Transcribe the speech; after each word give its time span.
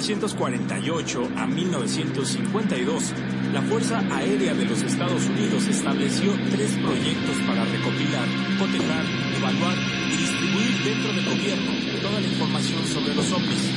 De 0.00 0.06
1948 0.06 1.28
a 1.36 1.46
1952, 1.46 3.12
la 3.52 3.60
Fuerza 3.60 3.98
Aérea 4.10 4.54
de 4.54 4.64
los 4.64 4.82
Estados 4.82 5.26
Unidos 5.26 5.66
estableció 5.68 6.32
tres 6.50 6.70
proyectos 6.82 7.36
para 7.46 7.66
recopilar, 7.66 8.26
cotejar, 8.58 9.04
evaluar 9.36 9.76
y 10.08 10.16
distribuir 10.16 10.84
dentro 10.84 11.12
del 11.12 11.24
gobierno 11.26 11.72
toda 12.00 12.18
la 12.18 12.26
información 12.26 12.86
sobre 12.86 13.14
los 13.14 13.30
ovnis. 13.30 13.70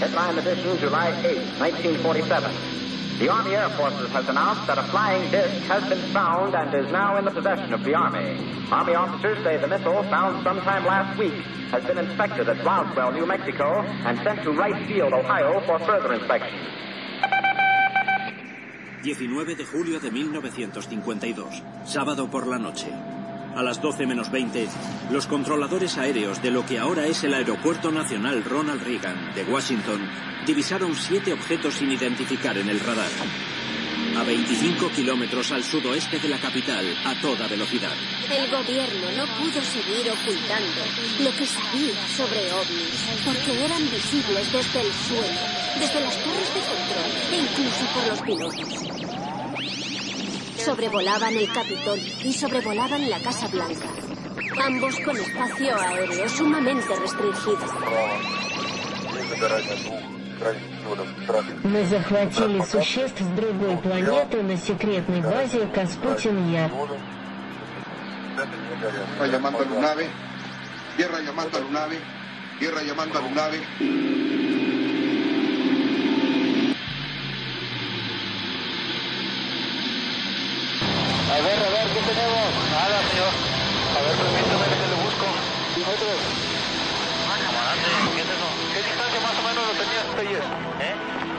Headline 0.00 0.38
edition, 0.38 0.78
July 0.78 1.10
8, 1.18 2.04
1947. 2.04 2.85
The 3.18 3.30
Army 3.30 3.54
Air 3.56 3.70
Forces 3.70 4.10
has 4.10 4.28
announced 4.28 4.66
that 4.66 4.76
a 4.76 4.82
flying 4.92 5.30
disc 5.30 5.64
has 5.64 5.88
been 5.88 6.12
found 6.12 6.54
and 6.54 6.68
is 6.74 6.92
now 6.92 7.16
in 7.16 7.24
the 7.24 7.30
possession 7.30 7.72
of 7.72 7.82
the 7.82 7.94
Army. 7.94 8.36
Army 8.70 8.94
officers 8.94 9.42
say 9.42 9.56
the 9.56 9.66
missile, 9.66 10.02
found 10.10 10.44
sometime 10.44 10.84
last 10.84 11.18
week, 11.18 11.32
has 11.72 11.82
been 11.84 11.96
inspected 11.96 12.46
at 12.46 12.62
Roswell, 12.62 13.12
New 13.12 13.24
Mexico, 13.24 13.80
and 14.04 14.18
sent 14.22 14.42
to 14.42 14.52
Wright 14.52 14.86
Field, 14.86 15.14
Ohio, 15.14 15.60
for 15.64 15.78
further 15.78 16.12
inspection. 16.12 16.60
19 19.02 19.54
de 19.54 19.64
julio 19.64 19.98
de 19.98 20.10
1952, 20.10 21.62
sábado 21.86 22.28
por 22.30 22.46
la 22.46 22.58
noche. 22.58 22.92
A 23.54 23.62
las 23.62 23.80
12 23.80 24.06
menos 24.06 24.30
20, 24.30 24.68
los 25.10 25.26
controladores 25.26 25.96
aéreos 25.96 26.42
de 26.42 26.50
lo 26.50 26.66
que 26.66 26.78
ahora 26.78 27.06
es 27.06 27.24
el 27.24 27.32
Aeropuerto 27.32 27.90
Nacional 27.90 28.44
Ronald 28.44 28.82
Reagan 28.82 29.34
de 29.34 29.44
Washington 29.44 30.06
divisaron 30.46 30.94
siete 30.94 31.32
objetos 31.32 31.74
sin 31.74 31.90
identificar 31.90 32.56
en 32.56 32.68
el 32.68 32.78
radar. 32.78 33.10
A 34.16 34.22
25 34.22 34.90
kilómetros 34.92 35.50
al 35.52 35.62
sudoeste 35.62 36.18
de 36.18 36.28
la 36.28 36.38
capital, 36.38 36.86
a 37.04 37.20
toda 37.20 37.48
velocidad. 37.48 37.92
El 38.30 38.50
gobierno 38.50 39.10
no 39.16 39.26
pudo 39.36 39.60
seguir 39.60 40.08
ocultando 40.08 40.82
lo 41.20 41.30
que 41.36 41.44
sabía 41.44 42.08
sobre 42.16 42.50
ovnis, 42.52 43.04
porque 43.26 43.64
eran 43.64 43.82
visibles 43.90 44.52
desde 44.52 44.80
el 44.80 44.92
suelo, 44.92 45.40
desde 45.78 46.00
las 46.00 46.16
torres 46.22 46.54
de 46.54 46.60
control 46.60 47.10
e 47.32 47.36
incluso 47.42 47.84
por 47.92 48.06
los 48.06 48.22
pilotos. 48.22 48.70
Sobrevolaban 50.64 51.36
el 51.36 51.52
Capitol 51.52 52.00
y 52.24 52.32
sobrevolaban 52.32 53.10
la 53.10 53.18
Casa 53.18 53.48
Blanca. 53.48 53.90
Ambos 54.64 54.96
con 55.04 55.16
espacio 55.16 55.76
aéreo 55.78 56.28
sumamente 56.28 56.96
restringido. 56.96 57.58
Мы 61.64 61.84
захватили 61.86 62.62
существ 62.62 63.20
с 63.20 63.26
другой 63.36 63.76
планеты 63.78 64.42
на 64.42 64.56
секретной 64.56 65.20
базе 65.20 65.66
Каспутин-Я. 65.66 66.70
Tierra 70.96 71.20
llamando 71.20 71.58
a 71.58 71.60
Lunave. 71.60 72.00
Tierra 72.58 72.82
llamando 72.82 73.18
a 73.18 73.22
Lunave. 73.22 73.60
A 81.28 81.40
ver, 81.40 81.58
a 81.58 81.70
ver, 81.70 81.86
¿qué 81.92 82.00
tenemos? 82.00 82.48
Nada, 82.70 83.02
señor. 83.10 83.32
A 83.94 84.00
ver, 84.00 84.16
permítame 84.16 84.64
que 84.72 84.86
le 84.88 85.04
busco. 85.04 85.26
Nosotros. 85.76 86.45
¿Qué 88.76 88.82
distancia 88.82 89.20
más 89.20 89.32
o 89.32 89.42
menos 89.42 89.66
lo 89.68 89.72
tenías, 89.72 90.04
Peyes? 90.16 90.44
¿Eh? 90.80 90.94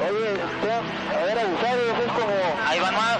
Oye, 0.09 0.33
usted, 0.43 0.71
a 0.71 1.23
ver, 1.23 1.39
abusados, 1.39 1.99
es 2.05 2.11
como... 2.13 2.33
Ahí 2.65 2.79
van 2.79 2.95
más. 2.95 3.17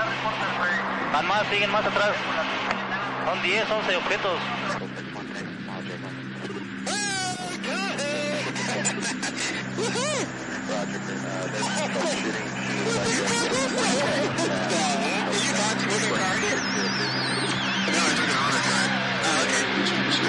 Van 1.14 1.28
más, 1.28 1.48
siguen 1.50 1.72
más 1.72 1.86
atrás. 1.86 2.16
Son 3.26 3.42
10, 3.44 3.70
11 3.70 3.96
objetos. 3.96 4.40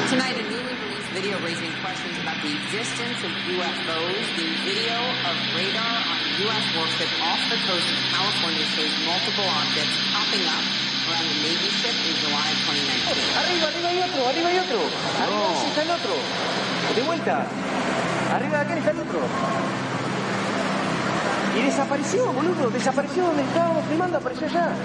Tonight, 0.08 0.38
a 0.38 0.42
newly 0.42 0.62
released 0.62 0.77
video 1.12 1.40
raising 1.40 1.72
questions 1.80 2.12
about 2.20 2.36
the 2.44 2.52
existence 2.52 3.16
of 3.24 3.32
UFOs. 3.48 4.24
The 4.36 4.48
video 4.64 4.98
of 5.24 5.36
radar 5.56 5.96
on 6.04 6.16
a 6.20 6.28
U.S. 6.44 6.64
warship 6.76 7.08
off 7.24 7.40
the 7.48 7.56
coast 7.64 7.86
of 7.88 7.98
California 8.12 8.64
shows 8.76 8.92
multiple 9.08 9.48
objects 9.48 9.96
popping 10.12 10.44
up 10.44 10.64
around 11.08 11.24
the 11.24 11.38
Navy 11.40 11.70
ship 11.80 11.96
in 11.96 12.14
July 12.20 12.48
2019. 12.68 13.40
Arriba, 13.40 13.66
arriba 13.72 13.88
hay 13.88 14.00
otro, 14.04 14.20
arriba 14.28 14.48
hay 14.52 14.58
otro. 14.60 14.80
Arriba 15.16 15.48
sí 15.56 15.66
está 15.72 15.82
el 15.82 15.92
otro. 15.96 16.14
De 16.92 17.02
vuelta. 17.02 17.34
Arriba 18.28 18.54
de 18.58 18.64
aquel 18.64 18.78
está 18.78 18.90
el 18.90 19.00
otro. 19.00 19.20
Y 21.56 21.62
desapareció, 21.62 22.32
boludo. 22.32 22.70
Desapareció 22.70 23.24
donde 23.24 23.42
estábamos 23.42 23.84
filmando, 23.88 24.18
apareció 24.18 24.46
allá. 24.46 24.76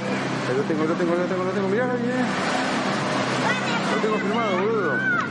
Lo 0.56 0.64
tengo, 0.64 0.86
lo 0.86 0.94
tengo, 0.96 1.16
lo 1.16 1.26
tengo, 1.26 1.44
lo 1.44 1.52
tengo. 1.52 1.68
Mirá, 1.68 1.86
mirá. 2.00 2.24
Lo 3.92 4.02
tengo 4.02 4.18
filmado, 4.18 4.58
boludo. 4.58 5.24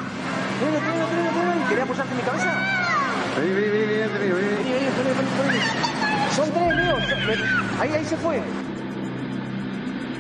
Ven, 0.62 0.72
ven, 0.74 0.82
ven, 0.84 1.58
ven. 1.58 1.68
¿Querés 1.68 1.82
apoyarte 1.84 2.12
en 2.12 2.18
mi 2.18 2.22
cabeza? 2.22 2.50
Vení. 3.36 3.50
Vení, 3.52 3.68
vení, 3.68 3.86
vení, 3.86 4.30
vení, 4.30 4.32
vení. 4.32 5.60
Son 6.36 6.50
tres, 6.52 6.76
Leo. 6.76 6.96
Ahí, 7.80 7.90
ahí 7.94 8.04
se 8.04 8.16
fue. 8.16 8.40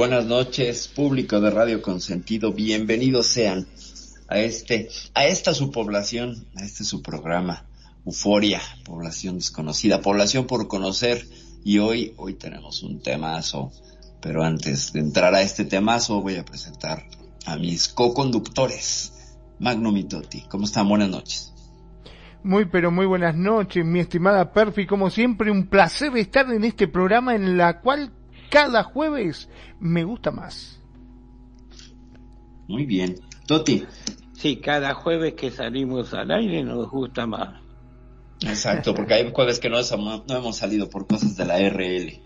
Buenas 0.00 0.24
noches, 0.24 0.88
público 0.88 1.42
de 1.42 1.50
Radio 1.50 1.82
Consentido. 1.82 2.54
Bienvenidos 2.54 3.26
sean 3.26 3.66
a 4.28 4.38
este, 4.38 4.88
a 5.12 5.26
esta 5.26 5.52
su 5.52 5.70
población, 5.70 6.46
a 6.56 6.64
este 6.64 6.84
su 6.84 7.02
programa, 7.02 7.66
Euforia, 8.06 8.62
población 8.86 9.34
desconocida, 9.34 10.00
población 10.00 10.46
por 10.46 10.68
conocer. 10.68 11.26
Y 11.64 11.80
hoy, 11.80 12.14
hoy 12.16 12.32
tenemos 12.32 12.82
un 12.82 13.02
temazo. 13.02 13.72
Pero 14.22 14.42
antes 14.42 14.94
de 14.94 15.00
entrar 15.00 15.34
a 15.34 15.42
este 15.42 15.66
temazo, 15.66 16.22
voy 16.22 16.36
a 16.36 16.46
presentar 16.46 17.04
a 17.44 17.56
mis 17.56 17.86
co-conductores. 17.86 19.36
Magno 19.58 19.92
Mitotti, 19.92 20.44
¿cómo 20.48 20.64
están? 20.64 20.88
Buenas 20.88 21.10
noches. 21.10 21.52
Muy 22.42 22.64
pero 22.64 22.90
muy 22.90 23.04
buenas 23.04 23.36
noches, 23.36 23.84
mi 23.84 24.00
estimada 24.00 24.50
Perfi. 24.54 24.86
Como 24.86 25.10
siempre, 25.10 25.50
un 25.50 25.66
placer 25.66 26.16
estar 26.16 26.50
en 26.50 26.64
este 26.64 26.88
programa 26.88 27.34
en 27.34 27.58
la 27.58 27.82
cual 27.82 28.14
cada 28.50 28.82
jueves 28.84 29.48
me 29.78 30.04
gusta 30.04 30.30
más. 30.30 30.80
Muy 32.68 32.86
bien. 32.86 33.16
Toti. 33.46 33.84
Sí, 34.34 34.56
cada 34.56 34.94
jueves 34.94 35.34
que 35.34 35.50
salimos 35.50 36.14
al 36.14 36.30
aire 36.30 36.62
nos 36.62 36.88
gusta 36.90 37.26
más. 37.26 37.60
Exacto, 38.42 38.94
porque 38.94 39.14
hay 39.14 39.30
jueves 39.32 39.58
que 39.58 39.68
no, 39.68 39.78
hemos- 39.78 40.26
no 40.26 40.36
hemos 40.36 40.56
salido 40.56 40.88
por 40.88 41.06
cosas 41.06 41.36
de 41.36 41.44
la 41.44 41.58
RL. 41.58 42.22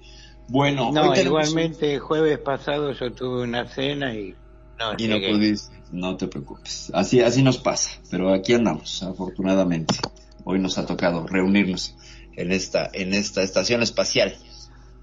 Bueno, 0.49 0.93
No, 0.93 1.11
hoy 1.11 1.19
igualmente, 1.21 1.99
jueves 1.99 2.39
pasado 2.39 2.93
yo 2.93 3.13
tuve 3.13 3.43
una 3.45 3.67
cena 3.67 4.15
y 4.15 4.35
no 4.79 4.93
Y 4.99 5.09
no 5.09 5.17
llegué. 5.17 5.33
pudiste, 5.33 5.75
no 5.91 6.17
te 6.17 6.29
preocupes. 6.29 6.93
Así, 6.95 7.21
así 7.21 7.43
nos 7.43 7.57
pasa, 7.59 7.91
pero 8.11 8.33
aquí 8.33 8.53
andamos, 8.53 9.03
afortunadamente. 9.03 9.95
Hoy 10.45 10.59
nos 10.61 10.77
ha 10.79 10.85
tocado 10.87 11.27
reunirnos 11.27 11.97
en 12.37 12.53
esta, 12.53 12.91
en 12.93 13.15
esta 13.15 13.43
estación 13.43 13.83
espacial. 13.83 14.37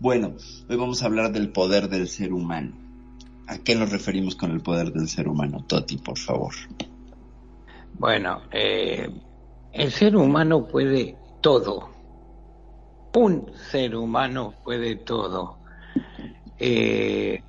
Bueno, 0.01 0.33
hoy 0.67 0.77
vamos 0.77 1.03
a 1.03 1.05
hablar 1.05 1.31
del 1.31 1.49
poder 1.51 1.87
del 1.87 2.07
ser 2.07 2.33
humano. 2.33 2.71
¿A 3.45 3.59
qué 3.59 3.75
nos 3.75 3.91
referimos 3.91 4.35
con 4.35 4.49
el 4.49 4.59
poder 4.59 4.91
del 4.91 5.07
ser 5.07 5.27
humano? 5.27 5.63
Toti, 5.67 5.97
por 5.97 6.17
favor. 6.17 6.55
Bueno, 7.99 8.41
eh, 8.49 9.07
el 9.71 9.91
ser 9.91 10.15
humano 10.15 10.65
puede 10.67 11.15
todo. 11.39 11.87
un 13.13 13.51
ser 13.69 13.95
humano 13.95 14.55
puede 14.63 14.95
todo. 14.95 15.59
Eh, 16.57 17.43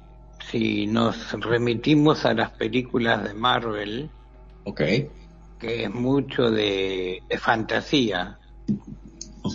si 0.51 0.87
nos 0.87 1.33
remitimos 1.41 2.27
a 2.27 2.35
las 2.35 2.51
películas 2.51 3.25
de 3.25 3.33
Marvel, 3.33 4.11
okay. 4.65 5.09
que 5.59 5.85
es 5.85 5.91
mucho 5.91 6.51
de, 6.51 7.23
de 7.31 7.39
fantasía, 7.39 8.39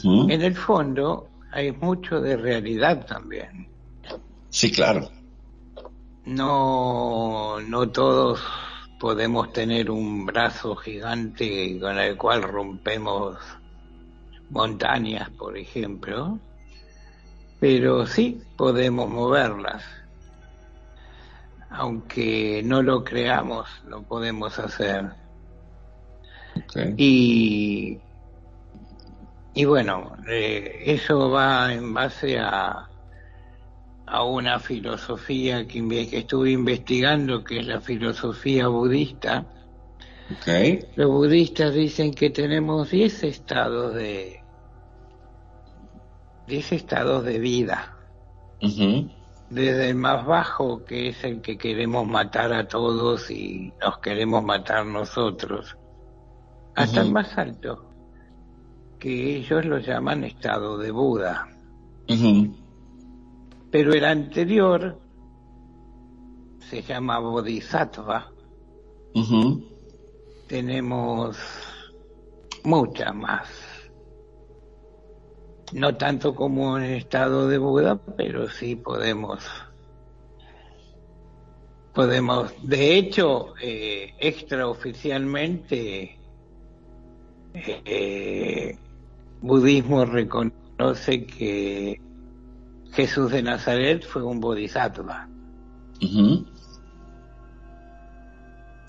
en 0.03 0.41
el 0.41 0.55
fondo 0.55 1.29
hay 1.57 1.71
mucho 1.71 2.21
de 2.21 2.37
realidad 2.37 3.07
también. 3.07 3.67
Sí, 4.51 4.71
claro. 4.71 5.09
No, 6.23 7.59
no 7.61 7.89
todos 7.89 8.43
podemos 8.99 9.51
tener 9.53 9.89
un 9.89 10.27
brazo 10.27 10.75
gigante 10.75 11.79
con 11.79 11.97
el 11.97 12.15
cual 12.15 12.43
rompemos 12.43 13.37
montañas, 14.51 15.31
por 15.31 15.57
ejemplo, 15.57 16.37
pero 17.59 18.05
sí 18.05 18.39
podemos 18.55 19.09
moverlas. 19.09 19.83
Aunque 21.71 22.61
no 22.63 22.83
lo 22.83 23.03
creamos, 23.03 23.67
lo 23.87 24.03
podemos 24.03 24.59
hacer. 24.59 25.09
Y, 26.97 27.97
y 29.57 29.65
bueno, 29.65 30.15
eh, 30.29 30.83
eso 30.85 31.31
va 31.31 31.73
en 31.73 31.91
base 31.91 32.37
a, 32.37 32.87
a 34.05 34.23
una 34.23 34.59
filosofía 34.59 35.67
que, 35.67 35.81
que 36.07 36.19
estuve 36.19 36.51
investigando, 36.51 37.43
que 37.43 37.61
es 37.61 37.65
la 37.65 37.81
filosofía 37.81 38.67
budista. 38.67 39.47
Los 40.95 41.09
budistas 41.09 41.73
dicen 41.73 42.13
que 42.13 42.29
tenemos 42.29 42.91
10 42.91 43.23
estados 43.23 43.95
de 43.95 44.43
10 46.45 46.71
estados 46.73 47.25
de 47.25 47.39
vida. 47.39 47.97
Desde 49.49 49.89
el 49.89 49.95
más 49.95 50.23
bajo, 50.23 50.85
que 50.85 51.09
es 51.09 51.23
el 51.23 51.41
que 51.41 51.57
queremos 51.57 52.05
matar 52.05 52.53
a 52.53 52.67
todos 52.67 53.31
y 53.31 53.73
nos 53.81 53.97
queremos 53.97 54.43
matar 54.43 54.85
nosotros, 54.85 55.75
hasta 56.75 57.01
el 57.01 57.11
más 57.11 57.35
alto, 57.39 57.86
que 58.99 59.37
ellos 59.37 59.65
lo 59.65 59.79
llaman 59.79 60.23
estado 60.23 60.77
de 60.77 60.91
Buda. 60.91 61.47
Pero 63.71 63.93
el 63.93 64.05
anterior 64.05 64.97
se 66.59 66.81
llama 66.81 67.19
Bodhisattva. 67.19 68.31
Tenemos 70.47 71.37
muchas 72.63 73.15
más. 73.15 73.47
No 75.73 75.95
tanto 75.97 76.33
como 76.33 76.77
en 76.77 76.85
estado 76.85 77.47
de 77.47 77.57
Buda, 77.57 77.99
pero 78.15 78.47
sí 78.49 78.75
podemos. 78.75 79.45
Podemos, 81.93 82.53
de 82.61 82.95
hecho, 82.97 83.53
eh, 83.61 84.13
extraoficialmente, 84.19 86.17
eh, 87.53 88.77
budismo 89.41 90.05
reconoce 90.05 91.25
que 91.25 91.99
Jesús 92.93 93.31
de 93.31 93.43
Nazaret 93.43 94.05
fue 94.05 94.23
un 94.23 94.39
bodhisattva. 94.39 95.29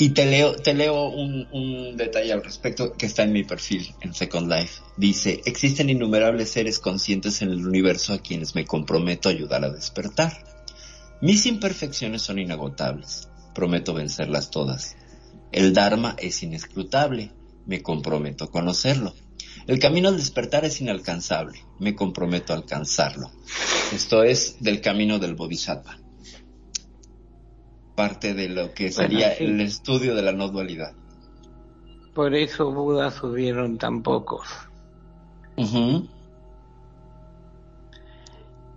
Y 0.00 0.11
te 0.11 0.27
leo, 0.27 0.55
te 0.55 0.75
leo 0.75 1.09
un, 1.09 1.49
un, 1.50 1.97
detalle 1.97 2.33
al 2.33 2.45
respecto 2.45 2.93
que 2.93 3.06
está 3.06 3.25
en 3.25 3.33
mi 3.33 3.43
perfil 3.43 3.95
en 4.00 4.15
Second 4.15 4.50
Life. 4.50 4.81
Dice, 4.97 5.43
existen 5.45 5.91
innumerables 5.91 6.51
seres 6.51 6.79
conscientes 6.79 7.43
en 7.43 7.51
el 7.51 7.67
universo 7.67 8.12
a 8.12 8.19
quienes 8.19 8.55
me 8.55 8.65
comprometo 8.65 9.29
a 9.29 9.33
ayudar 9.33 9.65
a 9.65 9.71
despertar. 9.71 10.33
Mis 11.21 11.47
imperfecciones 11.47 12.23
son 12.23 12.39
inagotables. 12.39 13.29
Prometo 13.55 13.93
vencerlas 13.93 14.51
todas. 14.51 14.97
El 15.51 15.75
Dharma 15.75 16.15
es 16.19 16.44
inescrutable. 16.44 17.33
Me 17.67 17.83
comprometo 17.83 18.44
a 18.44 18.51
conocerlo. 18.53 19.15
El 19.67 19.79
camino 19.79 20.08
al 20.08 20.17
despertar 20.17 20.64
es 20.64 20.81
inalcanzable. 20.81 21.64
Me 21.79 21.94
comprometo 21.94 22.52
a 22.52 22.56
alcanzarlo. 22.56 23.31
Esto 23.93 24.23
es 24.23 24.56
del 24.61 24.81
camino 24.81 25.19
del 25.19 25.35
Bodhisattva. 25.35 25.99
Parte 27.94 28.35
de 28.35 28.49
lo 28.49 28.73
que 28.73 28.90
sería 28.90 29.32
el 29.32 29.61
estudio 29.61 30.14
de 30.14 30.23
la 30.23 30.32
no 30.32 30.49
dualidad. 30.49 30.94
Por 32.14 32.35
eso 32.35 32.73
Buda 32.73 33.11
subieron 33.11 33.79
tan 33.79 34.02
pocos. 34.02 34.49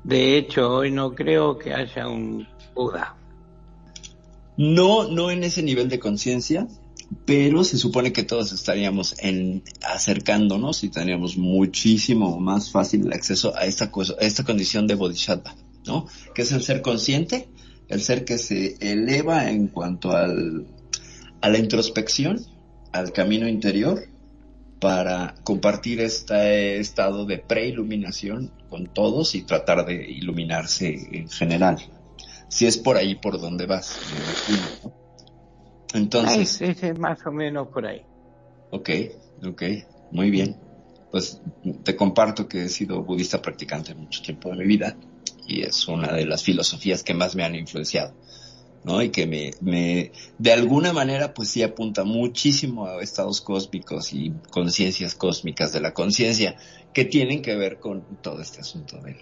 De 0.04 0.38
hecho, 0.38 0.70
hoy 0.70 0.92
no 0.92 1.14
creo 1.14 1.58
que 1.58 1.74
haya 1.74 2.08
un 2.08 2.48
Buda. 2.74 3.16
No, 4.58 5.08
no 5.08 5.32
en 5.32 5.44
ese 5.44 5.64
nivel 5.64 5.90
de 5.90 6.00
conciencia, 6.00 6.68
pero 7.26 7.64
se 7.64 7.78
supone 7.78 8.14
que 8.14 8.24
todos 8.24 8.52
estaríamos 8.52 9.16
en 9.20 9.64
acercándonos 9.82 10.84
y 10.84 10.90
tendríamos 10.90 11.38
muchísimo 11.38 12.40
más 12.40 12.72
fácil 12.72 13.06
el 13.06 13.14
acceso 13.14 13.56
a 13.56 13.66
esta 13.66 13.92
cosa, 13.92 14.16
a 14.20 14.26
esta 14.26 14.44
condición 14.44 14.88
de 14.88 14.96
bodhisattva, 14.96 15.56
¿no? 15.86 16.08
Que 16.34 16.44
es 16.44 16.52
el 16.52 16.64
ser 16.64 16.82
consciente, 16.82 17.50
el 17.90 18.02
ser 18.02 18.24
que 18.24 18.38
se 18.38 18.78
eleva 18.80 19.50
en 19.50 19.68
cuanto 19.68 20.12
al, 20.12 20.66
a 21.42 21.50
la 21.50 21.58
introspección, 21.58 22.46
al 22.94 23.12
camino 23.12 23.48
interior, 23.48 24.08
para 24.80 25.36
compartir 25.44 26.02
este 26.02 26.80
estado 26.80 27.26
de 27.26 27.38
preiluminación 27.38 28.52
con 28.70 28.88
todos 28.88 29.36
y 29.36 29.44
tratar 29.44 29.86
de 29.86 30.10
iluminarse 30.10 31.10
en 31.12 31.30
general. 31.30 31.78
Si 32.48 32.66
es 32.66 32.78
por 32.78 32.98
ahí 32.98 33.16
por 33.16 33.40
donde 33.40 33.66
vas, 33.66 34.00
¿no? 34.84 35.01
Entonces. 35.94 36.62
es 36.62 37.00
más 37.00 37.26
o 37.26 37.32
menos 37.32 37.68
por 37.68 37.86
ahí. 37.86 38.02
Ok, 38.72 38.90
ok, 39.46 39.64
muy 40.12 40.30
bien. 40.32 40.56
Pues 41.12 41.42
te 41.84 41.96
comparto 41.96 42.48
que 42.48 42.64
he 42.66 42.70
sido 42.70 43.04
budista 43.04 43.42
practicante 43.42 43.94
mucho 43.94 44.22
tiempo 44.22 44.50
de 44.50 44.56
mi 44.56 44.66
vida 44.66 44.96
y 45.46 45.64
es 45.64 45.88
una 45.88 46.14
de 46.14 46.26
las 46.26 46.44
filosofías 46.44 47.04
que 47.04 47.14
más 47.14 47.36
me 47.36 47.44
han 47.44 47.56
influenciado, 47.56 48.14
¿no? 48.86 49.02
Y 49.02 49.10
que 49.10 49.28
me, 49.28 49.52
me, 49.60 50.14
de 50.38 50.54
alguna 50.54 50.94
manera, 50.94 51.34
pues 51.34 51.50
sí 51.50 51.64
apunta 51.64 52.06
muchísimo 52.06 52.86
a 52.86 53.02
estados 53.02 53.42
cósmicos 53.42 54.14
y 54.14 54.32
conciencias 54.50 55.16
cósmicas 55.16 55.74
de 55.74 55.82
la 55.82 55.94
conciencia 55.94 56.56
que 56.94 57.04
tienen 57.04 57.42
que 57.42 57.56
ver 57.56 57.80
con 57.80 58.04
todo 58.22 58.42
este 58.42 58.62
asunto 58.62 58.98
del, 59.02 59.18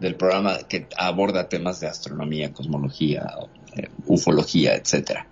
del 0.00 0.16
programa 0.16 0.58
que 0.68 0.86
aborda 0.98 1.48
temas 1.48 1.80
de 1.80 1.86
astronomía, 1.86 2.52
cosmología, 2.52 3.26
eh, 3.74 3.88
ufología, 4.06 4.74
etcétera. 4.74 5.28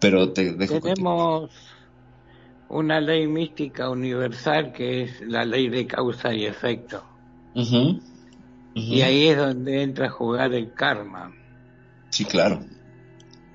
Pero 0.00 0.32
te 0.32 0.52
dejo 0.52 0.80
Tenemos 0.80 1.50
una 2.68 3.00
ley 3.00 3.26
mística 3.26 3.90
universal 3.90 4.72
que 4.72 5.02
es 5.04 5.20
la 5.22 5.44
ley 5.44 5.68
de 5.68 5.86
causa 5.86 6.34
y 6.34 6.46
efecto. 6.46 7.04
Y 8.74 9.00
ahí 9.00 9.28
es 9.28 9.36
donde 9.36 9.82
entra 9.82 10.06
a 10.06 10.10
jugar 10.10 10.54
el 10.54 10.72
karma. 10.72 11.32
Sí, 12.10 12.24
claro. 12.24 12.60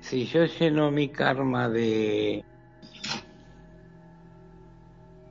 Si 0.00 0.26
yo 0.26 0.44
lleno 0.44 0.90
mi 0.90 1.08
karma 1.08 1.68
de 1.68 2.44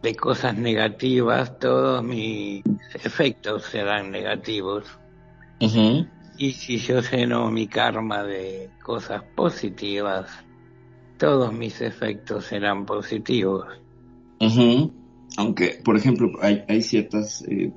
de 0.03 0.15
cosas 0.15 0.58
negativas, 0.58 1.58
todos 1.60 2.03
mis 2.03 2.62
efectos 2.93 3.63
serán 3.63 4.12
negativos. 4.12 4.86
Y 6.38 6.51
si 6.51 6.77
yo 6.77 7.00
lleno 7.00 7.50
mi 7.50 7.67
karma 7.67 8.24
de 8.24 8.70
cosas 8.84 9.24
positivas, 9.36 10.29
todos 11.17 11.53
mis 11.53 11.82
efectos 11.82 12.46
serán 12.46 12.86
positivos. 12.86 13.65
Aunque, 15.38 15.79
por 15.84 15.98
ejemplo, 15.98 16.32
hay, 16.41 16.82
ciertas, 16.82 17.43
eh, 17.48 17.72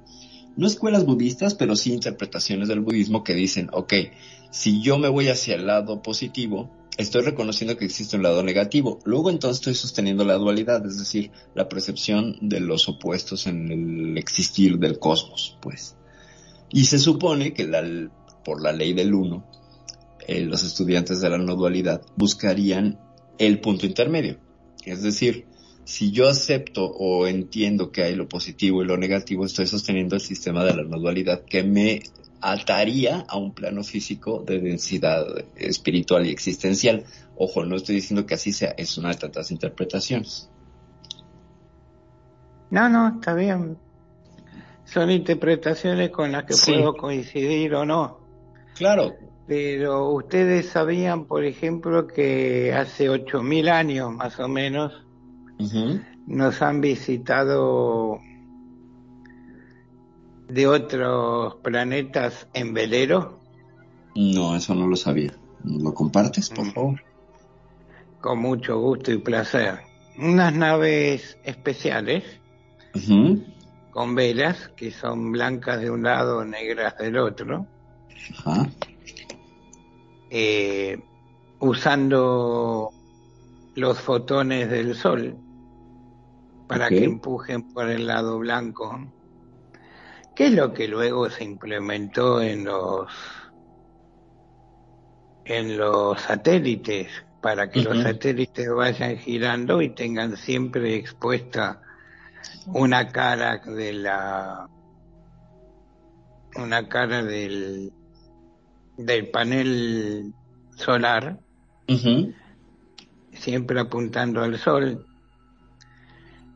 no 0.57 0.67
escuelas 0.67 1.07
budistas, 1.07 1.55
pero 1.55 1.77
sí 1.77 1.93
interpretaciones 1.93 2.69
del 2.69 2.81
budismo 2.81 3.25
que 3.25 3.35
dicen, 3.35 3.69
ok, 3.73 3.93
si 4.51 4.83
yo 4.83 4.99
me 4.99 5.09
voy 5.09 5.29
hacia 5.29 5.55
el 5.55 5.67
lado 5.67 6.03
positivo, 6.03 6.71
estoy 6.99 7.23
reconociendo 7.23 7.77
que 7.77 7.85
existe 7.85 8.17
un 8.17 8.23
lado 8.23 8.43
negativo. 8.43 8.99
Luego 9.05 9.31
entonces 9.31 9.59
estoy 9.59 9.75
sosteniendo 9.75 10.25
la 10.25 10.35
dualidad, 10.35 10.85
es 10.87 10.99
decir, 10.99 11.31
la 11.55 11.69
percepción 11.69 12.37
de 12.41 12.61
los 12.61 12.89
opuestos 12.89 13.47
en 13.47 13.71
el 13.71 14.19
existir 14.19 14.79
del 14.79 14.99
cosmos, 14.99 15.57
pues. 15.61 15.97
Y 16.71 16.85
se 16.85 16.99
supone 16.99 17.53
que 17.53 17.67
la, 17.67 17.83
por 18.45 18.61
la 18.61 18.73
ley 18.73 18.93
del 18.93 19.15
uno, 19.15 19.47
eh, 20.27 20.41
los 20.45 20.65
estudiantes 20.65 21.21
de 21.21 21.31
la 21.31 21.39
no 21.39 21.55
dualidad 21.55 22.03
buscarían 22.17 22.99
el 23.39 23.61
punto 23.61 23.87
intermedio. 23.87 24.39
Es 24.85 25.03
decir, 25.03 25.47
si 25.85 26.11
yo 26.11 26.29
acepto 26.29 26.85
o 26.87 27.27
entiendo 27.27 27.91
que 27.93 28.03
hay 28.03 28.15
lo 28.15 28.29
positivo 28.29 28.83
y 28.83 28.87
lo 28.87 28.97
negativo, 28.97 29.45
estoy 29.45 29.67
sosteniendo 29.67 30.17
el 30.17 30.21
sistema 30.21 30.65
de 30.65 30.75
la 30.75 30.83
no 30.85 30.99
dualidad 30.99 31.43
que 31.45 31.63
me 31.63 32.03
ataría 32.41 33.25
a 33.29 33.37
un 33.39 33.53
plano 33.53 33.83
físico 33.83 34.43
de 34.47 34.61
densidad 34.61 35.25
espiritual 35.57 36.27
y 36.27 36.31
existencial. 36.31 37.05
Ojo, 37.37 37.65
no 37.65 37.77
estoy 37.77 37.97
diciendo 37.97 38.27
que 38.27 38.35
así 38.35 38.53
sea, 38.53 38.75
es 38.77 38.97
una 38.99 39.11
de 39.11 39.17
tantas 39.17 39.51
interpretaciones. 39.51 40.49
No, 42.71 42.89
no, 42.89 43.09
está 43.17 43.35
bien. 43.35 43.79
son 44.85 45.11
interpretaciones 45.11 46.11
con 46.11 46.31
las 46.31 46.45
que 46.45 46.53
Sí. 46.55 46.71
puedo 46.73 46.95
coincidir 46.97 47.75
o 47.75 47.85
no. 47.85 48.21
Claro. 48.77 49.17
Pero 49.47 50.11
ustedes 50.11 50.67
sabían, 50.67 51.27
por 51.27 51.45
ejemplo, 51.45 52.07
que 52.07 52.73
hace 52.75 53.09
8.000 53.09 53.69
años 53.69 54.13
más 54.13 54.39
o 54.41 54.49
menos 54.49 54.93
nos 56.27 56.63
han 56.63 56.81
visitado 56.81 58.19
de 60.49 60.67
otros 60.67 61.57
planetas 61.63 62.49
en 62.55 62.75
velero. 62.75 63.41
No, 64.17 64.57
eso 64.57 64.75
no 64.75 64.87
lo 64.87 64.97
sabía. 64.97 65.33
¿Lo 65.63 65.95
compartes, 65.95 66.51
por 66.51 66.73
favor? 66.73 67.01
Con 68.21 68.41
mucho 68.41 68.81
gusto 68.81 69.13
y 69.13 69.19
placer. 69.19 69.79
Unas 70.19 70.55
naves 70.55 71.39
especiales 71.45 72.25
con 73.91 74.15
velas 74.15 74.71
que 74.77 74.91
son 74.91 75.33
blancas 75.33 75.81
de 75.81 75.91
un 75.91 76.03
lado, 76.03 76.45
negras 76.45 76.97
del 76.99 77.19
otro, 77.19 77.67
Ajá. 78.39 78.69
Eh, 80.31 80.99
usando 81.61 82.91
los 83.75 84.01
fotones 84.01 84.71
del 84.71 84.95
sol 84.95 85.37
para 86.67 86.89
que 86.89 87.05
empujen 87.05 87.63
por 87.73 87.89
el 87.89 88.07
lado 88.07 88.39
blanco, 88.39 89.13
que 90.35 90.47
es 90.47 90.53
lo 90.53 90.73
que 90.73 90.89
luego 90.89 91.31
se 91.31 91.45
implementó 91.45 92.43
en 92.43 92.65
los 92.65 93.11
en 95.45 95.79
los 95.79 96.21
satélites 96.21 97.09
para 97.41 97.71
que 97.71 97.83
los 97.83 98.03
satélites 98.03 98.69
vayan 98.75 99.17
girando 99.19 99.81
y 99.81 99.91
tengan 99.91 100.37
siempre 100.37 100.97
expuesta 100.97 101.81
una 102.67 103.13
cara 103.13 103.59
de 103.59 103.93
la 103.93 104.69
una 106.57 106.89
cara 106.89 107.23
del 107.23 107.93
del 108.97 109.29
panel 109.31 110.33
solar 110.77 111.39
siempre 113.33 113.81
apuntando 113.81 114.43
al 114.43 114.59
sol. 114.59 115.07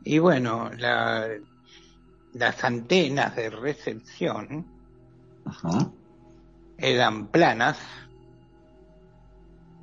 Y 0.03 0.19
bueno 0.19 0.71
la, 0.77 1.27
las 2.33 2.63
antenas 2.63 3.35
de 3.35 3.49
recepción 3.49 4.65
eran 6.77 7.27
planas 7.27 7.77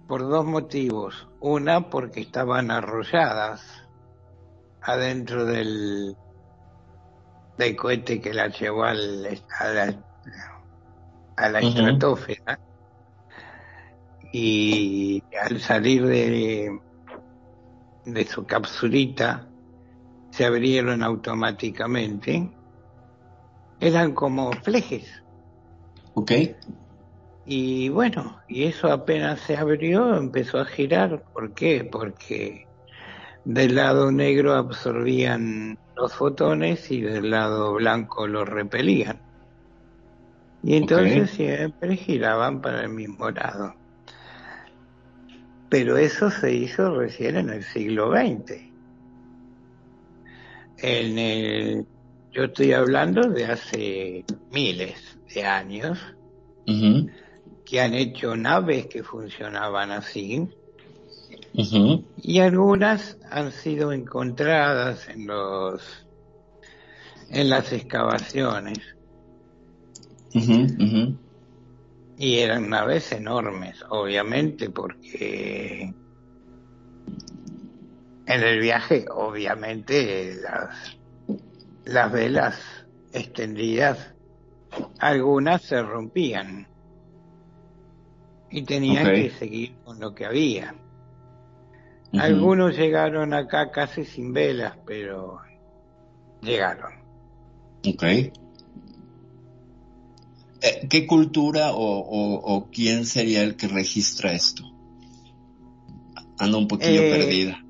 por 0.07 0.23
dos 0.23 0.45
motivos. 0.45 1.29
Una 1.41 1.89
porque 1.91 2.21
estaban 2.21 2.71
arrolladas 2.71 3.85
adentro 4.81 5.45
del 5.45 6.17
del 7.59 7.75
cohete 7.75 8.21
que 8.21 8.33
la 8.33 8.49
llevó 8.49 8.85
al, 8.85 9.43
a 9.59 9.69
la, 9.69 9.95
a 11.39 11.49
la 11.49 11.61
Ujú. 11.61 11.69
estratosfera 11.69 12.61
y 14.33 15.23
al 15.41 15.61
salir 15.61 16.07
de 16.07 16.79
de 18.05 18.27
su 18.27 18.45
capsulita 18.47 19.49
se 20.33 20.45
abrieron 20.45 21.03
automáticamente 21.03 22.51
eran 23.81 24.15
como 24.15 24.53
flejes 24.53 25.11
Ok. 26.15 26.33
y 27.45 27.89
bueno, 27.89 28.41
y 28.49 28.65
eso 28.65 28.93
apenas 28.93 29.41
se 29.41 29.57
abrió, 29.57 30.15
empezó 30.17 30.59
a 30.59 30.67
girar. 30.67 31.23
¿Por 31.33 31.55
qué? 31.55 31.89
Porque 31.91 32.67
del 33.45 33.75
lado 33.77 34.13
negro 34.13 34.55
absorbían 34.55 35.79
los 35.97 36.13
fotones 36.15 36.91
y 36.91 37.01
del 37.01 37.31
lado 37.31 37.73
blanco 37.75 38.27
los 38.27 38.47
repelían. 38.47 39.23
Y 40.63 40.77
entonces 40.77 41.31
siempre 41.31 41.97
giraban 41.97 42.61
para 42.61 42.83
el 42.83 42.91
mismo 42.91 43.31
lado. 43.31 43.75
Pero 45.69 45.97
eso 45.97 46.31
se 46.31 46.53
hizo 46.53 46.99
recién 46.99 47.37
en 47.37 47.51
el 47.51 47.63
siglo 47.63 48.11
XX. 48.11 48.53
En 50.79 51.19
el, 51.19 51.87
yo 52.33 52.45
estoy 52.45 52.73
hablando 52.73 53.29
de 53.29 53.47
hace 53.47 54.25
miles 54.51 55.19
de 55.35 55.45
años 55.45 55.99
que 57.65 57.81
han 57.81 57.95
hecho 57.95 58.37
naves 58.37 58.87
que 58.87 59.03
funcionaban 59.03 59.91
así. 59.91 60.49
Y 62.23 62.41
algunas 62.41 63.19
han 63.31 63.53
sido 63.53 63.93
encontradas 63.93 65.09
en 65.09 65.27
los 65.27 66.07
en 67.31 67.51
las 67.51 67.73
excavaciones 67.75 68.98
Y 72.19 72.39
eran 72.39 72.69
naves 72.69 73.13
enormes 73.13 73.85
obviamente 73.89 74.71
porque 74.71 75.95
en 78.27 78.43
el 78.43 78.61
viaje 78.61 79.07
obviamente 79.11 80.37
las 80.43 80.99
las 81.85 82.13
velas 82.13 82.87
extendidas 83.13 84.15
algunas 84.99 85.63
se 85.63 85.83
rompían 85.83 86.67
y 88.51 88.63
tenían 88.63 89.07
que 89.07 89.31
seguir 89.31 89.77
con 89.85 90.01
lo 90.01 90.15
que 90.15 90.27
había. 90.27 90.75
Algunos 92.15 92.77
llegaron 92.77 93.35
acá 93.35 93.71
casi 93.71 94.05
sin 94.05 94.33
velas, 94.33 94.79
pero 94.87 95.41
llegaron. 96.41 96.93
Ok. 97.87 98.05
Eh, 100.61 100.89
¿Qué 100.91 101.07
cultura 101.07 101.73
o, 101.73 101.79
o- 101.79 102.57
o 102.57 102.69
quién 102.71 103.07
sería 103.07 103.43
el 103.43 103.57
que 103.57 103.69
registra 103.69 104.33
esto? 104.33 104.65
Anda 106.39 106.59
un 106.59 106.69
poquillo 106.69 107.03
Eh, 107.03 107.11
perdida. 107.11 107.65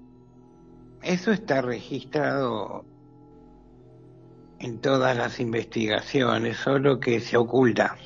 Eso 1.02 1.33
está 1.33 1.61
registrado 1.62 2.87
en 4.59 4.80
todas 4.80 5.16
las 5.16 5.38
investigaciones, 5.40 6.57
solo 6.57 6.99
que 6.99 7.21
se 7.21 7.37
oculta. 7.37 7.97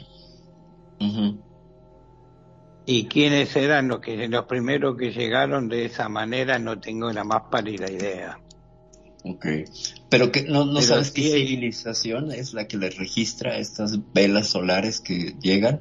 Y 2.84 3.06
quiénes 3.08 3.54
eran 3.56 3.88
los 3.88 4.00
que 4.00 4.28
los 4.28 4.44
primeros 4.46 4.96
que 4.96 5.12
llegaron 5.12 5.68
de 5.68 5.84
esa 5.86 6.08
manera 6.08 6.58
no 6.58 6.78
tengo 6.80 7.12
la 7.12 7.24
más 7.24 7.42
pálida 7.50 7.90
idea. 7.90 8.41
Ok. 9.24 9.46
Pero 10.08 10.32
que 10.32 10.42
no, 10.42 10.64
no 10.64 10.74
Pero 10.74 10.86
sabes 10.86 11.10
qué 11.12 11.22
civilización 11.22 12.32
es 12.32 12.54
la 12.54 12.66
que 12.66 12.76
le 12.76 12.90
registra 12.90 13.58
estas 13.58 13.98
velas 14.12 14.48
solares 14.48 15.00
que 15.00 15.36
llegan. 15.40 15.80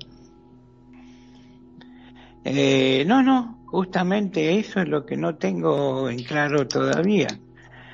Eh, 2.43 3.03
no, 3.07 3.21
no, 3.21 3.59
justamente 3.67 4.57
eso 4.57 4.81
es 4.81 4.87
lo 4.87 5.05
que 5.05 5.17
no 5.17 5.35
tengo 5.35 6.09
en 6.09 6.23
claro 6.23 6.67
todavía. 6.67 7.27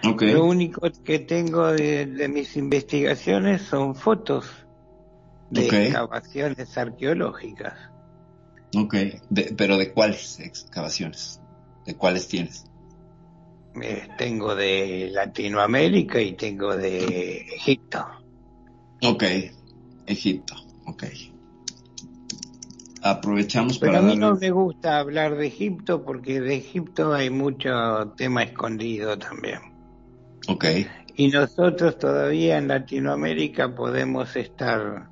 Lo 0.04 0.46
único 0.46 0.90
que 1.04 1.20
tengo 1.20 1.68
de, 1.68 2.06
de 2.06 2.28
mis 2.30 2.56
investigaciones 2.56 3.64
son 3.64 3.94
fotos 3.96 4.46
de 5.50 5.68
excavaciones 5.68 6.78
arqueológicas. 6.78 7.74
Ok. 8.76 8.96
De- 9.30 9.54
pero 9.58 9.78
¿de 9.78 9.92
cuáles 9.92 10.40
excavaciones? 10.40 11.42
¿De 11.86 11.96
cuáles 11.96 12.28
tienes? 12.28 12.66
Eh, 13.82 14.08
tengo 14.18 14.56
de 14.56 15.10
Latinoamérica 15.12 16.22
y 16.22 16.34
tengo 16.34 16.76
de 16.76 17.38
Egipto. 17.56 18.06
Ok. 19.04 19.24
Egipto. 20.06 20.56
Ok. 20.86 21.04
Aprovechamos 23.04 23.78
Pero 23.78 23.94
para 23.94 24.04
a 24.04 24.08
mí 24.08 24.16
no 24.16 24.36
me 24.36 24.52
gusta 24.52 24.98
hablar 25.00 25.36
de 25.36 25.48
Egipto 25.48 26.04
porque 26.04 26.42
de 26.42 26.56
Egipto 26.56 27.14
hay 27.14 27.30
mucho 27.30 28.14
tema 28.18 28.44
escondido 28.44 29.18
también. 29.18 29.60
Ok. 30.48 30.66
Y 31.16 31.30
nosotros 31.30 31.98
todavía 31.98 32.58
en 32.58 32.68
Latinoamérica 32.68 33.74
podemos 33.74 34.36
estar 34.36 35.10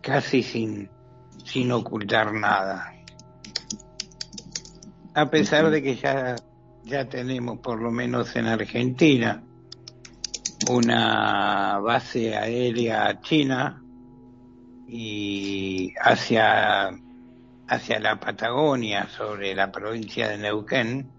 casi 0.00 0.42
sin, 0.42 0.90
sin 1.44 1.72
ocultar 1.72 2.32
nada. 2.32 2.92
A 5.16 5.30
pesar 5.30 5.70
de 5.70 5.82
que 5.82 5.96
ya, 5.96 6.36
ya 6.84 7.08
tenemos, 7.08 7.60
por 7.60 7.80
lo 7.80 7.90
menos 7.90 8.36
en 8.36 8.44
Argentina, 8.44 9.42
una 10.68 11.78
base 11.78 12.36
aérea 12.36 13.18
china 13.22 13.82
y 14.86 15.94
hacia, 16.02 16.90
hacia 17.66 17.98
la 17.98 18.20
Patagonia, 18.20 19.08
sobre 19.08 19.54
la 19.54 19.72
provincia 19.72 20.28
de 20.28 20.36
Neuquén, 20.36 21.10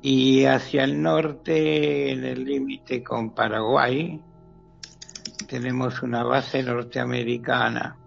y 0.00 0.46
hacia 0.46 0.84
el 0.84 1.02
norte, 1.02 2.12
en 2.12 2.24
el 2.24 2.44
límite 2.44 3.04
con 3.04 3.34
Paraguay, 3.34 4.22
tenemos 5.46 6.00
una 6.00 6.22
base 6.22 6.62
norteamericana 6.62 7.98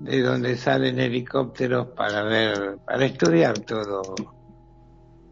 de 0.00 0.22
donde 0.22 0.56
salen 0.56 0.98
helicópteros 0.98 1.88
para 1.88 2.22
ver, 2.22 2.78
para 2.84 3.04
estudiar 3.04 3.58
todo, 3.60 4.02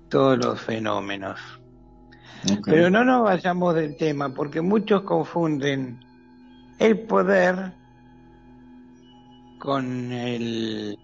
todos 0.09 0.39
los 0.39 0.61
fenómenos. 0.61 1.39
Pero 2.65 2.91
no 2.91 3.05
nos 3.05 3.23
vayamos 3.23 3.75
del 3.75 3.97
tema, 3.97 4.35
porque 4.35 4.61
muchos 4.61 5.03
confunden 5.03 6.01
el 6.79 6.99
poder 7.01 7.73
con 9.59 10.13
el 10.13 10.99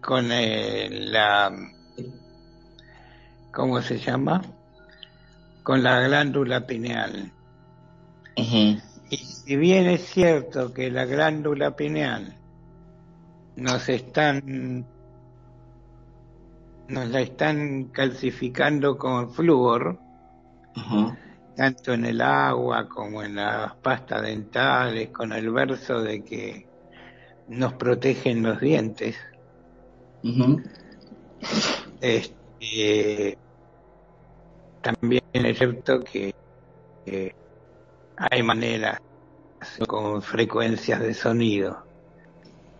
con 0.00 0.30
el, 0.30 1.12
la 1.12 1.52
¿cómo 3.52 3.82
se 3.82 3.98
llama? 3.98 4.42
con 5.62 5.82
la 5.82 6.00
glándula 6.00 6.66
pineal. 6.66 7.32
Y 9.12 9.18
si 9.18 9.56
bien 9.56 9.88
es 9.88 10.06
cierto 10.06 10.72
que 10.72 10.90
la 10.90 11.04
glándula 11.04 11.76
pineal 11.76 12.34
nos 13.56 13.86
están 13.90 14.86
nos 16.88 17.08
la 17.10 17.20
están 17.20 17.90
calcificando 17.92 18.96
con 18.96 19.30
flúor, 19.30 19.98
tanto 21.54 21.92
en 21.92 22.06
el 22.06 22.22
agua 22.22 22.88
como 22.88 23.22
en 23.22 23.34
las 23.34 23.74
pastas 23.76 24.22
dentales, 24.22 25.10
con 25.10 25.34
el 25.34 25.50
verso 25.50 26.00
de 26.00 26.24
que 26.24 26.66
nos 27.48 27.74
protegen 27.74 28.42
los 28.42 28.60
dientes. 28.60 29.14
este, 32.00 33.36
también 34.80 35.22
es 35.34 35.58
cierto 35.58 36.00
que, 36.00 36.34
hay 38.30 38.42
maneras 38.42 39.00
con 39.86 40.22
frecuencias 40.22 41.00
de 41.00 41.14
sonido 41.14 41.84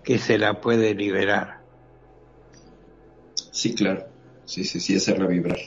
que 0.05 0.19
se 0.19 0.39
la 0.39 0.61
puede 0.61 0.95
liberar. 0.95 1.61
Sí, 3.51 3.75
claro. 3.75 4.07
Sí, 4.45 4.65
sí, 4.65 4.81
sí, 4.81 4.97
hacerla 4.97 5.27
vibrar. 5.27 5.59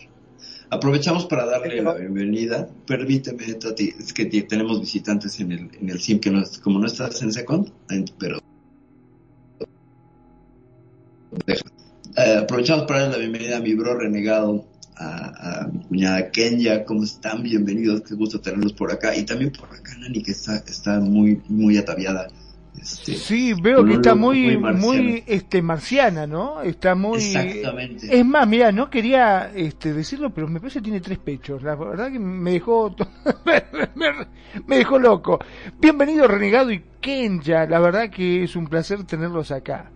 Aprovechamos 0.70 1.26
para 1.26 1.46
darle 1.46 1.82
la 1.82 1.94
bienvenida. 1.94 2.68
Permíteme, 2.86 3.54
Tati, 3.54 3.94
es 3.98 4.14
que 4.14 4.26
tenemos 4.26 4.80
visitantes 4.80 5.40
en 5.40 5.52
el, 5.52 5.70
en 5.80 5.90
el 5.90 6.00
SIM, 6.00 6.20
que 6.20 6.32
no, 6.32 6.44
como 6.64 6.80
no 6.80 6.88
estás 6.88 7.22
en 7.22 7.32
Second, 7.32 7.72
pero... 8.20 8.40
Eh, 12.18 12.38
aprovechamos 12.42 12.86
para 12.86 13.02
darle 13.02 13.14
la 13.14 13.20
bienvenida 13.20 13.58
a 13.58 13.60
mi 13.62 13.74
bro 13.74 13.98
renegado, 13.98 14.66
a, 14.98 15.68
mi 15.72 15.80
cuñada 15.88 16.32
Kenya, 16.32 16.84
¿cómo 16.86 17.04
están? 17.04 17.44
Bienvenidos, 17.44 18.02
qué 18.02 18.16
gusto 18.16 18.40
tenerlos 18.40 18.74
por 18.74 18.92
acá. 18.92 19.16
Y 19.16 19.24
también 19.24 19.52
por 19.52 19.70
acá 19.70 19.96
Nani, 20.00 20.22
que 20.22 20.32
está, 20.32 20.58
está 20.58 21.00
muy, 21.00 21.42
muy 21.48 21.78
ataviada. 21.78 22.28
Este, 22.80 23.16
sí, 23.16 23.54
veo 23.54 23.86
que 23.86 23.94
está 23.94 24.16
muy, 24.16 24.58
muy, 24.58 25.24
este, 25.28 25.62
marciana, 25.62 26.28
¿no? 26.28 26.62
Está 26.62 26.94
muy. 26.94 27.18
Exactamente. 27.18 28.20
Es 28.20 28.26
más, 28.26 28.48
mira, 28.48 28.72
no 28.72 28.90
quería, 28.90 29.52
este, 29.56 29.94
decirlo, 29.94 30.32
pero 30.32 30.48
me 30.48 30.60
parece 30.60 30.80
que 30.80 30.84
tiene 30.84 31.00
tres 31.00 31.18
pechos. 31.18 31.64
La 31.64 31.76
verdad 31.76 32.12
que 32.12 32.20
me 32.20 32.52
dejó, 32.52 32.94
me, 34.66 34.78
dejó 34.78 35.00
loco. 35.00 35.40
Bienvenido 35.80 36.28
Renegado 36.28 36.72
y 36.72 36.84
Kenya. 37.00 37.66
La 37.66 37.80
verdad 37.80 38.10
que 38.10 38.44
es 38.44 38.56
un 38.56 38.68
placer 38.68 39.04
tenerlos 39.06 39.52
acá. 39.52 39.90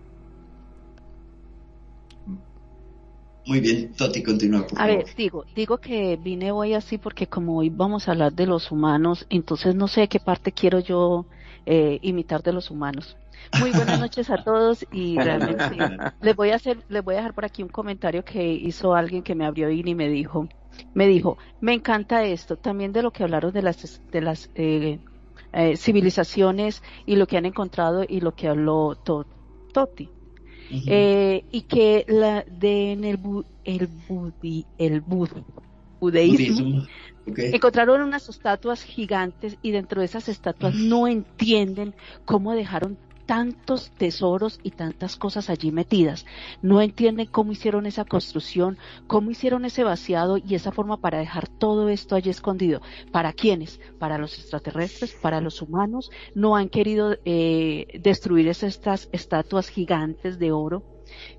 Muy 3.50 3.58
bien, 3.58 3.92
Toti, 3.94 4.22
continúa. 4.22 4.64
a 4.76 4.86
ver, 4.86 5.06
digo, 5.16 5.44
digo 5.56 5.78
que 5.78 6.16
vine 6.16 6.52
hoy 6.52 6.74
así 6.74 6.98
porque 6.98 7.26
como 7.26 7.58
hoy 7.58 7.68
vamos 7.68 8.06
a 8.06 8.12
hablar 8.12 8.32
de 8.32 8.46
los 8.46 8.70
humanos, 8.70 9.26
entonces 9.28 9.74
no 9.74 9.88
sé 9.88 10.06
qué 10.06 10.20
parte 10.20 10.52
quiero 10.52 10.78
yo 10.78 11.26
eh, 11.66 11.98
imitar 12.02 12.44
de 12.44 12.52
los 12.52 12.70
humanos. 12.70 13.16
Muy 13.58 13.72
buenas 13.72 13.98
noches 13.98 14.30
a 14.30 14.44
todos 14.44 14.86
y 14.92 15.16
realmente 15.20 15.76
les 16.22 16.36
voy 16.36 16.50
a 16.50 16.54
hacer, 16.54 16.78
les 16.88 17.02
voy 17.02 17.14
a 17.14 17.16
dejar 17.16 17.34
por 17.34 17.44
aquí 17.44 17.64
un 17.64 17.70
comentario 17.70 18.24
que 18.24 18.52
hizo 18.52 18.94
alguien 18.94 19.24
que 19.24 19.34
me 19.34 19.44
abrió 19.44 19.68
y 19.68 19.82
me 19.96 20.08
dijo, 20.08 20.48
me 20.94 21.08
dijo, 21.08 21.36
me 21.60 21.74
encanta 21.74 22.22
esto, 22.22 22.56
también 22.56 22.92
de 22.92 23.02
lo 23.02 23.10
que 23.10 23.24
hablaron 23.24 23.52
de 23.52 23.62
las 23.62 24.00
de 24.12 24.20
las 24.20 24.48
eh, 24.54 25.00
eh, 25.52 25.76
civilizaciones 25.76 26.84
y 27.04 27.16
lo 27.16 27.26
que 27.26 27.36
han 27.36 27.46
encontrado 27.46 28.04
y 28.08 28.20
lo 28.20 28.32
que 28.32 28.46
habló 28.46 28.94
Toti 28.94 30.19
eh, 30.86 31.44
y 31.50 31.62
que 31.62 32.04
la 32.08 32.44
de 32.46 32.92
en 32.92 33.04
el 33.04 33.18
el 33.64 33.86
budi, 34.08 34.66
el 34.78 35.00
budeísmo, 36.00 36.86
encontraron 37.26 38.00
unas 38.02 38.28
estatuas 38.28 38.82
gigantes 38.82 39.58
y 39.62 39.72
dentro 39.72 40.00
de 40.00 40.06
esas 40.06 40.28
estatuas 40.28 40.74
no 40.74 41.06
entienden 41.06 41.94
cómo 42.24 42.54
dejaron 42.54 42.98
tantos 43.30 43.92
tesoros 43.92 44.58
y 44.64 44.72
tantas 44.72 45.14
cosas 45.14 45.50
allí 45.50 45.70
metidas. 45.70 46.26
No 46.62 46.82
entienden 46.82 47.28
cómo 47.28 47.52
hicieron 47.52 47.86
esa 47.86 48.04
construcción, 48.04 48.76
cómo 49.06 49.30
hicieron 49.30 49.64
ese 49.64 49.84
vaciado 49.84 50.36
y 50.36 50.56
esa 50.56 50.72
forma 50.72 50.96
para 50.96 51.18
dejar 51.18 51.46
todo 51.46 51.90
esto 51.90 52.16
allí 52.16 52.28
escondido. 52.28 52.82
¿Para 53.12 53.32
quiénes? 53.32 53.78
Para 54.00 54.18
los 54.18 54.36
extraterrestres, 54.36 55.12
para 55.12 55.40
los 55.40 55.62
humanos. 55.62 56.10
No 56.34 56.56
han 56.56 56.68
querido 56.68 57.18
eh, 57.24 58.00
destruir 58.02 58.48
estas 58.48 59.08
estatuas 59.12 59.68
gigantes 59.68 60.40
de 60.40 60.50
oro 60.50 60.82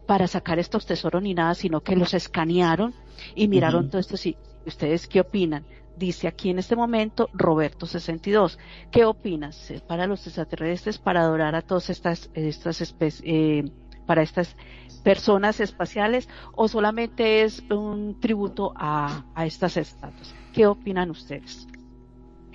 para 0.08 0.28
sacar 0.28 0.60
estos 0.60 0.86
tesoros 0.86 1.22
ni 1.22 1.34
nada, 1.34 1.56
sino 1.56 1.82
que 1.82 1.98
los 1.98 2.14
escanearon 2.14 2.94
y 3.36 3.50
miraron 3.50 3.90
todo 3.90 4.00
esto. 4.00 4.16
Sí, 4.16 4.38
¿Ustedes 4.66 5.08
qué 5.08 5.22
opinan? 5.22 5.66
Dice 6.02 6.28
aquí 6.28 6.50
en 6.50 6.60
este 6.60 6.76
momento 6.76 7.30
Roberto 7.32 7.86
62. 7.86 8.58
¿Qué 8.92 9.06
opinas? 9.06 9.72
¿Para 9.88 10.08
los 10.08 10.26
extraterrestres, 10.26 10.98
para 10.98 11.22
adorar 11.22 11.56
a 11.56 11.62
todas 11.62 11.90
estas, 11.90 12.30
estas 12.34 12.82
especies, 12.82 13.24
eh, 13.26 13.64
para 14.06 14.24
estas 14.24 14.56
personas 15.04 15.60
espaciales 15.60 16.28
o 16.54 16.68
solamente 16.68 17.44
es 17.44 17.64
un 17.70 18.20
tributo 18.20 18.74
a, 18.76 19.26
a 19.36 19.46
estas 19.46 19.78
estatuas? 19.78 20.34
¿Qué 20.54 20.66
opinan 20.66 21.12
ustedes? 21.12 21.68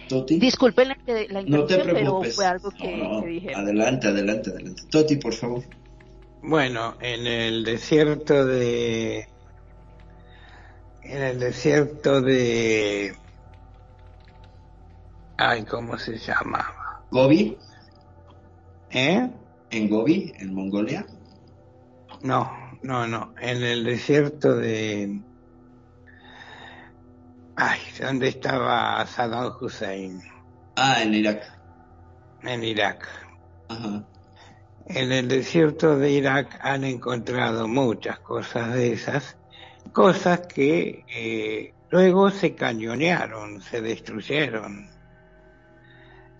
Toti. 0.08 0.38
Disculpen 0.38 0.88
la, 0.88 0.98
la 1.06 1.40
interrupción, 1.40 1.82
pero 1.84 2.22
fue 2.22 2.46
algo 2.46 2.70
que, 2.70 3.22
dije. 3.26 3.54
Adelante, 3.54 4.08
adelante, 4.08 4.50
adelante. 4.50 4.82
Toti, 4.90 5.16
por 5.16 5.32
favor. 5.32 5.62
Bueno, 6.42 6.94
en 7.00 7.26
el 7.26 7.64
desierto 7.64 8.44
de 8.44 9.28
en 11.02 11.22
el 11.22 11.38
desierto 11.38 12.20
de 12.20 13.14
Ay, 15.38 15.64
¿cómo 15.64 15.98
se 15.98 16.16
llama? 16.16 17.02
¿Gobi? 17.10 17.58
¿Eh? 18.90 19.30
¿En 19.70 19.90
Gobi, 19.90 20.32
en 20.38 20.54
Mongolia? 20.54 21.04
No, 22.22 22.50
no, 22.82 23.06
no. 23.06 23.34
En 23.38 23.62
el 23.62 23.84
desierto 23.84 24.56
de... 24.56 25.20
Ay, 27.56 27.80
¿dónde 28.00 28.28
estaba 28.28 29.04
Saddam 29.06 29.52
Hussein? 29.60 30.22
Ah, 30.76 31.02
en 31.02 31.12
Irak. 31.12 31.42
En 32.42 32.64
Irak. 32.64 33.06
Ajá. 33.68 34.04
En 34.86 35.12
el 35.12 35.28
desierto 35.28 35.98
de 35.98 36.12
Irak 36.12 36.58
han 36.62 36.84
encontrado 36.84 37.68
muchas 37.68 38.20
cosas 38.20 38.72
de 38.72 38.92
esas, 38.92 39.36
cosas 39.92 40.46
que 40.46 41.04
eh, 41.14 41.74
luego 41.90 42.30
se 42.30 42.54
cañonearon, 42.54 43.60
se 43.60 43.82
destruyeron 43.82 44.95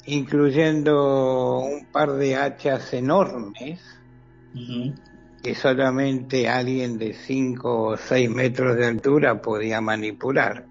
incluyendo 0.06 1.60
un 1.60 1.86
par 1.86 2.12
de 2.12 2.36
hachas 2.36 2.92
enormes 2.94 3.80
que 5.42 5.54
solamente 5.54 6.48
alguien 6.48 6.98
de 6.98 7.12
5 7.12 7.82
o 7.82 7.96
6 7.96 8.30
metros 8.30 8.76
de 8.76 8.86
altura 8.86 9.42
podía 9.42 9.80
manipular. 9.80 10.66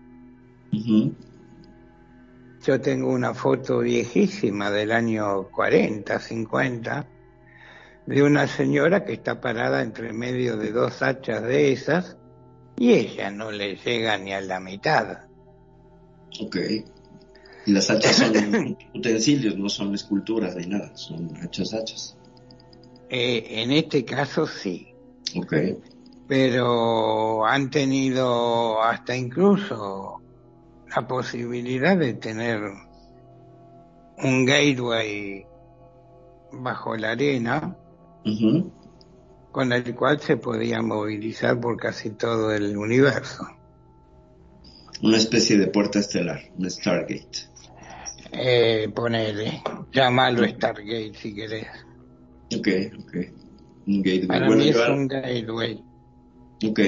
Yo 2.66 2.82
tengo 2.82 3.10
una 3.12 3.34
foto 3.34 3.80
viejísima 3.80 4.72
del 4.72 4.92
año 4.92 5.50
40, 5.50 6.20
50, 6.20 7.08
de 8.08 8.24
una 8.24 8.48
señora 8.48 9.06
que 9.06 9.14
está 9.14 9.40
parada 9.40 9.82
entre 9.82 10.14
medio 10.14 10.58
de 10.58 10.72
dos 10.72 11.02
hachas 11.02 11.44
de 11.44 11.72
esas 11.72 12.18
y 12.78 12.94
ella 12.94 13.32
no 13.32 13.52
le 13.52 13.76
llega 13.76 14.18
ni 14.18 14.34
a 14.34 14.42
la 14.42 14.60
mitad. 14.60 15.20
Okay. 16.42 16.84
Y 17.66 17.72
las 17.72 17.90
hachas 17.90 18.18
son 18.18 18.78
utensilios, 18.94 19.58
no 19.58 19.70
son 19.70 19.94
esculturas 19.96 20.56
ni 20.56 20.68
nada, 20.68 20.96
son 20.96 21.36
hachas 21.38 21.74
hachas. 21.74 22.18
Eh, 23.10 23.62
en 23.62 23.72
este 23.72 24.06
caso 24.06 24.48
sí. 24.48 24.94
Ok. 25.36 25.54
Pero 26.28 27.46
han 27.46 27.70
tenido 27.70 28.82
hasta 28.82 29.16
incluso 29.16 30.22
la 30.96 31.08
posibilidad 31.08 31.98
de 31.98 32.14
tener 32.16 32.62
un 34.18 34.46
gateway 34.46 35.46
bajo 36.52 36.96
la 36.96 37.12
arena 37.12 37.78
con 39.52 39.72
el 39.72 39.96
cual 39.96 40.20
se 40.20 40.38
podía 40.38 40.82
movilizar 40.82 41.60
por 41.60 41.78
casi 41.78 42.12
todo 42.12 42.52
el 42.52 42.76
universo. 42.76 43.48
Una 45.02 45.18
especie 45.18 45.58
de 45.58 45.68
puerta 45.68 46.00
estelar, 46.00 46.42
un 46.58 46.70
Stargate. 46.70 47.55
Eh, 48.32 48.90
ponele, 48.94 49.62
llámalo 49.92 50.48
Stargate 50.48 51.14
si 51.14 51.34
querés. 51.34 51.68
Ok, 52.56 52.68
ok. 53.00 53.16
Un 53.88 54.02
gateway. 54.02 54.28
Para 54.28 54.50
mí 54.50 54.70
es 54.70 54.78
un 54.78 55.08
gateway. 55.08 55.84
Ok. 56.64 56.80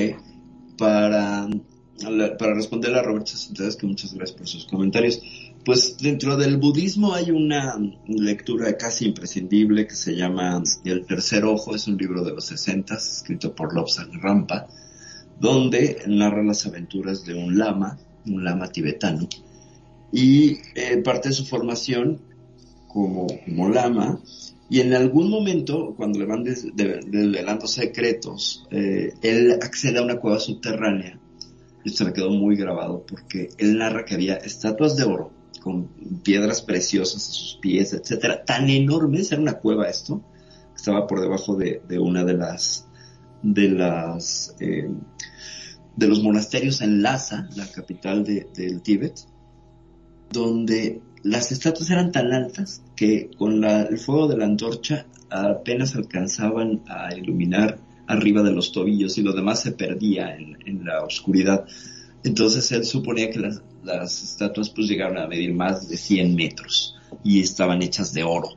Para 0.78 1.48
para 2.38 2.54
responderle 2.54 3.00
a 3.00 3.04
Roberto 3.04 3.36
Centedas, 3.36 3.76
que 3.76 3.88
muchas 3.88 4.14
gracias 4.14 4.38
por 4.38 4.48
sus 4.48 4.66
comentarios. 4.66 5.22
Pues 5.66 5.98
dentro 5.98 6.38
del 6.38 6.58
budismo 6.58 7.14
hay 7.14 7.32
una 7.32 7.76
lectura 8.08 8.78
casi 8.78 9.06
imprescindible 9.06 9.88
que 9.88 9.96
se 9.96 10.16
llama 10.16 10.62
El 10.86 11.06
tercer 11.06 11.44
ojo, 11.44 11.76
es 11.76 11.88
un 11.88 11.98
libro 11.98 12.24
de 12.24 12.34
los 12.34 12.46
60, 12.46 12.96
escrito 12.96 13.54
por 13.54 13.74
Lobsang 13.74 14.22
Rampa, 14.22 14.68
donde 15.40 16.04
narra 16.08 16.44
las 16.44 16.66
aventuras 16.66 17.26
de 17.26 17.34
un 17.34 17.58
lama, 17.58 17.98
un 18.26 18.44
lama 18.44 18.68
tibetano, 18.72 19.28
y 20.12 20.60
eh, 20.76 20.98
parte 21.04 21.30
de 21.30 21.36
su 21.36 21.46
formación 21.46 22.22
como, 22.88 23.28
como 23.46 23.70
lama, 23.70 24.20
y 24.70 24.82
en 24.82 24.94
algún 24.94 25.30
momento, 25.30 25.94
cuando 25.96 26.20
le 26.20 26.26
van 26.26 26.44
desvelando 26.44 27.68
secretos, 27.68 28.66
eh, 28.70 29.14
él 29.22 29.58
accede 29.62 30.00
a 30.00 30.02
una 30.02 30.18
cueva 30.20 30.40
subterránea. 30.40 31.20
Esto 31.86 32.04
me 32.04 32.12
quedó 32.12 32.32
muy 32.32 32.58
grabado 32.58 33.06
porque 33.08 33.50
él 33.58 33.78
narra 33.78 34.04
que 34.04 34.16
había 34.16 34.36
estatuas 34.36 34.98
de 34.98 35.06
oro 35.06 35.32
con 35.62 35.88
piedras 36.22 36.62
preciosas 36.62 37.30
a 37.30 37.32
sus 37.32 37.60
pies, 37.62 37.94
etcétera, 37.94 38.44
tan 38.44 38.70
enormes, 38.70 39.32
era 39.32 39.42
una 39.42 39.60
cueva 39.60 39.90
esto, 39.90 40.22
estaba 40.76 41.08
por 41.08 41.22
debajo 41.22 41.56
de, 41.56 41.82
una 42.00 42.24
de 42.24 42.34
las 42.34 42.88
de 43.42 43.70
las 43.70 44.56
eh, 44.60 44.90
de 45.96 46.08
los 46.08 46.22
monasterios 46.22 46.82
en 46.82 47.02
Lhasa, 47.02 47.50
la 47.56 47.68
capital 47.72 48.24
del 48.24 48.82
Tíbet, 48.82 49.20
donde 50.32 51.02
las 51.24 51.52
estatuas 51.52 51.90
eran 51.90 52.12
tan 52.12 52.32
altas 52.32 52.82
que 52.96 53.30
con 53.38 53.64
el 53.64 53.98
fuego 53.98 54.28
de 54.28 54.38
la 54.38 54.46
antorcha 54.46 55.06
apenas 55.30 55.96
alcanzaban 55.96 56.84
a 56.88 57.14
iluminar 57.16 57.80
arriba 58.08 58.42
de 58.44 58.52
los 58.52 58.72
tobillos 58.72 59.18
y 59.18 59.22
lo 59.22 59.34
demás 59.34 59.62
se 59.62 59.74
perdía 59.74 60.36
en, 60.36 60.86
la 60.86 61.04
oscuridad. 61.04 61.66
Entonces 62.24 62.72
él 62.72 62.86
suponía 62.86 63.30
que 63.30 63.40
las, 63.40 64.24
estatuas 64.24 64.70
pues 64.70 64.88
llegaron 64.88 65.18
a 65.18 65.28
medir 65.28 65.54
más 65.54 65.90
de 65.90 65.98
100 65.98 66.36
metros 66.36 66.96
y 67.24 67.42
estaban 67.42 67.82
hechas 67.82 68.14
de 68.14 68.24
oro. 68.24 68.50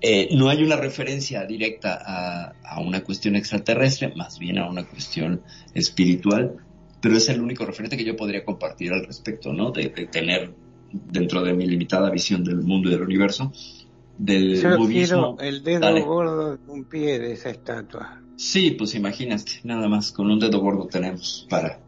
Eh, 0.00 0.28
no 0.32 0.48
hay 0.48 0.62
una 0.62 0.76
referencia 0.76 1.44
directa 1.46 2.52
a, 2.64 2.80
una 2.80 3.02
cuestión 3.02 3.36
extraterrestre, 3.36 4.12
más 4.16 4.38
bien 4.38 4.58
a 4.58 4.68
una 4.68 4.84
cuestión 4.84 5.42
espiritual, 5.74 6.56
pero 7.00 7.16
es 7.16 7.28
el 7.28 7.40
único 7.40 7.64
referente 7.64 7.96
que 7.96 8.04
yo 8.04 8.16
podría 8.16 8.44
compartir 8.44 8.92
al 8.92 9.04
respecto, 9.04 9.52
¿no? 9.52 9.70
de 9.70 9.88
tener 9.88 10.54
dentro 10.92 11.42
de 11.42 11.52
mi 11.52 11.66
limitada 11.66 12.10
visión 12.10 12.44
del 12.44 12.62
mundo 12.62 12.88
y 12.88 12.92
del 12.92 13.02
universo, 13.02 13.52
del 14.18 14.60
Yo 14.60 14.76
budismo. 14.76 15.36
El 15.40 15.62
dedo 15.62 16.04
gordo 16.04 16.56
de 16.56 16.70
un 16.70 16.84
pie 16.84 17.18
de 17.18 17.32
esa 17.32 17.50
estatua. 17.50 18.20
Sí, 18.36 18.72
pues 18.72 18.94
imagínate, 18.94 19.60
nada 19.62 19.88
más, 19.88 20.10
con 20.10 20.30
un 20.30 20.40
dedo 20.40 20.60
gordo 20.60 20.86
tenemos 20.86 21.46
para, 21.48 21.80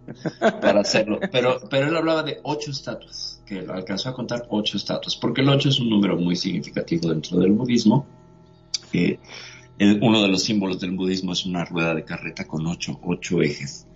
para 0.61 0.81
hacerlo. 0.81 1.19
Pero, 1.33 1.59
pero 1.69 1.89
él 1.89 1.97
hablaba 1.97 2.23
de 2.23 2.39
ocho 2.43 2.71
estatuas, 2.71 3.43
que 3.47 3.61
alcanzó 3.61 4.11
a 4.11 4.15
contar 4.15 4.47
ocho 4.51 4.77
estatuas, 4.77 5.17
porque 5.17 5.41
el 5.41 5.49
ocho 5.49 5.69
es 5.69 5.81
un 5.81 5.91
número 5.91 6.17
muy 6.17 6.37
significativo 6.37 7.09
dentro 7.09 7.39
del 7.39 7.53
budismo. 7.53 8.07
Eh, 8.93 9.19
uno 10.01 10.23
de 10.23 10.29
los 10.29 10.45
símbolos 10.45 10.81
del 10.81 10.93
budismo 10.93 11.33
es 11.33 11.45
una 11.45 11.65
rueda 11.65 11.95
de 11.95 12.05
carreta 12.05 12.47
con 12.47 12.67
ocho, 12.67 13.01
ocho 13.03 13.43
ejes, 13.43 13.87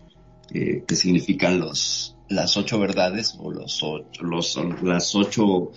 eh, 0.52 0.82
que 0.86 0.96
significan 0.96 1.60
los, 1.60 2.16
las 2.28 2.56
ocho 2.56 2.78
verdades 2.78 3.36
o 3.38 3.50
los 3.50 3.82
ocho, 3.82 4.22
los, 4.22 4.58
las 4.82 5.14
ocho 5.14 5.72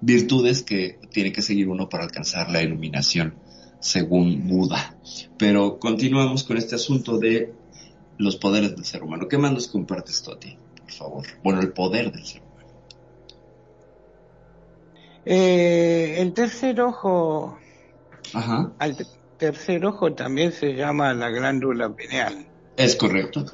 virtudes 0.00 0.62
que 0.62 1.00
tiene 1.10 1.32
que 1.32 1.42
seguir 1.42 1.68
uno 1.68 1.88
para 1.88 2.04
alcanzar 2.04 2.50
la 2.50 2.62
iluminación 2.62 3.34
según 3.80 4.48
Buda. 4.48 4.96
Pero 5.36 5.78
continuamos 5.78 6.44
con 6.44 6.56
este 6.56 6.74
asunto 6.74 7.18
de 7.18 7.52
los 8.16 8.36
poderes 8.36 8.74
del 8.74 8.84
ser 8.84 9.02
humano. 9.02 9.28
¿Qué 9.28 9.38
más 9.38 9.52
nos 9.52 9.68
compartes 9.68 10.22
tú 10.22 10.32
a 10.32 10.38
ti, 10.38 10.56
por 10.80 10.92
favor? 10.92 11.26
Bueno, 11.42 11.60
el 11.60 11.72
poder 11.72 12.12
del 12.12 12.24
ser 12.24 12.42
humano. 12.42 12.68
Eh, 15.24 16.16
el 16.18 16.32
tercer 16.32 16.80
ojo, 16.80 17.58
Ajá. 18.34 18.72
al 18.78 18.96
tercer 19.36 19.84
ojo 19.84 20.14
también 20.14 20.52
se 20.52 20.74
llama 20.74 21.12
la 21.14 21.30
glándula 21.30 21.94
pineal. 21.94 22.46
Es 22.76 22.96
correcto, 22.96 23.44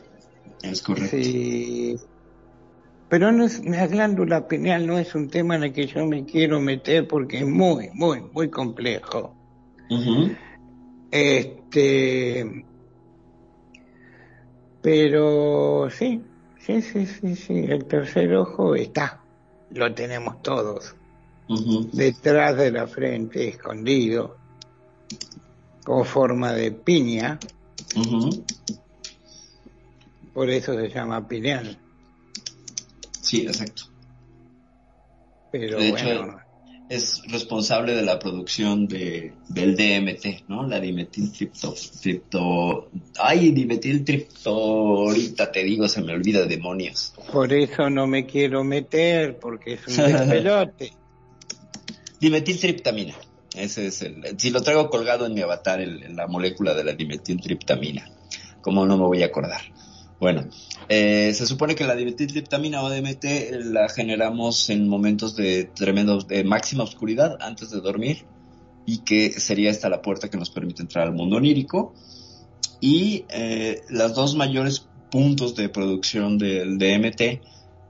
es 0.63 0.83
correcto. 0.83 1.17
Sí, 1.17 1.97
pero 3.15 3.31
no 3.31 3.45
es, 3.45 3.65
la 3.65 3.87
glándula 3.87 4.49
pineal 4.49 4.89
no 4.89 4.99
es 4.99 5.15
un 5.15 5.31
tema 5.31 5.55
en 5.55 5.63
el 5.63 5.73
que 5.73 5.87
yo 5.87 6.05
me 6.05 6.25
quiero 6.25 6.61
meter 6.61 7.07
porque 7.07 7.39
es 7.39 7.47
muy, 7.47 7.89
muy, 7.93 8.21
muy 8.33 8.51
complejo. 8.51 9.33
Este, 11.13 12.65
pero 14.83 15.89
sí, 15.91 16.23
sí, 16.59 16.83
sí, 16.83 17.07
sí, 17.07 17.37
sí, 17.37 17.65
el 17.69 17.85
tercer 17.85 18.35
ojo 18.35 18.75
está, 18.75 19.21
lo 19.71 19.95
tenemos 19.95 20.43
todos, 20.43 20.97
detrás 21.93 22.57
de 22.57 22.73
la 22.73 22.89
frente, 22.89 23.47
escondido, 23.47 24.39
con 25.85 26.05
forma 26.05 26.53
de 26.53 26.73
piña, 26.73 27.39
por 30.33 30.51
eso 30.51 30.75
se 30.75 30.89
llama 30.89 31.29
pineal. 31.29 31.79
Sí, 33.25 33.43
exacto. 33.43 33.85
Pero 35.51 35.79
de 35.79 35.91
bueno. 35.91 36.09
hecho, 36.09 36.37
es 36.91 37.23
responsable 37.29 37.95
de 37.95 38.03
la 38.03 38.19
producción 38.19 38.87
de, 38.87 39.33
del 39.49 39.77
DMT, 39.77 40.49
¿no? 40.49 40.67
La 40.67 40.79
dimetiltripto... 40.79 41.75
Tripto, 42.03 42.91
ay, 43.19 43.53
dimetiltripto, 43.53 44.51
ahorita 44.51 45.51
te 45.51 45.65
digo, 45.65 45.89
se 45.89 46.03
me 46.03 46.13
olvida, 46.13 46.45
demonios. 46.45 47.15
Por 47.33 47.53
eso 47.53 47.89
no 47.89 48.07
me 48.07 48.27
quiero 48.27 48.63
meter, 48.63 49.39
porque 49.39 49.75
es 49.75 49.89
un 49.89 50.13
despelote. 50.13 50.93
dimetiltriptamina. 52.21 53.15
Ese 53.57 53.87
es 53.87 54.03
el. 54.03 54.39
Si 54.39 54.51
lo 54.51 54.61
traigo 54.61 54.91
colgado 54.91 55.27
en 55.27 55.35
mi 55.35 55.41
avatar, 55.41 55.81
el, 55.81 56.15
la 56.15 56.27
molécula 56.27 56.75
de 56.75 56.85
la 56.85 56.93
dimetiltriptamina. 56.93 58.11
¿Cómo 58.61 58.85
no 58.85 58.97
me 58.97 59.05
voy 59.05 59.23
a 59.23 59.27
acordar? 59.27 59.61
Bueno, 60.25 60.47
eh, 60.89 61.35
se 61.35 61.45
supone 61.45 61.75
que 61.75 61.85
la 61.85 61.95
dimetiltriptamina 61.95 62.83
o 62.83 62.89
DMT 62.89 63.27
la 63.61 63.91
generamos 63.91 64.71
en 64.71 64.89
momentos 64.89 65.37
de 65.37 65.65
tremendo, 65.65 66.23
de 66.23 66.45
máxima 66.45 66.83
oscuridad 66.83 67.37
antes 67.43 67.69
de 67.69 67.83
dormir 67.83 68.25
y 68.87 69.01
que 69.05 69.33
sería 69.33 69.71
esta 69.71 69.91
la 69.91 70.01
puerta 70.01 70.31
que 70.31 70.39
nos 70.39 70.49
permite 70.49 70.81
entrar 70.81 71.07
al 71.07 71.13
mundo 71.13 71.37
onírico. 71.37 71.93
Y 72.81 73.27
eh, 73.29 73.83
las 73.91 74.15
dos 74.15 74.35
mayores 74.35 74.89
puntos 75.11 75.55
de 75.57 75.69
producción 75.69 76.39
del 76.39 76.79
DMT 76.79 77.21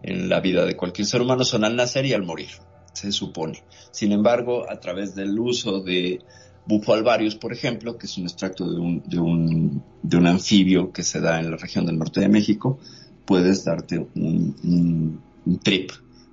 en 0.02 0.28
la 0.28 0.40
vida 0.40 0.64
de 0.64 0.76
cualquier 0.76 1.06
ser 1.06 1.22
humano 1.22 1.44
son 1.44 1.62
al 1.62 1.76
nacer 1.76 2.04
y 2.04 2.14
al 2.14 2.24
morir, 2.24 2.48
se 2.94 3.12
supone. 3.12 3.62
Sin 3.92 4.10
embargo, 4.10 4.68
a 4.68 4.80
través 4.80 5.14
del 5.14 5.38
uso 5.38 5.82
de 5.82 6.18
Bufo 6.66 6.94
alvarius, 6.94 7.36
por 7.36 7.52
ejemplo, 7.52 7.98
que 7.98 8.06
es 8.06 8.16
un 8.16 8.24
extracto 8.24 8.70
de 8.70 8.78
un, 8.78 9.02
de, 9.06 9.18
un, 9.18 9.82
de 10.02 10.16
un 10.16 10.26
anfibio 10.26 10.92
que 10.92 11.02
se 11.02 11.20
da 11.20 11.38
en 11.40 11.50
la 11.50 11.56
región 11.56 11.84
del 11.84 11.98
norte 11.98 12.20
de 12.20 12.28
México, 12.28 12.78
puedes 13.24 13.64
darte 13.64 14.06
un, 14.14 15.20
trip 15.62 15.92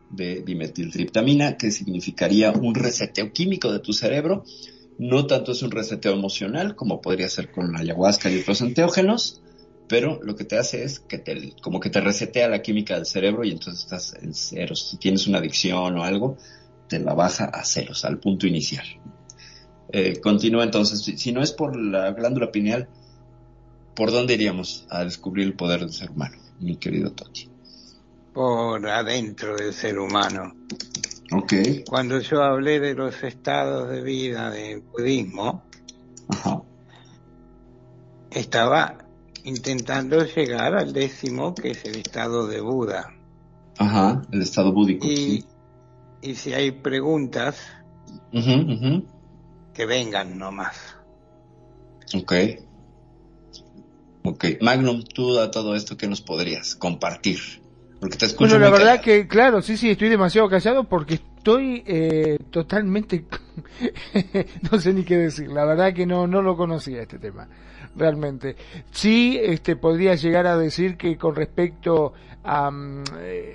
de 0.09 0.41
dimetiltriptamina, 0.41 1.57
que 1.57 1.71
significaría 1.71 2.51
un 2.51 2.75
reseteo 2.75 3.31
químico 3.31 3.71
de 3.71 3.79
tu 3.79 3.93
cerebro. 3.93 4.43
No 4.97 5.25
tanto 5.25 5.51
es 5.51 5.63
un 5.63 5.71
reseteo 5.71 6.13
emocional 6.13 6.75
como 6.75 7.01
podría 7.01 7.29
ser 7.29 7.51
con 7.51 7.71
la 7.71 7.79
ayahuasca 7.79 8.29
y 8.29 8.39
otros 8.39 8.61
enteógenos, 8.61 9.41
pero 9.87 10.19
lo 10.21 10.35
que 10.35 10.45
te 10.45 10.57
hace 10.57 10.83
es 10.83 10.99
que 10.99 11.17
te, 11.17 11.53
como 11.61 11.79
que 11.79 11.89
te 11.89 12.01
resetea 12.01 12.47
la 12.47 12.61
química 12.61 12.95
del 12.95 13.05
cerebro 13.05 13.43
y 13.43 13.51
entonces 13.51 13.83
estás 13.83 14.13
en 14.21 14.33
ceros. 14.33 14.89
Si 14.89 14.97
tienes 14.97 15.27
una 15.27 15.39
adicción 15.39 15.97
o 15.97 16.03
algo, 16.03 16.37
te 16.87 16.99
la 16.99 17.13
baja 17.13 17.45
a 17.45 17.63
ceros, 17.65 18.05
al 18.05 18.19
punto 18.19 18.47
inicial. 18.47 18.85
Eh, 19.93 20.19
continúa 20.21 20.63
entonces, 20.63 21.01
si, 21.01 21.31
no 21.33 21.41
es 21.41 21.51
por 21.51 21.75
la 21.75 22.11
glándula 22.11 22.51
pineal, 22.51 22.87
¿por 23.95 24.11
dónde 24.11 24.35
iríamos 24.35 24.85
a 24.89 25.03
descubrir 25.03 25.47
el 25.47 25.53
poder 25.53 25.81
del 25.81 25.91
ser 25.91 26.11
humano, 26.11 26.37
mi 26.59 26.77
querido 26.77 27.11
Toti? 27.11 27.49
Por 28.33 28.87
adentro 28.87 29.57
del 29.57 29.73
ser 29.73 29.99
humano. 29.99 30.53
Ok. 31.33 31.53
Cuando 31.89 32.19
yo 32.19 32.41
hablé 32.41 32.79
de 32.79 32.93
los 32.93 33.21
estados 33.23 33.89
de 33.89 34.01
vida 34.01 34.49
del 34.49 34.81
budismo, 34.81 35.63
estaba 38.31 38.97
intentando 39.43 40.23
llegar 40.23 40.75
al 40.75 40.93
décimo, 40.93 41.53
que 41.53 41.71
es 41.71 41.83
el 41.83 41.95
estado 41.97 42.47
de 42.47 42.61
Buda. 42.61 43.13
Ajá, 43.77 44.21
el 44.31 44.41
estado 44.41 44.71
búdico. 44.71 45.05
Y, 45.05 45.43
y 46.21 46.35
si 46.35 46.53
hay 46.53 46.71
preguntas, 46.71 47.57
que 49.81 49.87
vengan 49.87 50.37
nomás. 50.37 50.95
Ok. 52.13 52.33
Ok. 54.23 54.45
Magnum, 54.61 55.01
tú 55.03 55.39
a 55.39 55.49
todo 55.49 55.75
esto, 55.75 55.97
¿qué 55.97 56.07
nos 56.07 56.21
podrías 56.21 56.75
compartir? 56.75 57.39
Porque 57.99 58.15
te 58.15 58.27
escucho 58.27 58.51
Bueno, 58.51 58.65
la 58.65 58.69
verdad 58.69 59.01
que, 59.01 59.27
claro, 59.27 59.63
sí, 59.63 59.77
sí, 59.77 59.89
estoy 59.89 60.09
demasiado 60.09 60.47
callado 60.49 60.83
porque 60.83 61.15
estoy 61.15 61.83
eh, 61.87 62.37
totalmente 62.51 63.25
no 64.71 64.79
sé 64.79 64.93
ni 64.93 65.03
qué 65.03 65.17
decir. 65.17 65.49
La 65.49 65.65
verdad 65.65 65.95
que 65.95 66.05
no, 66.05 66.27
no 66.27 66.43
lo 66.43 66.55
conocía 66.55 67.01
este 67.01 67.17
tema. 67.17 67.47
Realmente. 67.95 68.55
Sí, 68.91 69.39
este, 69.41 69.77
podría 69.77 70.13
llegar 70.13 70.45
a 70.45 70.57
decir 70.57 70.95
que 70.95 71.17
con 71.17 71.33
respecto 71.33 72.13
a, 72.43 72.69
mm, 72.69 73.03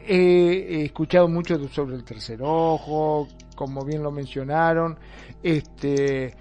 he, 0.09 0.67
he 0.71 0.85
escuchado 0.87 1.29
mucho 1.29 1.57
sobre 1.69 1.95
el 1.95 2.03
tercer 2.03 2.41
ojo, 2.43 3.29
como 3.57 3.85
bien 3.85 4.03
lo 4.03 4.13
mencionaron, 4.13 4.99
este, 5.43 6.35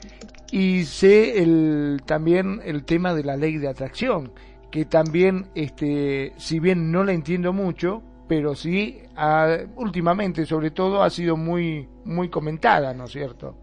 y 0.52 0.84
sé 0.86 1.42
el, 1.42 2.02
también 2.06 2.62
el 2.66 2.84
tema 2.86 3.14
de 3.14 3.24
la 3.24 3.38
ley 3.38 3.58
de 3.58 3.68
atracción, 3.68 4.32
que 4.72 4.86
también, 4.86 5.48
este, 5.56 6.34
si 6.38 6.60
bien 6.60 6.92
no 6.92 7.04
la 7.04 7.14
entiendo 7.14 7.54
mucho, 7.54 8.04
pero 8.28 8.56
sí, 8.56 9.00
ha- 9.16 9.58
últimamente 9.76 10.46
sobre 10.46 10.72
todo 10.72 11.04
ha 11.04 11.10
sido 11.10 11.38
muy, 11.38 11.88
muy 12.04 12.30
comentada, 12.30 12.94
¿no 12.94 13.06
es 13.06 13.12
cierto? 13.12 13.58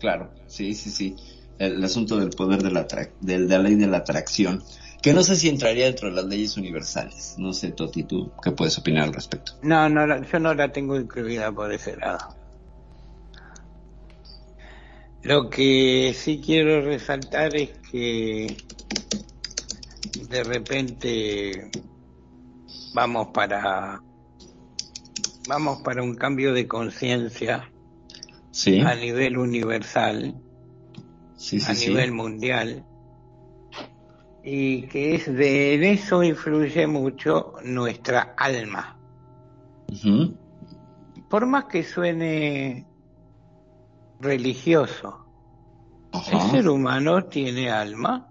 Claro, 0.00 0.32
sí, 0.46 0.74
sí, 0.74 0.90
sí. 0.90 1.16
El, 1.58 1.74
el 1.74 1.84
asunto 1.84 2.16
del 2.18 2.30
poder 2.30 2.62
de 2.62 2.70
la, 2.70 2.86
del- 3.20 3.48
de 3.48 3.56
la 3.56 3.62
ley 3.62 3.74
de 3.74 3.86
la 3.86 3.98
atracción, 3.98 4.62
que 5.02 5.12
no 5.12 5.22
sé 5.22 5.36
si 5.36 5.48
entraría 5.48 5.86
dentro 5.86 6.08
de 6.08 6.16
las 6.16 6.24
leyes 6.24 6.56
universales. 6.56 7.34
No 7.38 7.52
sé, 7.52 7.70
Toti, 7.72 8.04
tú 8.04 8.32
qué 8.42 8.50
puedes 8.52 8.78
opinar 8.78 9.04
al 9.04 9.12
respecto. 9.14 9.52
No, 9.62 9.88
no, 9.88 10.06
la- 10.06 10.22
yo 10.22 10.38
no 10.40 10.54
la 10.54 10.72
tengo 10.72 10.98
incluida 10.98 11.52
por 11.52 11.72
ese 11.72 11.96
lado. 11.96 12.18
Lo 15.22 15.50
que 15.50 16.14
sí 16.14 16.40
quiero 16.44 16.80
resaltar 16.82 17.54
es 17.56 17.70
que 17.90 18.56
de 20.28 20.44
repente 20.44 21.70
vamos 22.94 23.28
para 23.34 24.00
vamos 25.48 25.82
para 25.82 26.02
un 26.02 26.14
cambio 26.14 26.52
de 26.52 26.68
conciencia 26.68 27.70
Sí, 28.58 28.80
a 28.80 28.92
nivel 28.96 29.38
universal, 29.38 30.34
sí, 31.36 31.60
sí, 31.60 31.70
a 31.70 31.74
nivel 31.74 32.10
mundial. 32.10 32.84
Y 34.42 34.88
que 34.88 35.14
es 35.14 35.32
de 35.32 35.74
en 35.74 35.84
eso 35.84 36.24
influye 36.24 36.88
mucho 36.88 37.54
nuestra 37.62 38.34
alma. 38.36 38.98
Por 41.30 41.46
más 41.46 41.66
que 41.66 41.84
suene 41.84 42.87
religioso, 44.20 45.24
el 46.12 46.40
ser 46.50 46.68
humano 46.68 47.24
tiene 47.24 47.70
alma 47.70 48.30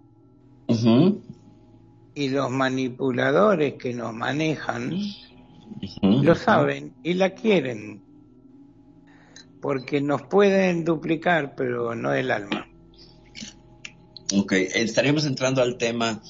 y 2.16 2.30
los 2.30 2.50
manipuladores 2.52 3.76
que 3.76 3.94
nos 3.94 4.14
manejan 4.14 4.92
lo 6.02 6.36
saben 6.36 6.94
y 7.04 7.14
la 7.14 7.32
quieren. 7.32 8.02
Porque 9.62 10.02
nos 10.02 10.22
pueden 10.24 10.86
duplicar, 10.86 11.56
pero 11.56 11.96
no 11.96 12.14
el 12.14 12.32
alma. 12.32 12.68
Ok, 14.34 14.54
estaríamos 14.54 15.26
entrando 15.26 15.62
al 15.62 15.78
tema 15.78 16.22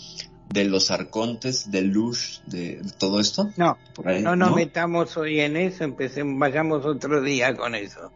de 0.54 0.66
los 0.66 0.92
arcontes, 0.92 1.72
de 1.72 1.82
luz, 1.82 2.42
de 2.46 2.82
todo 2.98 3.20
esto. 3.20 3.50
No, 3.58 3.78
no 4.22 4.36
nos 4.36 4.56
metamos 4.56 5.18
hoy 5.18 5.40
en 5.42 5.58
eso, 5.58 5.84
empecemos, 5.84 6.40
vayamos 6.40 6.86
otro 6.86 7.22
día 7.22 7.56
con 7.56 7.76
eso. 7.76 8.12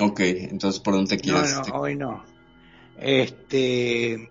Ok, 0.00 0.20
entonces, 0.20 0.80
¿por 0.80 0.94
dónde 0.94 1.16
te 1.16 1.22
No, 1.22 1.32
quieres? 1.32 1.52
no, 1.52 1.62
hoy 1.80 1.96
no. 1.96 2.24
Este, 2.96 4.28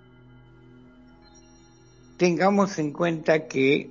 tengamos 2.18 2.78
en 2.80 2.92
cuenta 2.94 3.48
que 3.48 3.90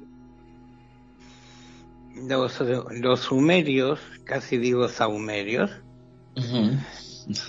los, 2.14 2.60
los 2.90 3.20
sumerios, 3.20 4.00
casi 4.24 4.58
digo 4.58 4.88
saumerios, 4.88 5.70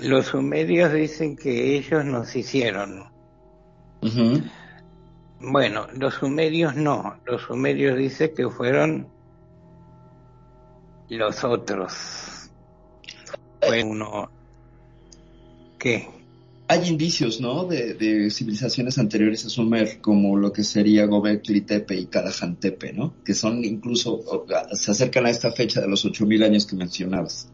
los 0.02 0.26
sumerios 0.28 0.94
dicen 0.94 1.36
que 1.36 1.78
ellos 1.78 2.04
nos 2.06 2.36
hicieron. 2.36 3.06
Bueno, 5.40 5.88
los 5.94 6.16
sumerios 6.16 6.76
no, 6.76 7.22
los 7.26 7.44
sumerios 7.44 7.98
dicen 7.98 8.32
que 8.36 8.50
fueron 8.50 9.08
los 11.10 11.44
otros. 11.44 12.37
Uno. 13.84 14.30
¿Qué? 15.78 16.08
Hay 16.70 16.88
indicios, 16.88 17.40
¿no? 17.40 17.66
De, 17.66 17.94
de 17.94 18.30
civilizaciones 18.30 18.98
anteriores 18.98 19.46
a 19.46 19.50
Sumer, 19.50 20.02
como 20.02 20.36
lo 20.36 20.52
que 20.52 20.64
sería 20.64 21.06
Gobekli 21.06 21.62
Tepe 21.62 21.96
y 21.96 22.06
Kalahan 22.08 22.58
Tepe, 22.58 22.92
¿no? 22.92 23.14
Que 23.24 23.34
son 23.34 23.64
incluso, 23.64 24.46
se 24.74 24.92
acercan 24.92 25.26
a 25.26 25.30
esta 25.30 25.52
fecha 25.52 25.80
de 25.80 25.88
los 25.88 26.04
8000 26.04 26.44
años 26.44 26.66
que 26.66 26.76
mencionabas. 26.76 27.50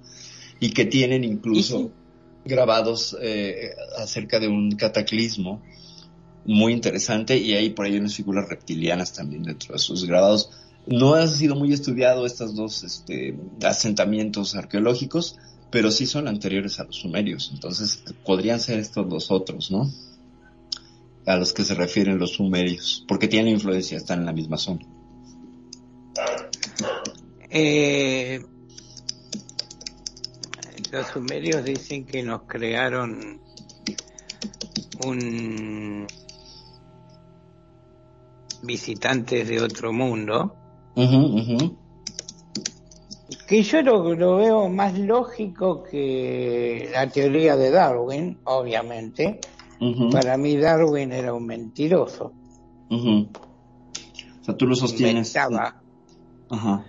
Y 0.59 0.71
que 0.71 0.85
tienen 0.85 1.23
incluso 1.23 1.91
grabados 2.45 3.15
eh, 3.21 3.71
acerca 3.97 4.39
de 4.39 4.47
un 4.47 4.71
cataclismo 4.71 5.61
muy 6.45 6.73
interesante 6.73 7.37
y 7.37 7.53
hay 7.53 7.69
por 7.69 7.85
ahí 7.85 7.97
unas 7.97 8.15
figuras 8.15 8.47
reptilianas 8.49 9.13
también 9.13 9.43
dentro 9.43 9.73
de 9.73 9.79
sus 9.79 10.05
grabados. 10.05 10.49
No 10.85 11.13
ha 11.13 11.25
sido 11.27 11.55
muy 11.55 11.71
estudiado 11.71 12.25
estos 12.25 12.55
dos 12.55 12.83
este, 12.83 13.37
asentamientos 13.63 14.55
arqueológicos, 14.55 15.37
pero 15.73 15.89
sí 15.89 16.05
son 16.05 16.27
anteriores 16.27 16.79
a 16.79 16.83
los 16.83 16.97
sumerios, 16.97 17.49
entonces 17.51 18.03
podrían 18.23 18.59
ser 18.59 18.77
estos 18.77 19.11
los 19.11 19.31
otros, 19.31 19.71
¿no? 19.71 19.89
A 21.25 21.35
los 21.35 21.51
que 21.51 21.63
se 21.65 21.73
refieren 21.73 22.19
los 22.19 22.33
sumerios, 22.33 23.03
porque 23.07 23.27
tienen 23.27 23.55
influencia, 23.55 23.97
están 23.97 24.19
en 24.19 24.27
la 24.27 24.33
misma 24.33 24.57
zona. 24.57 24.85
Eh, 27.49 28.45
los 30.91 31.07
sumerios 31.07 31.63
dicen 31.63 32.05
que 32.05 32.21
nos 32.21 32.43
crearon 32.43 33.41
un 35.03 36.05
visitantes 38.61 39.47
de 39.47 39.59
otro 39.59 39.91
mundo. 39.91 40.55
Que 43.53 43.61
yo 43.61 43.83
lo, 43.83 44.15
lo 44.15 44.37
veo 44.37 44.67
más 44.67 44.97
lógico 44.97 45.83
que 45.83 46.89
la 46.91 47.07
teoría 47.07 47.55
de 47.55 47.69
Darwin, 47.69 48.39
obviamente. 48.45 49.39
Para 50.11 50.37
mí 50.37 50.57
Darwin 50.57 51.11
era 51.11 51.35
un 51.35 51.45
mentiroso. 51.45 52.33
O 52.89 53.27
sea, 54.43 54.57
tú 54.57 54.65
lo 54.65 54.75
sostienes. 54.75 55.35
Inventaba 55.35 55.83
Ajá. 56.49 56.83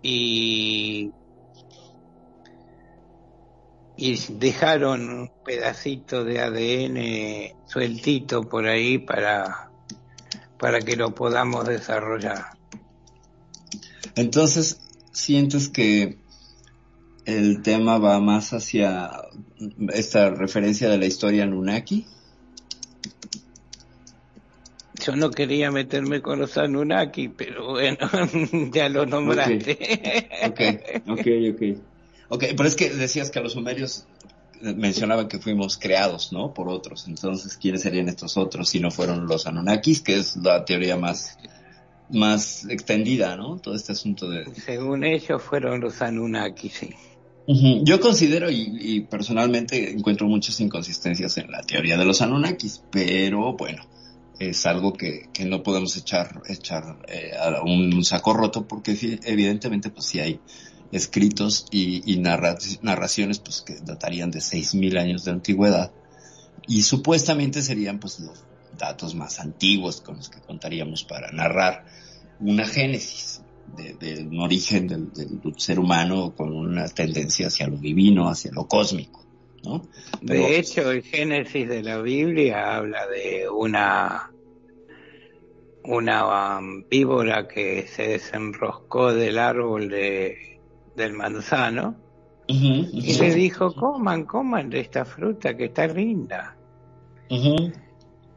y 0.00 1.10
y 3.98 4.16
dejaron 4.38 5.10
un 5.10 5.30
pedacito 5.44 6.24
de 6.24 6.40
ADN 6.40 7.68
sueltito 7.68 8.48
por 8.48 8.66
ahí 8.66 8.96
para 8.96 9.70
para 10.58 10.80
que 10.80 10.96
lo 10.96 11.14
podamos 11.14 11.66
desarrollar. 11.68 12.46
Entonces, 14.14 14.89
¿sientes 15.12 15.68
que 15.68 16.16
el 17.24 17.62
tema 17.62 17.98
va 17.98 18.20
más 18.20 18.52
hacia 18.52 19.10
esta 19.92 20.30
referencia 20.30 20.88
de 20.88 20.98
la 20.98 21.06
historia 21.06 21.44
Anunnaki? 21.44 22.06
Yo 25.04 25.16
no 25.16 25.30
quería 25.30 25.70
meterme 25.70 26.20
con 26.20 26.40
los 26.40 26.58
Anunnaki, 26.58 27.28
pero 27.28 27.70
bueno, 27.70 27.98
ya 28.72 28.88
lo 28.88 29.06
nombraste. 29.06 30.28
Ok, 30.46 30.60
ok, 31.08 31.26
ok. 31.54 31.78
Ok, 32.28 32.44
pero 32.56 32.68
es 32.68 32.76
que 32.76 32.90
decías 32.90 33.30
que 33.30 33.38
a 33.38 33.42
los 33.42 33.54
sumerios 33.54 34.06
mencionaban 34.60 35.26
que 35.26 35.38
fuimos 35.38 35.78
creados, 35.78 36.32
¿no? 36.32 36.52
Por 36.52 36.68
otros. 36.68 37.08
Entonces, 37.08 37.56
¿quiénes 37.56 37.82
serían 37.82 38.08
estos 38.08 38.36
otros 38.36 38.68
si 38.68 38.78
no 38.78 38.90
fueron 38.90 39.26
los 39.26 39.46
Anunnakis? 39.46 40.00
Que 40.00 40.18
es 40.18 40.36
la 40.36 40.64
teoría 40.64 40.96
más, 40.96 41.38
más 42.12 42.66
extendida, 42.68 43.36
¿no? 43.36 43.58
Todo 43.58 43.74
este 43.74 43.92
asunto 43.92 44.28
de... 44.28 44.44
Según 44.54 45.04
ellos 45.04 45.42
fueron 45.42 45.80
los 45.80 46.00
Anunnaki, 46.02 46.68
sí. 46.68 46.90
Yo 47.82 47.98
considero 48.00 48.48
y, 48.50 48.76
y 48.80 49.00
personalmente 49.00 49.90
encuentro 49.90 50.28
muchas 50.28 50.60
inconsistencias 50.60 51.36
en 51.38 51.50
la 51.50 51.62
teoría 51.62 51.96
de 51.96 52.04
los 52.04 52.22
Anunnakis, 52.22 52.82
pero 52.92 53.56
bueno, 53.56 53.82
es 54.38 54.66
algo 54.66 54.92
que, 54.92 55.28
que 55.32 55.44
no 55.46 55.62
podemos 55.62 55.96
echar, 55.96 56.42
echar 56.48 56.98
eh, 57.08 57.32
a 57.36 57.60
un 57.62 58.04
saco 58.04 58.34
roto 58.34 58.68
porque 58.68 58.96
evidentemente 59.24 59.90
pues 59.90 60.06
sí 60.06 60.20
hay 60.20 60.40
escritos 60.92 61.66
y, 61.72 62.02
y 62.12 62.18
narra- 62.18 62.56
narraciones 62.82 63.40
pues 63.40 63.62
que 63.62 63.74
datarían 63.82 64.30
de 64.30 64.38
6.000 64.40 64.98
años 64.98 65.24
de 65.24 65.32
antigüedad 65.32 65.92
y 66.68 66.82
supuestamente 66.82 67.62
serían 67.62 67.98
pues 67.98 68.20
los 68.20 68.44
datos 68.78 69.14
más 69.14 69.40
antiguos 69.40 70.00
con 70.00 70.16
los 70.16 70.28
que 70.28 70.40
contaríamos 70.40 71.04
para 71.04 71.30
narrar 71.32 71.84
una 72.40 72.66
génesis 72.66 73.42
de, 73.76 73.94
de 73.94 74.22
un 74.24 74.40
origen 74.40 74.88
del, 74.88 75.12
del 75.12 75.40
ser 75.58 75.78
humano 75.78 76.34
con 76.36 76.52
una 76.56 76.88
tendencia 76.88 77.48
hacia 77.48 77.68
lo 77.68 77.76
divino, 77.76 78.28
hacia 78.28 78.50
lo 78.52 78.66
cósmico, 78.66 79.24
¿no? 79.64 79.82
Pero- 80.26 80.42
De 80.42 80.58
hecho, 80.58 80.90
el 80.90 81.02
Génesis 81.02 81.68
de 81.68 81.82
la 81.82 82.00
Biblia 82.00 82.76
habla 82.76 83.06
de 83.06 83.48
una 83.48 84.30
una 85.82 86.58
víbora 86.90 87.48
que 87.48 87.86
se 87.86 88.08
desenroscó 88.08 89.14
del 89.14 89.38
árbol 89.38 89.88
de, 89.88 90.60
del 90.94 91.14
manzano 91.14 91.96
y 92.92 93.16
le 93.18 93.34
dijo, 93.34 93.72
coman, 93.74 94.24
coman 94.24 94.68
de 94.70 94.80
esta 94.80 95.04
fruta 95.04 95.56
que 95.56 95.66
está 95.66 95.86
linda. 95.86 96.56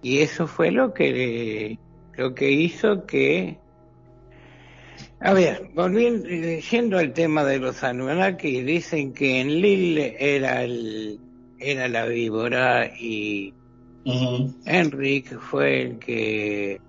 Y 0.03 0.19
eso 0.19 0.45
fue 0.45 0.69
lo 0.69 0.93
que, 0.93 1.79
lo 2.17 2.35
que 2.35 2.51
hizo 2.51 3.05
que... 3.07 3.57
A 5.21 5.33
ver, 5.33 5.69
volviendo, 5.73 6.27
yendo 6.27 6.99
al 6.99 7.13
tema 7.13 7.45
de 7.45 7.57
los 7.57 7.81
Anunnaki, 7.81 8.61
dicen 8.61 9.13
que 9.13 9.39
en 9.39 9.61
Lille 9.61 10.17
era 10.19 10.63
el, 10.63 11.17
era 11.57 11.87
la 11.87 12.05
víbora 12.05 12.91
y 12.99 13.53
Enric 14.65 15.39
fue 15.39 15.81
el 15.81 15.99
que 15.99 16.81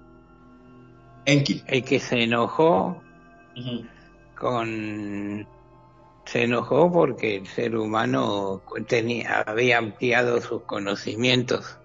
el 1.27 1.85
que 1.85 2.01
se 2.01 2.25
enojó 2.25 3.01
con 4.37 5.47
se 6.25 6.43
enojó 6.43 6.91
porque 6.91 7.37
el 7.37 7.47
ser 7.47 7.77
humano 7.77 8.63
tenía 8.89 9.43
había 9.43 9.79
ampliado 9.79 10.41
sus 10.41 10.63
conocimientos 10.63 11.79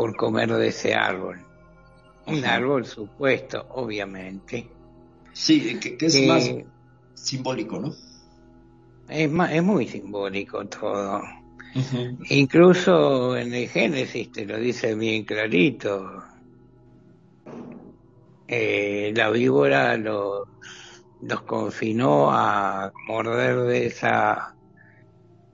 por 0.00 0.16
comer 0.16 0.50
de 0.50 0.68
ese 0.68 0.94
árbol. 0.94 1.44
Un 2.26 2.42
árbol 2.42 2.86
supuesto 2.86 3.66
obviamente. 3.68 4.66
Sí 5.34 5.78
que, 5.78 5.98
es 6.00 6.26
más 6.26 6.50
simbólico 7.12 7.78
no 7.78 7.94
es 9.08 9.30
más 9.30 9.52
es 9.52 9.62
muy 9.62 9.86
simbólico 9.86 10.64
todo. 10.64 11.20
Incluso 12.30 13.36
en 13.36 13.52
el 13.52 13.68
Génesis 13.68 14.32
te 14.32 14.46
lo 14.46 14.56
dice 14.56 14.94
bien 14.94 15.26
clarito. 15.26 16.24
Eh, 18.48 19.12
la 19.14 19.28
víbora 19.28 19.98
los, 19.98 20.44
los 21.20 21.42
confinó 21.42 22.30
a 22.32 22.90
morder 23.06 23.64
de 23.64 23.86
esa 23.86 24.56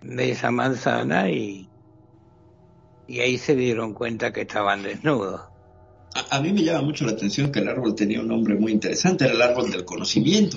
de 0.02 0.30
esa 0.30 0.52
manzana 0.52 1.28
y, 1.30 1.68
y 3.08 3.20
ahí 3.20 3.38
se 3.38 3.54
dieron 3.54 3.94
cuenta 3.94 4.32
que 4.32 4.42
estaban 4.42 4.82
desnudos. 4.82 5.40
A, 6.14 6.36
a, 6.36 6.40
mí 6.40 6.52
me 6.52 6.62
llama 6.62 6.82
mucho 6.82 7.04
la 7.04 7.12
atención 7.12 7.52
que 7.52 7.60
el 7.60 7.68
árbol 7.68 7.94
tenía 7.94 8.20
un 8.20 8.28
nombre 8.28 8.54
muy 8.54 8.72
interesante, 8.72 9.24
era 9.24 9.34
el 9.34 9.42
árbol 9.42 9.70
del 9.70 9.84
conocimiento 9.84 10.56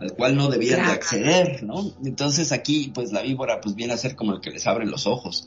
al 0.00 0.14
cual 0.14 0.34
no 0.34 0.48
debían 0.48 0.86
de 0.86 0.92
acceder, 0.92 1.62
¿no? 1.62 1.92
Entonces 2.04 2.52
aquí, 2.52 2.90
pues 2.94 3.12
la 3.12 3.20
víbora, 3.20 3.60
pues 3.60 3.74
viene 3.74 3.92
a 3.92 3.98
ser 3.98 4.16
como 4.16 4.32
el 4.32 4.40
que 4.40 4.50
les 4.50 4.66
abre 4.66 4.86
los 4.86 5.06
ojos, 5.06 5.46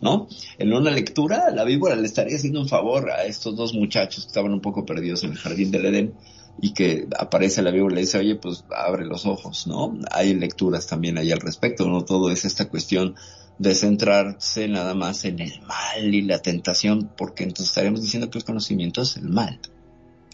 ¿no? 0.00 0.26
En 0.58 0.72
una 0.72 0.90
lectura, 0.90 1.50
la 1.50 1.62
víbora 1.64 1.94
le 1.94 2.06
estaría 2.06 2.36
haciendo 2.36 2.60
un 2.60 2.68
favor 2.68 3.10
a 3.10 3.24
estos 3.24 3.54
dos 3.56 3.72
muchachos 3.72 4.24
que 4.24 4.28
estaban 4.28 4.52
un 4.52 4.60
poco 4.60 4.84
perdidos 4.84 5.22
en 5.22 5.30
el 5.30 5.38
jardín 5.38 5.70
del 5.70 5.86
Edén 5.86 6.14
y 6.60 6.74
que 6.74 7.06
aparece 7.16 7.62
la 7.62 7.70
víbora 7.70 7.92
y 7.92 7.96
le 7.96 8.00
dice, 8.02 8.18
oye, 8.18 8.34
pues 8.34 8.64
abre 8.76 9.06
los 9.06 9.26
ojos, 9.26 9.68
¿no? 9.68 9.96
Hay 10.10 10.34
lecturas 10.34 10.88
también 10.88 11.16
ahí 11.16 11.30
al 11.30 11.40
respecto, 11.40 11.86
¿no? 11.88 12.04
Todo 12.04 12.32
es 12.32 12.44
esta 12.44 12.68
cuestión 12.68 13.14
de 13.58 13.74
centrarse 13.74 14.68
nada 14.68 14.94
más 14.94 15.24
en 15.24 15.40
el 15.40 15.60
mal 15.62 16.14
y 16.14 16.22
la 16.22 16.40
tentación, 16.40 17.10
porque 17.16 17.44
entonces 17.44 17.68
estaríamos 17.68 18.02
diciendo 18.02 18.30
que 18.30 18.38
el 18.38 18.44
conocimiento 18.44 19.02
es 19.02 19.16
el 19.16 19.28
mal 19.28 19.60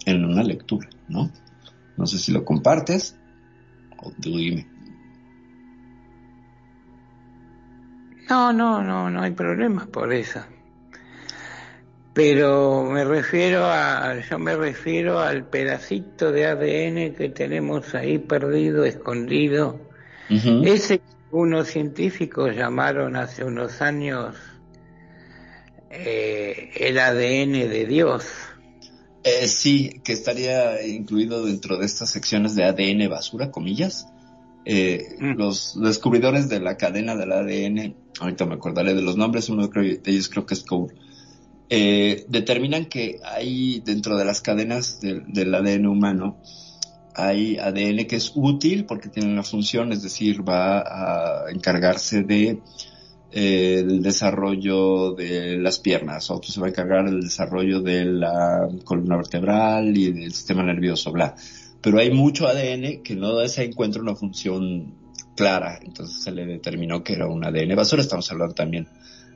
en 0.07 0.25
una 0.25 0.43
lectura, 0.43 0.89
¿no? 1.09 1.31
No 1.97 2.07
sé 2.07 2.19
si 2.19 2.33
lo 2.33 2.45
compartes. 2.45 3.17
No, 8.31 8.53
no, 8.53 8.83
no, 8.83 9.11
no 9.11 9.23
hay 9.23 9.33
problemas 9.33 9.87
por 9.89 10.13
eso. 10.13 10.41
Pero 12.15 12.85
me 12.85 13.05
refiero 13.05 13.65
a, 13.67 14.19
yo 14.21 14.39
me 14.39 14.57
refiero 14.57 15.21
al 15.21 15.45
pedacito 15.45 16.33
de 16.33 16.47
ADN 16.47 17.15
que 17.15 17.29
tenemos 17.35 17.95
ahí 17.95 18.19
perdido, 18.19 18.85
escondido. 18.85 19.81
Ese 20.29 21.01
unos 21.33 21.69
científicos 21.69 22.55
llamaron 22.55 23.17
hace 23.17 23.45
unos 23.45 23.81
años 23.83 24.35
eh, 25.91 26.71
el 26.77 26.99
ADN 26.99 27.69
de 27.69 27.87
Dios. 27.87 28.25
Eh, 29.25 29.49
sí, 29.49 30.01
que 30.05 30.13
estaría 30.13 30.87
incluido 30.87 31.45
dentro 31.45 31.77
de 31.79 31.87
estas 31.87 32.11
secciones 32.11 32.55
de 32.55 32.65
ADN 32.65 33.09
basura, 33.09 33.51
comillas. 33.51 34.07
Eh, 34.65 35.17
mm. 35.19 35.37
Los 35.37 35.81
descubridores 35.81 36.49
de 36.49 36.61
la 36.61 36.77
cadena 36.77 37.17
del 37.17 37.33
ADN, 37.33 37.95
ahorita 38.21 38.47
me 38.47 38.55
acordaré 38.55 38.95
de 38.95 39.03
los 39.03 39.17
nombres, 39.17 39.49
uno 39.49 39.69
de 39.69 40.01
ellos 40.05 40.29
creo 40.29 40.47
que 40.47 40.55
es 40.55 40.63
Cole, 40.63 40.95
determinan 41.69 42.87
que 42.87 43.21
hay 43.25 43.81
dentro 43.81 44.17
de 44.17 44.25
las 44.25 44.41
cadenas 44.41 45.01
del 45.01 45.55
ADN 45.55 45.87
humano, 45.87 46.39
hay 47.15 47.59
ADN 47.59 48.07
que 48.07 48.17
es 48.17 48.33
útil 48.35 48.85
porque 48.87 49.09
tiene 49.09 49.33
una 49.33 49.43
función, 49.43 49.93
es 49.93 50.03
decir, 50.03 50.49
va 50.49 50.81
a 50.81 51.51
encargarse 51.51 52.23
de 52.23 52.61
el 53.33 54.03
desarrollo 54.03 55.13
de 55.13 55.57
las 55.57 55.79
piernas, 55.79 56.31
otro 56.31 56.51
se 56.51 56.61
va 56.61 56.67
a 56.67 56.71
encargar 56.71 57.05
del 57.05 57.21
desarrollo 57.21 57.81
de 57.81 58.05
la 58.05 58.69
columna 58.85 59.17
vertebral 59.17 59.97
y 59.97 60.13
del 60.13 60.33
sistema 60.33 60.63
nervioso, 60.63 61.13
bla. 61.13 61.37
Pero 61.81 61.99
hay 61.99 62.11
mucho 62.11 62.49
ADN 62.49 63.03
que 63.03 63.15
no 63.17 63.47
se 63.49 63.65
encuentra 63.65 64.03
una 64.03 64.17
función 64.17 64.95
clara, 65.37 65.79
entonces 65.83 66.23
se 66.23 66.33
le 66.33 66.45
determinó 66.45 67.03
que 67.05 67.15
era 67.15 67.29
un 67.29 67.45
ADN 67.45 67.77
basura, 67.77 68.03
estamos 68.03 68.31
hablando 68.33 68.55
también 68.55 68.89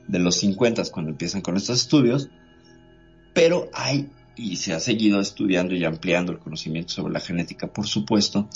de 0.07 0.19
los 0.19 0.35
50 0.35 0.83
cuando 0.91 1.11
empiezan 1.11 1.41
con 1.41 1.57
estos 1.57 1.81
estudios, 1.81 2.29
pero 3.33 3.69
hay, 3.73 4.09
y 4.35 4.57
se 4.57 4.73
ha 4.73 4.79
seguido 4.79 5.19
estudiando 5.19 5.75
y 5.75 5.85
ampliando 5.85 6.31
el 6.31 6.39
conocimiento 6.39 6.93
sobre 6.93 7.13
la 7.13 7.19
genética, 7.19 7.67
por 7.67 7.87
supuesto, 7.87 8.47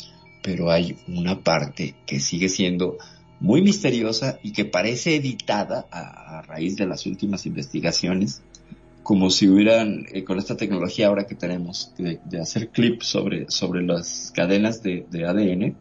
pero 0.41 0.71
hay 0.71 0.97
una 1.07 1.41
parte 1.41 1.95
que 2.05 2.19
sigue 2.19 2.49
siendo 2.49 2.97
muy 3.39 3.61
misteriosa 3.61 4.39
y 4.43 4.51
que 4.51 4.65
parece 4.65 5.15
editada 5.15 5.87
a, 5.91 6.41
raíz 6.41 6.75
de 6.75 6.85
las 6.85 7.05
últimas 7.05 7.45
investigaciones, 7.45 8.41
como 9.03 9.29
si 9.29 9.47
hubieran, 9.47 10.05
eh, 10.11 10.23
con 10.23 10.37
esta 10.37 10.57
tecnología 10.57 11.07
ahora 11.07 11.25
que 11.25 11.35
tenemos, 11.35 11.93
de, 11.97 12.19
hacer 12.39 12.69
clips 12.69 13.07
sobre, 13.07 13.49
sobre 13.49 13.81
las 13.83 14.31
cadenas 14.35 14.83
de, 14.83 15.05
ADN, 15.25 15.75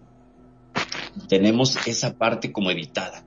tenemos 1.29 1.77
esa 1.87 2.15
parte 2.15 2.53
como 2.53 2.71
editada. 2.71 3.25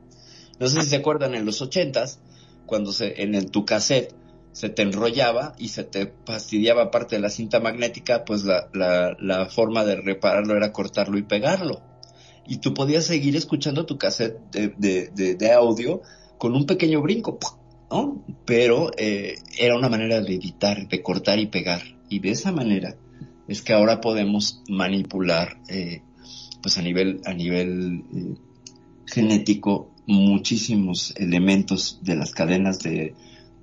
No 0.59 0.67
sé 0.67 0.81
si 0.81 0.89
se 0.89 0.95
acuerdan 0.97 1.35
en 1.35 1.45
los 1.45 1.61
ochentas, 1.61 2.19
cuando 2.65 2.93
se, 2.93 3.21
en 3.21 3.35
el, 3.35 3.51
tu 3.51 3.65
cassette 3.65 4.13
se 4.51 4.69
te 4.69 4.81
enrollaba 4.81 5.55
y 5.57 5.69
se 5.69 5.83
te 5.83 6.13
fastidiaba 6.25 6.91
parte 6.91 7.15
de 7.15 7.21
la 7.21 7.29
cinta 7.29 7.59
magnética, 7.59 8.25
pues 8.25 8.43
la, 8.43 8.69
la, 8.73 9.45
forma 9.45 9.85
de 9.85 9.95
repararlo 9.95 10.55
era 10.55 10.73
cortarlo 10.73 11.17
y 11.17 11.23
pegarlo 11.23 11.81
y 12.47 12.57
tú 12.57 12.73
podías 12.73 13.05
seguir 13.05 13.35
escuchando 13.35 13.85
tu 13.85 13.97
cassette 13.97 14.37
de, 14.51 15.51
audio 15.53 16.01
con 16.37 16.55
un 16.55 16.65
pequeño 16.65 17.01
brinco, 17.01 17.39
¿no? 17.89 18.25
Pero 18.45 18.91
eh, 18.97 19.35
era 19.57 19.77
una 19.77 19.89
manera 19.89 20.21
de 20.21 20.35
editar, 20.35 20.87
de 20.87 21.01
cortar 21.01 21.39
y 21.39 21.47
pegar. 21.47 21.81
Y 22.09 22.19
de 22.19 22.31
esa 22.31 22.51
manera 22.51 22.97
es 23.47 23.61
que 23.61 23.73
ahora 23.73 24.01
podemos 24.01 24.63
manipular, 24.67 25.61
eh, 25.69 26.01
pues 26.61 26.77
a 26.77 26.81
nivel, 26.81 27.21
a 27.25 27.33
nivel 27.33 28.03
eh, 28.13 28.35
genético, 29.05 29.91
muchísimos 30.07 31.13
elementos 31.15 31.99
de 32.01 32.15
las 32.15 32.31
cadenas 32.31 32.79
de, 32.79 33.13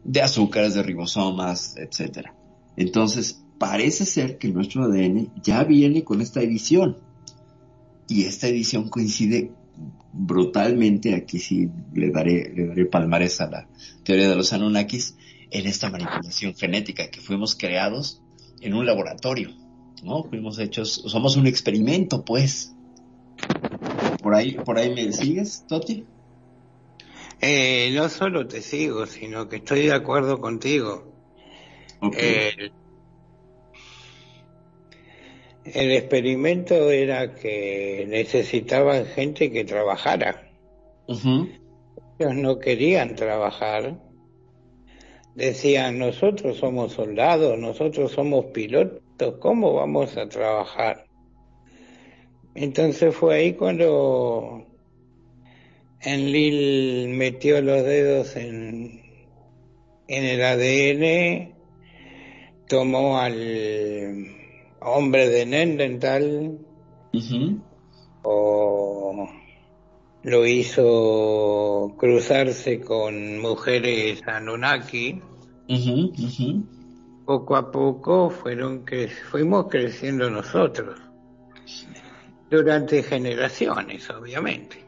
de 0.05 0.23
azúcares, 0.23 0.75
de 0.75 0.83
ribosomas, 0.83 1.77
etcétera. 1.77 2.35
Entonces, 2.77 3.45
parece 3.59 4.07
ser 4.07 4.39
que 4.39 4.49
nuestro 4.49 4.85
ADN 4.85 5.33
ya 5.43 5.65
viene 5.65 6.05
con 6.05 6.21
esta 6.21 6.41
edición 6.41 6.99
y 8.09 8.25
esta 8.25 8.49
edición 8.49 8.89
coincide 8.89 9.53
brutalmente, 10.13 11.15
aquí 11.15 11.39
sí 11.39 11.69
le 11.95 12.11
daré, 12.11 12.53
le 12.55 12.67
daré 12.67 12.87
palmares 12.87 13.41
a 13.41 13.51
la 13.51 13.69
teoría 14.05 14.29
de 14.29 14.37
los 14.37 14.53
Anunnakis, 14.53 15.17
en 15.51 15.67
esta 15.67 15.91
manipulación 15.91 16.55
genética, 16.55 17.11
que 17.11 17.21
fuimos 17.21 17.55
creados 17.55 18.23
en 18.61 18.75
un 18.75 18.87
laboratorio, 18.87 19.51
¿no? 20.03 20.25
Fuimos 20.25 20.59
hechos, 20.59 21.03
somos 21.07 21.37
un 21.37 21.47
experimento, 21.47 22.25
pues. 22.25 22.75
¿Por 24.23 24.35
ahí, 24.35 24.53
por 24.53 24.79
ahí 24.79 24.95
me 24.95 25.13
sigues, 25.13 25.65
Toti? 25.67 26.05
Eh, 27.41 27.91
no 27.95 28.09
solo 28.09 28.47
te 28.49 28.63
sigo, 28.63 29.07
sino 29.07 29.49
que 29.49 29.57
estoy 29.57 29.87
de 29.87 29.93
acuerdo 29.93 30.41
contigo. 30.41 31.13
Okay. 32.01 32.73
El 35.65 35.93
experimento 35.93 36.91
era 36.91 37.35
que 37.35 38.07
necesitaban 38.09 39.07
gente 39.07 39.53
que 39.53 39.65
trabajara. 39.65 40.51
Ellos 41.07 42.35
no 42.35 42.59
querían 42.59 43.15
trabajar. 43.15 43.99
Decían, 45.35 45.99
nosotros 45.99 46.57
somos 46.57 46.95
soldados, 46.95 47.59
nosotros 47.59 48.13
somos 48.13 48.47
pilotos, 48.47 49.35
¿cómo 49.41 49.75
vamos 49.75 50.17
a 50.17 50.29
trabajar? 50.29 51.07
Entonces 52.55 53.15
fue 53.15 53.37
ahí 53.37 53.53
cuando 53.53 54.67
Enlil 56.01 57.09
metió 57.17 57.61
los 57.61 57.83
dedos 57.83 58.37
en, 58.37 59.03
en 60.07 60.25
el 60.25 60.43
ADN, 60.43 61.55
tomó 62.69 63.19
al 63.19 64.27
hombre 64.81 65.29
de 65.29 65.47
Nendental 65.47 66.59
o 68.23 69.29
lo 70.23 70.47
hizo 70.47 71.95
cruzarse 71.99 72.81
con 72.81 73.39
mujeres 73.41 74.23
Anunnaki. 74.27 75.21
Poco 77.27 77.57
a 77.57 77.71
poco 77.71 78.31
fueron 78.31 78.85
cre- 78.87 79.09
fuimos 79.31 79.67
creciendo 79.69 80.31
nosotros. 80.31 80.99
Durante 82.51 83.03
generaciones, 83.03 84.09
obviamente. 84.11 84.88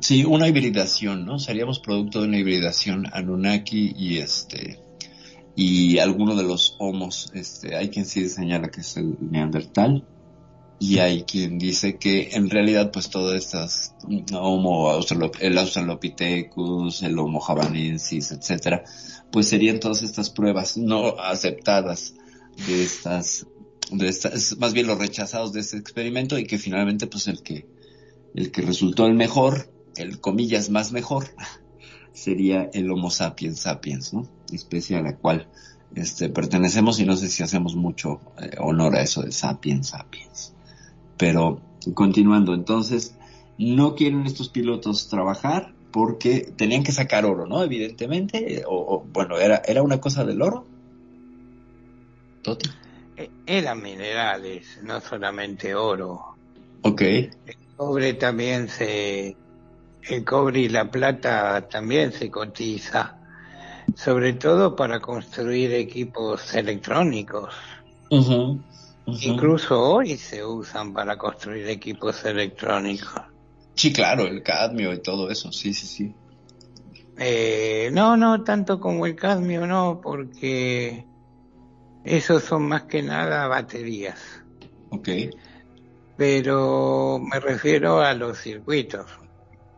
Sí, 0.00 0.24
una 0.24 0.48
hibridación, 0.48 1.26
¿no? 1.26 1.38
Seríamos 1.38 1.78
producto 1.78 2.20
de 2.20 2.28
una 2.28 2.38
hibridación 2.38 3.06
Anunnaki 3.12 3.94
y 3.96 4.18
este 4.18 4.80
y 5.54 5.98
alguno 5.98 6.34
de 6.34 6.44
los 6.44 6.76
homos, 6.78 7.30
este, 7.34 7.76
hay 7.76 7.90
quien 7.90 8.06
sí 8.06 8.26
señala 8.28 8.70
que 8.70 8.80
es 8.80 8.96
el 8.96 9.16
Neandertal 9.20 10.06
y 10.78 10.98
hay 10.98 11.24
quien 11.24 11.58
dice 11.58 11.96
que 11.96 12.30
en 12.32 12.48
realidad 12.48 12.90
pues 12.90 13.10
todas 13.10 13.36
estas 13.36 13.94
Homo 14.32 14.98
el 15.40 15.58
Australopithecus, 15.58 17.02
el 17.02 17.18
Homo 17.18 17.38
javanensis, 17.38 18.32
etcétera, 18.32 18.82
pues 19.30 19.48
serían 19.48 19.78
todas 19.78 20.02
estas 20.02 20.30
pruebas 20.30 20.76
no 20.76 21.18
aceptadas 21.18 22.14
de 22.66 22.82
estas 22.82 23.46
de 23.90 24.08
estas 24.08 24.56
más 24.58 24.72
bien 24.72 24.86
los 24.86 24.98
rechazados 24.98 25.52
de 25.52 25.60
este 25.60 25.76
experimento 25.76 26.38
y 26.38 26.46
que 26.46 26.58
finalmente 26.58 27.06
pues 27.06 27.28
el 27.28 27.42
que 27.42 27.66
el 28.34 28.50
que 28.50 28.62
resultó 28.62 29.06
el 29.06 29.14
mejor, 29.14 29.71
el 29.96 30.20
comillas 30.20 30.70
más 30.70 30.92
mejor, 30.92 31.26
sería 32.12 32.70
el 32.72 32.90
Homo 32.90 33.10
sapiens 33.10 33.60
sapiens, 33.60 34.12
¿no? 34.12 34.28
Especie 34.52 34.96
a 34.96 35.02
la 35.02 35.16
cual 35.16 35.48
este, 35.94 36.28
pertenecemos 36.30 37.00
y 37.00 37.06
no 37.06 37.16
sé 37.16 37.28
si 37.28 37.42
hacemos 37.42 37.74
mucho 37.76 38.20
eh, 38.38 38.50
honor 38.58 38.96
a 38.96 39.02
eso 39.02 39.22
de 39.22 39.32
sapiens 39.32 39.88
sapiens. 39.90 40.54
Pero 41.16 41.60
continuando, 41.94 42.54
entonces, 42.54 43.16
no 43.58 43.94
quieren 43.94 44.26
estos 44.26 44.48
pilotos 44.48 45.08
trabajar 45.08 45.74
porque 45.90 46.52
tenían 46.56 46.82
que 46.84 46.92
sacar 46.92 47.24
oro, 47.24 47.46
¿no? 47.46 47.62
Evidentemente, 47.62 48.60
eh, 48.60 48.64
o, 48.66 48.76
o, 48.96 49.04
bueno, 49.04 49.38
era, 49.38 49.62
era 49.66 49.82
una 49.82 50.00
cosa 50.00 50.24
del 50.24 50.42
oro. 50.42 50.66
Toti. 52.42 52.68
E- 53.16 53.30
Eran 53.46 53.82
minerales, 53.82 54.78
no 54.82 55.00
solamente 55.00 55.74
oro. 55.74 56.22
Ok. 56.82 57.02
El 57.02 57.54
cobre 57.76 58.14
también 58.14 58.68
se, 58.68 59.36
el 60.08 60.24
cobre 60.24 60.60
y 60.60 60.68
la 60.68 60.90
plata 60.90 61.68
también 61.68 62.12
se 62.12 62.30
cotiza, 62.30 63.18
sobre 63.94 64.34
todo 64.34 64.74
para 64.74 65.00
construir 65.00 65.72
equipos 65.74 66.54
electrónicos. 66.54 67.54
Incluso 69.06 69.80
hoy 69.80 70.16
se 70.16 70.44
usan 70.44 70.92
para 70.92 71.16
construir 71.16 71.68
equipos 71.68 72.24
electrónicos. 72.24 73.22
Sí, 73.74 73.92
claro, 73.92 74.26
el 74.26 74.42
cadmio 74.42 74.92
y 74.92 75.00
todo 75.00 75.30
eso, 75.30 75.50
sí, 75.50 75.72
sí, 75.72 75.86
sí. 75.86 76.14
Eh, 77.18 77.90
no, 77.92 78.16
no 78.16 78.42
tanto 78.42 78.80
como 78.80 79.06
el 79.06 79.14
cadmio, 79.14 79.66
no, 79.66 80.00
porque 80.02 81.06
esos 82.04 82.42
son 82.42 82.68
más 82.68 82.82
que 82.84 83.02
nada 83.02 83.46
baterías. 83.48 84.20
Ok. 84.90 85.08
Pero 86.16 87.18
me 87.20 87.40
refiero 87.40 88.00
a 88.00 88.12
los 88.14 88.38
circuitos. 88.38 89.06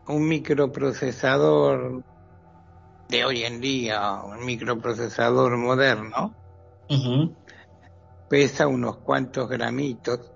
Un 0.07 0.27
microprocesador 0.27 2.03
de 3.09 3.25
hoy 3.25 3.43
en 3.43 3.61
día, 3.61 4.21
un 4.23 4.45
microprocesador 4.45 5.57
moderno, 5.57 6.33
pesa 8.29 8.67
unos 8.67 8.97
cuantos 8.97 9.49
gramitos, 9.49 10.31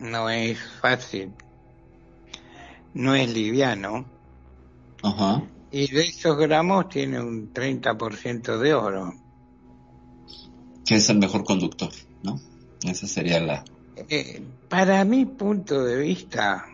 no 0.00 0.28
es 0.30 0.58
fácil, 0.80 1.32
no 2.94 3.14
es 3.14 3.32
liviano, 3.32 4.04
Ajá. 5.02 5.42
y 5.70 5.90
de 5.90 6.02
esos 6.02 6.36
gramos 6.36 6.88
tiene 6.88 7.20
un 7.20 7.52
30% 7.52 8.58
de 8.58 8.74
oro. 8.74 9.14
Que 10.84 10.96
es 10.96 11.08
el 11.08 11.18
mejor 11.18 11.44
conductor, 11.44 11.90
¿no? 12.22 12.40
Esa 12.84 13.06
sería 13.06 13.40
la... 13.40 13.64
Eh, 14.08 14.42
para 14.68 15.04
mi 15.04 15.24
punto 15.26 15.84
de 15.84 15.98
vista, 15.98 16.66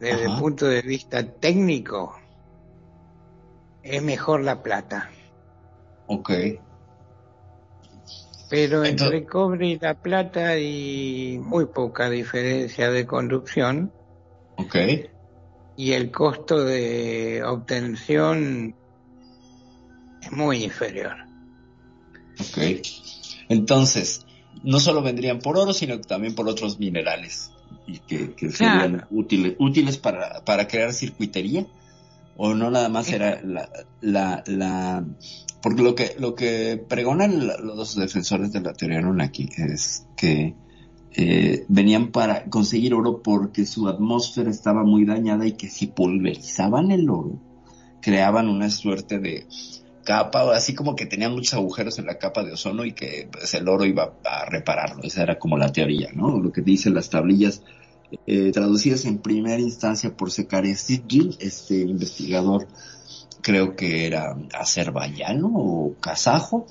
desde 0.00 0.24
el 0.24 0.38
punto 0.38 0.66
de 0.66 0.80
vista 0.82 1.22
técnico, 1.22 2.18
es 3.82 4.02
mejor 4.02 4.42
la 4.42 4.62
plata. 4.62 5.10
Ok. 6.06 6.30
Pero 8.48 8.84
Entonces- 8.84 9.02
entre 9.02 9.26
cobre 9.26 9.66
y 9.68 9.78
la 9.78 9.94
plata 9.94 10.48
hay 10.48 11.38
muy 11.40 11.66
poca 11.66 12.10
diferencia 12.10 12.90
de 12.90 13.06
conducción 13.06 13.92
Ok. 14.56 14.76
y 15.76 15.92
el 15.92 16.10
costo 16.10 16.64
de 16.64 17.42
obtención 17.44 18.74
es 20.22 20.32
muy 20.32 20.64
inferior. 20.64 21.14
Ok. 22.40 22.58
Entonces, 23.48 24.26
no 24.64 24.80
solo 24.80 25.02
vendrían 25.02 25.38
por 25.38 25.56
oro, 25.56 25.72
sino 25.72 26.00
también 26.00 26.34
por 26.34 26.48
otros 26.48 26.78
minerales. 26.80 27.52
Y 27.86 27.98
que, 28.00 28.34
que 28.34 28.50
serían 28.50 28.92
Claro. 28.92 29.06
útiles, 29.10 29.56
útiles 29.58 29.96
para, 29.98 30.44
para 30.44 30.68
crear 30.68 30.92
circuitería. 30.92 31.66
O 32.36 32.54
no 32.54 32.70
nada 32.70 32.88
más 32.88 33.10
era 33.12 33.42
la, 33.42 33.68
la, 34.00 34.42
la, 34.46 35.04
porque 35.60 35.82
lo 35.82 35.94
que, 35.94 36.14
lo 36.18 36.34
que 36.34 36.82
pregonan 36.88 37.46
los 37.46 37.96
defensores 37.96 38.52
de 38.52 38.60
la 38.62 38.72
teoría 38.72 38.98
Anunnaki 38.98 39.50
es 39.58 40.06
que 40.16 40.54
eh, 41.12 41.64
venían 41.68 42.12
para 42.12 42.44
conseguir 42.44 42.94
oro 42.94 43.20
porque 43.22 43.66
su 43.66 43.88
atmósfera 43.88 44.48
estaba 44.50 44.84
muy 44.84 45.04
dañada 45.04 45.46
y 45.46 45.52
que 45.52 45.68
si 45.68 45.88
pulverizaban 45.88 46.92
el 46.92 47.10
oro, 47.10 47.38
creaban 48.00 48.48
una 48.48 48.70
suerte 48.70 49.18
de 49.18 49.46
capa, 50.10 50.56
así 50.56 50.74
como 50.74 50.96
que 50.96 51.06
tenían 51.06 51.30
muchos 51.30 51.54
agujeros 51.54 52.00
en 52.00 52.06
la 52.06 52.18
capa 52.18 52.42
de 52.42 52.52
ozono 52.52 52.84
y 52.84 52.94
que 52.94 53.28
pues, 53.30 53.54
el 53.54 53.68
oro 53.68 53.84
iba 53.84 54.14
a 54.24 54.44
repararlo. 54.44 55.04
Esa 55.04 55.22
era 55.22 55.38
como 55.38 55.56
la 55.56 55.70
teoría, 55.70 56.08
¿no? 56.12 56.40
Lo 56.40 56.50
que 56.50 56.62
dicen 56.62 56.94
las 56.94 57.10
tablillas 57.10 57.62
eh, 58.26 58.50
traducidas 58.50 59.04
en 59.04 59.18
primera 59.18 59.60
instancia 59.60 60.16
por 60.16 60.32
Zekaria 60.32 60.74
Sidgil, 60.74 61.36
este 61.38 61.76
investigador, 61.76 62.66
creo 63.40 63.76
que 63.76 64.08
era 64.08 64.36
azerbaiyano 64.52 65.48
o 65.48 65.94
kazajo, 66.00 66.66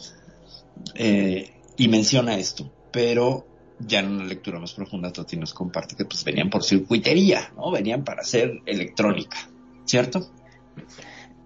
eh, 0.95 1.49
y 1.77 1.87
menciona 1.87 2.35
esto, 2.35 2.69
pero 2.91 3.47
ya 3.79 4.01
en 4.01 4.07
una 4.07 4.25
lectura 4.25 4.59
más 4.59 4.73
profunda 4.73 5.13
Toti 5.13 5.37
nos 5.37 5.53
comparte 5.53 5.95
que 5.95 6.03
pues 6.03 6.25
venían 6.25 6.49
por 6.49 6.65
circuitería, 6.65 7.53
¿no? 7.55 7.71
Venían 7.71 8.03
para 8.03 8.19
hacer 8.19 8.59
electrónica, 8.65 9.49
¿cierto? 9.85 10.29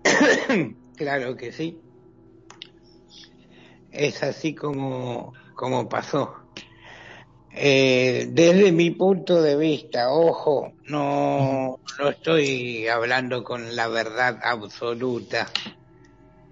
claro 0.98 1.36
que 1.38 1.52
sí. 1.52 1.83
Es 3.94 4.24
así 4.24 4.56
como, 4.56 5.34
como 5.56 5.88
pasó. 5.88 6.36
Eh, 7.56 8.28
desde 8.32 8.72
mi 8.72 8.90
punto 8.92 9.40
de 9.40 9.56
vista, 9.56 10.12
ojo, 10.12 10.74
no, 10.88 11.80
no 12.00 12.10
estoy 12.10 12.88
hablando 12.88 13.44
con 13.44 13.76
la 13.76 13.88
verdad 13.88 14.40
absoluta. 14.42 15.48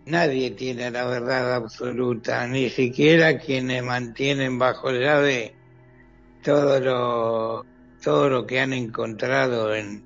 Nadie 0.06 0.52
tiene 0.52 0.92
la 0.92 1.06
verdad 1.06 1.56
absoluta, 1.56 2.46
ni 2.48 2.70
siquiera 2.70 3.39
quienes 3.39 3.84
mantienen 3.84 4.60
bajo 4.60 4.92
llave 4.92 5.56
todo 6.44 6.80
lo, 6.80 7.66
todo 8.04 8.30
lo 8.30 8.46
que 8.46 8.60
han 8.60 8.74
encontrado 8.74 9.74
en, 9.74 10.04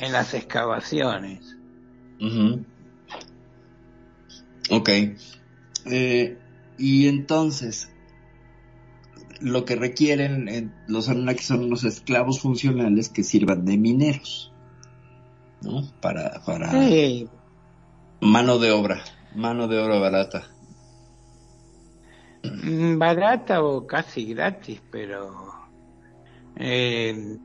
en 0.00 0.12
las 0.12 0.34
excavaciones. 0.34 1.56
Ok. 4.70 4.90
Eh, 5.86 6.38
y 6.76 7.08
entonces, 7.08 7.90
lo 9.40 9.64
que 9.64 9.76
requieren 9.76 10.48
eh, 10.48 10.70
los 10.86 11.08
Anunnaki 11.08 11.42
son 11.42 11.64
unos 11.64 11.84
esclavos 11.84 12.40
funcionales 12.40 13.08
que 13.08 13.22
sirvan 13.22 13.64
de 13.64 13.76
mineros, 13.78 14.52
¿no? 15.62 15.82
Para, 16.00 16.42
para 16.44 16.70
Sí, 16.70 17.28
mano 18.20 18.58
de 18.58 18.70
obra, 18.70 19.02
mano 19.34 19.68
de 19.68 19.78
obra 19.78 19.98
barata. 19.98 20.48
Mm, 22.42 22.98
barata 22.98 23.62
o 23.62 23.86
casi 23.86 24.26
gratis, 24.26 24.80
pero 24.90 25.52
eh, 26.56 27.38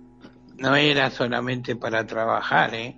no 0.57 0.75
era 0.75 1.09
solamente 1.09 1.75
para 1.75 2.05
trabajar, 2.05 2.73
¿eh? 2.75 2.95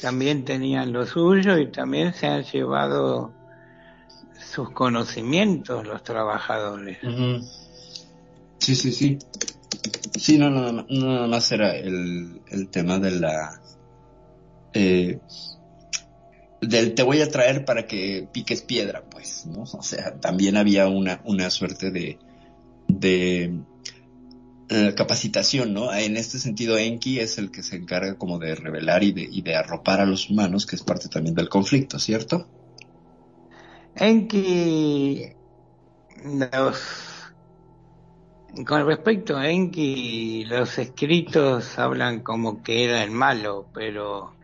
También 0.00 0.44
tenían 0.44 0.92
lo 0.92 1.06
suyo 1.06 1.58
y 1.58 1.70
también 1.70 2.14
se 2.14 2.26
han 2.26 2.42
llevado 2.44 3.32
sus 4.50 4.70
conocimientos 4.70 5.86
los 5.86 6.02
trabajadores. 6.02 6.98
Sí, 8.58 8.74
sí, 8.74 8.92
sí. 8.92 9.18
Sí, 10.18 10.38
no, 10.38 10.50
no, 10.50 10.72
no, 10.72 10.86
no 10.88 11.14
nada 11.14 11.26
más 11.26 11.50
era 11.52 11.76
el, 11.76 12.40
el 12.48 12.68
tema 12.68 12.98
de 12.98 13.10
la... 13.10 13.60
eh, 14.72 15.18
del 16.60 16.94
te 16.94 17.02
voy 17.02 17.20
a 17.20 17.30
traer 17.30 17.64
para 17.64 17.86
que 17.86 18.26
piques 18.32 18.62
piedra, 18.62 19.04
pues, 19.10 19.44
¿no? 19.46 19.62
O 19.62 19.82
sea, 19.82 20.18
también 20.18 20.56
había 20.56 20.88
una, 20.88 21.20
una 21.24 21.50
suerte 21.50 21.90
de, 21.90 22.18
de, 22.88 23.60
eh, 24.70 24.94
capacitación, 24.96 25.74
¿no? 25.74 25.92
En 25.92 26.16
este 26.16 26.38
sentido, 26.38 26.78
Enki 26.78 27.20
es 27.20 27.36
el 27.36 27.50
que 27.50 27.62
se 27.62 27.76
encarga 27.76 28.16
como 28.16 28.38
de 28.38 28.54
revelar 28.54 29.04
y 29.04 29.12
de, 29.12 29.28
y 29.30 29.42
de 29.42 29.56
arropar 29.56 30.00
a 30.00 30.06
los 30.06 30.30
humanos, 30.30 30.64
que 30.64 30.76
es 30.76 30.82
parte 30.82 31.08
también 31.08 31.34
del 31.34 31.50
conflicto, 31.50 31.98
¿cierto? 31.98 32.48
Enki, 33.96 35.32
los, 36.24 37.24
con 38.66 38.86
respecto 38.86 39.36
a 39.36 39.48
Enki, 39.48 40.44
los 40.46 40.78
escritos 40.78 41.78
hablan 41.78 42.20
como 42.20 42.62
que 42.62 42.84
era 42.84 43.04
el 43.04 43.12
malo, 43.12 43.68
pero 43.72 44.34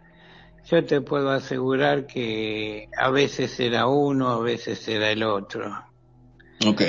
yo 0.65 0.85
te 0.85 1.01
puedo 1.01 1.31
asegurar 1.31 2.07
que 2.07 2.89
a 2.97 3.11
veces 3.11 3.59
era 3.59 3.87
uno, 3.89 4.31
a 4.31 4.41
veces 4.41 4.87
era 4.87 5.11
el 5.11 5.25
otro. 5.25 5.85
Ok. 6.67 6.83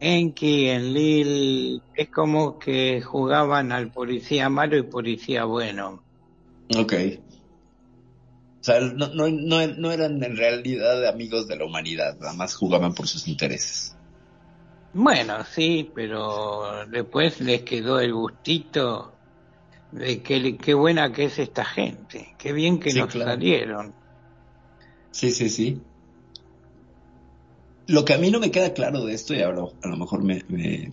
Enki, 0.00 0.68
en 0.68 0.92
Lil, 0.94 1.82
es 1.94 2.10
como 2.10 2.58
que 2.58 3.00
jugaban 3.00 3.72
al 3.72 3.90
policía 3.90 4.48
malo 4.48 4.76
y 4.76 4.82
policía 4.82 5.44
bueno. 5.44 6.04
Ok. 6.76 6.94
Sea, 8.68 8.80
no, 8.80 9.08
no, 9.14 9.28
no, 9.28 9.66
no 9.66 9.90
eran 9.92 10.22
en 10.22 10.36
realidad 10.36 11.06
amigos 11.08 11.48
de 11.48 11.56
la 11.56 11.64
humanidad, 11.64 12.18
nada 12.20 12.34
más 12.34 12.54
jugaban 12.54 12.94
por 12.94 13.08
sus 13.08 13.26
intereses. 13.26 13.96
Bueno, 14.92 15.44
sí, 15.44 15.92
pero 15.94 16.86
después 16.88 17.40
les 17.40 17.62
quedó 17.62 18.00
el 18.00 18.12
gustito 18.12 19.20
de 19.90 20.22
que 20.22 20.58
qué 20.58 20.74
buena 20.74 21.12
que 21.12 21.24
es 21.26 21.38
esta 21.40 21.64
gente, 21.64 22.36
qué 22.38 22.52
bien 22.52 22.80
que 22.80 22.90
Sí, 22.90 23.00
nos 23.00 23.12
claro. 23.12 23.30
salieron. 23.30 23.96
Sí, 25.10 25.30
sí, 25.32 25.50
sí. 25.50 25.84
Lo 27.88 28.04
que 28.04 28.14
a 28.14 28.18
mí 28.18 28.30
no 28.30 28.38
me 28.38 28.52
queda 28.52 28.72
claro 28.72 29.04
de 29.04 29.14
esto, 29.14 29.34
y 29.34 29.42
ahora 29.42 29.62
a 29.82 29.88
lo 29.88 29.96
mejor 29.96 30.22
me, 30.22 30.44
me, 30.48 30.92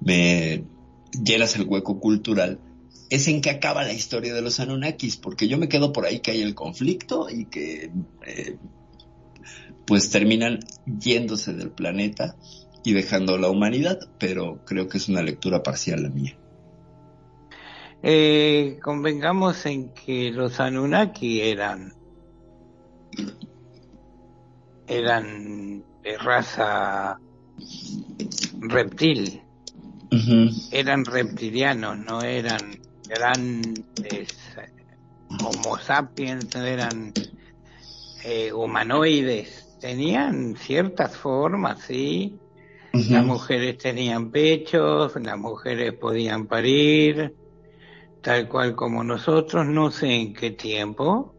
me 0.00 0.68
llenas 1.12 1.56
el 1.56 1.66
hueco 1.66 1.98
cultural, 2.00 2.62
es 3.14 3.28
en 3.28 3.40
qué 3.40 3.50
acaba 3.50 3.84
la 3.84 3.92
historia 3.92 4.34
de 4.34 4.42
los 4.42 4.58
Anunnakis, 4.58 5.16
porque 5.16 5.46
yo 5.46 5.56
me 5.56 5.68
quedo 5.68 5.92
por 5.92 6.04
ahí 6.04 6.18
que 6.18 6.32
hay 6.32 6.42
el 6.42 6.54
conflicto 6.54 7.28
y 7.30 7.44
que 7.44 7.92
eh, 8.26 8.56
pues 9.86 10.10
terminan 10.10 10.58
yéndose 10.84 11.52
del 11.52 11.70
planeta 11.70 12.36
y 12.82 12.92
dejando 12.92 13.38
la 13.38 13.48
humanidad, 13.48 14.00
pero 14.18 14.64
creo 14.64 14.88
que 14.88 14.98
es 14.98 15.08
una 15.08 15.22
lectura 15.22 15.62
parcial 15.62 16.02
la 16.02 16.08
mía. 16.08 16.36
Eh, 18.02 18.78
convengamos 18.82 19.64
en 19.64 19.94
que 19.94 20.30
los 20.30 20.58
Anunnaki 20.60 21.40
eran 21.40 21.94
eran 24.86 25.82
de 26.02 26.18
raza 26.18 27.18
reptil, 28.60 29.40
eran 30.70 31.04
reptilianos, 31.04 31.96
no 31.98 32.20
eran 32.20 32.83
grandes 33.08 34.28
eh, 34.56 34.74
Homo 35.42 35.78
sapiens, 35.78 36.54
eran 36.54 37.12
eh, 38.24 38.52
humanoides, 38.52 39.76
tenían 39.80 40.56
ciertas 40.56 41.16
formas, 41.16 41.80
sí. 41.80 42.38
Las 42.92 43.24
mujeres 43.24 43.78
tenían 43.78 44.30
pechos, 44.30 45.16
las 45.20 45.36
mujeres 45.36 45.94
podían 45.94 46.46
parir, 46.46 47.34
tal 48.22 48.48
cual 48.48 48.76
como 48.76 49.02
nosotros, 49.02 49.66
no 49.66 49.90
sé 49.90 50.14
en 50.14 50.32
qué 50.32 50.52
tiempo, 50.52 51.34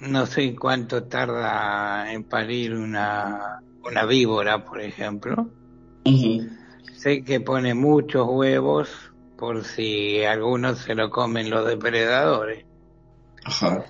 no 0.00 0.26
sé 0.26 0.56
cuánto 0.56 1.04
tarda 1.04 2.12
en 2.12 2.24
parir 2.24 2.74
una, 2.74 3.62
una 3.84 4.04
víbora, 4.04 4.64
por 4.64 4.80
ejemplo. 4.80 5.48
Sé 6.96 7.22
que 7.22 7.40
pone 7.40 7.74
muchos 7.74 8.26
huevos 8.28 9.09
por 9.40 9.64
si 9.64 10.22
algunos 10.22 10.80
se 10.80 10.94
lo 10.94 11.08
comen 11.08 11.48
los 11.48 11.66
depredadores. 11.66 12.66
Ajá. 13.42 13.84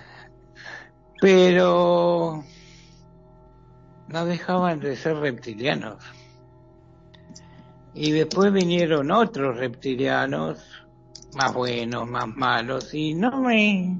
Pero 1.19 2.41
no 4.07 4.25
dejaban 4.25 4.79
de 4.79 4.95
ser 4.95 5.17
reptilianos. 5.17 6.01
Y 7.93 8.11
después 8.11 8.53
vinieron 8.53 9.11
otros 9.11 9.57
reptilianos, 9.57 10.65
más 11.35 11.53
buenos, 11.53 12.09
más 12.09 12.27
malos, 12.27 12.93
y 12.93 13.13
no 13.13 13.41
me, 13.41 13.99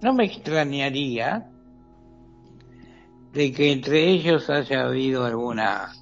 no 0.00 0.14
me 0.14 0.24
extrañaría 0.24 1.50
de 3.34 3.52
que 3.52 3.72
entre 3.72 4.08
ellos 4.08 4.48
haya 4.48 4.86
habido 4.86 5.26
alguna, 5.26 5.92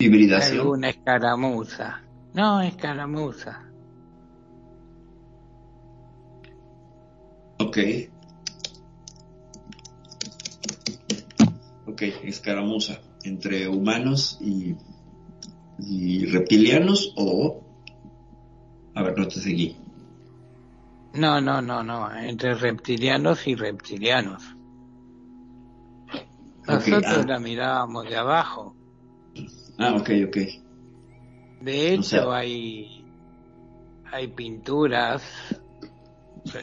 Hibridación. 0.00 0.60
alguna 0.60 0.88
escaramuza. 0.90 2.02
No, 2.34 2.60
escaramuza. 2.60 3.64
Ok. 7.58 7.78
Ok, 11.86 12.02
escaramuza 12.22 13.00
entre 13.24 13.68
humanos 13.68 14.38
y, 14.40 14.76
y 15.80 16.26
reptilianos 16.26 17.12
o... 17.16 17.64
A 18.94 19.02
ver, 19.02 19.18
no 19.18 19.26
te 19.26 19.40
seguí. 19.40 19.76
No, 21.14 21.40
no, 21.40 21.60
no, 21.62 21.82
no, 21.82 22.14
entre 22.16 22.54
reptilianos 22.54 23.46
y 23.46 23.54
reptilianos. 23.54 24.42
Nosotros 26.66 27.04
ah. 27.06 27.24
la 27.26 27.38
mirábamos 27.38 28.08
de 28.08 28.16
abajo. 28.16 28.76
Ah, 29.78 29.94
ok, 29.94 30.10
ok. 30.28 30.67
De 31.60 31.92
hecho, 31.94 32.00
O 32.00 32.02
sea- 32.02 32.36
hay, 32.36 33.04
hay 34.12 34.28
pinturas, 34.28 35.22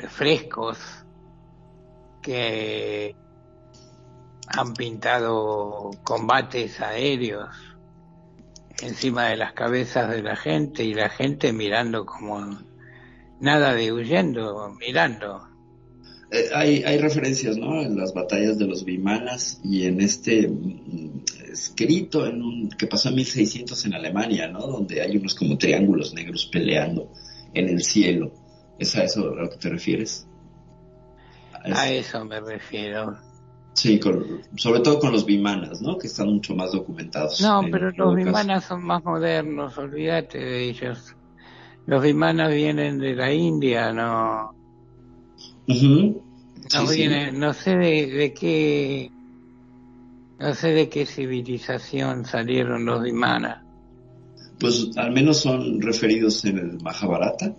frescos, 0.09 0.77
que 2.21 3.15
han 4.47 4.73
pintado 4.73 5.91
combates 6.03 6.81
aéreos 6.81 7.49
encima 8.81 9.25
de 9.25 9.37
las 9.37 9.53
cabezas 9.53 10.09
de 10.09 10.21
la 10.23 10.35
gente 10.35 10.83
y 10.83 10.93
la 10.93 11.09
gente 11.09 11.53
mirando 11.53 12.05
como 12.05 12.57
nada 13.39 13.73
de 13.73 13.91
huyendo, 13.93 14.73
mirando. 14.79 15.47
Eh, 16.31 16.49
hay, 16.53 16.83
hay 16.83 16.97
referencias, 16.97 17.57
¿no? 17.57 17.81
En 17.81 17.95
las 17.95 18.13
batallas 18.13 18.57
de 18.57 18.65
los 18.67 18.83
Vimanas 18.83 19.61
y 19.63 19.85
en 19.85 20.01
este 20.01 20.47
mm, 20.47 21.21
escrito 21.56 22.26
en 22.28 22.41
un, 22.41 22.70
que 22.70 22.88
pasó 22.88 23.10
en 23.10 23.16
1600 23.16 23.86
en 23.86 23.93
Alemania, 23.93 24.47
¿no? 24.47 24.60
Donde 24.68 25.01
hay 25.01 25.18
unos 25.18 25.36
como 25.36 25.58
triángulos 25.58 26.14
negros 26.14 26.45
peleando 26.51 27.12
en 27.53 27.70
el 27.70 27.82
cielo. 27.82 28.32
¿Es 28.78 28.95
a 28.95 29.03
eso 29.06 29.32
a 29.32 29.43
lo 29.43 29.49
que 29.49 29.58
te 29.58 29.70
refieres? 29.70 30.28
A 31.74 31.89
eso 31.89 32.24
me 32.26 32.39
refiero. 32.41 33.18
Sí, 33.74 33.99
con- 33.99 34.41
sobre 34.56 34.80
todo 34.82 34.99
con 34.99 35.12
los 35.12 35.26
Vimanas, 35.26 35.82
¿no? 35.82 35.97
Que 35.97 36.08
están 36.08 36.28
mucho 36.30 36.56
más 36.56 36.72
documentados. 36.72 37.41
No, 37.41 37.62
pero 37.72 37.88
los 37.88 37.95
caso. 37.95 38.16
vimanas 38.16 38.64
son 38.66 38.84
más 38.84 39.03
modernos, 39.03 39.78
olvídate 39.78 40.38
de 40.38 40.70
ellos. 40.70 41.14
Los 41.86 42.03
vimanas 42.03 42.53
vienen 42.53 42.99
de 42.99 43.16
la 43.16 43.34
India, 43.34 43.91
no, 43.91 44.51
no 45.68 45.76
Sí, 46.70 47.08
no 47.34 47.53
sé 47.53 47.76
de, 47.78 48.08
de 48.08 48.34
qué, 48.34 49.12
no 50.45 50.53
sé 50.53 50.73
de 50.73 50.89
qué 50.89 51.07
civilización 51.07 52.23
salieron 52.23 52.85
los 52.85 53.01
vimanas. 53.01 53.63
Pues 54.59 54.95
al 54.95 55.11
menos 55.11 55.39
son 55.39 55.81
referidos 55.81 56.45
en 56.45 56.59
el 56.59 56.81
Mahabharata 56.81 57.55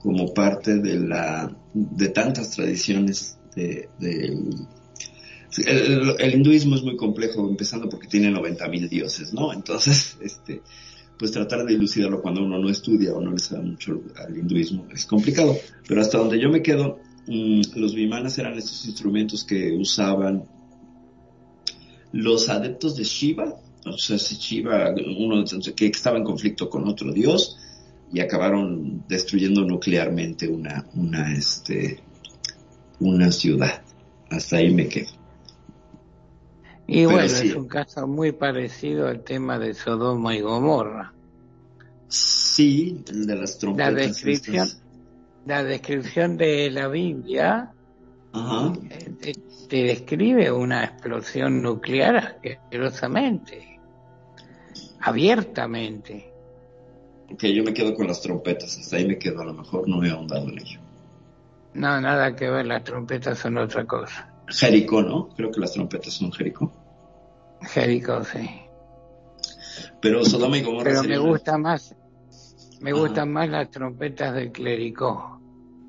como 0.00 0.32
parte 0.32 0.78
de 0.78 1.00
la 1.00 1.52
de 1.74 2.08
tantas 2.10 2.52
tradiciones 2.52 3.38
de, 3.56 3.88
el, 5.66 6.34
hinduismo 6.34 6.76
es 6.76 6.82
muy 6.84 6.96
complejo 6.96 7.48
empezando 7.48 7.88
porque 7.88 8.06
tiene 8.06 8.30
90.000 8.30 8.88
dioses, 8.88 9.34
¿no? 9.34 9.52
Entonces, 9.52 10.16
este 10.22 10.62
pues 11.18 11.32
tratar 11.32 11.64
de 11.64 11.72
dilucidarlo 11.72 12.22
cuando 12.22 12.44
uno 12.44 12.58
no 12.58 12.70
estudia 12.70 13.12
o 13.14 13.20
no 13.20 13.32
le 13.32 13.38
sabe 13.38 13.62
mucho 13.62 14.00
al 14.16 14.36
hinduismo 14.36 14.86
es 14.92 15.06
complicado, 15.06 15.56
pero 15.88 16.00
hasta 16.00 16.18
donde 16.18 16.40
yo 16.40 16.48
me 16.50 16.62
quedo 16.62 17.00
mm, 17.26 17.62
los 17.74 17.94
vimanas 17.96 18.38
eran 18.38 18.56
estos 18.56 18.86
instrumentos 18.86 19.44
que 19.44 19.72
usaban 19.72 20.44
los 22.12 22.48
adeptos 22.48 22.96
de 22.96 23.04
Shiva, 23.04 23.56
o 23.84 23.98
sea, 23.98 24.18
si 24.18 24.36
Shiva, 24.36 24.94
uno 25.18 25.44
que 25.74 25.86
estaba 25.86 26.18
en 26.18 26.24
conflicto 26.24 26.68
con 26.70 26.86
otro 26.88 27.12
dios 27.12 27.58
y 28.12 28.20
acabaron 28.20 29.04
destruyendo 29.08 29.62
nuclearmente 29.62 30.46
una, 30.48 30.86
una, 30.94 31.32
este, 31.34 32.00
una 33.00 33.32
ciudad. 33.32 33.82
Hasta 34.30 34.58
ahí 34.58 34.72
me 34.72 34.88
quedo. 34.88 35.08
Y 36.86 37.06
Pero 37.06 37.10
bueno, 37.10 37.28
sí. 37.28 37.48
es 37.48 37.54
un 37.54 37.68
caso 37.68 38.06
muy 38.06 38.32
parecido 38.32 39.08
al 39.08 39.22
tema 39.24 39.58
de 39.58 39.72
Sodoma 39.74 40.34
y 40.36 40.40
Gomorra. 40.40 41.12
Sí, 42.08 43.02
el 43.08 43.26
de 43.26 43.36
las 43.36 43.54
La 43.54 43.58
trompetas. 43.60 43.94
descripción, 43.94 44.66
estas. 44.66 44.82
la 45.46 45.64
descripción 45.64 46.36
de 46.36 46.70
la 46.70 46.88
Biblia 46.88 47.72
Ajá. 48.32 48.72
Te, 49.72 49.84
describe 49.84 50.52
una 50.52 50.84
explosión 50.84 51.62
nuclear 51.62 52.38
asquerosamente. 52.44 53.80
abiertamente. 55.00 56.30
Ok, 57.32 57.44
yo 57.44 57.64
me 57.64 57.72
quedo 57.72 57.94
con 57.94 58.06
las 58.06 58.20
trompetas, 58.20 58.76
hasta 58.76 58.96
ahí 58.96 59.06
me 59.06 59.18
quedo, 59.18 59.40
a 59.40 59.46
lo 59.46 59.54
mejor 59.54 59.88
no 59.88 60.04
he 60.04 60.10
ahondado 60.10 60.46
en 60.50 60.58
ello. 60.58 60.78
No, 61.72 61.98
nada 62.02 62.36
que 62.36 62.50
ver, 62.50 62.66
las 62.66 62.84
trompetas 62.84 63.38
son 63.38 63.56
otra 63.56 63.86
cosa. 63.86 64.30
Jericó, 64.48 65.02
¿no? 65.02 65.30
Creo 65.30 65.50
que 65.50 65.60
las 65.60 65.72
trompetas 65.72 66.12
son 66.12 66.30
Jericó. 66.32 66.70
Jericó, 67.62 68.22
sí. 68.24 68.50
Pero 70.02 70.22
Sodoma 70.22 70.58
y 70.58 70.62
Gomorra 70.62 70.90
Pero 70.90 71.04
me 71.04 71.16
gusta 71.16 71.56
más, 71.56 71.96
me 72.82 72.90
Ajá. 72.90 73.00
gustan 73.00 73.32
más 73.32 73.48
las 73.48 73.70
trompetas 73.70 74.34
del 74.34 74.52
clericó. 74.52 75.40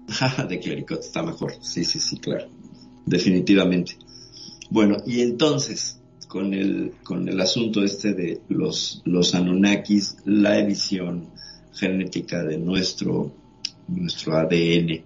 de 0.47 0.59
clericot 0.59 1.01
está 1.01 1.21
mejor. 1.21 1.53
Sí, 1.61 1.83
sí, 1.83 1.99
sí, 1.99 2.17
claro. 2.17 2.47
Definitivamente. 3.05 3.97
Bueno, 4.69 4.97
y 5.05 5.21
entonces, 5.21 5.99
con 6.27 6.53
el, 6.53 6.93
con 7.03 7.27
el 7.29 7.39
asunto 7.41 7.83
este 7.83 8.13
de 8.13 8.41
los, 8.49 9.01
los 9.05 9.35
Anunnakis, 9.35 10.17
la 10.25 10.57
edición 10.59 11.27
genética 11.73 12.43
de 12.43 12.57
nuestro, 12.57 13.31
nuestro 13.87 14.37
ADN, 14.37 15.01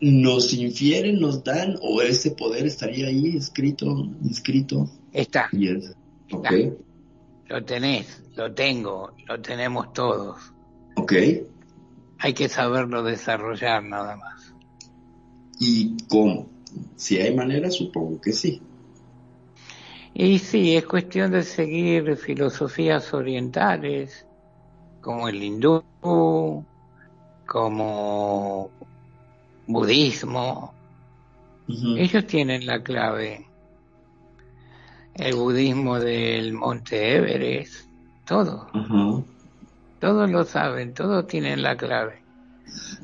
¿nos 0.00 0.52
infieren, 0.52 1.18
nos 1.20 1.42
dan, 1.42 1.76
o 1.80 2.02
ese 2.02 2.32
poder 2.32 2.66
estaría 2.66 3.06
ahí 3.08 3.36
escrito, 3.36 4.08
inscrito? 4.22 4.88
Está. 5.12 5.48
Y 5.52 5.68
es- 5.68 5.94
ok, 6.30 6.48
Lo 7.48 7.64
tenés, 7.64 8.22
lo 8.36 8.52
tengo, 8.52 9.12
lo 9.26 9.40
tenemos 9.40 9.92
todos. 9.92 10.36
ok. 10.96 11.12
Hay 12.18 12.32
que 12.32 12.48
saberlo 12.48 13.02
desarrollar 13.02 13.82
nada 13.84 14.16
más. 14.16 14.54
¿Y 15.60 15.96
cómo? 16.08 16.48
Si 16.96 17.18
hay 17.18 17.34
manera, 17.34 17.70
supongo 17.70 18.20
que 18.20 18.32
sí. 18.32 18.60
Y 20.14 20.38
sí, 20.38 20.76
es 20.76 20.86
cuestión 20.86 21.32
de 21.32 21.42
seguir 21.42 22.16
filosofías 22.16 23.12
orientales, 23.12 24.26
como 25.00 25.28
el 25.28 25.42
hindú, 25.42 25.82
como 27.46 28.70
budismo. 29.66 30.72
Ellos 31.68 32.26
tienen 32.26 32.66
la 32.66 32.82
clave. 32.82 33.46
El 35.14 35.34
budismo 35.34 35.98
del 35.98 36.52
monte 36.52 37.16
Everest, 37.16 37.88
todo. 38.24 38.68
Todos 40.00 40.30
lo 40.30 40.44
saben, 40.44 40.94
todos 40.94 41.26
tienen 41.26 41.62
la 41.62 41.76
clave. 41.76 42.22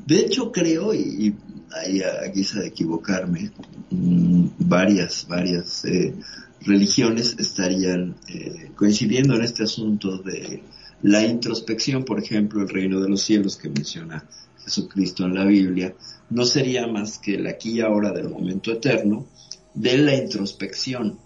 De 0.05 0.19
hecho, 0.19 0.51
creo, 0.51 0.93
y, 0.93 1.35
a 1.73 2.27
guisa 2.27 2.59
de 2.59 2.67
equivocarme, 2.67 3.51
mm, 3.89 4.45
varias, 4.59 5.25
varias 5.27 5.85
eh, 5.85 6.13
religiones 6.61 7.35
estarían 7.39 8.15
eh, 8.27 8.71
coincidiendo 8.75 9.35
en 9.35 9.43
este 9.43 9.63
asunto 9.63 10.17
de 10.17 10.61
la 11.03 11.25
introspección, 11.25 12.03
por 12.03 12.19
ejemplo, 12.19 12.61
el 12.61 12.69
reino 12.69 12.99
de 12.99 13.09
los 13.09 13.21
cielos 13.21 13.57
que 13.57 13.69
menciona 13.69 14.23
Jesucristo 14.63 15.25
en 15.25 15.33
la 15.33 15.45
Biblia, 15.45 15.95
no 16.29 16.45
sería 16.45 16.87
más 16.87 17.17
que 17.17 17.35
el 17.35 17.47
aquí 17.47 17.71
y 17.73 17.81
ahora 17.81 18.11
del 18.11 18.29
momento 18.29 18.71
eterno 18.71 19.25
de 19.73 19.97
la 19.97 20.15
introspección. 20.15 21.17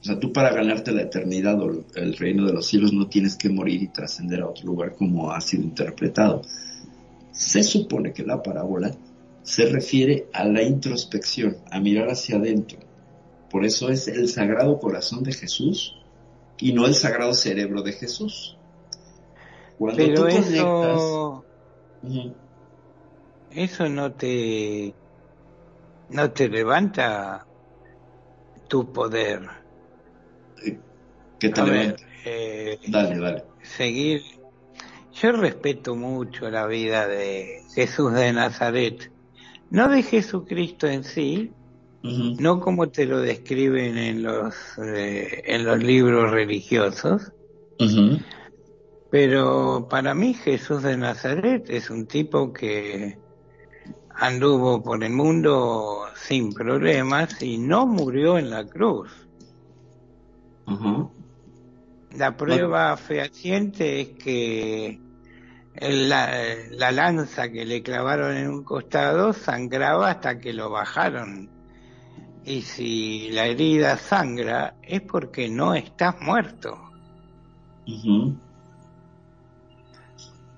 O 0.00 0.04
sea, 0.04 0.20
tú 0.20 0.32
para 0.32 0.52
ganarte 0.52 0.92
la 0.92 1.02
eternidad 1.02 1.60
o 1.60 1.84
el 1.94 2.16
reino 2.16 2.46
de 2.46 2.52
los 2.52 2.66
cielos 2.66 2.92
no 2.92 3.08
tienes 3.08 3.34
que 3.34 3.48
morir 3.48 3.82
y 3.82 3.88
trascender 3.88 4.40
a 4.42 4.48
otro 4.48 4.66
lugar 4.66 4.94
como 4.94 5.32
ha 5.32 5.40
sido 5.40 5.64
interpretado. 5.64 6.42
Se 7.32 7.62
supone 7.64 8.12
que 8.12 8.22
la 8.22 8.42
parábola 8.42 8.92
se 9.46 9.66
refiere 9.66 10.30
a 10.34 10.44
la 10.44 10.62
introspección, 10.62 11.64
a 11.70 11.80
mirar 11.80 12.10
hacia 12.10 12.36
adentro. 12.36 12.80
Por 13.50 13.64
eso 13.64 13.90
es 13.90 14.08
el 14.08 14.28
sagrado 14.28 14.78
corazón 14.80 15.24
de 15.24 15.32
Jesús 15.34 15.94
y 16.58 16.72
no 16.74 16.86
el 16.86 16.94
sagrado 16.94 17.34
cerebro 17.34 17.82
de 17.82 17.92
Jesús. 17.94 18.60
Cuando 19.78 20.12
Pero 20.12 20.14
tú 20.14 20.26
eso, 20.26 20.42
conectas, 20.42 21.22
eso 23.50 23.88
no 23.88 24.14
te, 24.14 24.98
no 26.08 26.32
te 26.32 26.48
levanta 26.48 27.48
tu 28.68 28.92
poder. 28.92 29.40
que 31.38 31.50
te 31.50 31.62
A 31.62 31.64
ver, 31.64 31.96
levanta. 31.96 32.04
eh, 32.24 32.78
Dale, 32.86 33.18
dale. 33.18 33.44
seguir. 33.62 34.22
Yo 35.12 35.32
respeto 35.32 35.96
mucho 35.96 36.50
la 36.50 36.66
vida 36.66 37.08
de 37.08 37.64
Jesús 37.74 38.12
de 38.14 38.32
Nazaret, 38.32 39.12
no 39.70 39.88
de 39.88 40.02
Jesucristo 40.02 40.86
en 40.86 41.04
sí, 41.04 41.52
no 42.02 42.60
como 42.60 42.88
te 42.88 43.04
lo 43.04 43.20
describen 43.20 43.98
en 43.98 44.22
los 44.22 44.54
eh, 44.78 45.42
en 45.46 45.64
los 45.64 45.82
libros 45.82 46.30
religiosos, 46.30 47.32
pero 49.10 49.86
para 49.90 50.14
mí 50.14 50.34
Jesús 50.34 50.82
de 50.82 50.96
Nazaret 50.96 51.68
es 51.68 51.90
un 51.90 52.06
tipo 52.06 52.52
que 52.52 53.18
anduvo 54.10 54.82
por 54.82 55.02
el 55.02 55.12
mundo 55.12 56.04
sin 56.14 56.52
problemas 56.52 57.42
y 57.42 57.58
no 57.58 57.86
murió 57.86 58.38
en 58.38 58.50
la 58.50 58.64
cruz. 58.66 59.10
La 62.16 62.36
prueba 62.36 62.96
fehaciente 62.96 64.00
es 64.00 64.08
que 64.10 65.00
la, 65.80 66.30
la 66.70 66.92
lanza 66.92 67.50
que 67.50 67.64
le 67.64 67.82
clavaron 67.82 68.36
en 68.36 68.48
un 68.48 68.64
costado 68.64 69.32
sangraba 69.32 70.10
hasta 70.10 70.38
que 70.38 70.52
lo 70.52 70.70
bajaron. 70.70 71.50
Y 72.44 72.62
si 72.62 73.30
la 73.30 73.46
herida 73.46 73.98
sangra 73.98 74.76
es 74.82 75.02
porque 75.02 75.48
no 75.48 75.74
estás 75.74 76.20
muerto. 76.20 76.78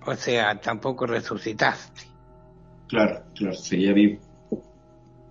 O 0.06 0.14
sea, 0.14 0.60
tampoco 0.60 1.06
resucitaste. 1.06 2.02
Claro, 2.88 3.22
claro, 3.34 3.54
seguía 3.54 3.92
vivo. 3.92 4.20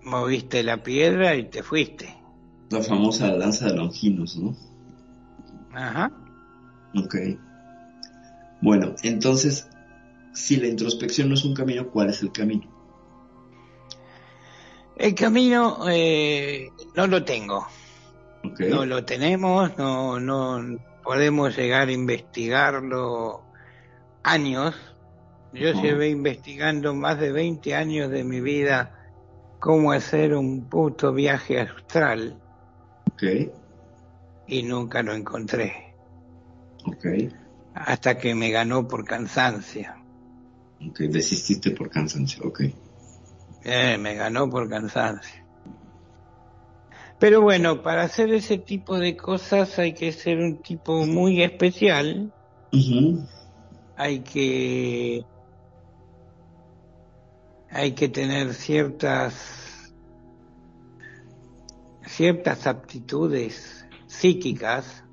Moviste 0.02 0.62
la 0.62 0.82
piedra 0.82 1.34
y 1.34 1.44
te 1.44 1.62
fuiste. 1.62 2.16
La 2.70 2.82
famosa 2.82 3.32
lanza 3.32 3.66
de 3.66 3.74
Longinos, 3.74 4.36
¿no? 4.36 4.54
Ajá. 5.72 6.10
Ok. 6.96 7.16
Bueno, 8.60 8.94
entonces, 9.02 9.68
si 10.38 10.56
la 10.56 10.68
introspección 10.68 11.28
no 11.28 11.34
es 11.34 11.44
un 11.44 11.54
camino, 11.54 11.90
¿cuál 11.90 12.10
es 12.10 12.22
el 12.22 12.32
camino? 12.32 12.68
El 14.96 15.14
camino 15.14 15.88
eh, 15.88 16.74
no 16.94 17.06
lo 17.06 17.24
tengo. 17.24 17.66
No 18.58 18.84
lo 18.86 19.04
tenemos, 19.04 19.76
no, 19.78 20.20
no 20.20 20.78
podemos 21.02 21.56
llegar 21.56 21.88
a 21.88 21.92
investigarlo 21.92 23.48
años. 24.22 24.76
Yo 25.52 25.72
Ujú. 25.72 25.80
llevé 25.82 26.10
investigando 26.10 26.94
más 26.94 27.18
de 27.20 27.32
20 27.32 27.74
años 27.74 28.10
de 28.10 28.24
mi 28.24 28.40
vida 28.40 28.94
cómo 29.58 29.92
hacer 29.92 30.34
un 30.34 30.68
puto 30.68 31.12
viaje 31.14 31.60
astral 31.60 32.42
Ok, 33.12 33.22
y 34.46 34.64
nunca 34.64 35.00
lo 35.04 35.14
encontré. 35.14 35.96
ok, 36.84 37.04
Hasta 37.72 38.18
que 38.18 38.34
me 38.34 38.50
ganó 38.50 38.86
por 38.86 39.06
cansancio. 39.06 39.97
Ok, 40.80 40.98
desististe 41.10 41.70
por 41.72 41.90
cansancio, 41.90 42.44
ok. 42.44 42.60
Eh, 43.62 43.98
me 43.98 44.14
ganó 44.14 44.48
por 44.48 44.68
cansancio. 44.68 45.34
Pero 47.18 47.42
bueno, 47.42 47.82
para 47.82 48.02
hacer 48.02 48.32
ese 48.32 48.58
tipo 48.58 48.98
de 48.98 49.16
cosas 49.16 49.78
hay 49.78 49.92
que 49.92 50.12
ser 50.12 50.38
un 50.38 50.62
tipo 50.62 51.04
muy 51.04 51.42
especial. 51.42 52.32
Hay 53.96 54.22
que 54.22 55.26
hay 57.70 57.94
que 57.94 58.08
tener 58.08 58.54
ciertas 58.54 59.58
ciertas 62.06 62.66
aptitudes 62.66 63.84
psíquicas 64.06 65.04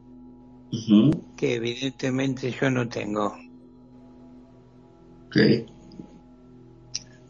que 1.35 1.55
evidentemente 1.55 2.51
yo 2.51 2.69
no 2.69 2.87
tengo. 2.87 3.35
Ok. 5.35 5.65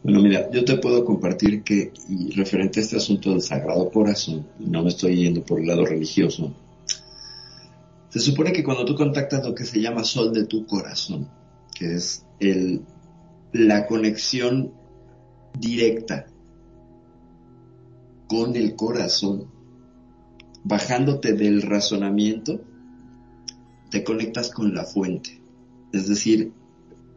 Bueno, 0.04 0.22
mira, 0.22 0.48
yo 0.52 0.64
te 0.64 0.78
puedo 0.78 1.04
compartir 1.04 1.64
que, 1.64 1.92
y 2.08 2.30
referente 2.30 2.78
a 2.78 2.82
este 2.84 2.96
asunto 2.96 3.30
del 3.30 3.42
Sagrado 3.42 3.90
Corazón, 3.90 4.46
no 4.60 4.84
me 4.84 4.90
estoy 4.90 5.16
yendo 5.16 5.44
por 5.44 5.60
el 5.60 5.66
lado 5.66 5.84
religioso, 5.84 6.54
se 8.08 8.20
supone 8.20 8.52
que 8.52 8.62
cuando 8.62 8.84
tú 8.84 8.94
contactas 8.94 9.44
lo 9.44 9.52
que 9.52 9.64
se 9.64 9.80
llama 9.80 10.04
sol 10.04 10.32
de 10.32 10.46
tu 10.46 10.64
corazón, 10.64 11.28
que 11.74 11.96
es 11.96 12.24
el, 12.38 12.82
la 13.52 13.88
conexión 13.88 14.72
directa 15.58 16.26
con 18.28 18.54
el 18.54 18.76
corazón, 18.76 19.50
bajándote 20.62 21.32
del 21.32 21.62
razonamiento, 21.62 22.60
te 23.90 24.04
conectas 24.04 24.50
con 24.50 24.72
la 24.72 24.84
fuente, 24.84 25.40
es 25.92 26.06
decir, 26.08 26.52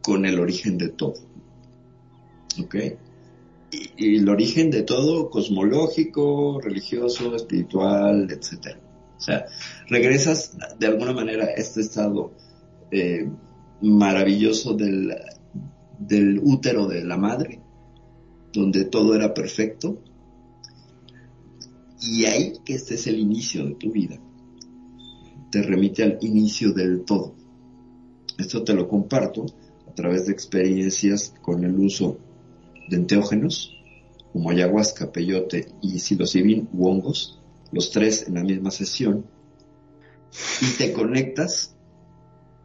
con 0.02 0.24
el 0.26 0.38
origen 0.38 0.78
de 0.78 0.88
todo. 0.88 1.14
¿Ok? 2.62 2.74
Y, 3.96 4.16
el 4.16 4.28
origen 4.28 4.70
de 4.70 4.82
todo, 4.82 5.30
cosmológico, 5.30 6.60
religioso, 6.60 7.34
espiritual, 7.36 8.28
etcétera. 8.30 8.80
O 9.16 9.20
sea, 9.20 9.46
regresas 9.88 10.56
de 10.78 10.86
alguna 10.86 11.12
manera 11.12 11.44
a 11.44 11.50
este 11.50 11.82
estado 11.82 12.32
eh, 12.90 13.28
maravilloso 13.82 14.74
del, 14.74 15.14
del 15.98 16.40
útero 16.42 16.86
de 16.86 17.04
la 17.04 17.16
madre, 17.16 17.60
donde 18.52 18.84
todo 18.86 19.14
era 19.14 19.34
perfecto. 19.34 20.02
Y 22.00 22.24
ahí 22.24 22.54
que 22.64 22.74
este 22.74 22.94
es 22.94 23.06
el 23.06 23.18
inicio 23.18 23.66
de 23.66 23.74
tu 23.74 23.92
vida. 23.92 24.18
Te 25.50 25.62
remite 25.62 26.02
al 26.02 26.18
inicio 26.22 26.72
del 26.72 27.04
todo. 27.04 27.34
Esto 28.38 28.64
te 28.64 28.72
lo 28.72 28.88
comparto 28.88 29.44
a 29.90 29.94
través 29.94 30.26
de 30.26 30.32
experiencias 30.32 31.34
con 31.42 31.64
el 31.64 31.78
uso 31.78 32.18
de 32.88 32.96
enteógenos, 32.96 33.76
como 34.32 34.50
ayahuasca, 34.50 35.10
peyote 35.10 35.68
y 35.82 35.98
psilocibin 35.98 36.68
u 36.72 36.86
hongos, 36.86 37.40
los 37.72 37.90
tres 37.90 38.26
en 38.28 38.34
la 38.34 38.44
misma 38.44 38.70
sesión, 38.70 39.26
y 40.60 40.78
te 40.78 40.92
conectas 40.92 41.74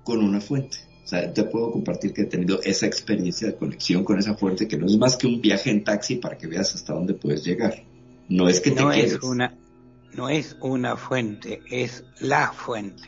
con 0.04 0.24
una 0.24 0.40
fuente. 0.40 0.78
O 1.04 1.08
sea, 1.08 1.34
te 1.34 1.44
puedo 1.44 1.72
compartir 1.72 2.14
que 2.14 2.24
he 2.24 2.26
tenido 2.26 2.62
esa 2.64 2.86
experiencia 2.86 3.48
de 3.48 3.56
conexión 3.56 4.04
con 4.04 4.20
esa 4.20 4.36
fuente 4.36 4.68
que 4.68 4.78
no 4.78 4.86
es 4.86 4.98
más 4.98 5.18
que 5.18 5.28
un 5.28 5.42
viaje 5.42 5.72
en 5.72 5.84
taxi 5.84 6.16
para 6.16 6.38
que 6.38 6.48
veas 6.48 6.74
hasta 6.76 6.94
dónde 6.94 7.14
puedes 7.14 7.44
llegar. 7.44 7.84
No 8.28 8.50
es 8.50 8.60
que 8.60 8.72
te 8.72 8.82
no 8.82 8.90
quedes. 8.90 9.14
es 9.14 9.24
una 9.24 9.56
no 10.14 10.30
es 10.30 10.56
una 10.62 10.96
fuente, 10.96 11.62
es 11.70 12.06
la 12.20 12.52
fuente. 12.52 13.04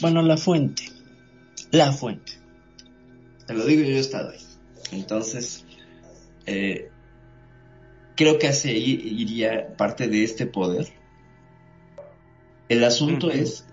Bueno, 0.00 0.22
la 0.22 0.36
fuente. 0.36 0.84
La 1.70 1.92
fuente. 1.92 2.39
Te 3.50 3.56
lo 3.56 3.64
digo, 3.66 3.82
yo 3.82 3.96
he 3.96 3.98
estado 3.98 4.30
ahí. 4.30 4.38
Entonces, 4.92 5.64
eh, 6.46 6.88
creo 8.14 8.38
que 8.38 8.46
hacia 8.46 8.70
ahí 8.70 8.92
iría 9.04 9.76
parte 9.76 10.06
de 10.06 10.22
este 10.22 10.46
poder. 10.46 10.86
El 12.68 12.84
asunto 12.84 13.28
es 13.32 13.66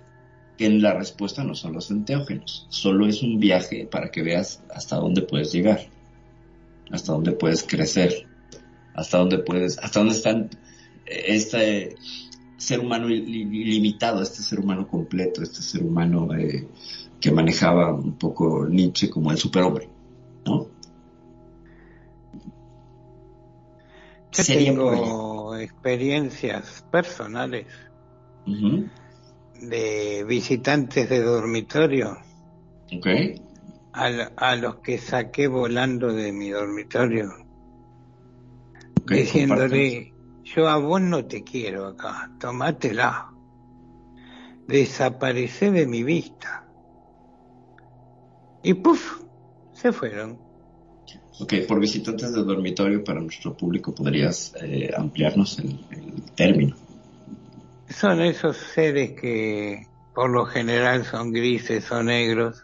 que 0.57 0.67
la 0.71 0.95
respuesta 0.95 1.43
no 1.43 1.53
son 1.53 1.73
los 1.73 1.91
enteógenos, 1.91 2.65
solo 2.71 3.05
es 3.05 3.21
un 3.21 3.39
viaje 3.39 3.85
para 3.85 4.09
que 4.09 4.23
veas 4.23 4.63
hasta 4.73 4.95
dónde 4.95 5.21
puedes 5.21 5.51
llegar, 5.53 5.81
hasta 6.89 7.11
dónde 7.11 7.33
puedes 7.33 7.61
crecer, 7.61 8.25
hasta 8.95 9.19
dónde 9.19 9.37
puedes, 9.37 9.77
hasta 9.77 9.99
dónde 9.99 10.15
están 10.15 10.49
eh, 11.05 11.23
este 11.27 11.95
ser 12.57 12.79
humano 12.79 13.09
il- 13.09 13.27
il- 13.27 13.53
ilimitado, 13.53 14.23
este 14.23 14.41
ser 14.41 14.59
humano 14.59 14.87
completo, 14.87 15.43
este 15.43 15.61
ser 15.61 15.83
humano 15.83 16.33
eh, 16.35 16.67
que 17.27 17.33
manejaba 17.33 17.91
un 17.91 18.17
poco 18.17 18.65
Nietzsche 18.69 19.09
como 19.09 19.31
el 19.31 19.37
superhombre, 19.37 19.89
¿no? 20.45 20.65
Yo 24.31 24.43
Sería 24.43 24.71
tengo 24.71 25.57
experiencias 25.57 26.85
personales 26.89 27.67
de 29.55 30.23
visitantes 30.25 31.09
de 31.09 31.21
dormitorio 31.21 32.17
Ok. 32.93 33.07
a, 33.91 34.55
los 34.55 34.75
que 34.77 34.97
saqué 34.99 35.47
volando 35.47 36.13
de 36.13 36.31
mi 36.31 36.49
dormitorio, 36.49 37.33
diciéndole, 39.05 40.13
yo 40.45 40.69
a 40.69 40.77
vos 40.77 41.01
no 41.01 41.25
te 41.25 41.43
quiero 41.43 41.87
acá, 41.87 42.31
tomátela, 42.39 43.27
desaparecé 44.65 45.71
de 45.71 45.87
mi 45.87 46.03
vista. 46.03 46.66
Y 48.63 48.73
puff, 48.73 49.21
se 49.71 49.91
fueron. 49.91 50.39
Ok, 51.39 51.53
por 51.67 51.79
visitantes 51.79 52.33
de 52.33 52.43
dormitorio 52.43 53.03
para 53.03 53.21
nuestro 53.21 53.55
público, 53.55 53.93
¿podrías 53.93 54.53
eh, 54.61 54.91
ampliarnos 54.95 55.59
el, 55.59 55.79
el 55.91 56.23
término? 56.35 56.75
Son 57.89 58.21
esos 58.21 58.57
seres 58.57 59.19
que 59.19 59.85
por 60.13 60.31
lo 60.31 60.45
general 60.45 61.05
son 61.05 61.31
grises 61.31 61.91
o 61.91 62.03
negros, 62.03 62.63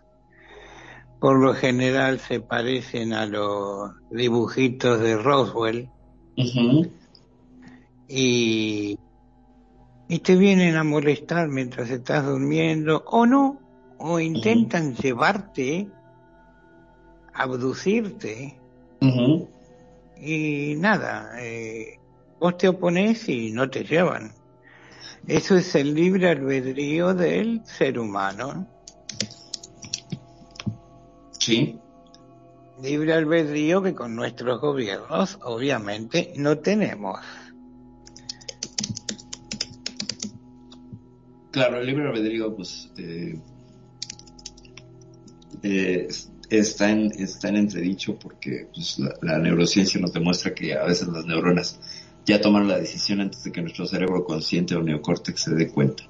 por 1.20 1.39
lo 1.39 1.54
general 1.54 2.20
se 2.20 2.41
parecen 2.41 3.14
a 3.14 3.26
los 3.26 3.91
dibujitos 4.10 5.00
de 5.00 5.16
Roswell 5.16 5.89
Ujú, 6.36 6.91
y, 8.08 9.00
y 10.08 10.20
te 10.20 10.36
vienen 10.36 10.76
a 10.76 10.84
molestar 10.84 11.48
mientras 11.48 11.89
estás 11.89 12.26
durmiendo 12.26 13.04
o 13.08 13.26
no, 13.26 13.62
o 14.06 14.20
intentan 14.20 14.93
llevarte, 14.95 15.88
abducirte 17.34 18.60
y 20.18 20.76
nada, 20.76 21.32
eh, 21.39 21.99
vos 22.38 22.58
te 22.58 22.68
opones 22.68 23.30
y 23.30 23.51
no 23.51 23.70
te 23.70 23.86
llevan. 23.86 24.34
Eso 25.26 25.56
es 25.56 25.74
el 25.76 25.93
libre 25.93 26.30
albedrío 26.30 27.14
del 27.14 27.66
ser 27.66 27.97
humano. 27.97 28.68
Sí, 31.39 31.80
Libre 32.82 33.14
albedrío 33.14 33.82
que 33.82 33.93
con 33.95 34.16
nuestros 34.18 34.60
gobiernos 34.60 35.39
obviamente 35.43 36.34
no 36.36 36.58
tenemos. 36.58 37.20
claro, 41.51 41.78
el 41.78 41.86
libre 41.86 42.08
albedrío, 42.10 42.54
pues, 42.54 42.91
eh, 42.97 43.39
eh, 45.64 46.07
está, 46.49 46.91
en, 46.91 47.11
está 47.18 47.49
en 47.49 47.55
entredicho 47.55 48.18
porque 48.20 48.68
pues, 48.74 48.99
la, 49.22 49.39
neurociencia 49.39 49.99
nos 49.99 50.14
demuestra 50.14 50.53
que 50.53 50.74
a 50.74 50.84
veces 50.84 51.07
las 51.07 51.26
neuronas 51.26 51.80
ya 52.26 52.39
toman 52.39 52.68
la 52.68 52.78
decisión 52.78 53.22
antes 53.22 53.43
de 53.43 53.51
que 53.51 53.61
nuestro 53.61 53.86
cerebro 53.86 54.24
consciente 54.24 54.76
o 54.76 54.84
neocórtex 54.84 55.41
se 55.41 55.55
dé 55.55 55.70
cuenta. 55.70 56.03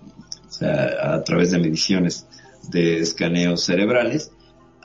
O 0.47 0.51
sea, 0.51 1.15
a 1.15 1.23
través 1.23 1.51
de 1.51 1.59
mediciones 1.59 2.27
de 2.69 2.99
escaneos 2.99 3.63
cerebrales, 3.63 4.31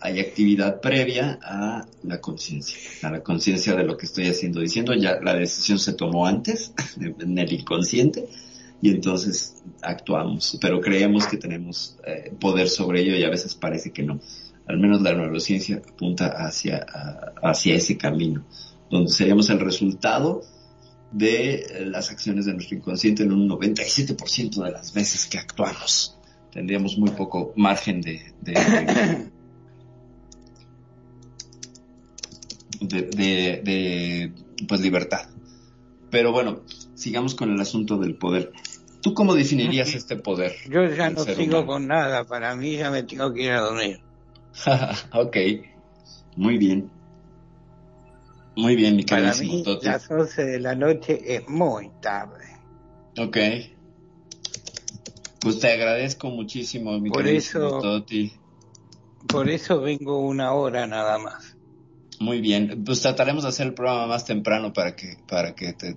hay 0.01 0.21
actividad 0.21 0.81
previa 0.81 1.39
a 1.43 1.87
la 2.05 2.21
conciencia, 2.21 2.79
a 3.03 3.11
la 3.11 3.23
conciencia 3.23 3.75
de 3.75 3.85
lo 3.85 3.97
que 3.97 4.07
estoy 4.07 4.29
haciendo, 4.29 4.61
diciendo, 4.61 4.95
ya 4.95 5.19
la 5.21 5.35
decisión 5.35 5.79
se 5.79 5.93
tomó 5.93 6.27
antes, 6.27 6.73
en 7.01 7.39
el 7.39 7.53
inconsciente, 7.53 8.29
y 8.81 8.91
entonces 8.91 9.57
actuamos, 9.83 10.57
pero 10.61 10.81
creemos 10.81 11.27
que 11.27 11.37
tenemos 11.37 11.97
eh, 12.07 12.33
poder 12.39 12.69
sobre 12.69 13.01
ello 13.01 13.17
y 13.17 13.25
a 13.25 13.31
veces 13.31 13.55
parece 13.55 13.91
que 13.91 14.05
no. 14.05 14.21
Al 14.69 14.79
menos 14.79 15.01
la 15.01 15.15
neurociencia 15.15 15.77
apunta 15.77 16.27
hacia, 16.47 16.85
a- 16.93 17.33
hacia 17.51 17.75
ese 17.75 17.97
camino, 17.97 18.45
donde 18.91 19.11
seríamos 19.11 19.49
el 19.51 19.61
resultado 19.61 20.43
de 21.11 21.55
eh, 21.55 21.87
las 21.87 22.11
acciones 22.11 22.45
de 22.45 22.53
nuestro 22.53 22.77
inconsciente 22.77 23.23
en 23.23 23.33
un 23.33 23.49
97% 23.49 24.63
de 24.63 24.71
las 24.71 24.93
veces 24.93 25.27
que 25.27 25.39
actuamos. 25.39 26.19
Tendríamos 26.53 26.99
muy 26.99 27.11
poco 27.11 27.53
margen 27.57 28.01
de, 28.03 28.21
de, 28.43 28.53
de, 32.81 33.03
de- 33.03 33.61
de, 33.65 34.33
pues 34.67 34.81
libertad. 34.81 35.29
Pero 36.11 36.33
bueno, 36.33 36.63
sigamos 36.95 37.35
con 37.35 37.51
el 37.53 37.61
asunto 37.61 37.99
del 37.99 38.17
poder. 38.17 38.53
¿Tú 39.01 39.15
cómo 39.15 39.35
definirías 39.35 39.95
este 39.95 40.17
poder? 40.17 40.53
Yo 40.69 40.85
ya 40.87 41.11
no 41.11 41.25
sigo 41.25 41.43
humano? 41.61 41.67
con 41.67 41.87
nada, 41.87 42.25
para 42.25 42.55
mí 42.57 42.77
ya 42.77 42.91
me 42.91 43.03
tengo 43.03 43.33
que 43.33 43.45
ir 43.45 43.51
a 43.53 43.61
dormir. 43.61 44.01
ok, 45.13 45.37
muy 46.37 46.59
bien. 46.59 46.91
Muy 48.57 48.75
bien, 48.75 48.97
mi 48.97 49.05
Para 49.05 49.33
mí 49.35 49.63
Toti. 49.63 49.87
las 49.87 50.11
11 50.11 50.45
de 50.45 50.59
la 50.61 50.75
noche 50.75 51.21
es 51.37 51.49
muy 51.49 51.91
tarde. 52.01 52.45
Ok. 53.17 53.37
Pues 55.41 55.61
te 55.61 55.73
agradezco 55.73 56.29
muchísimo, 56.31 56.99
mi 56.99 57.11
Por 57.11 57.27
eso- 57.29 57.79
Toti. 57.81 58.33
Por 59.29 59.49
eso 59.49 59.81
vengo 59.81 60.21
una 60.21 60.53
hora 60.53 60.87
nada 60.87 61.19
más. 61.19 61.57
Muy 62.21 62.41
bien. 62.41 62.83
Pues 62.85 63.01
trataremos 63.01 63.45
de 63.45 63.51
hacer 63.51 63.69
el 63.69 63.75
programa 63.75 64.07
más 64.09 64.25
temprano 64.25 64.73
para 64.73 64.97
que, 64.97 65.19
para 65.29 65.55
que 65.55 65.73
te, 65.75 65.97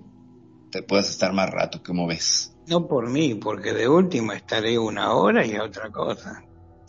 te 0.70 0.82
puedas 0.82 1.10
estar 1.10 1.32
más 1.32 1.50
rato, 1.50 1.82
¿cómo 1.84 2.06
ves? 2.06 2.54
No 2.66 2.86
por 2.86 3.08
mí, 3.10 3.34
porque 3.34 3.72
de 3.72 3.88
último 3.88 4.32
estaré 4.32 4.78
una 4.78 5.14
hora 5.14 5.44
y 5.44 5.56
otra 5.56 5.90
cosa. 5.90 6.44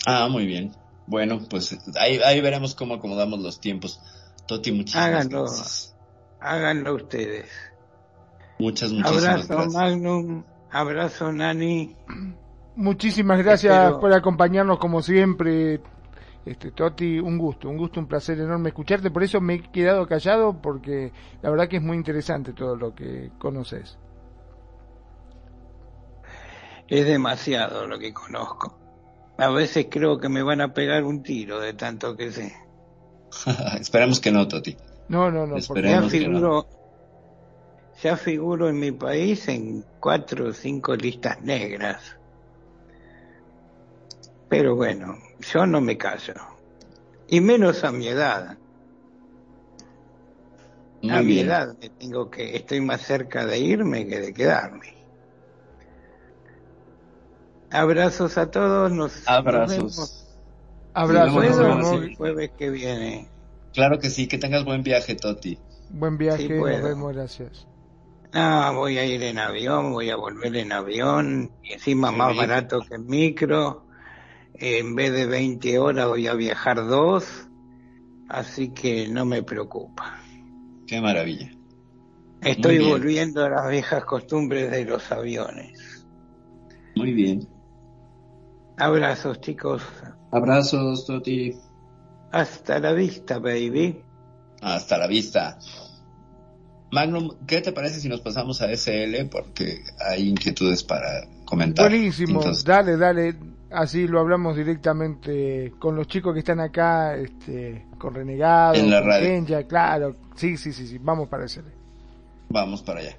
Ah, 0.05 0.28
muy 0.30 0.45
bien. 0.45 0.76
Bueno, 1.08 1.39
pues 1.49 1.78
ahí, 1.99 2.18
ahí 2.24 2.39
veremos 2.41 2.76
cómo 2.76 2.95
acomodamos 2.95 3.39
los 3.39 3.60
tiempos. 3.60 4.01
Toti, 4.47 4.72
muchísimas 4.72 5.06
Háganlo, 5.08 5.41
gracias. 5.43 5.95
háganlo 6.39 6.95
ustedes. 6.95 7.49
Muchas, 8.60 8.91
muchísimas 8.91 9.24
Abrazo 9.26 9.47
gracias. 9.54 9.74
Magnum, 9.74 10.43
abrazo 10.72 11.32
Nani. 11.32 11.95
Muchísimas 12.76 13.38
gracias 13.43 13.74
Espero- 13.76 13.99
por 13.99 14.14
acompañarnos 14.14 14.80
como 14.80 15.01
siempre. 15.01 15.82
Este, 16.45 16.72
Toti, 16.72 17.20
un 17.20 17.38
gusto, 17.38 17.70
un 17.70 17.78
gusto, 17.78 18.01
un 18.01 18.08
placer 18.08 18.38
enorme 18.39 18.70
escucharte. 18.70 19.10
Por 19.12 19.24
eso 19.24 19.39
me 19.39 19.54
he 19.56 19.62
quedado 19.62 20.06
callado 20.08 20.62
porque 20.62 21.14
la 21.41 21.49
verdad 21.49 21.70
que 21.70 21.78
es 21.78 21.84
muy 21.84 21.95
interesante 21.95 22.51
todo 22.54 22.76
lo 22.76 22.93
que 22.93 23.32
conoces. 23.39 23.97
Es 26.88 27.06
demasiado 27.06 27.88
lo 27.88 27.97
que 27.97 28.14
conozco. 28.14 28.78
A 29.38 29.49
veces 29.49 29.88
creo 29.89 30.19
que 30.19 30.29
me 30.29 30.43
van 30.43 30.61
a 30.61 30.73
pegar 30.73 31.03
un 31.03 31.23
tiro 31.23 31.59
de 31.59 31.73
tanto 31.73 32.15
que 32.15 32.31
sé. 32.31 32.55
Esperemos 33.79 34.19
que 34.19 34.31
no, 34.31 34.47
Toti. 34.47 34.77
No, 35.09 35.29
no, 35.31 35.45
no. 35.47 35.55
porque- 35.67 35.81
Ya 35.84 35.97
que 35.97 36.01
no. 36.01 36.09
figuro, 36.09 36.67
ya 38.01 38.17
figuro 38.17 38.69
en 38.69 38.79
mi 38.79 38.91
país 38.91 39.47
en 39.47 39.84
cuatro 39.99 40.47
o 40.49 40.53
cinco 40.53 40.95
listas 40.95 41.41
negras. 41.41 42.01
Pero 44.49 44.75
bueno, 44.75 45.17
yo 45.39 45.65
no 45.65 45.81
me 45.81 45.97
callo. 45.97 46.36
Y 47.27 47.41
menos 47.41 47.84
a 47.84 47.91
mi 47.91 48.07
edad. 48.07 48.57
Muy 51.01 51.11
a 51.11 51.21
mi 51.21 51.39
edad 51.39 51.75
me 51.81 51.89
tengo 51.89 52.29
que, 52.29 52.55
estoy 52.55 52.79
más 52.79 53.01
cerca 53.01 53.45
de 53.45 53.57
irme 53.59 54.07
que 54.07 54.19
de 54.19 54.34
quedarme. 54.34 55.03
Abrazos 57.74 58.38
a 58.38 58.51
todos, 58.51 58.91
nos, 58.91 59.28
Abrazos. 59.28 59.78
vemos. 59.78 60.28
Abrazos, 60.93 61.34
nos 61.43 61.59
vemos. 61.59 62.03
El 62.03 62.15
jueves 62.15 62.51
que 62.57 62.69
viene. 62.69 63.28
Claro 63.74 63.97
que 63.99 64.11
sí, 64.11 64.28
que 64.28 64.38
tengas 64.38 64.63
buen 64.63 64.84
viaje, 64.84 65.15
Toti. 65.15 65.57
Buen 65.89 66.17
viaje, 66.19 66.43
Sí, 66.43 66.49
nos 66.49 66.84
vemos, 66.84 67.13
gracias. 67.13 67.67
No, 68.32 68.74
voy 68.76 68.99
a 68.99 69.05
ir 69.05 69.24
en 69.24 69.39
avión, 69.39 69.91
voy 69.91 70.11
a 70.11 70.15
volver 70.15 70.55
en 70.55 70.71
avión, 70.71 71.51
y 71.63 71.74
encima 71.74 72.09
Sí. 72.11 72.15
más 72.15 72.36
barato 72.38 72.82
que 72.82 72.95
en 72.95 73.07
micro. 73.07 73.86
En 74.55 74.93
vez 74.95 75.11
de 75.11 75.26
20 75.26 75.80
horas 75.80 76.07
voy 76.07 76.28
a 76.28 76.36
viajar 76.36 76.86
dos, 76.88 77.47
así 78.30 78.69
que 78.69 79.07
no 79.07 79.26
me 79.26 79.41
preocupa. 79.41 80.19
Qué 80.86 81.01
maravilla. 81.01 81.49
Estoy 82.41 82.78
volviendo 82.88 83.43
a 83.43 83.49
las 83.49 83.69
viejas 83.69 84.05
costumbres 84.05 84.69
de 84.69 84.86
los 84.86 85.11
aviones. 85.11 86.05
Muy 86.95 87.13
bien. 87.13 87.47
Abrazos, 88.84 89.39
chicos. 89.39 89.81
Abrazos, 90.29 91.05
Toti. 91.05 91.55
Hasta 92.34 92.79
la 92.79 92.91
vista, 92.91 93.39
baby. 93.39 94.03
Hasta 94.61 94.97
la 94.97 95.07
vista. 95.07 95.57
Magnum, 96.91 97.29
¿qué 97.47 97.61
te 97.61 97.71
parece 97.71 98.01
si 98.01 98.09
nos 98.09 98.19
pasamos 98.19 98.61
a 98.61 98.67
SL? 98.75 99.29
Porque 99.31 99.86
hay 100.05 100.27
inquietudes 100.27 100.84
para 100.84 101.25
comentar. 101.45 101.89
Buenísimo, 101.89 102.39
Entonces, 102.39 102.65
dale, 102.65 102.97
dale. 102.97 103.36
Así 103.71 104.05
lo 104.05 104.19
hablamos 104.19 104.57
directamente 104.57 105.71
con 105.79 105.95
los 105.95 106.05
chicos 106.07 106.34
que 106.34 106.39
están 106.39 106.59
acá, 106.59 107.15
este, 107.15 107.88
con 107.97 108.13
Renegado, 108.13 108.75
En 108.75 108.89
la 108.89 108.99
con 108.99 109.07
radio. 109.07 109.67
Claro. 109.67 110.15
Sí, 110.36 110.57
sí, 110.57 110.73
sí, 110.73 110.88
sí, 110.88 110.97
vamos 110.99 111.29
para 111.29 111.45
ese. 111.45 111.61
vamos 112.49 112.84
para 112.84 112.99
allá. 112.99 113.17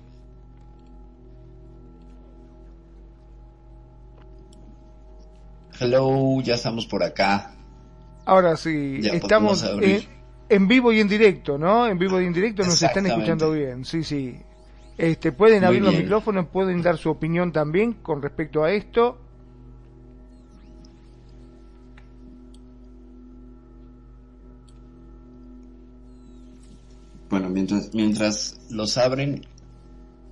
Hello, 5.78 6.40
ya 6.42 6.54
estamos 6.54 6.86
por 6.86 7.02
acá. 7.02 7.54
Ahora 8.26 8.56
sí, 8.56 9.00
Ya 9.00 9.12
estamos 9.12 9.62
abrir. 9.64 10.08
en, 10.48 10.56
en 10.62 10.68
vivo 10.68 10.92
y 10.92 11.00
en 11.00 11.08
directo, 11.08 11.58
¿no? 11.58 11.86
En 11.86 11.98
vivo 11.98 12.20
y 12.20 12.26
en 12.26 12.32
directo 12.32 12.64
nos 12.64 12.80
están 12.82 13.06
escuchando 13.06 13.50
bien, 13.52 13.84
sí, 13.84 14.02
sí. 14.04 14.36
Este, 14.96 15.32
pueden 15.32 15.64
Muy 15.64 15.66
abrir 15.66 15.82
los 15.82 15.94
micrófonos, 15.94 16.46
pueden 16.46 16.80
dar 16.82 16.96
su 16.96 17.10
opinión 17.10 17.52
también 17.52 17.94
con 17.94 18.22
respecto 18.22 18.62
a 18.64 18.72
esto. 18.72 19.18
Bueno, 27.28 27.48
mientras, 27.48 27.92
mientras 27.94 28.60
los 28.70 28.96
abren, 28.96 29.44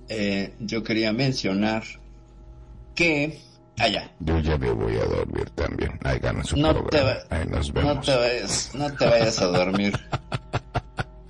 eh, 0.09 0.53
yo 0.59 0.83
quería 0.83 1.11
mencionar 1.13 1.83
que... 2.95 3.39
Allá. 3.79 4.09
Yo 4.19 4.39
ya 4.39 4.57
me 4.57 4.71
voy 4.71 4.95
a 4.97 5.05
dormir 5.05 5.49
también. 5.55 5.99
Ahí 6.03 6.19
ganan 6.19 6.45
su 6.45 6.55
No 6.57 6.73
te, 6.73 6.81
programa. 6.81 7.09
va- 7.29 7.37
Ahí 7.37 7.47
nos 7.47 7.73
no 7.73 7.81
vemos. 7.81 8.05
te 8.05 8.15
vayas, 8.15 8.71
no 8.75 8.93
te 8.93 9.05
vayas 9.05 9.41
a 9.41 9.45
dormir. 9.47 9.93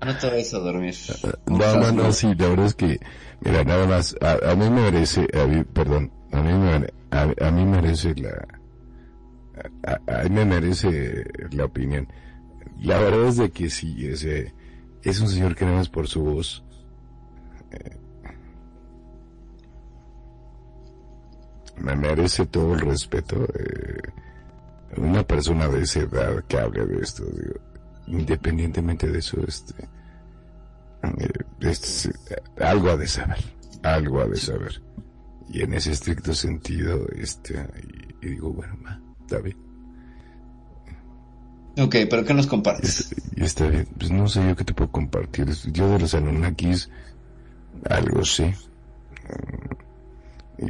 No 0.06 0.18
te 0.18 0.30
vayas 0.30 0.54
a 0.54 0.60
dormir. 0.60 0.94
No, 1.46 1.76
no, 1.78 1.92
no, 1.94 2.12
sí, 2.12 2.36
la 2.36 2.50
verdad 2.50 2.66
es 2.66 2.76
que, 2.76 3.00
mira, 3.40 3.64
nada 3.64 3.88
más, 3.88 4.14
a, 4.20 4.52
a 4.52 4.54
mí 4.54 4.70
me 4.70 4.82
merece, 4.92 5.26
a 5.34 5.46
mí, 5.48 5.64
perdón, 5.64 6.12
a 6.34 6.42
mí 6.42 6.52
me, 6.52 6.88
a, 7.12 7.48
a 7.48 7.52
mí 7.52 7.64
merece 7.66 8.14
la, 8.16 8.46
a, 9.86 9.92
a- 10.12 10.20
a 10.20 10.24
mí 10.24 10.30
me 10.32 10.44
merece 10.44 11.24
la 11.52 11.64
opinión. 11.64 12.10
La 12.82 12.98
verdad 13.00 13.28
es 13.30 13.38
de 13.38 13.50
que 13.52 13.70
sí, 13.70 14.06
ese, 14.06 14.54
es 15.04 15.22
un 15.22 15.30
señor 15.30 15.56
que 15.56 15.64
nada 15.64 15.78
más 15.78 15.88
por 15.88 16.10
su 16.10 16.22
voz, 16.22 16.66
eh, 17.72 17.96
me 21.78 21.96
merece 21.96 22.46
todo 22.46 22.74
el 22.74 22.82
respeto, 22.82 23.48
eh, 23.58 24.02
una 24.98 25.24
persona 25.24 25.68
de 25.68 25.84
esa 25.84 26.02
edad 26.02 26.44
que 26.48 26.58
hable 26.58 26.86
de 26.86 27.02
esto, 27.02 27.24
digo, 27.26 27.56
independientemente 28.08 29.10
de 29.10 29.20
eso, 29.20 29.38
este, 29.48 29.84
eh, 31.04 31.30
es, 31.62 32.06
eh, 32.06 32.42
algo 32.62 32.92
ha 32.92 32.98
de 32.98 33.08
saber, 33.08 33.44
algo 33.84 34.22
ha 34.22 34.28
de 34.28 34.38
saber. 34.38 34.82
Y 35.50 35.62
en 35.62 35.74
ese 35.74 35.92
estricto 35.92 36.34
sentido, 36.34 37.08
este, 37.16 37.56
y, 38.22 38.26
y 38.26 38.30
digo, 38.32 38.54
bueno, 38.54 38.78
va, 38.86 39.00
está 39.22 39.40
bien. 39.40 39.58
Ok, 41.78 41.96
pero 42.10 42.24
¿qué 42.24 42.34
nos 42.34 42.48
compartes? 42.48 43.16
Está 43.36 43.68
bien, 43.68 43.88
pues 43.98 44.12
no 44.12 44.28
sé 44.28 44.48
yo 44.48 44.56
qué 44.56 44.64
te 44.64 44.74
puedo 44.74 44.92
compartir. 44.92 45.48
Yo 45.72 45.90
de 45.90 46.00
los 46.00 46.14
Anunnakis, 46.14 46.90
algo 47.90 48.24
sé. 48.24 48.56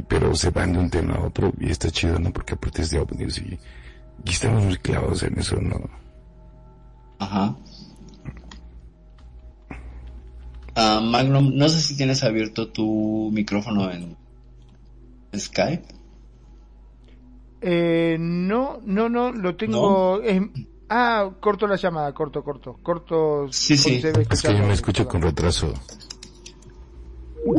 Pero 0.08 0.34
se 0.34 0.50
van 0.50 0.72
de 0.72 0.78
un 0.78 0.90
tema 0.90 1.14
a 1.14 1.26
otro 1.26 1.52
y 1.60 1.70
está 1.70 1.90
chido, 1.90 2.18
¿no? 2.18 2.32
Porque 2.32 2.54
aparte 2.54 2.82
es 2.82 2.90
de 2.90 2.98
ovnis 3.00 3.38
y, 3.38 3.58
y 4.24 4.30
estamos 4.30 4.64
muy 4.64 4.76
clavados 4.78 5.22
en 5.22 5.38
eso, 5.38 5.56
¿no? 5.60 5.76
Ajá. 7.18 7.54
Ah, 10.76 11.00
Magnum, 11.02 11.52
no 11.54 11.68
sé 11.68 11.80
si 11.80 11.96
tienes 11.96 12.24
abierto 12.24 12.68
tu 12.68 13.30
micrófono 13.32 13.90
en 13.92 14.16
Skype. 15.36 15.84
Eh, 17.60 18.16
no, 18.18 18.80
no, 18.84 19.08
no, 19.08 19.30
lo 19.32 19.56
tengo. 19.56 20.20
ah, 20.88 21.30
corto 21.40 21.66
la 21.66 21.76
llamada, 21.76 22.12
corto, 22.12 22.42
corto, 22.42 22.78
corto. 22.82 23.46
Sí, 23.52 23.76
sí. 23.76 24.02
Es 24.30 24.42
que 24.42 24.52
yo 24.58 24.66
me 24.66 24.72
escucho 24.74 25.06
con 25.06 25.22
retraso. 25.22 25.72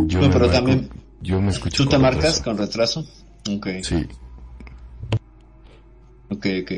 Yo 0.08 0.20
No, 0.20 0.28
me 0.28 0.34
pero 0.34 0.50
también- 0.52 0.90
Yo 1.26 1.42
me 1.42 1.50
escucho 1.50 1.84
¿Tú 1.84 1.90
te 1.90 1.96
con 1.96 2.02
marcas 2.04 2.38
retraso. 2.38 2.44
con 2.44 2.58
retraso? 2.58 3.06
Ok. 3.52 3.68
Sí. 3.84 4.08
Ok, 6.30 6.46
ok. 6.62 6.72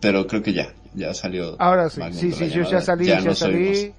Pero 0.00 0.26
creo 0.26 0.42
que 0.42 0.52
ya, 0.52 0.72
ya 0.94 1.14
salió. 1.14 1.56
Ahora 1.60 1.88
sí, 1.88 2.00
sí, 2.12 2.32
sí, 2.32 2.50
yo 2.50 2.62
ya 2.64 2.80
salí, 2.80 3.06
ya, 3.06 3.34
salí. 3.34 3.92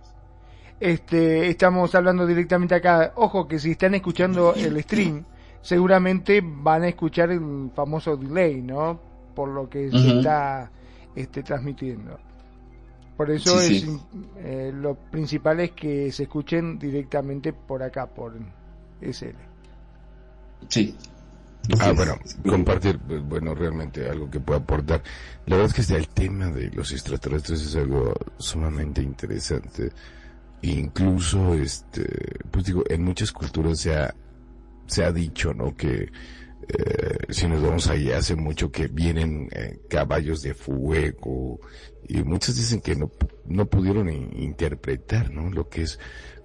Este, 0.80 1.50
estamos 1.50 1.94
hablando 1.96 2.26
directamente 2.26 2.76
acá. 2.76 3.14
Ojo 3.16 3.48
que 3.48 3.60
si 3.60 3.72
están 3.72 3.96
escuchando 3.96 4.54
el 4.56 4.82
stream, 4.84 5.26
seguramente 5.62 6.42
van 6.44 6.84
a 6.84 6.90
escuchar 6.90 7.32
el 7.32 7.72
famoso 7.76 8.16
delay, 8.18 8.62
¿no? 8.62 9.00
Por 9.36 9.50
lo 9.50 9.70
que 9.70 9.90
se 9.92 10.18
está 10.20 10.72
este, 11.16 11.44
transmitiendo. 11.44 12.20
Por 13.18 13.32
eso 13.32 13.60
Sí, 13.60 13.76
es 13.78 13.82
sí. 13.82 14.00
eh, 14.38 14.72
lo 14.74 14.96
principal 14.96 15.60
es 15.60 15.72
que 15.72 16.12
se 16.12 16.24
escuchen 16.24 16.80
directamente 16.80 17.52
por 17.52 17.84
acá, 17.84 18.06
por 18.08 18.34
SL. 19.02 19.36
Sí. 20.68 20.96
Ah, 21.80 21.92
bueno, 21.92 22.18
compartir, 22.48 22.98
pues, 23.00 23.22
bueno, 23.24 23.54
realmente 23.54 24.10
algo 24.10 24.30
que 24.30 24.40
pueda 24.40 24.60
aportar. 24.60 25.04
La 25.46 25.56
verdad 25.56 25.70
es 25.70 25.74
que 25.76 25.82
este, 25.82 25.98
el 25.98 26.08
tema 26.08 26.48
de 26.48 26.70
los 26.72 26.92
extraterrestres 26.92 27.62
es 27.62 27.76
algo 27.76 28.14
sumamente 28.38 29.02
interesante. 29.02 29.92
Incluso, 30.62 31.54
este, 31.54 32.06
pues 32.50 32.66
digo, 32.66 32.84
en 32.90 33.04
muchas 33.04 33.32
culturas 33.32 33.80
se 33.80 33.96
ha, 33.96 34.14
se 34.88 35.04
ha 35.04 35.12
dicho, 35.12 35.54
¿no? 35.54 35.76
Que 35.76 36.12
eh, 36.70 37.18
si 37.30 37.48
nos 37.48 37.62
vamos 37.62 37.88
ahí 37.88 38.12
hace 38.12 38.36
mucho 38.36 38.72
que 38.72 38.88
vienen 38.88 39.50
eh, 39.52 39.80
caballos 39.90 40.42
de 40.42 40.54
fuego 40.54 41.60
y 42.08 42.24
muchos 42.24 42.56
dicen 42.56 42.82
que 42.82 42.96
no, 42.96 43.12
no 43.46 43.66
pudieron 43.66 44.10
in- 44.10 44.32
interpretar, 44.38 45.32
¿no? 45.32 45.50
Lo 45.50 45.68
que 45.70 45.82
es 45.84 46.00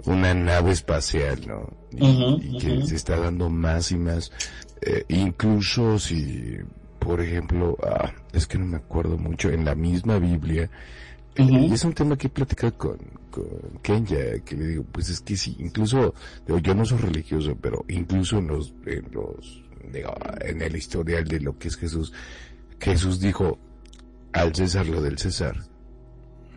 una 0.05 0.33
nave 0.35 0.73
espacial, 0.73 1.41
¿no? 1.47 1.77
Y, 1.93 2.59
que 2.59 2.87
se 2.87 2.97
está 2.97 3.17
dando 3.19 3.49
más 3.51 3.93
y 3.93 3.97
más, 3.97 4.33
eh, 4.81 5.05
incluso 5.09 5.99
si, 5.99 6.57
por 6.99 7.21
ejemplo, 7.21 7.77
ah, 7.83 8.13
es 8.33 8.47
que 8.47 8.59
no 8.59 8.67
me 8.67 8.77
acuerdo 8.79 9.17
mucho, 9.19 9.51
en 9.51 9.65
la 9.65 9.75
misma 9.75 10.19
Biblia, 10.19 10.71
y 11.37 11.73
es 11.73 11.85
un 11.85 11.93
tema 11.95 12.17
que 12.17 12.29
he 12.29 12.31
platicado 12.31 12.77
con, 12.79 12.99
con 13.31 13.81
Kenya, 13.83 14.39
que 14.45 14.57
le 14.57 14.67
digo, 14.69 14.85
pues 14.93 15.09
es 15.09 15.21
que 15.21 15.37
sí, 15.37 15.57
incluso, 15.59 16.15
digo, 16.47 16.59
yo 16.61 16.75
no 16.77 16.85
soy 16.85 16.99
religioso, 16.99 17.57
pero 17.61 17.85
incluso 17.89 18.39
en 18.39 18.47
los, 18.47 18.73
en 18.87 19.09
los, 19.11 19.64
en 20.41 20.63
el 20.63 20.77
historial 20.77 21.25
de 21.25 21.41
lo 21.41 21.59
que 21.59 21.69
es 21.69 21.77
Jesús, 21.77 22.13
Jesús 22.81 23.21
dijo, 23.21 23.59
al 24.33 24.55
César 24.55 24.87
lo 24.87 25.01
del 25.03 25.19
César, 25.19 25.57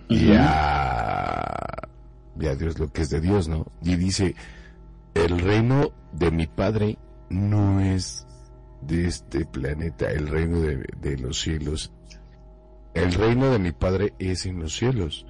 y 0.09 0.31
Ujú. 0.31 0.37
a, 0.39 1.89
y 2.39 2.45
a 2.47 2.55
Dios 2.55 2.79
lo 2.79 2.91
que 2.91 3.01
es 3.01 3.09
de 3.09 3.19
Dios, 3.21 3.47
¿no? 3.47 3.65
Y 3.83 3.95
dice, 3.95 4.35
el 5.13 5.39
reino 5.39 5.91
de 6.13 6.31
mi 6.31 6.47
padre 6.47 6.97
no 7.29 7.79
es 7.79 8.25
de 8.81 9.07
este 9.07 9.45
planeta, 9.45 10.09
el 10.11 10.27
reino 10.27 10.59
de, 10.61 10.85
de 11.01 11.17
los 11.17 11.39
cielos. 11.41 11.91
El 12.93 13.13
reino 13.13 13.49
de 13.51 13.59
mi 13.59 13.71
padre 13.71 14.13
es 14.19 14.45
en 14.45 14.59
los 14.59 14.75
cielos. 14.75 15.25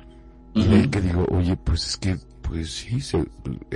Y 0.53 0.61
ahí 0.73 0.87
que 0.89 1.01
digo, 1.01 1.25
oye, 1.31 1.55
pues 1.57 1.85
es 1.87 1.97
que, 1.97 2.17
pues 2.41 2.71
sí, 2.71 2.99
se- 3.01 3.25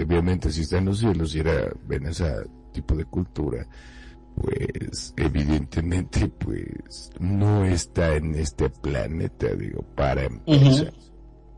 obviamente 0.03 0.51
si 0.51 0.61
está 0.61 0.77
en 0.77 0.85
los 0.85 0.99
cielos 0.99 1.35
y 1.35 1.39
era 1.39 1.71
en 1.89 2.05
ese 2.07 2.31
tipo 2.73 2.95
de 2.95 3.05
cultura, 3.05 3.65
pues 4.35 5.13
evidentemente 5.17 6.27
pues 6.27 7.11
no 7.19 7.65
está 7.65 8.15
en 8.15 8.35
este 8.35 8.69
planeta, 8.69 9.47
digo, 9.55 9.83
para 9.95 10.23
empezar. 10.23 10.93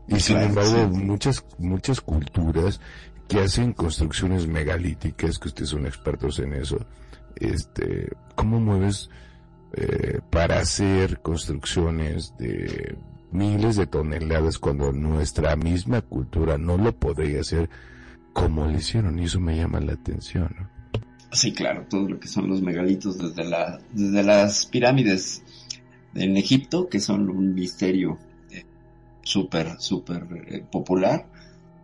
Y 0.06 0.20
sin 0.20 0.38
embargo, 0.38 0.88
muchas, 0.88 1.44
muchas 1.58 2.00
culturas 2.00 2.80
que 3.28 3.40
hacen 3.40 3.72
construcciones 3.72 4.46
megalíticas, 4.46 5.38
que 5.38 5.48
ustedes 5.48 5.70
son 5.70 5.86
expertos 5.86 6.38
en 6.40 6.52
eso, 6.52 6.78
este, 7.36 8.12
¿cómo 8.34 8.60
mueves 8.60 9.08
eh, 9.72 10.20
para 10.30 10.58
hacer 10.60 11.20
construcciones 11.20 12.34
de 12.38 12.96
miles 13.32 13.76
de 13.76 13.86
toneladas 13.86 14.58
cuando 14.58 14.92
nuestra 14.92 15.56
misma 15.56 16.02
cultura 16.02 16.58
no 16.58 16.76
lo 16.76 16.94
podría 16.94 17.40
hacer 17.40 17.70
como 18.34 18.66
lo 18.66 18.72
hicieron? 18.76 19.18
Y 19.18 19.24
eso 19.24 19.40
me 19.40 19.56
llama 19.56 19.80
la 19.80 19.94
atención, 19.94 20.54
¿no? 20.58 20.73
Sí, 21.34 21.52
claro, 21.52 21.86
todo 21.90 22.08
lo 22.08 22.20
que 22.20 22.28
son 22.28 22.48
los 22.48 22.62
megalitos 22.62 23.18
desde, 23.18 23.44
la, 23.44 23.80
desde 23.92 24.22
las 24.22 24.66
pirámides 24.66 25.42
en 26.14 26.36
Egipto, 26.36 26.88
que 26.88 27.00
son 27.00 27.28
un 27.28 27.54
misterio 27.54 28.18
eh, 28.52 28.64
súper, 29.22 29.80
súper 29.80 30.28
eh, 30.46 30.64
popular, 30.70 31.26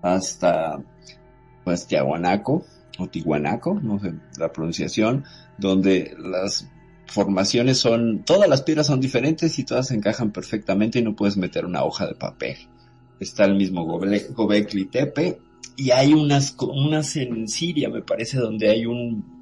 hasta 0.03 0.81
pues 1.65 1.85
Tiahuanaco 1.89 2.65
o 2.99 3.09
Tihuanaco, 3.09 3.75
no 3.75 3.99
sé 3.99 4.15
la 4.39 4.53
pronunciación, 4.53 5.25
donde 5.59 6.15
las 6.17 6.69
formaciones 7.07 7.79
son, 7.79 8.23
todas 8.25 8.49
las 8.49 8.63
piedras 8.63 8.87
son 8.87 9.01
diferentes 9.01 9.59
y 9.59 9.65
todas 9.65 9.91
encajan 9.91 10.31
perfectamente 10.31 11.01
y 11.01 11.03
no 11.03 11.17
puedes 11.17 11.37
meter 11.37 11.67
una 11.67 11.83
hoja 11.83 12.07
de 12.07 12.15
papel. 12.15 12.57
Está 13.19 13.47
el 13.47 13.57
mismo 13.57 13.85
Gobekli 13.85 14.85
Tepe 14.85 15.41
y 15.77 15.91
hay 15.91 16.15
unas, 16.15 16.55
unas 16.61 17.17
en 17.17 17.49
Siria, 17.49 17.89
me 17.89 18.03
parece, 18.03 18.39
donde 18.39 18.69
hay 18.71 18.87
un 18.87 19.40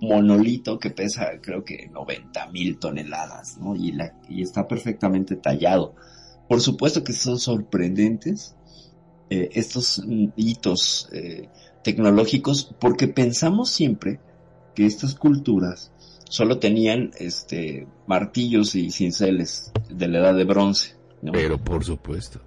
monolito 0.00 0.78
que 0.78 0.90
pesa 0.90 1.40
creo 1.40 1.64
que 1.64 1.88
90 1.88 2.46
mil 2.48 2.78
toneladas, 2.78 3.58
¿no? 3.58 3.74
Y, 3.74 3.92
la, 3.92 4.14
y 4.28 4.42
está 4.42 4.66
perfectamente 4.68 5.36
tallado. 5.36 5.94
Por 6.48 6.60
supuesto 6.60 7.04
que 7.04 7.12
son 7.12 7.38
sorprendentes 7.38 8.54
eh, 9.30 9.50
estos 9.52 10.02
hitos 10.36 11.08
eh, 11.12 11.48
tecnológicos 11.82 12.74
porque 12.78 13.08
pensamos 13.08 13.70
siempre 13.70 14.20
que 14.74 14.86
estas 14.86 15.14
culturas 15.14 15.92
solo 16.28 16.58
tenían 16.58 17.10
este 17.18 17.86
martillos 18.06 18.74
y 18.74 18.90
cinceles 18.90 19.72
de 19.90 20.08
la 20.08 20.20
edad 20.20 20.34
de 20.34 20.44
bronce. 20.44 20.96
Pero 21.32 21.58
por 21.58 21.84
supuesto. 21.84 22.40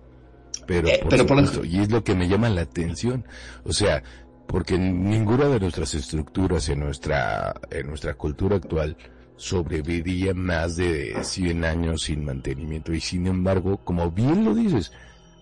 Pero, 0.65 0.87
eh, 0.87 1.01
por 1.03 1.17
supuesto. 1.17 1.65
y 1.65 1.79
es 1.79 1.91
lo 1.91 2.03
que 2.03 2.15
me 2.15 2.27
llama 2.27 2.49
la 2.49 2.61
atención. 2.61 3.25
O 3.65 3.73
sea, 3.73 4.03
porque 4.47 4.77
ninguna 4.77 5.45
de 5.45 5.59
nuestras 5.59 5.93
estructuras 5.93 6.67
en 6.69 6.79
nuestra, 6.79 7.53
en 7.69 7.87
nuestra 7.87 8.13
cultura 8.15 8.57
actual 8.57 8.97
sobreviviría 9.35 10.33
más 10.33 10.75
de 10.75 11.23
100 11.23 11.65
años 11.65 12.03
sin 12.03 12.25
mantenimiento 12.25 12.93
y 12.93 12.99
sin 12.99 13.27
embargo, 13.27 13.77
como 13.77 14.11
bien 14.11 14.45
lo 14.45 14.53
dices, 14.53 14.91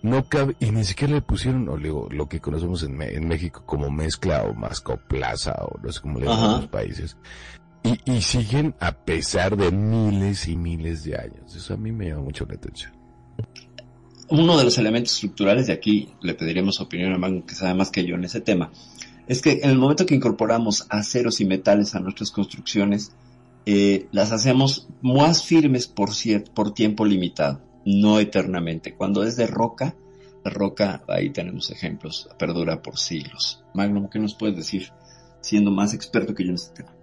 no 0.01 0.29
cabe, 0.29 0.55
y 0.59 0.71
ni 0.71 0.83
siquiera 0.85 1.15
le 1.15 1.21
pusieron 1.21 1.67
o 1.67 1.75
lo 1.77 2.29
que 2.29 2.39
conocemos 2.39 2.83
en, 2.83 3.01
en, 3.01 3.27
México 3.27 3.63
como 3.65 3.89
mezcla 3.89 4.43
o 4.43 4.53
mascoplaza 4.53 5.53
o 5.65 5.77
no 5.83 5.91
sé 5.91 5.99
cómo 6.01 6.19
le 6.19 6.27
llaman 6.27 6.61
los 6.61 6.67
países. 6.67 7.17
Y, 7.83 7.99
y 8.09 8.21
siguen 8.21 8.75
a 8.79 8.91
pesar 8.91 9.57
de 9.57 9.71
miles 9.71 10.47
y 10.47 10.55
miles 10.55 11.03
de 11.03 11.17
años. 11.17 11.55
Eso 11.55 11.73
a 11.73 11.77
mí 11.77 11.91
me 11.91 12.09
llama 12.09 12.23
mucho 12.23 12.45
la 12.45 12.55
atención. 12.55 12.98
Uno 14.32 14.57
de 14.57 14.63
los 14.63 14.77
elementos 14.77 15.13
estructurales 15.13 15.67
de 15.67 15.73
aquí, 15.73 16.09
le 16.21 16.36
pediríamos 16.36 16.80
opinión 16.82 17.13
a 17.13 17.17
Magnum 17.17 17.41
que 17.41 17.55
sabe 17.55 17.73
más 17.73 17.89
que 17.89 18.05
yo 18.05 18.15
en 18.15 18.25
ese 18.25 18.41
tema, 18.41 18.71
es 19.27 19.41
que 19.41 19.59
en 19.63 19.71
el 19.71 19.77
momento 19.77 20.05
que 20.05 20.13
incorporamos 20.13 20.86
aceros 20.89 21.41
y 21.41 21.45
metales 21.45 21.95
a 21.95 21.99
nuestras 21.99 22.30
construcciones, 22.30 23.11
eh, 23.65 24.07
las 24.11 24.32
hacemos 24.32 24.88
más 25.01 25.43
firmes 25.43 25.88
por, 25.88 26.09
por 26.53 26.73
tiempo 26.73 27.05
limitado, 27.05 27.61
no 27.86 28.19
eternamente. 28.19 28.93
Cuando 28.93 29.23
es 29.23 29.36
de 29.36 29.47
roca, 29.47 29.95
la 30.43 30.51
roca, 30.51 31.03
ahí 31.07 31.32
tenemos 31.32 31.71
ejemplos, 31.71 32.30
perdura 32.38 32.82
por 32.82 32.97
siglos. 32.97 33.63
Magnum, 33.73 34.09
¿qué 34.09 34.19
nos 34.19 34.36
puedes 34.36 34.55
decir, 34.55 34.89
siendo 35.41 35.71
más 35.71 35.93
experto 35.93 36.34
que 36.34 36.43
yo 36.43 36.49
en 36.49 36.55
este 36.55 36.84
tema? 36.84 36.98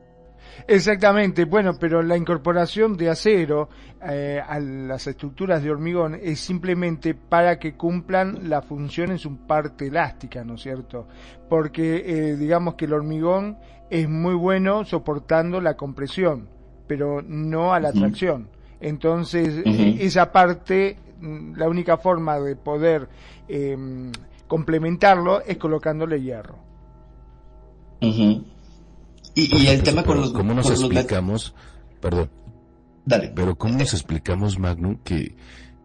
Exactamente, 0.67 1.45
bueno, 1.45 1.73
pero 1.79 2.03
la 2.03 2.17
incorporación 2.17 2.97
de 2.97 3.11
acero 3.11 3.69
eh, 4.03 4.41
a 4.47 4.59
las 4.59 5.07
estructuras 5.07 5.63
de 5.63 5.71
hormigón 5.71 6.19
es 6.21 6.41
simplemente 6.41 7.15
para 7.15 7.59
que 7.59 7.75
cumplan 7.75 8.49
la 8.49 8.63
función 8.63 9.11
en 9.11 9.19
su 9.19 9.37
parte 9.47 9.87
elástica, 9.89 10.45
¿no 10.45 10.55
es 10.55 10.63
cierto? 10.63 11.07
Porque 11.49 12.05
eh, 12.07 12.37
digamos 12.37 12.75
que 12.75 12.87
el 12.87 12.93
hormigón 12.93 13.59
es 13.91 14.09
muy 14.09 14.35
bueno 14.35 14.85
soportando 14.85 15.61
la 15.61 15.77
compresión, 15.77 16.49
pero 16.87 17.23
no 17.23 17.73
a 17.73 17.81
la 17.81 17.93
tracción. 17.93 18.49
Entonces, 18.81 19.63
esa 19.65 20.33
parte, 20.33 20.99
mm, 21.21 21.55
la 21.57 21.69
única 21.69 21.97
forma 21.97 22.39
de 22.41 22.57
poder 22.57 23.09
em, 23.49 24.11
complementarlo 24.47 25.41
es 25.43 25.57
colocándole 25.57 26.21
hierro. 26.21 26.59
Y, 29.37 29.66
el 29.66 29.82
tema 29.82 30.03
con 30.03 30.20
los... 30.20 30.32
¿Cómo 30.32 30.55
nos 30.55 30.70
explicamos? 30.70 31.55
Perdón. 32.01 32.30
Dale. 33.05 33.32
Pero 33.37 33.57
¿cómo 33.57 33.78
nos 33.78 33.93
explicamos, 33.93 34.59
Magnum, 34.59 34.97
que, 35.05 35.37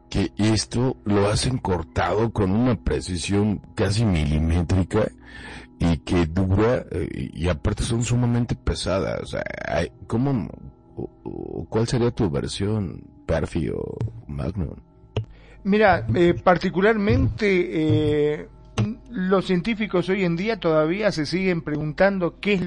que 0.10 0.32
esto 0.38 0.95
lo 1.04 1.28
hacen 1.28 1.58
cortado 1.58 2.32
con 2.32 2.52
una 2.52 2.82
precisión 2.82 3.62
casi 3.76 4.06
milimétrica 4.06 5.12
y 5.80 5.97
que 5.97 6.26
dura, 6.28 6.86
eh, 6.91 7.30
y 7.34 7.49
aparte 7.49 7.84
son 7.84 8.04
sumamente 8.04 8.56
pesadas? 8.56 9.22
O 9.22 9.26
sea, 9.26 9.43
¿cómo, 10.08 10.49
¿Cuál 11.70 11.88
sería 11.88 12.12
tu 12.12 12.30
versión, 12.30 13.04
Perfi 13.26 13.70
o 13.70 13.97
Magnum? 14.28 14.76
Mira, 15.64 16.08
eh, 16.16 16.36
particularmente 16.41 18.34
eh, 18.39 18.47
los 19.12 19.45
científicos 19.45 20.07
hoy 20.07 20.24
en 20.24 20.38
día 20.38 20.59
todavía 20.59 21.12
se 21.12 21.26
siguen 21.26 21.62
preguntando 21.62 22.39
qué 22.39 22.53
es, 22.53 22.62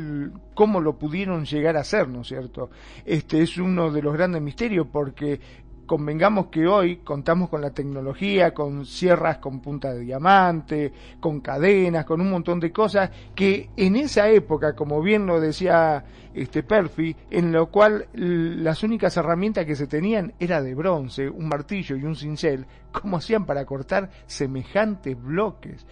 cómo 0.52 0.80
lo 0.80 0.98
pudieron 0.98 1.46
llegar 1.46 1.76
a 1.76 1.80
hacer, 1.80 2.08
¿no 2.08 2.20
es 2.20 2.28
cierto? 2.28 2.70
Este 3.06 3.42
es 3.42 3.56
uno 3.56 3.90
de 3.90 4.02
los 4.02 4.12
grandes 4.12 4.42
misterios 4.42 4.86
porque 4.92 5.40
convengamos 5.86 6.46
que 6.46 6.66
hoy 6.66 6.96
contamos 6.98 7.48
con 7.48 7.62
la 7.62 7.70
tecnología, 7.70 8.52
con 8.52 8.84
sierras 8.84 9.38
con 9.38 9.60
punta 9.60 9.94
de 9.94 10.00
diamante, 10.00 10.92
con 11.18 11.40
cadenas, 11.40 12.04
con 12.04 12.20
un 12.20 12.30
montón 12.30 12.60
de 12.60 12.72
cosas 12.72 13.10
que 13.34 13.70
en 13.76 13.96
esa 13.96 14.28
época, 14.28 14.74
como 14.74 15.00
bien 15.02 15.26
lo 15.26 15.40
decía 15.40 16.04
este 16.34 16.62
Perfi, 16.62 17.16
en 17.30 17.52
lo 17.52 17.70
cual 17.70 18.08
las 18.12 18.82
únicas 18.82 19.16
herramientas 19.16 19.64
que 19.64 19.76
se 19.76 19.86
tenían 19.86 20.34
era 20.38 20.62
de 20.62 20.74
bronce, 20.74 21.28
un 21.28 21.48
martillo 21.48 21.96
y 21.96 22.04
un 22.04 22.16
cincel, 22.16 22.66
¿cómo 22.92 23.16
hacían 23.16 23.46
para 23.46 23.64
cortar 23.64 24.10
semejantes 24.26 25.20
bloques? 25.20 25.86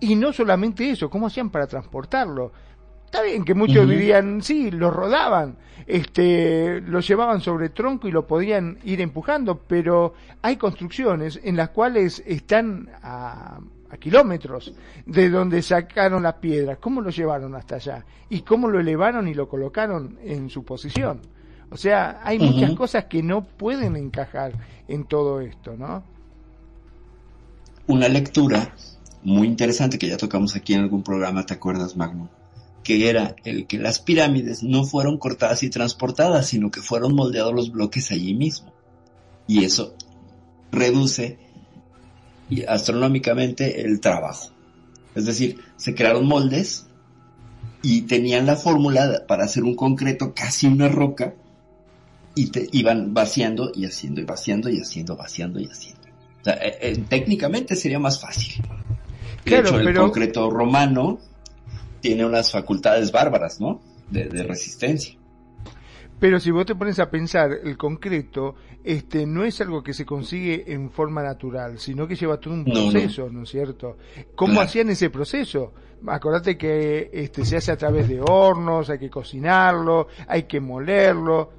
Y 0.00 0.14
no 0.14 0.32
solamente 0.32 0.90
eso, 0.90 1.10
¿cómo 1.10 1.26
hacían 1.26 1.50
para 1.50 1.66
transportarlo? 1.66 2.52
Está 3.08 3.22
bien 3.22 3.42
que 3.42 3.54
muchos 3.54 3.88
dirían, 3.88 4.42
sí, 4.42 4.70
lo 4.70 4.90
rodaban, 4.90 5.56
este, 5.86 6.82
lo 6.82 7.00
llevaban 7.00 7.40
sobre 7.40 7.70
tronco 7.70 8.06
y 8.06 8.10
lo 8.10 8.26
podían 8.26 8.78
ir 8.84 9.00
empujando, 9.00 9.58
pero 9.66 10.12
hay 10.42 10.56
construcciones 10.56 11.40
en 11.42 11.56
las 11.56 11.70
cuales 11.70 12.22
están 12.26 12.90
a, 13.02 13.60
kilómetros 13.98 14.74
de 15.06 15.30
donde 15.30 15.62
sacaron 15.62 16.22
las 16.22 16.34
piedras. 16.34 16.76
¿Cómo 16.78 17.00
lo 17.00 17.08
llevaron 17.08 17.54
hasta 17.54 17.76
allá? 17.76 18.04
¿Y 18.28 18.42
cómo 18.42 18.68
lo 18.68 18.78
elevaron 18.78 19.26
y 19.26 19.32
lo 19.32 19.48
colocaron 19.48 20.18
en 20.22 20.50
su 20.50 20.62
posición? 20.62 21.22
O 21.70 21.78
sea, 21.78 22.20
hay 22.22 22.38
muchas 22.38 22.72
cosas 22.72 23.06
que 23.06 23.22
no 23.22 23.42
pueden 23.42 23.96
encajar 23.96 24.52
en 24.86 25.04
todo 25.04 25.40
esto, 25.40 25.74
¿no? 25.78 26.02
Una 27.86 28.06
lectura 28.06 28.74
muy 29.28 29.46
interesante 29.46 29.98
que 29.98 30.08
ya 30.08 30.16
tocamos 30.16 30.56
aquí 30.56 30.74
en 30.74 30.80
algún 30.80 31.02
programa, 31.02 31.46
¿te 31.46 31.54
acuerdas, 31.54 31.96
Magno? 31.96 32.28
que 32.88 33.10
era 33.10 33.36
el 33.44 33.66
que 33.66 33.76
las 33.76 33.98
pirámides 33.98 34.62
no 34.62 34.82
fueron 34.82 35.18
cortadas 35.18 35.62
y 35.62 35.68
transportadas, 35.68 36.46
sino 36.46 36.70
que 36.70 36.80
fueron 36.80 37.14
moldeados 37.14 37.52
los 37.52 37.70
bloques 37.70 38.10
allí 38.10 38.32
mismo. 38.32 38.72
Y 39.46 39.62
eso 39.62 39.94
reduce 40.72 41.38
astronómicamente 42.66 43.82
el 43.82 44.00
trabajo. 44.00 44.52
Es 45.14 45.26
decir, 45.26 45.58
se 45.76 45.94
crearon 45.94 46.26
moldes 46.26 46.86
y 47.82 48.02
tenían 48.02 48.46
la 48.46 48.56
fórmula 48.56 49.24
para 49.28 49.44
hacer 49.44 49.64
un 49.64 49.74
concreto, 49.74 50.32
casi 50.34 50.66
una 50.66 50.88
roca, 50.88 51.34
y 52.34 52.46
te 52.46 52.68
iban 52.72 53.12
vaciando 53.12 53.70
y 53.74 53.84
haciendo 53.84 54.22
y 54.22 54.24
vaciando 54.24 54.70
y 54.70 54.80
haciendo, 54.80 55.14
vaciando 55.14 55.60
y 55.60 55.66
haciendo. 55.66 56.08
Eh, 56.46 56.78
eh, 56.80 57.04
técnicamente 57.06 57.76
sería 57.76 57.98
más 57.98 58.18
fácil. 58.18 58.64
De 59.48 59.58
hecho, 59.58 59.80
el 59.80 59.94
concreto 59.94 60.50
romano 60.50 61.18
tiene 62.00 62.24
unas 62.24 62.50
facultades 62.52 63.10
bárbaras, 63.12 63.60
¿no? 63.60 63.80
De, 64.10 64.24
resistencia. 64.42 65.14
Pero 66.18 66.40
si 66.40 66.50
vos 66.50 66.66
te 66.66 66.74
pones 66.74 66.98
a 66.98 67.10
pensar, 67.10 67.50
el 67.62 67.76
concreto 67.76 68.56
este, 68.82 69.26
no 69.26 69.44
es 69.44 69.60
algo 69.60 69.82
que 69.82 69.92
se 69.94 70.04
consigue 70.04 70.72
en 70.72 70.90
forma 70.90 71.22
natural, 71.22 71.78
sino 71.78 72.08
que 72.08 72.16
lleva 72.16 72.40
todo 72.40 72.54
un 72.54 72.64
proceso, 72.64 73.28
¿no, 73.30 73.42
es 73.42 73.50
cierto? 73.50 73.98
¿Cómo 74.34 74.60
hacían 74.60 74.88
ese 74.90 75.10
proceso? 75.10 75.72
Acordate 76.06 76.56
que 76.56 77.10
este, 77.12 77.44
se 77.44 77.56
hace 77.58 77.70
a 77.72 77.76
través 77.76 78.08
de 78.08 78.20
hornos, 78.20 78.90
hay 78.90 78.98
que 78.98 79.10
cocinarlo, 79.10 80.08
hay 80.26 80.44
que 80.44 80.60
molerlo. 80.60 81.52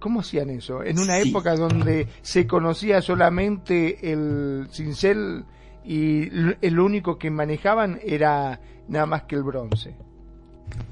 ¿Cómo 0.00 0.20
hacían 0.20 0.50
eso? 0.50 0.82
En 0.82 0.98
una 0.98 1.20
Sí. 1.20 1.28
época 1.30 1.54
donde 1.54 2.08
se 2.20 2.46
conocía 2.46 3.00
solamente 3.00 4.10
el 4.12 4.66
cincel 4.70 5.44
y 5.84 6.28
el 6.60 6.78
único 6.78 7.18
que 7.18 7.30
manejaban 7.30 8.00
era 8.02 8.60
nada 8.88 9.06
más 9.06 9.22
que 9.24 9.36
el 9.36 9.42
bronce. 9.42 9.96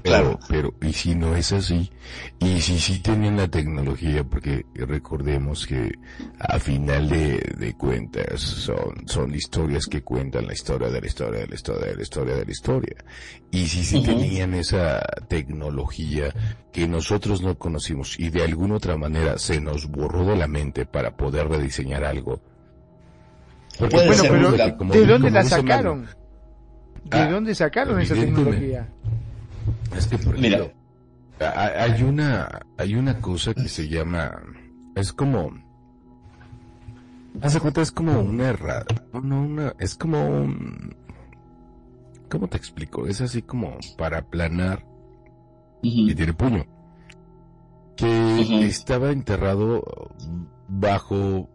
Claro, 0.03 0.37
pero 0.49 0.73
¿y 0.81 0.93
si 0.93 1.15
no 1.15 1.35
es 1.35 1.51
así? 1.51 1.89
¿Y 2.39 2.59
si 2.61 2.77
sí 2.77 2.99
tenían 2.99 3.37
la 3.37 3.47
tecnología? 3.47 4.23
Porque 4.23 4.65
recordemos 4.75 5.65
que 5.65 5.91
a 6.39 6.59
final 6.59 7.09
de, 7.09 7.39
de 7.57 7.73
cuentas 7.73 8.41
son, 8.41 9.07
son 9.07 9.33
historias 9.33 9.85
que 9.87 10.03
cuentan 10.03 10.47
la 10.47 10.53
historia 10.53 10.89
de 10.89 11.01
la 11.01 11.07
historia 11.07 11.41
de 11.41 11.47
la 11.47 11.55
historia 11.55 11.87
de 11.87 11.95
la 11.95 12.01
historia 12.01 12.35
de 12.35 12.45
la 12.45 12.51
historia. 12.51 12.95
Y 13.51 13.67
si 13.67 13.83
sí 13.83 14.03
tenían 14.03 14.53
esa 14.53 15.01
tecnología 15.27 16.33
que 16.71 16.87
nosotros 16.87 17.41
no 17.41 17.57
conocimos 17.57 18.19
y 18.19 18.29
de 18.29 18.43
alguna 18.43 18.75
otra 18.75 18.97
manera 18.97 19.37
se 19.37 19.61
nos 19.61 19.87
borró 19.87 20.25
de 20.25 20.35
la 20.35 20.47
mente 20.47 20.85
para 20.85 21.15
poder 21.15 21.47
rediseñar 21.47 22.03
algo. 22.03 22.41
Porque 23.79 23.95
Puede 23.95 24.07
Bueno, 24.07 24.21
ser, 24.23 24.31
pero 24.31 24.77
como- 24.77 24.93
¿de 24.93 25.05
dónde 25.05 25.27
como 25.29 25.35
la 25.35 25.43
sacaron? 25.43 26.05
¿De 27.05 27.17
Ah, 27.17 27.27
dónde 27.27 27.55
sacaron 27.55 27.99
esa 27.99 28.13
tecnología? 28.15 28.87
Es 29.97 30.07
que, 30.07 30.17
por 30.17 30.37
Mira. 30.37 30.57
ejemplo, 30.57 30.77
ha- 31.41 31.83
hay 31.83 32.03
una, 32.03 32.59
hay 32.77 32.95
una 32.95 33.19
cosa 33.19 33.53
que 33.53 33.67
se 33.67 33.87
llama, 33.89 34.31
es 34.95 35.11
como, 35.11 35.51
hace 37.41 37.59
cuenta, 37.59 37.81
es 37.81 37.91
como 37.91 38.19
una 38.21 38.49
errada, 38.49 38.85
no, 39.11 39.41
una, 39.41 39.73
es 39.79 39.95
como 39.95 40.25
un, 40.27 40.95
¿cómo 42.29 42.47
te 42.47 42.57
explico? 42.57 43.05
Es 43.07 43.21
así 43.21 43.41
como 43.41 43.77
para 43.97 44.19
aplanar 44.19 44.85
y 45.81 46.13
tiene 46.15 46.33
puño, 46.33 46.65
que 47.97 48.65
estaba 48.65 49.11
enterrado 49.11 49.83
bajo 50.69 51.49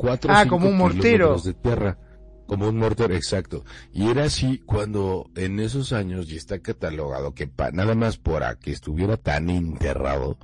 cuatro 0.00 0.32
o 0.32 0.34
Ah, 0.34 0.42
cinco 0.44 0.56
como 0.56 0.70
un 0.70 0.76
mortero. 0.78 1.36
de 1.38 1.52
tierra. 1.54 1.98
Como 2.46 2.68
un 2.68 2.78
mortero, 2.78 3.14
exacto. 3.14 3.64
Y 3.92 4.08
era 4.08 4.24
así 4.24 4.58
cuando 4.64 5.30
en 5.36 5.60
esos 5.60 5.92
años, 5.92 6.30
y 6.32 6.36
está 6.36 6.58
catalogado 6.60 7.34
que 7.34 7.46
pa- 7.46 7.70
nada 7.70 7.94
más 7.94 8.16
por 8.16 8.42
a 8.42 8.56
que 8.58 8.72
estuviera 8.72 9.16
tan 9.18 9.50
enterrado, 9.50 10.38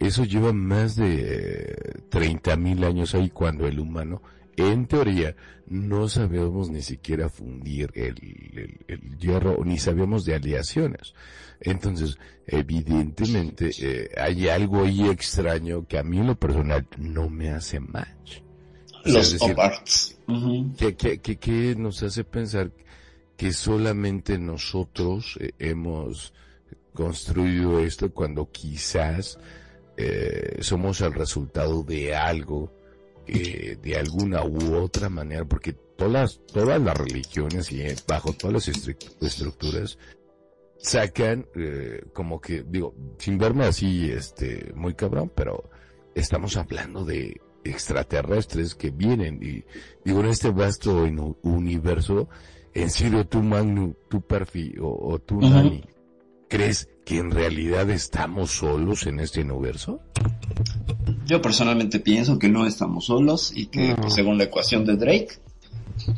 eso 0.00 0.24
lleva 0.24 0.52
más 0.52 0.96
de 0.96 2.02
30 2.10 2.56
mil 2.56 2.82
años 2.84 3.14
ahí 3.14 3.28
cuando 3.30 3.66
el 3.66 3.78
humano, 3.78 4.22
en 4.56 4.86
teoría, 4.86 5.36
no 5.68 6.08
sabíamos 6.08 6.70
ni 6.70 6.80
siquiera 6.82 7.28
fundir 7.28 7.90
el, 7.94 8.14
el- 8.56 8.78
el 8.88 9.18
hierro, 9.18 9.62
ni 9.64 9.78
sabíamos 9.78 10.24
de 10.24 10.34
aleaciones. 10.36 11.14
Entonces, 11.60 12.18
evidentemente, 12.46 13.70
eh, 13.80 14.08
hay 14.20 14.48
algo 14.48 14.84
ahí 14.84 15.08
extraño 15.08 15.86
que 15.86 15.98
a 15.98 16.02
mí 16.02 16.18
en 16.18 16.26
lo 16.28 16.36
personal 16.38 16.86
no 16.98 17.28
me 17.30 17.50
hace 17.50 17.78
match. 17.80 18.40
O 19.06 19.08
sea, 19.08 19.18
Los 19.18 19.32
decir, 19.32 19.52
oparts. 19.52 20.18
Que, 20.76 20.96
que, 20.96 21.18
que, 21.20 21.36
que 21.36 21.74
nos 21.76 22.02
hace 22.02 22.24
pensar 22.24 22.72
que 23.36 23.52
solamente 23.52 24.38
nosotros 24.38 25.36
eh, 25.40 25.52
hemos 25.58 26.32
construido 26.92 27.78
esto 27.80 28.12
cuando 28.12 28.50
quizás 28.50 29.38
eh, 29.96 30.56
somos 30.60 31.00
el 31.02 31.12
resultado 31.12 31.82
de 31.82 32.14
algo 32.16 32.72
que 33.26 33.78
de 33.82 33.96
alguna 33.96 34.44
u 34.44 34.74
otra 34.76 35.08
manera, 35.08 35.44
porque 35.44 35.72
todas 35.72 36.12
las, 36.12 36.40
todas 36.46 36.80
las 36.80 36.96
religiones 36.96 37.70
y 37.72 37.82
eh, 37.82 37.94
bajo 38.08 38.32
todas 38.32 38.54
las 38.54 38.68
estru- 38.68 38.96
estructuras 39.20 39.98
sacan 40.78 41.46
eh, 41.54 42.02
como 42.12 42.40
que, 42.40 42.62
digo, 42.66 42.94
sin 43.18 43.38
verme 43.38 43.64
así, 43.64 44.10
este, 44.10 44.72
muy 44.74 44.94
cabrón, 44.94 45.30
pero 45.34 45.68
estamos 46.14 46.56
hablando 46.56 47.04
de 47.04 47.40
extraterrestres 47.70 48.74
que 48.74 48.90
vienen 48.90 49.40
y 49.42 49.64
digo 50.04 50.20
en 50.20 50.26
este 50.26 50.50
vasto 50.50 51.04
universo 51.42 52.28
en 52.74 52.90
serio 52.90 53.26
tú 53.26 53.42
Magnu 53.42 53.94
tú 54.08 54.20
Perfi 54.20 54.74
o, 54.80 55.12
o 55.12 55.18
tú. 55.18 55.40
Nani 55.40 55.82
crees 56.48 56.88
que 57.04 57.18
en 57.18 57.30
realidad 57.30 57.90
estamos 57.90 58.50
solos 58.52 59.06
en 59.06 59.20
este 59.20 59.42
universo 59.42 60.00
Yo 61.26 61.40
personalmente 61.42 62.00
pienso 62.00 62.38
que 62.38 62.48
no 62.48 62.66
estamos 62.66 63.06
solos 63.06 63.52
y 63.54 63.66
que 63.66 63.88
No. 63.88 63.96
pues, 63.96 64.14
según 64.14 64.38
la 64.38 64.44
ecuación 64.44 64.84
de 64.84 64.96
Drake, 64.96 65.28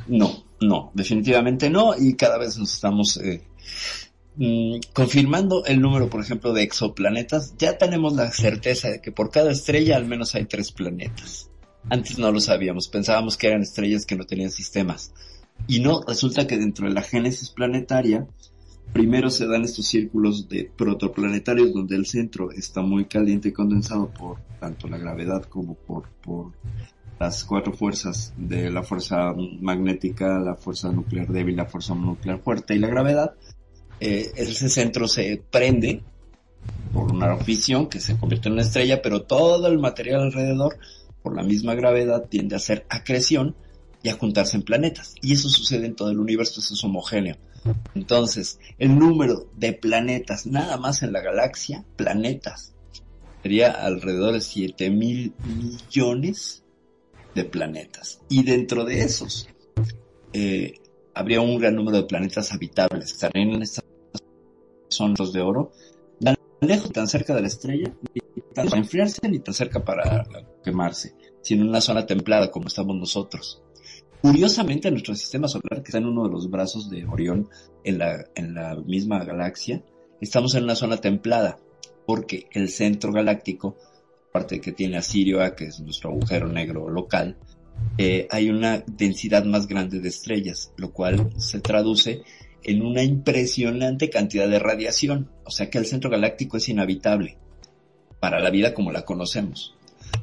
no, 0.09 0.45
no, 0.61 0.91
definitivamente 0.95 1.71
no 1.71 1.95
y 1.99 2.15
cada 2.15 2.39
vez 2.39 2.59
nos 2.59 2.73
estamos 2.75 3.17
eh, 3.19 3.43
mm, 4.39 4.81
confirmando 4.93 5.65
el 5.67 5.81
número, 5.81 6.09
por 6.09 6.23
ejemplo, 6.23 6.53
de 6.53 6.63
exoplanetas. 6.63 7.55
Ya 7.59 7.77
tenemos 7.77 8.15
la 8.15 8.31
certeza 8.31 8.89
de 8.89 9.01
que 9.01 9.13
por 9.13 9.31
cada 9.31 9.53
estrella 9.53 9.97
al 9.97 10.07
menos 10.07 10.35
hay 10.35 10.47
tres 10.47 10.73
planetas. 10.73 11.51
Antes 11.91 12.19
no 12.19 12.33
lo 12.33 12.41
sabíamos, 12.41 12.89
pensábamos 12.89 13.37
que 13.37 13.49
eran 13.49 13.63
estrellas 13.63 14.07
que 14.07 14.17
no 14.17 14.25
tenían 14.25 14.51
sistemas. 14.51 15.13
Y 15.67 15.81
no, 15.81 16.03
resulta 16.03 16.47
que 16.47 16.57
dentro 16.57 16.87
de 16.87 16.95
la 16.95 17.03
génesis 17.03 17.51
planetaria, 17.51 18.27
primero 18.93 19.31
se 19.31 19.47
dan 19.47 19.65
estos 19.65 19.87
círculos 19.87 20.49
de 20.49 20.71
protoplanetarios 20.77 21.73
donde 21.73 21.97
el 21.97 22.07
centro 22.07 22.51
está 22.53 22.83
muy 22.83 23.07
caliente 23.07 23.49
y 23.49 23.53
condensado 23.53 24.11
por 24.11 24.39
tanto 24.61 24.89
la 24.89 24.99
gravedad 24.99 25.43
como 25.45 25.75
por, 25.75 26.09
por 26.23 26.53
las 27.19 27.45
cuatro 27.45 27.73
fuerzas 27.73 28.33
de 28.37 28.71
la 28.71 28.83
fuerza 28.83 29.35
magnética, 29.61 30.39
la 30.39 30.55
fuerza 30.55 30.93
nuclear 30.93 31.29
débil, 31.29 31.57
la 31.57 31.67
fuerza 31.67 31.95
nuclear 31.95 32.39
fuerte 32.39 32.75
y 32.75 32.79
la 32.79 32.89
gravedad. 32.89 33.35
Eh, 34.01 34.31
ese 34.37 34.69
centro 34.69 35.09
se 35.09 35.43
prende 35.51 36.03
por 36.93 37.13
una 37.13 37.37
fisión 37.39 37.89
que 37.89 38.01
se 38.01 38.17
convierte 38.17 38.49
en 38.49 38.55
una 38.55 38.63
estrella, 38.63 39.03
pero 39.03 39.23
todo 39.23 39.67
el 39.69 39.79
material 39.79 40.23
alrededor, 40.23 40.79
por 41.23 41.35
la 41.35 41.43
misma 41.43 41.75
gravedad, 41.75 42.27
tiende 42.29 42.55
a 42.55 42.59
hacer 42.59 42.87
acreción 42.89 43.57
y 44.03 44.09
a 44.09 44.15
juntarse 44.15 44.57
en 44.57 44.63
planetas. 44.63 45.15
Y 45.21 45.33
eso 45.33 45.49
sucede 45.49 45.87
en 45.87 45.97
todo 45.97 46.11
el 46.11 46.19
universo, 46.19 46.61
eso 46.61 46.75
es 46.75 46.85
homogéneo. 46.85 47.37
Entonces, 47.95 48.59
el 48.79 48.99
número 48.99 49.49
de 49.57 49.73
planetas, 49.73 50.47
nada 50.47 50.77
más 50.77 51.03
en 51.03 51.13
la 51.13 51.21
galaxia, 51.21 51.85
planetas, 51.97 52.75
sería 53.43 53.71
alrededor 53.71 54.35
de 54.35 54.41
7 54.41 54.91
mil 54.91 55.35
millones 55.45 56.63
de 57.35 57.45
planetas. 57.45 58.21
Y 58.29 58.45
dentro 58.45 58.85
de 58.85 59.03
esos, 59.03 59.49
eh, 60.33 60.75
habría 61.15 61.41
un 61.41 61.59
gran 61.59 61.75
número 61.75 61.99
de 61.99 62.05
planetas 62.05 62.53
habitables. 62.53 63.13
Estarían 63.13 63.51
en 63.51 63.63
estas 64.89 64.97
zonas 64.97 65.33
de 65.33 65.41
oro, 65.41 65.73
tan 66.21 66.37
lejos, 66.61 66.93
tan 66.93 67.07
cerca 67.07 67.35
de 67.35 67.43
la 67.43 67.49
estrella, 67.49 67.93
ni 68.15 68.43
tan 68.55 68.75
enfriarse, 68.75 69.29
ni 69.29 69.39
tan 69.39 69.55
cerca 69.55 69.85
para 69.85 70.27
quemarse, 70.65 71.15
sino 71.43 71.63
en 71.63 71.69
una 71.69 71.81
zona 71.81 72.07
templada 72.07 72.51
como 72.51 72.69
estamos 72.69 72.97
nosotros. 72.97 73.63
Curiosamente, 74.21 74.91
nuestro 74.91 75.15
sistema 75.15 75.47
solar, 75.47 75.83
que 75.83 75.89
está 75.89 75.99
en 75.99 76.07
uno 76.07 76.25
de 76.25 76.31
los 76.31 76.51
brazos 76.51 76.91
de 76.91 77.07
Orión, 77.07 77.49
en 77.85 77.99
la, 77.99 78.25
en 78.35 78.55
la 78.55 78.75
misma 78.75 79.25
galaxia, 79.25 79.85
estamos 80.21 80.55
en 80.55 80.65
una 80.65 80.75
zona 80.75 80.97
templada, 80.97 81.59
porque 82.05 82.49
el 82.53 82.69
centro 82.69 83.13
galáctico, 83.13 83.77
aparte 84.31 84.57
de 84.57 84.61
que 84.61 84.73
tiene 84.73 84.97
a 84.97 85.03
Sirio 85.03 85.41
A, 85.41 85.55
que 85.55 85.67
es 85.67 85.79
nuestro 85.81 86.11
agujero 86.11 86.49
negro 86.49 86.89
local, 86.89 87.37
eh, 87.97 88.27
hay 88.31 88.51
una 88.51 88.83
densidad 88.87 89.45
más 89.45 89.69
grande 89.69 90.01
de 90.01 90.09
estrellas, 90.09 90.73
lo 90.77 90.93
cual 90.93 91.31
se 91.37 91.61
traduce 91.61 92.23
en 92.65 92.83
una 92.83 93.03
impresionante 93.03 94.11
cantidad 94.11 94.49
de 94.49 94.59
radiación, 94.59 95.31
o 95.45 95.51
sea 95.51 95.71
que 95.71 95.79
el 95.79 95.87
centro 95.87 96.11
galáctico 96.11 96.57
es 96.57 96.69
inhabitable 96.69 97.37
para 98.21 98.41
la 98.41 98.51
vida 98.51 98.75
como 98.75 98.93
la 98.93 99.05
conocemos. 99.05 99.75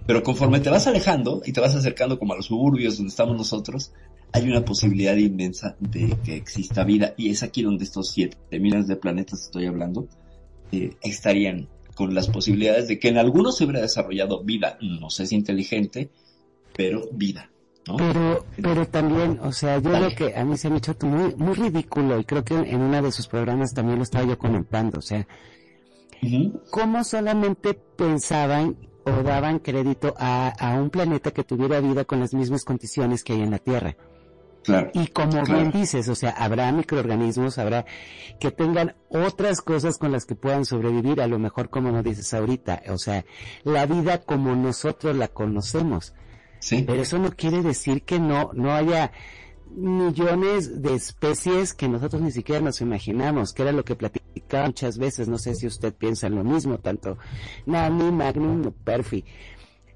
Pero 0.05 0.23
conforme 0.23 0.59
te 0.59 0.69
vas 0.69 0.87
alejando 0.87 1.41
y 1.45 1.51
te 1.51 1.61
vas 1.61 1.75
acercando 1.75 2.19
como 2.19 2.33
a 2.33 2.37
los 2.37 2.47
suburbios 2.47 2.97
donde 2.97 3.09
estamos 3.09 3.37
nosotros, 3.37 3.91
hay 4.31 4.49
una 4.49 4.65
posibilidad 4.65 5.15
inmensa 5.15 5.75
de 5.79 6.17
que 6.23 6.35
exista 6.35 6.83
vida 6.83 7.13
y 7.17 7.29
es 7.29 7.43
aquí 7.43 7.61
donde 7.61 7.85
estos 7.85 8.11
siete 8.11 8.37
millones 8.59 8.87
de 8.87 8.97
planetas 8.97 9.43
estoy 9.43 9.65
hablando 9.65 10.07
eh, 10.71 10.95
estarían 11.01 11.69
con 11.95 12.13
las 12.13 12.27
posibilidades 12.27 12.87
de 12.87 12.99
que 12.99 13.07
en 13.07 13.17
algunos 13.17 13.57
se 13.57 13.63
hubiera 13.63 13.81
desarrollado 13.81 14.43
vida, 14.43 14.77
no 14.81 15.09
sé 15.09 15.25
si 15.25 15.35
inteligente, 15.35 16.09
pero 16.75 17.07
vida. 17.13 17.49
¿No? 17.87 17.97
Pero, 17.97 18.45
pero 18.61 18.87
también, 18.87 19.39
o 19.41 19.51
sea, 19.51 19.77
yo 19.79 19.91
Dale. 19.91 20.15
creo 20.15 20.31
que 20.31 20.37
a 20.39 20.43
mí 20.45 20.57
se 20.57 20.69
me 20.69 20.75
ha 20.75 20.77
hecho 20.79 20.95
muy, 21.01 21.35
muy 21.35 21.53
ridículo 21.53 22.19
y 22.19 22.25
creo 22.25 22.43
que 22.43 22.55
en 22.55 22.81
uno 22.81 23.01
de 23.01 23.11
sus 23.11 23.27
programas 23.27 23.73
también 23.73 23.97
lo 23.99 24.03
estaba 24.03 24.25
yo 24.25 24.37
comentando, 24.37 24.99
o 24.99 25.01
sea, 25.01 25.27
¿cómo 26.71 27.03
solamente 27.03 27.73
pensaban 27.73 28.77
o 29.05 29.11
daban 29.23 29.59
crédito 29.59 30.15
a, 30.17 30.49
a 30.59 30.75
un 30.75 30.89
planeta 30.89 31.31
que 31.31 31.43
tuviera 31.43 31.79
vida 31.79 32.05
con 32.05 32.19
las 32.19 32.33
mismas 32.33 32.63
condiciones 32.63 33.23
que 33.23 33.33
hay 33.33 33.41
en 33.41 33.51
la 33.51 33.59
Tierra? 33.59 33.95
Claro. 34.63 34.89
Y 34.95 35.07
como 35.09 35.29
Claro. 35.43 35.53
bien 35.53 35.71
dices, 35.71 36.09
o 36.09 36.15
sea, 36.15 36.31
habrá 36.31 36.71
microorganismos, 36.71 37.59
habrá 37.59 37.85
que 38.39 38.49
tengan 38.49 38.95
otras 39.09 39.61
cosas 39.61 39.99
con 39.99 40.11
las 40.11 40.25
que 40.25 40.33
puedan 40.33 40.65
sobrevivir, 40.65 41.21
a 41.21 41.27
lo 41.27 41.37
mejor 41.37 41.69
como 41.69 41.91
nos 41.91 42.03
dices 42.03 42.33
ahorita, 42.33 42.81
o 42.89 42.97
sea, 42.97 43.25
la 43.63 43.85
vida 43.85 44.23
como 44.23 44.55
nosotros 44.55 45.15
la 45.15 45.27
conocemos. 45.27 46.15
Pero 46.69 47.01
eso 47.01 47.17
no 47.17 47.31
quiere 47.31 47.61
decir 47.61 48.03
que 48.03 48.19
no, 48.19 48.51
no 48.53 48.73
haya 48.73 49.11
millones 49.75 50.81
de 50.81 50.95
especies 50.95 51.73
que 51.73 51.87
nosotros 51.87 52.21
ni 52.21 52.31
siquiera 52.31 52.61
nos 52.61 52.81
imaginamos, 52.81 53.53
que 53.53 53.63
era 53.63 53.71
lo 53.71 53.83
que 53.83 53.95
platicamos 53.95 54.35
muchas 54.65 54.97
veces, 54.97 55.27
no 55.27 55.37
sé 55.37 55.55
si 55.55 55.67
usted 55.67 55.93
piensa 55.93 56.29
lo 56.29 56.43
mismo, 56.43 56.77
tanto 56.77 57.17
Nami, 57.65 58.11
Magnum, 58.11 58.71
Perfi. 58.83 59.25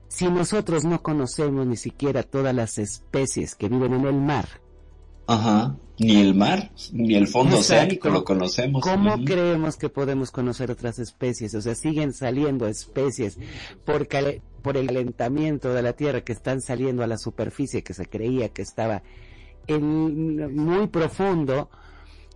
Si 0.07 0.29
nosotros 0.29 0.85
no 0.85 1.01
conocemos 1.01 1.67
ni 1.67 1.77
siquiera 1.77 2.23
todas 2.23 2.53
las 2.53 2.77
especies 2.77 3.55
que 3.55 3.69
viven 3.69 3.93
en 3.93 4.05
el 4.05 4.15
mar, 4.15 4.47
Ajá. 5.29 5.75
Ni 5.99 6.21
el 6.21 6.33
mar, 6.33 6.71
ni 6.91 7.13
el 7.15 7.27
fondo 7.27 7.57
Exacto. 7.57 7.73
oceánico 7.73 8.09
lo 8.09 8.23
conocemos. 8.23 8.81
¿Cómo 8.81 9.23
creemos 9.25 9.75
que 9.75 9.89
podemos 9.89 10.31
conocer 10.31 10.71
otras 10.71 10.97
especies? 10.97 11.53
O 11.53 11.61
sea, 11.61 11.75
siguen 11.75 12.13
saliendo 12.13 12.67
especies 12.67 13.37
por, 13.85 14.07
por 14.63 14.77
el 14.77 14.87
calentamiento 14.87 15.73
de 15.73 15.81
la 15.83 15.93
Tierra 15.93 16.21
que 16.21 16.31
están 16.31 16.61
saliendo 16.61 17.03
a 17.03 17.07
la 17.07 17.17
superficie 17.17 17.83
que 17.83 17.93
se 17.93 18.07
creía 18.07 18.49
que 18.49 18.61
estaba 18.61 19.03
en, 19.67 20.55
muy 20.55 20.87
profundo. 20.87 21.69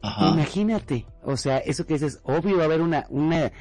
Ajá. 0.02 0.32
Imagínate, 0.34 1.07
o 1.24 1.38
sea, 1.38 1.60
eso 1.60 1.86
que 1.86 1.94
dices, 1.94 2.20
obvio 2.24 2.57
va 2.57 2.64
a 2.64 2.65
haber 2.65 2.82
una, 2.82 3.07
una, 3.10 3.53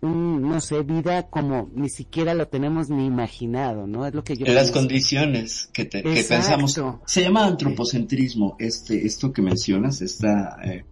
un, 0.00 0.42
no 0.42 0.60
sé, 0.60 0.82
vida 0.82 1.28
como 1.28 1.70
ni 1.74 1.88
siquiera 1.88 2.34
lo 2.34 2.46
tenemos 2.48 2.88
ni 2.88 3.04
imaginado, 3.06 3.86
¿no? 3.86 4.06
Es 4.06 4.14
lo 4.14 4.22
que 4.22 4.36
yo 4.36 4.46
En 4.46 4.54
las 4.54 4.64
pienso. 4.70 4.80
condiciones 4.80 5.68
que, 5.72 5.84
te- 5.86 6.02
que 6.02 6.20
Exacto. 6.20 6.56
pensamos. 6.56 7.00
Se 7.06 7.22
llama 7.22 7.46
antropocentrismo, 7.46 8.56
este, 8.60 9.04
esto 9.06 9.32
que 9.32 9.42
mencionas, 9.42 10.00
esta, 10.00 10.56
eh, 10.64 10.84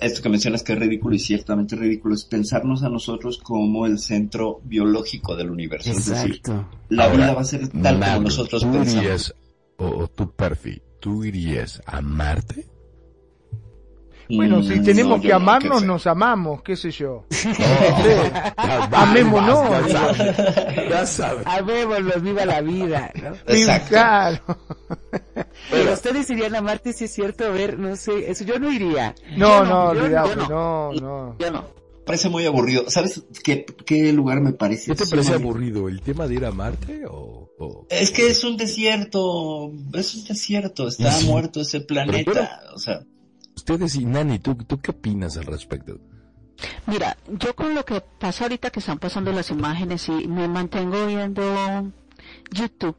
esto 0.00 0.22
que 0.22 0.28
mencionas 0.30 0.62
que 0.62 0.72
es 0.72 0.78
ridículo 0.78 1.14
y 1.14 1.18
ciertamente 1.18 1.76
ridículo 1.76 2.14
es 2.14 2.24
pensarnos 2.24 2.82
a 2.82 2.88
nosotros 2.88 3.36
como 3.36 3.84
el 3.86 3.98
centro 3.98 4.60
biológico 4.64 5.36
del 5.36 5.50
universo. 5.50 5.90
Es 5.90 6.06
decir, 6.06 6.36
Exacto. 6.36 6.68
la 6.88 7.04
Ahora, 7.04 7.16
vida 7.16 7.34
va 7.34 7.40
a 7.42 7.44
ser 7.44 7.68
tal 7.68 7.82
como 7.82 7.98
Magnum, 7.98 8.24
nosotros 8.24 8.62
¿tú 8.62 8.72
pensamos. 8.72 9.04
irías, 9.04 9.34
o, 9.76 9.86
o 9.86 10.08
tú, 10.08 10.30
Perfi, 10.32 10.80
tú 11.00 11.22
irías 11.24 11.82
a 11.84 12.00
Marte? 12.00 12.66
Bueno, 14.36 14.62
si 14.62 14.80
Mm, 14.80 14.84
tenemos 14.84 15.16
no, 15.18 15.22
que 15.22 15.28
no, 15.28 15.36
amarnos, 15.36 15.82
nos 15.84 16.06
amamos, 16.06 16.62
qué 16.62 16.76
sé 16.76 16.90
yo. 16.90 17.24
Ya 17.58 18.88
Amémonos. 18.92 19.88
ya 19.88 19.88
sabes, 20.14 20.36
ya 20.88 21.06
sabes. 21.06 21.46
Amémoslos, 21.46 22.22
viva 22.22 22.44
la 22.46 22.60
vida, 22.60 23.10
¿no? 23.22 23.30
Exacto. 23.54 23.88
Claro. 23.90 24.40
Pero 25.70 25.92
ustedes 25.92 26.30
irían 26.30 26.54
a 26.56 26.60
Marte, 26.62 26.92
si 26.92 27.04
es 27.04 27.12
cierto, 27.12 27.44
a 27.44 27.48
ver, 27.50 27.78
no 27.78 27.94
sé, 27.96 28.30
eso 28.30 28.44
yo 28.44 28.58
no 28.58 28.70
iría. 28.72 29.14
No, 29.36 29.64
Yo 29.64 29.64
no, 29.64 29.94
yo 29.94 30.08
yo 30.08 30.36
no, 30.48 30.92
no. 30.92 31.36
Yo 31.38 31.50
no. 31.50 31.64
Parece 32.04 32.28
muy 32.28 32.44
aburrido. 32.46 32.90
¿Sabes 32.90 33.22
qué, 33.44 33.64
qué 33.86 34.12
lugar 34.12 34.40
me 34.40 34.52
parece? 34.52 34.86
¿Qué 34.90 34.96
te 35.04 35.06
parece 35.06 35.28
sumamente- 35.34 35.48
aburrido? 35.48 35.88
¿El 35.88 36.00
tema 36.02 36.26
de 36.26 36.34
ir 36.34 36.44
a 36.44 36.50
Marte 36.50 37.04
o...? 37.06 37.48
o- 37.58 37.86
Es 37.90 38.10
que 38.10 38.26
es 38.28 38.42
un 38.42 38.56
desierto, 38.56 39.70
es 39.94 40.14
un 40.16 40.24
desierto, 40.24 40.88
está 40.88 41.12
Sí. 41.12 41.26
muerto 41.28 41.60
ese 41.60 41.80
planeta, 41.80 42.60
o 42.74 42.78
sea, 42.80 43.02
Ustedes 43.62 43.94
y 43.94 44.04
Nani, 44.04 44.40
¿tú, 44.40 44.56
¿tú 44.56 44.80
qué 44.80 44.90
opinas 44.90 45.36
al 45.36 45.44
respecto? 45.44 45.96
Mira, 46.88 47.16
yo 47.28 47.54
con 47.54 47.76
lo 47.76 47.84
que 47.84 48.00
pasa 48.18 48.42
ahorita 48.44 48.70
que 48.70 48.80
están 48.80 48.98
pasando 48.98 49.30
las 49.30 49.50
imágenes 49.50 50.08
y 50.08 50.26
me 50.26 50.48
mantengo 50.48 51.06
viendo 51.06 51.92
YouTube, 52.50 52.96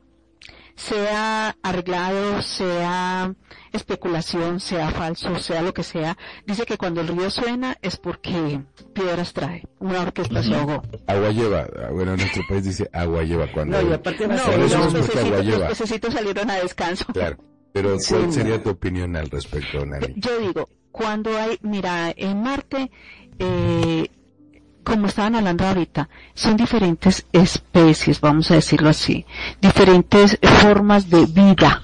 sea 0.77 1.57
arreglado, 1.61 2.41
sea 2.41 3.33
especulación, 3.73 4.61
sea 4.61 4.89
falso, 4.91 5.37
sea 5.37 5.61
lo 5.61 5.73
que 5.73 5.83
sea, 5.83 6.17
dice 6.45 6.65
que 6.65 6.77
cuando 6.77 7.01
el 7.01 7.09
río 7.09 7.29
suena 7.29 7.77
es 7.81 7.97
porque 7.97 8.61
piedras 8.93 9.33
trae, 9.33 9.67
una 9.79 9.99
orquesta 10.03 10.41
se 10.43 10.55
ahogó. 10.55 10.81
Agua 11.07 11.29
lleva, 11.31 11.67
ah, 11.77 11.89
bueno, 11.91 12.13
en 12.13 12.19
nuestro 12.21 12.43
país 12.47 12.63
dice 12.63 12.89
agua 12.93 13.23
lleva 13.23 13.51
cuando... 13.51 13.81
No, 13.81 13.89
y 13.89 13.93
aparte 13.93 14.29
No, 14.29 14.33
los 14.35 14.43
porque 14.45 14.75
agua 14.77 14.93
pececitos, 14.93 15.29
los 15.29 15.45
lleva. 15.45 15.67
pececitos 15.67 16.13
salieron 16.13 16.49
a 16.49 16.55
descanso. 16.55 17.05
Claro. 17.11 17.35
Pero 17.73 17.97
¿cuál 18.07 18.31
sería 18.31 18.61
tu 18.61 18.69
opinión 18.69 19.15
al 19.15 19.29
respecto, 19.29 19.83
Nani? 19.85 20.13
Yo 20.15 20.39
digo, 20.39 20.69
cuando 20.91 21.35
hay, 21.37 21.57
mira, 21.63 22.13
en 22.15 22.43
Marte, 22.43 22.91
eh, 23.39 24.07
como 24.83 25.07
estaban 25.07 25.35
hablando 25.35 25.65
ahorita, 25.65 26.07
son 26.35 26.55
diferentes 26.55 27.25
especies, 27.33 28.21
vamos 28.21 28.51
a 28.51 28.55
decirlo 28.55 28.89
así, 28.89 29.25
diferentes 29.59 30.37
formas 30.61 31.09
de 31.09 31.25
vida. 31.25 31.81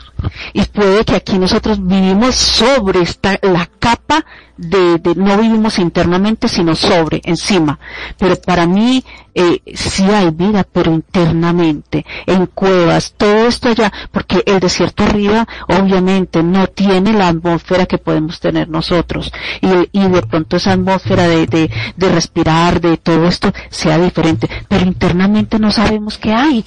Y 0.54 0.64
puede 0.66 1.06
que 1.06 1.16
aquí 1.16 1.38
nosotros 1.38 1.86
vivimos 1.86 2.36
sobre 2.36 3.02
esta, 3.02 3.38
la 3.42 3.70
capa 3.80 4.26
de, 4.58 4.98
de- 4.98 5.16
no 5.16 5.38
vivimos 5.38 5.80
internamente, 5.80 6.48
sino 6.48 6.76
sobre, 6.76 7.22
encima. 7.24 7.80
Pero 8.18 8.36
para 8.42 8.66
mí, 8.68 9.04
eh, 9.34 9.62
sí 9.74 10.04
hay 10.04 10.32
vida, 10.32 10.66
pero 10.70 10.92
internamente, 10.92 12.06
en 12.26 12.46
cuevas, 12.48 13.14
todo 13.16 13.48
esto 13.48 13.70
allá, 13.70 13.92
porque 14.12 14.44
el 14.46 14.60
desierto 14.60 15.04
arriba, 15.04 15.48
obviamente, 15.70 16.44
no 16.44 16.68
tiene 16.68 17.14
la 17.14 17.30
atmósfera 17.30 17.86
que 17.86 17.98
podemos 18.00 18.40
tener 18.42 18.68
nosotros. 18.68 19.32
Y, 19.62 19.98
y 19.98 20.08
de 20.10 20.22
pronto 20.24 20.58
esa 20.58 20.74
atmósfera 20.74 21.28
de, 21.28 21.46
de, 21.48 21.72
de 21.96 22.10
respirar, 22.10 22.82
de 22.82 22.98
todo 22.98 23.28
esto, 23.28 23.54
sea 23.70 23.98
diferente. 23.98 24.50
Pero 24.68 24.86
internamente 24.86 25.58
no 25.58 25.72
sabemos 25.72 26.18
qué 26.18 26.34
hay. 26.34 26.66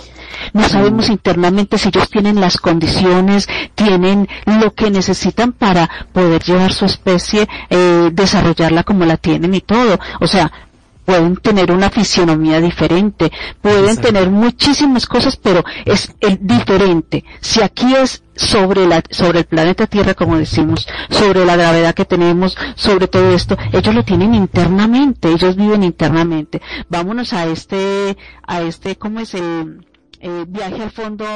No 0.54 0.66
sabemos 0.66 1.10
internamente 1.10 1.76
si 1.76 1.88
ellos 1.88 2.08
tienen 2.08 2.40
las 2.40 2.56
condiciones, 2.56 3.41
tienen 3.74 4.28
lo 4.46 4.74
que 4.74 4.90
necesitan 4.90 5.52
para 5.52 5.88
poder 6.12 6.42
llevar 6.42 6.72
su 6.72 6.84
especie, 6.84 7.48
eh, 7.70 8.10
desarrollarla 8.12 8.84
como 8.84 9.04
la 9.04 9.16
tienen 9.16 9.54
y 9.54 9.60
todo. 9.60 9.98
O 10.20 10.26
sea, 10.26 10.50
pueden 11.04 11.36
tener 11.36 11.72
una 11.72 11.90
fisionomía 11.90 12.60
diferente, 12.60 13.30
pueden 13.60 13.96
tener 13.96 14.30
muchísimas 14.30 15.06
cosas, 15.06 15.36
pero 15.36 15.64
es 15.84 16.14
el 16.20 16.38
diferente. 16.40 17.24
Si 17.40 17.60
aquí 17.60 17.94
es 17.94 18.22
sobre 18.36 18.86
la, 18.86 19.02
sobre 19.10 19.40
el 19.40 19.44
planeta 19.44 19.86
Tierra, 19.86 20.14
como 20.14 20.38
decimos, 20.38 20.86
sobre 21.10 21.44
la 21.44 21.56
gravedad 21.56 21.94
que 21.94 22.04
tenemos, 22.04 22.56
sobre 22.76 23.08
todo 23.08 23.34
esto, 23.34 23.56
ellos 23.72 23.94
lo 23.94 24.04
tienen 24.04 24.34
internamente, 24.34 25.28
ellos 25.28 25.56
viven 25.56 25.82
internamente. 25.82 26.62
Vámonos 26.88 27.32
a 27.32 27.46
este, 27.46 28.16
a 28.46 28.62
este, 28.62 28.96
¿cómo 28.96 29.20
es 29.20 29.34
el, 29.34 29.86
eh, 30.20 30.44
viaje 30.46 30.82
al 30.82 30.90
fondo 30.90 31.26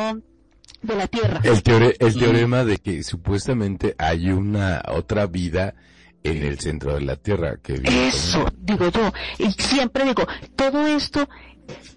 de 0.87 0.97
la 0.97 1.07
Tierra? 1.07 1.41
El, 1.43 1.63
teore- 1.63 1.97
el 1.99 2.17
teorema 2.19 2.65
de 2.65 2.79
que 2.79 3.03
supuestamente 3.03 3.95
hay 3.99 4.31
una 4.31 4.83
otra 4.89 5.27
vida 5.27 5.75
en 6.23 6.43
el 6.43 6.59
centro 6.59 6.95
de 6.95 7.03
la 7.03 7.17
Tierra 7.17 7.57
que 7.63 7.75
vive 7.75 8.09
Eso, 8.09 8.47
digo 8.59 8.89
yo. 8.91 9.13
Y 9.39 9.51
siempre 9.53 10.05
digo, 10.05 10.27
todo 10.57 10.87
esto, 10.87 11.29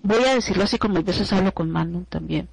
voy 0.03 0.23
a 0.23 0.35
decirlo 0.35 0.63
así 0.63 0.77
como 0.77 0.97
a 0.99 1.01
veces 1.01 1.31
hablo 1.33 1.53
con 1.53 1.71
Magnum 1.71 2.05
también. 2.05 2.47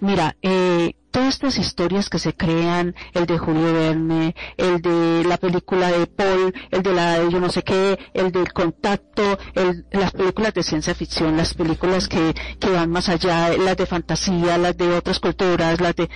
Mira, 0.00 0.36
eh, 0.42 0.94
todas 1.10 1.34
estas 1.34 1.58
historias 1.58 2.08
que 2.08 2.18
se 2.18 2.34
crean, 2.34 2.94
el 3.12 3.26
de 3.26 3.38
Julio 3.38 3.72
Verne, 3.72 4.34
el 4.56 4.80
de 4.80 5.24
la 5.24 5.36
película 5.36 5.90
de 5.90 6.06
Paul, 6.06 6.54
el 6.70 6.82
de 6.82 6.92
la 6.92 7.18
de 7.18 7.30
yo 7.30 7.40
no 7.40 7.50
sé 7.50 7.62
qué, 7.62 7.98
el 8.14 8.32
del 8.32 8.52
contacto, 8.52 9.38
el, 9.54 9.86
las 9.90 10.12
películas 10.12 10.54
de 10.54 10.62
ciencia 10.62 10.94
ficción, 10.94 11.36
las 11.36 11.54
películas 11.54 12.08
que, 12.08 12.34
que 12.58 12.70
van 12.70 12.90
más 12.90 13.08
allá, 13.08 13.56
las 13.56 13.76
de 13.76 13.86
fantasía, 13.86 14.58
las 14.58 14.76
de 14.76 14.88
otras 14.94 15.20
culturas, 15.20 15.80
las 15.80 15.94
de, 15.96 16.08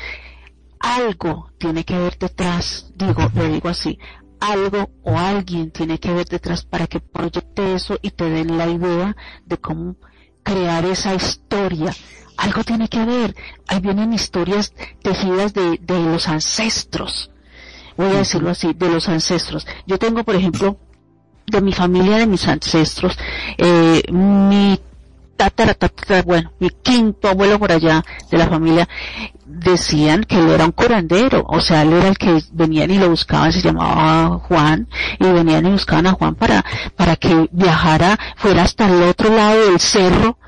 algo 0.81 1.51
tiene 1.59 1.85
que 1.85 1.95
haber 1.95 2.19
detrás, 2.19 2.93
digo, 2.95 3.31
lo 3.35 3.49
digo 3.49 3.69
así, 3.69 3.99
algo 4.41 4.91
o 5.03 5.19
alguien 5.19 5.71
tiene 5.71 5.99
que 5.99 6.11
haber 6.11 6.27
detrás 6.27 6.65
para 6.65 6.87
que 6.87 7.01
proyecte 7.01 7.75
eso 7.75 7.99
y 8.03 8.11
te 8.11 8.29
den 8.29 8.59
la 8.59 8.69
idea 8.69 9.17
de 9.45 9.59
cómo 9.59 9.97
crear 10.47 10.85
esa 10.85 11.12
historia. 11.14 11.93
Algo 12.36 12.62
tiene 12.62 12.89
que 12.89 13.01
haber. 13.01 13.35
Ahí 13.66 13.81
vienen 13.81 14.12
historias 14.12 14.73
tejidas 15.02 15.52
de, 15.52 15.78
de 15.81 15.98
los 16.05 16.28
ancestros. 16.28 17.31
Voy 17.97 18.09
a 18.09 18.18
decirlo 18.18 18.51
así, 18.51 18.73
de 18.73 18.89
los 18.89 19.09
ancestros. 19.09 19.66
Yo 19.86 19.98
tengo, 19.98 20.23
por 20.23 20.36
ejemplo, 20.36 20.78
de 21.47 21.60
mi 21.60 21.73
familia, 21.73 22.18
de 22.18 22.27
mis 22.27 22.47
ancestros, 22.47 23.18
eh, 23.59 24.02
mi 24.12 24.78
tatara, 25.37 25.77
bueno, 26.25 26.53
mi 26.59 26.71
quinto 26.71 27.29
abuelo 27.29 27.59
por 27.59 27.73
allá 27.73 28.05
de 28.31 28.39
la 28.39 28.49
familia, 28.49 28.89
decían 29.47 30.25
que 30.25 30.39
él 30.39 30.51
era 30.51 30.65
un 30.65 30.73
curandero, 30.73 31.45
o 31.47 31.61
sea, 31.61 31.83
él 31.83 31.93
era 31.93 32.09
el 32.09 32.19
que 32.19 32.43
venían 32.53 32.91
y 32.91 32.99
lo 32.99 33.11
buscaban, 33.11 33.53
se 33.53 33.63
llamaba 33.63 34.39
Juan, 34.39 34.89
y 35.21 35.27
venían 35.27 35.67
y 35.67 35.71
buscaban 35.71 36.07
a 36.09 36.13
Juan 36.13 36.35
para, 36.35 36.65
para 36.97 37.17
que 37.17 37.49
viajara, 37.53 38.19
fuera 38.37 38.63
hasta 38.63 38.87
el 38.89 39.03
otro 39.03 39.35
lado 39.35 39.71
del 39.71 39.79
cerro, 39.81 40.39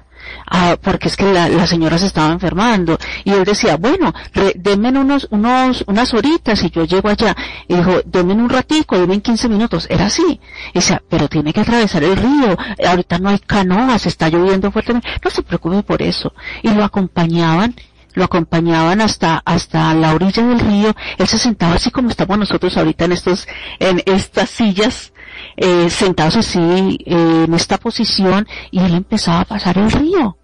ah, 0.50 0.76
porque 0.80 1.08
es 1.08 1.16
que 1.16 1.32
la, 1.32 1.48
la 1.48 1.66
señora 1.66 1.98
se 1.98 2.06
estaba 2.06 2.32
enfermando, 2.32 2.98
y 3.24 3.30
él 3.30 3.44
decía, 3.44 3.76
bueno, 3.76 4.12
re- 4.32 4.52
denme 4.56 4.90
unos, 4.90 5.28
unos, 5.30 5.84
unas 5.86 6.12
horitas 6.14 6.62
y 6.62 6.70
yo 6.70 6.84
llego 6.84 7.08
allá, 7.08 7.36
y 7.66 7.74
dijo, 7.74 8.00
denme 8.04 8.34
un 8.34 8.48
ratico, 8.48 8.98
denme 8.98 9.20
15 9.20 9.48
minutos, 9.48 9.86
era 9.90 10.06
así, 10.06 10.40
y 10.72 10.74
decía, 10.74 11.02
pero 11.08 11.28
tiene 11.28 11.52
que 11.52 11.60
atravesar 11.60 12.02
el 12.04 12.16
río, 12.16 12.56
ahorita 12.86 13.18
no 13.18 13.28
hay 13.30 13.38
canoas, 13.38 14.06
está 14.06 14.28
lloviendo 14.28 14.70
fuertemente, 14.70 15.08
no 15.22 15.30
se 15.30 15.42
preocupe 15.42 15.82
por 15.82 16.02
eso, 16.02 16.32
y 16.62 16.70
lo 16.70 16.84
acompañaban, 16.84 17.74
lo 18.14 18.24
acompañaban 18.24 19.00
hasta 19.00 19.42
hasta 19.44 19.94
la 19.94 20.14
orilla 20.14 20.42
del 20.42 20.58
río, 20.58 20.94
él 21.18 21.28
se 21.28 21.38
sentaba 21.38 21.74
así 21.74 21.90
como 21.90 22.08
estamos 22.08 22.38
nosotros 22.38 22.76
ahorita 22.76 23.04
en 23.04 23.12
estos 23.12 23.46
en 23.78 24.02
estas 24.06 24.50
sillas 24.50 25.12
eh, 25.59 25.90
sentados 25.90 26.36
así 26.36 26.59
eh, 27.05 27.44
en 27.47 27.55
esta 27.55 27.78
posición 27.78 28.47
y 28.70 28.80
él 28.80 28.94
empezaba 28.94 29.40
a 29.40 29.44
pasar 29.44 29.76
el 29.78 29.90
río 29.90 30.39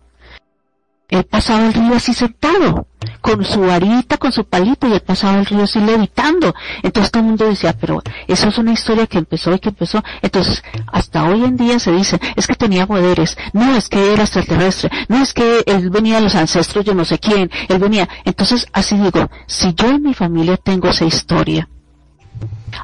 él 1.08 1.24
pasaba 1.24 1.66
el 1.66 1.74
río 1.74 1.94
así 1.94 2.14
sentado, 2.14 2.88
con 3.20 3.44
su 3.44 3.60
varita, 3.60 4.16
con 4.16 4.32
su 4.32 4.44
palito, 4.46 4.88
y 4.88 4.94
él 4.94 5.00
pasaba 5.00 5.38
el 5.38 5.46
río 5.46 5.62
así 5.64 5.78
levitando. 5.78 6.54
Entonces 6.82 7.12
todo 7.12 7.22
el 7.22 7.28
mundo 7.28 7.46
decía, 7.46 7.74
pero 7.78 8.02
eso 8.26 8.48
es 8.48 8.58
una 8.58 8.72
historia 8.72 9.06
que 9.06 9.18
empezó 9.18 9.52
y 9.54 9.58
que 9.58 9.68
empezó. 9.68 10.02
Entonces, 10.22 10.64
hasta 10.92 11.24
hoy 11.24 11.44
en 11.44 11.56
día 11.56 11.78
se 11.78 11.92
dice, 11.92 12.18
es 12.36 12.46
que 12.46 12.54
tenía 12.54 12.86
poderes, 12.86 13.36
no 13.52 13.76
es 13.76 13.88
que 13.88 14.12
era 14.12 14.22
extraterrestre, 14.22 14.90
no 15.08 15.22
es 15.22 15.32
que 15.32 15.62
él 15.66 15.90
venía 15.90 16.16
de 16.16 16.22
los 16.22 16.34
ancestros 16.34 16.84
de 16.84 16.94
no 16.94 17.04
sé 17.04 17.18
quién, 17.18 17.50
él 17.68 17.78
venía. 17.78 18.08
Entonces, 18.24 18.66
así 18.72 18.96
digo, 18.96 19.30
si 19.46 19.74
yo 19.74 19.90
en 19.90 20.02
mi 20.02 20.14
familia 20.14 20.56
tengo 20.56 20.88
esa 20.88 21.04
historia, 21.04 21.68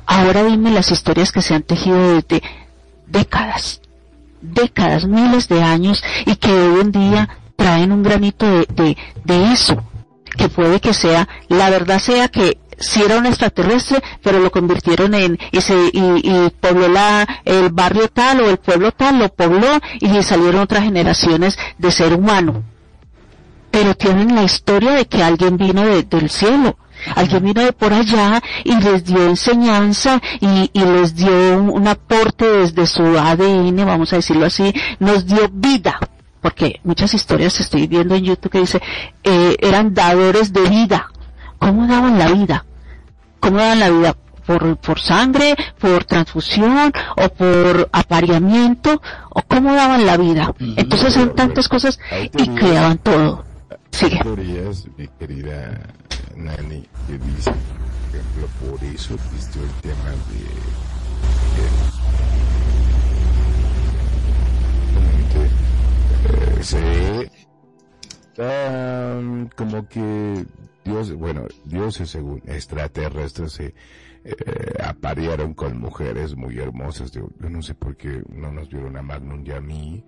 ahora 0.06 0.44
dime 0.44 0.70
las 0.70 0.90
historias 0.90 1.32
que 1.32 1.42
se 1.42 1.54
han 1.54 1.62
tejido 1.62 2.14
desde 2.14 2.42
décadas, 3.06 3.80
décadas, 4.40 5.04
miles 5.06 5.48
de 5.48 5.62
años, 5.62 6.02
y 6.26 6.36
que 6.36 6.50
hoy 6.52 6.80
en 6.80 6.92
día 6.92 7.28
traen 7.56 7.92
un 7.92 8.02
granito 8.02 8.46
de, 8.46 8.66
de, 8.74 8.96
de 9.24 9.52
eso, 9.52 9.82
que 10.36 10.48
puede 10.48 10.80
que 10.80 10.94
sea, 10.94 11.28
la 11.48 11.70
verdad 11.70 11.98
sea 11.98 12.28
que 12.28 12.58
si 12.78 13.02
era 13.02 13.18
un 13.18 13.26
extraterrestre, 13.26 14.02
pero 14.22 14.38
lo 14.38 14.50
convirtieron 14.50 15.12
en, 15.14 15.38
y 15.52 15.60
se, 15.60 15.74
y, 15.92 16.00
y 16.22 16.50
pobló 16.60 16.88
la, 16.88 17.26
el 17.44 17.68
barrio 17.70 18.08
tal 18.08 18.40
o 18.40 18.48
el 18.48 18.56
pueblo 18.56 18.90
tal, 18.92 19.18
lo 19.18 19.28
pobló 19.28 19.66
y 20.00 20.22
salieron 20.22 20.62
otras 20.62 20.84
generaciones 20.84 21.58
de 21.76 21.90
ser 21.90 22.14
humano. 22.14 22.62
Pero 23.70 23.94
tienen 23.94 24.34
la 24.34 24.44
historia 24.44 24.92
de 24.92 25.04
que 25.06 25.22
alguien 25.22 25.58
vino 25.58 25.84
de- 25.84 26.04
del 26.04 26.30
cielo. 26.30 26.78
Alguien 27.14 27.44
vino 27.44 27.62
de 27.62 27.72
por 27.72 27.92
allá 27.92 28.42
y 28.64 28.74
les 28.76 29.04
dio 29.04 29.26
enseñanza 29.26 30.20
y, 30.40 30.70
y 30.72 30.84
les 30.84 31.14
dio 31.14 31.58
un, 31.58 31.70
un 31.70 31.88
aporte 31.88 32.46
desde 32.46 32.86
su 32.86 33.02
ADN, 33.02 33.76
vamos 33.84 34.12
a 34.12 34.16
decirlo 34.16 34.46
así, 34.46 34.72
nos 34.98 35.26
dio 35.26 35.48
vida. 35.52 35.98
Porque 36.40 36.80
muchas 36.84 37.12
historias 37.12 37.60
estoy 37.60 37.86
viendo 37.86 38.14
en 38.14 38.24
YouTube 38.24 38.50
que 38.50 38.60
dice, 38.60 38.80
eh, 39.24 39.56
eran 39.60 39.92
dadores 39.92 40.52
de 40.52 40.62
vida. 40.62 41.10
¿Cómo 41.58 41.86
daban 41.86 42.18
la 42.18 42.28
vida? 42.28 42.64
¿Cómo 43.40 43.58
daban 43.58 43.80
la 43.80 43.90
vida? 43.90 44.16
Por, 44.46 44.76
por 44.78 44.98
sangre, 44.98 45.54
por 45.78 46.04
transfusión, 46.04 46.92
o 47.16 47.28
por 47.28 47.88
apareamiento, 47.92 49.00
o 49.28 49.42
cómo 49.42 49.74
daban 49.74 50.06
la 50.06 50.16
vida. 50.16 50.52
Entonces 50.76 51.12
son 51.12 51.34
tantas 51.36 51.68
cosas 51.68 52.00
y 52.36 52.48
creaban 52.48 52.98
todo. 52.98 53.44
Sigue. 53.92 54.18
Teorías, 54.20 54.86
mi 54.96 55.08
querida 55.18 55.78
Nani, 56.36 56.86
que 57.06 57.18
dicen, 57.18 57.54
por 58.10 58.20
ejemplo, 58.20 58.48
por 58.68 58.84
eso 58.84 59.14
existió 59.14 59.62
el 59.62 59.70
tema 59.82 60.10
de, 60.10 60.38
de- 61.56 61.70
eh, 66.58 66.62
se 66.62 67.30
ah, 68.38 69.20
como 69.56 69.88
que 69.88 70.44
Dios, 70.84 71.12
bueno, 71.14 71.46
dioses 71.64 72.10
según 72.10 72.42
extraterrestres 72.46 73.52
se 73.52 73.74
eh, 74.24 74.34
aparearon 74.82 75.54
con 75.54 75.78
mujeres 75.78 76.36
muy 76.36 76.58
hermosas. 76.58 77.10
Yo, 77.12 77.28
yo 77.40 77.50
no 77.50 77.62
sé 77.62 77.74
por 77.74 77.96
qué 77.96 78.22
no 78.30 78.50
nos 78.52 78.68
vieron 78.68 78.96
a 78.96 79.02
Magnum 79.02 79.44
y 79.46 79.52
a 79.52 79.60
mí 79.60 80.04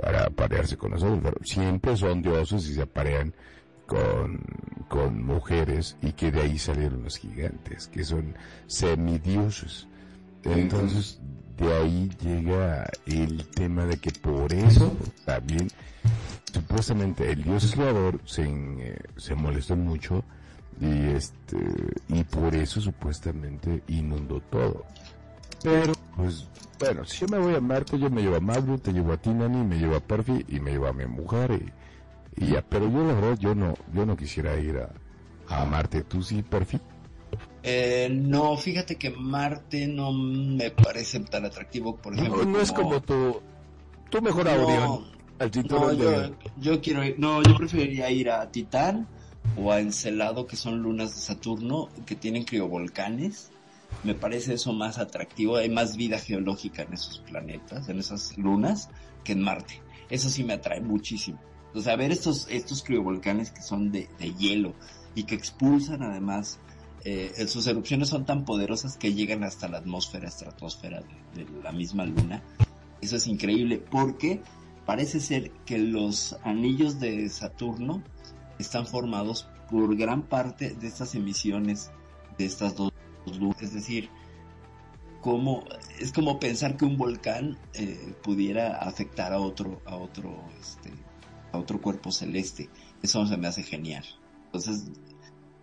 para 0.00 0.24
aparearse 0.26 0.76
con 0.76 0.90
nosotros, 0.92 1.20
pero 1.22 1.36
siempre 1.44 1.96
son 1.96 2.20
dioses 2.22 2.68
y 2.68 2.74
se 2.74 2.82
aparean 2.82 3.32
con, 3.86 4.40
con 4.88 5.24
mujeres 5.24 5.96
y 6.02 6.12
que 6.12 6.30
de 6.30 6.42
ahí 6.42 6.58
salieron 6.58 7.02
los 7.02 7.18
gigantes, 7.18 7.88
que 7.88 8.04
son 8.04 8.34
semidioses. 8.66 9.86
Entonces, 10.44 11.20
de 11.56 11.72
ahí 11.72 12.10
llega 12.22 12.86
el 13.06 13.46
tema 13.48 13.86
de 13.86 13.96
que 13.98 14.10
por 14.10 14.52
eso 14.52 14.92
también, 15.24 15.68
supuestamente 16.52 17.30
el 17.30 17.42
dios 17.42 17.72
creador 17.72 18.20
se, 18.24 18.42
eh, 18.44 18.98
se 19.16 19.34
molestó 19.34 19.76
mucho 19.76 20.24
y 20.80 21.08
este, 21.10 21.58
y 22.08 22.24
por 22.24 22.54
eso 22.54 22.80
supuestamente 22.80 23.82
inundó 23.88 24.40
todo. 24.40 24.84
Pero, 25.62 25.92
pues, 26.16 26.46
bueno, 26.78 27.04
si 27.04 27.20
yo 27.20 27.28
me 27.28 27.38
voy 27.38 27.54
a 27.54 27.60
Marte, 27.60 27.98
yo 27.98 28.10
me 28.10 28.20
llevo 28.20 28.36
a 28.36 28.40
Magno, 28.40 28.76
te 28.78 28.92
llevo 28.92 29.12
a 29.12 29.16
ti, 29.16 29.30
Nani, 29.30 29.64
me 29.64 29.78
llevo 29.78 29.96
a 29.96 30.00
Perfi 30.00 30.44
y 30.48 30.60
me 30.60 30.72
llevo 30.72 30.88
a 30.88 30.92
mi 30.92 31.06
mujer 31.06 31.52
y, 31.52 31.72
y 32.36 32.48
ya. 32.52 32.62
Pero 32.62 32.90
yo, 32.90 33.04
la 33.04 33.14
verdad, 33.14 33.38
yo 33.38 33.54
no, 33.54 33.74
yo 33.92 34.06
no 34.06 34.16
quisiera 34.16 34.58
ir 34.58 34.78
a, 34.78 34.90
a 35.48 35.64
Marte. 35.64 36.02
¿Tú 36.02 36.22
sí, 36.22 36.42
Perfi? 36.42 36.80
Eh, 37.62 38.08
no, 38.12 38.56
fíjate 38.56 38.96
que 38.96 39.10
Marte 39.10 39.86
no 39.86 40.12
me 40.12 40.70
parece 40.70 41.20
tan 41.20 41.46
atractivo, 41.46 41.96
por 41.96 42.14
ejemplo. 42.14 42.44
No, 42.44 42.50
no 42.52 42.60
es 42.60 42.72
como 42.72 43.00
tu, 43.00 43.40
tu 44.10 44.20
mejor 44.22 44.46
No. 44.46 45.04
Al 45.38 45.50
No, 45.50 45.52
cinturón 45.52 45.98
yo, 45.98 46.36
yo 46.56 46.80
quiero 46.80 47.02
ir, 47.04 47.18
no, 47.18 47.42
yo 47.42 47.56
preferiría 47.56 48.10
ir 48.10 48.30
a 48.30 48.50
Titán 48.50 49.08
o 49.56 49.72
a 49.72 49.80
Encelado, 49.80 50.46
que 50.46 50.56
son 50.56 50.82
lunas 50.82 51.14
de 51.14 51.20
Saturno, 51.20 51.88
que 52.06 52.16
tienen 52.16 52.44
criovolcanes. 52.44 53.50
Me 54.02 54.14
parece 54.14 54.54
eso 54.54 54.72
más 54.74 54.98
atractivo, 54.98 55.56
hay 55.56 55.70
más 55.70 55.96
vida 55.96 56.18
geológica 56.18 56.82
en 56.82 56.92
esos 56.92 57.20
planetas, 57.20 57.88
en 57.88 57.98
esas 57.98 58.36
lunas, 58.36 58.90
que 59.24 59.32
en 59.32 59.40
Marte. 59.40 59.80
Eso 60.10 60.28
sí 60.28 60.44
me 60.44 60.52
atrae 60.52 60.80
muchísimo. 60.80 61.40
O 61.74 61.80
sea, 61.80 61.96
ver 61.96 62.12
estos, 62.12 62.46
estos 62.50 62.82
criovolcanes 62.82 63.50
que 63.50 63.62
son 63.62 63.90
de, 63.90 64.08
de 64.18 64.32
hielo 64.34 64.74
y 65.14 65.24
que 65.24 65.34
expulsan 65.34 66.02
además, 66.02 66.58
eh, 67.04 67.32
sus 67.48 67.66
erupciones 67.66 68.08
son 68.08 68.24
tan 68.24 68.44
poderosas 68.44 68.96
que 68.96 69.12
llegan 69.12 69.44
hasta 69.44 69.68
la 69.68 69.78
atmósfera, 69.78 70.28
estratosfera 70.28 71.02
de, 71.34 71.44
de 71.44 71.62
la 71.62 71.72
misma 71.72 72.04
luna. 72.04 72.42
Eso 73.00 73.16
es 73.16 73.26
increíble 73.26 73.78
porque 73.78 74.40
parece 74.86 75.20
ser 75.20 75.50
que 75.66 75.78
los 75.78 76.36
anillos 76.44 77.00
de 77.00 77.28
Saturno 77.28 78.02
están 78.58 78.86
formados 78.86 79.48
por 79.70 79.96
gran 79.96 80.22
parte 80.22 80.70
de 80.70 80.86
estas 80.86 81.14
emisiones 81.14 81.90
de 82.38 82.46
estas 82.46 82.76
dos 82.76 82.92
lunas. 83.38 83.62
Es 83.62 83.74
decir, 83.74 84.08
como, 85.20 85.64
es 85.98 86.12
como 86.12 86.38
pensar 86.38 86.76
que 86.76 86.84
un 86.84 86.96
volcán 86.96 87.58
eh, 87.72 88.14
pudiera 88.22 88.76
afectar 88.76 89.32
a 89.32 89.38
otro, 89.38 89.80
a 89.86 89.96
otro, 89.96 90.34
este, 90.60 90.92
a 91.54 91.58
otro 91.58 91.80
cuerpo 91.80 92.12
celeste. 92.12 92.68
Eso 93.02 93.26
se 93.26 93.36
me 93.36 93.48
hace 93.48 93.62
genial. 93.62 94.04
Entonces, 94.46 94.90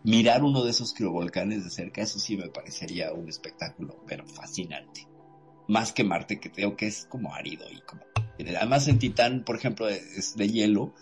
mirar 0.04 0.44
uno 0.44 0.64
de 0.64 0.72
esos 0.72 0.94
criovolcanes 0.94 1.64
de 1.64 1.70
cerca, 1.70 2.02
eso 2.02 2.20
sí 2.20 2.38
me 2.38 2.50
parecería 2.50 3.14
un 3.14 3.30
espectáculo, 3.30 4.04
pero 4.08 4.26
fascinante. 4.26 5.08
Más 5.68 5.94
que 5.94 6.04
Marte, 6.04 6.40
que 6.40 6.52
creo 6.52 6.76
que 6.76 6.88
es 6.88 7.06
como 7.06 7.34
árido 7.34 7.66
y 7.72 7.82
como... 7.82 8.02
Además 8.58 8.88
en 8.88 8.98
Titán, 8.98 9.44
por 9.44 9.56
ejemplo, 9.56 9.88
es 9.88 10.36
de 10.36 10.50
hielo 10.50 10.94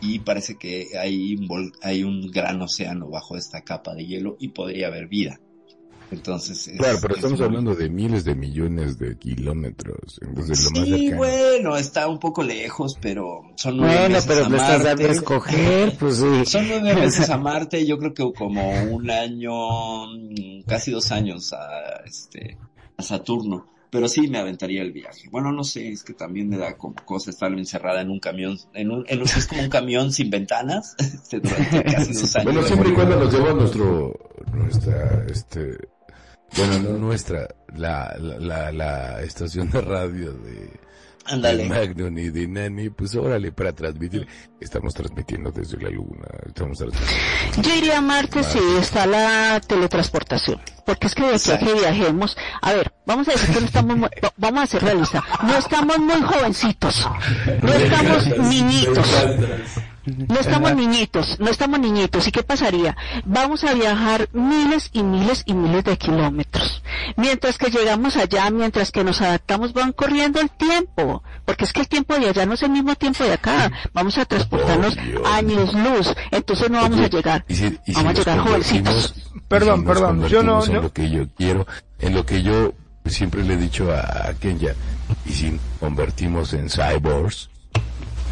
y 0.00 0.20
parece 0.20 0.56
que 0.56 0.96
hay 0.98 1.34
un, 1.34 1.72
hay 1.82 2.04
un 2.04 2.30
gran 2.30 2.60
océano 2.62 3.08
bajo 3.08 3.36
esta 3.36 3.62
capa 3.62 3.94
de 3.94 4.06
hielo 4.06 4.36
y 4.38 4.48
podría 4.48 4.88
haber 4.88 5.08
vida. 5.08 5.40
Entonces, 6.10 6.68
es- 6.68 6.78
Claro, 6.78 6.98
pero 7.02 7.14
es 7.14 7.18
estamos 7.18 7.38
muy- 7.40 7.46
hablando 7.46 7.74
de 7.74 7.88
miles 7.90 8.24
de 8.24 8.34
millones 8.36 8.96
de 8.98 9.18
kilómetros. 9.18 10.20
Entonces, 10.22 10.64
lo 10.64 10.70
más 10.70 10.84
Sí, 10.88 10.90
cercano. 10.98 11.16
bueno, 11.16 11.76
está 11.76 12.06
un 12.08 12.18
poco 12.20 12.42
lejos, 12.44 12.96
pero 13.00 13.42
son 13.56 13.78
nueve 13.78 13.94
Bueno, 13.94 14.14
meses 14.14 14.26
pero 14.26 14.44
a 14.44 14.48
me 14.48 14.56
estás 14.56 14.70
Marte. 14.82 14.88
dando 14.88 15.08
a 15.08 15.12
escoger, 15.12 15.96
pues 15.98 16.16
sí. 16.18 16.24
Son 16.46 16.68
nueve 16.68 16.94
meses 16.94 17.28
a 17.30 17.36
Marte, 17.38 17.84
yo 17.86 17.98
creo 17.98 18.14
que 18.14 18.32
como 18.32 18.70
un 18.84 19.10
año, 19.10 19.52
casi 20.66 20.90
dos 20.92 21.10
años 21.12 21.52
a, 21.52 22.02
este, 22.06 22.56
a 22.96 23.02
Saturno. 23.02 23.66
Pero 23.88 24.08
sí 24.08 24.26
me 24.28 24.38
aventaría 24.38 24.82
el 24.82 24.92
viaje. 24.92 25.28
Bueno, 25.30 25.52
no 25.52 25.62
sé, 25.64 25.88
es 25.90 26.02
que 26.02 26.12
también 26.12 26.48
me 26.48 26.58
da 26.58 26.76
como 26.76 26.96
cosa 27.04 27.30
estar 27.30 27.50
encerrada 27.52 28.00
en 28.02 28.10
un 28.10 28.18
camión, 28.18 28.58
en 28.74 28.90
un, 28.90 29.04
en 29.08 29.20
un- 29.20 29.24
es 29.28 29.46
como 29.46 29.62
un 29.62 29.68
camión 29.70 30.12
sin 30.12 30.28
ventanas, 30.28 30.96
este, 30.98 31.38
durante 31.40 31.82
casi 31.84 32.12
dos 32.12 32.36
años. 32.36 32.44
Bueno, 32.52 32.62
siempre 32.66 32.90
y 32.90 32.92
cuando 32.92 33.16
nos 33.16 33.32
lleva 33.32 33.52
nuestro, 33.54 34.12
nuestra, 34.52 35.24
este, 35.30 35.78
bueno, 36.56 36.78
no 36.78 36.98
nuestra, 36.98 37.48
la, 37.76 38.14
la, 38.18 38.38
la, 38.38 38.72
la 38.72 39.22
estación 39.22 39.70
de 39.70 39.80
radio 39.80 40.32
de, 40.32 40.70
Ándale. 41.26 41.64
de 41.64 41.68
Magnum 41.68 42.18
y 42.18 42.30
de 42.30 42.46
Nani, 42.46 42.90
pues 42.90 43.14
órale, 43.16 43.50
para 43.52 43.72
transmitir. 43.72 44.26
Estamos 44.60 44.94
transmitiendo 44.94 45.50
desde 45.50 45.76
la 45.82 45.90
luna, 45.90 46.28
estamos 46.46 46.78
transmitiendo. 46.78 47.68
Yo 47.68 47.74
iría 47.76 47.98
a 47.98 48.00
Marte 48.00 48.42
si 48.44 48.58
está 48.80 49.06
la 49.06 49.60
teletransportación. 49.66 50.60
Porque 50.86 51.08
es 51.08 51.14
que 51.16 51.24
de 51.26 51.34
aquí 51.34 51.64
que 51.66 51.74
viajemos, 51.74 52.36
a 52.62 52.72
ver, 52.72 52.92
vamos 53.06 53.26
a 53.28 53.32
decir 53.32 53.52
que 53.52 53.60
no 53.60 53.66
estamos, 53.66 53.96
muy- 53.96 54.08
vamos 54.36 54.62
a 54.62 54.66
ser 54.66 54.82
realistas, 54.84 55.22
no 55.42 55.56
estamos 55.58 55.98
muy 55.98 56.22
jovencitos, 56.22 57.08
no 57.60 57.72
estamos 57.74 58.28
niñitos, 58.38 59.08
no 60.06 60.38
estamos 60.40 60.74
niñitos, 60.74 61.38
no 61.40 61.48
estamos 61.50 61.78
niñitos. 61.80 62.26
¿Y 62.26 62.32
qué 62.32 62.42
pasaría? 62.42 62.96
Vamos 63.24 63.64
a 63.64 63.74
viajar 63.74 64.28
miles 64.32 64.90
y 64.92 65.02
miles 65.02 65.42
y 65.46 65.54
miles 65.54 65.84
de 65.84 65.96
kilómetros. 65.98 66.82
Mientras 67.16 67.58
que 67.58 67.70
llegamos 67.70 68.16
allá, 68.16 68.50
mientras 68.50 68.90
que 68.90 69.04
nos 69.04 69.20
adaptamos, 69.20 69.72
van 69.72 69.92
corriendo 69.92 70.40
el 70.40 70.50
tiempo. 70.50 71.22
Porque 71.44 71.64
es 71.64 71.72
que 71.72 71.80
el 71.80 71.88
tiempo 71.88 72.14
de 72.18 72.28
allá 72.28 72.46
no 72.46 72.54
es 72.54 72.62
el 72.62 72.70
mismo 72.70 72.94
tiempo 72.94 73.24
de 73.24 73.32
acá. 73.34 73.70
Vamos 73.92 74.16
a 74.18 74.24
transportarnos 74.24 74.96
años 75.24 75.72
luz. 75.74 76.14
Entonces 76.30 76.70
no 76.70 76.80
vamos 76.80 77.00
a 77.00 77.08
llegar. 77.08 77.44
Y 77.48 77.54
si, 77.54 77.66
y 77.66 77.70
si 77.86 77.92
Vamos 77.94 78.10
a 78.10 78.14
llegar 78.14 78.38
jovencitos. 78.38 79.14
Perdón, 79.48 79.80
si 79.80 79.86
perdón, 79.86 80.26
yo 80.28 80.42
no- 80.42 80.64
en 80.64 80.72
no- 80.72 80.82
lo 80.82 80.92
que 80.92 81.10
yo 81.10 81.26
quiero, 81.36 81.66
en 82.00 82.14
lo 82.14 82.24
que 82.26 82.42
yo 82.42 82.72
siempre 83.04 83.44
le 83.44 83.54
he 83.54 83.56
dicho 83.56 83.92
a, 83.92 84.28
a 84.30 84.34
Kenya, 84.34 84.74
y 85.24 85.32
si 85.32 85.60
convertimos 85.78 86.52
en 86.52 86.68
cyborgs, 86.68 87.48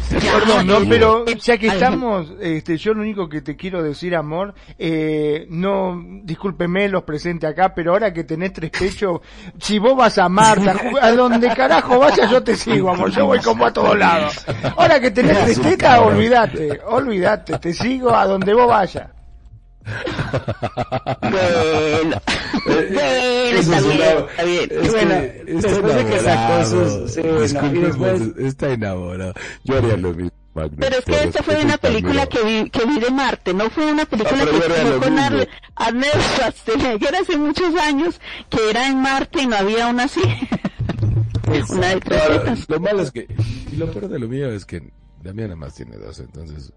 Perdón, 0.09 0.67
no, 0.67 0.79
pero 0.87 1.25
ya 1.25 1.57
que 1.57 1.67
estamos, 1.67 2.33
este, 2.39 2.77
yo 2.77 2.93
lo 2.93 3.01
único 3.01 3.27
que 3.27 3.41
te 3.41 3.55
quiero 3.55 3.81
decir, 3.81 4.15
amor, 4.15 4.53
eh, 4.77 5.45
no, 5.49 6.01
discúlpeme 6.23 6.87
los 6.89 7.03
presentes 7.03 7.49
acá, 7.49 7.73
pero 7.73 7.91
ahora 7.93 8.13
que 8.13 8.23
tenés 8.23 8.53
tres 8.53 8.71
pechos, 8.71 9.21
si 9.59 9.79
vos 9.79 9.95
vas 9.95 10.17
a 10.17 10.29
Marta, 10.29 10.75
a 11.01 11.11
donde 11.11 11.49
carajo 11.49 11.99
vayas, 11.99 12.29
yo 12.29 12.43
te 12.43 12.55
sigo, 12.55 12.91
amor, 12.91 13.11
yo 13.11 13.25
voy 13.25 13.39
como 13.39 13.65
a 13.65 13.73
todos 13.73 13.97
lados. 13.97 14.45
Ahora 14.77 14.99
que 14.99 15.11
tenés 15.11 15.43
tres 15.43 15.61
tetas, 15.61 15.99
olvídate, 15.99 16.81
olvídate, 16.85 17.57
te 17.59 17.73
sigo 17.73 18.13
a 18.13 18.25
donde 18.25 18.53
vos 18.53 18.67
vayas. 18.67 19.14
Bueno, 21.21 22.21
bueno, 22.65 23.59
está 23.59 23.79
bien, 23.81 24.17
está 24.29 24.43
bien. 24.43 24.69
Es 24.71 24.91
bueno, 24.91 25.15
que 25.15 25.43
está 25.47 25.67
después 25.69 25.95
de 25.95 26.05
que 26.05 26.19
sacó 26.19 26.65
sus, 26.65 27.11
sí, 27.13 27.21
bueno, 27.21 27.37
y 27.37 27.41
Discúlpenme, 27.43 27.87
después, 27.87 28.21
está 28.37 28.71
enamorado. 28.71 29.33
Yo 29.63 29.77
haría 29.77 29.97
lo 29.97 30.13
mismo. 30.13 30.31
Magno, 30.55 30.77
Pero 30.79 30.97
es 30.99 31.03
que 31.03 31.23
esta 31.23 31.43
fue 31.43 31.61
una 31.61 31.77
película 31.77 32.27
que 32.27 32.41
vi, 32.41 32.69
que 32.69 32.85
vi 32.85 32.97
de 32.99 33.11
Marte, 33.11 33.53
no 33.53 33.69
fue 33.69 33.91
una 33.91 34.05
película 34.05 34.41
Ah, 34.41 34.45
que 34.45 34.65
estuvo 34.65 34.99
con 35.01 35.19
Arnold 35.19 36.21
Schwarzenegger 36.33 37.13
hace 37.13 37.37
muchos 37.37 37.75
años, 37.75 38.21
que 38.49 38.69
era 38.69 38.87
en 38.87 39.01
Marte 39.01 39.41
y 39.41 39.47
no 39.47 39.57
había 39.57 39.87
una 39.87 40.05
así. 40.05 40.21
una 41.69 41.87
de 41.89 41.99
tetas. 41.99 42.69
lo 42.69 42.79
malo 42.79 43.01
es 43.01 43.11
que, 43.11 43.27
y 43.69 43.75
lo 43.75 43.91
peor 43.91 44.07
de 44.07 44.17
lo 44.17 44.29
mío 44.29 44.49
es 44.49 44.65
que 44.65 44.81
Damián 45.21 45.49
nada 45.49 45.57
más 45.57 45.75
tiene 45.75 45.97
dos, 45.97 46.19
entonces, 46.19 46.71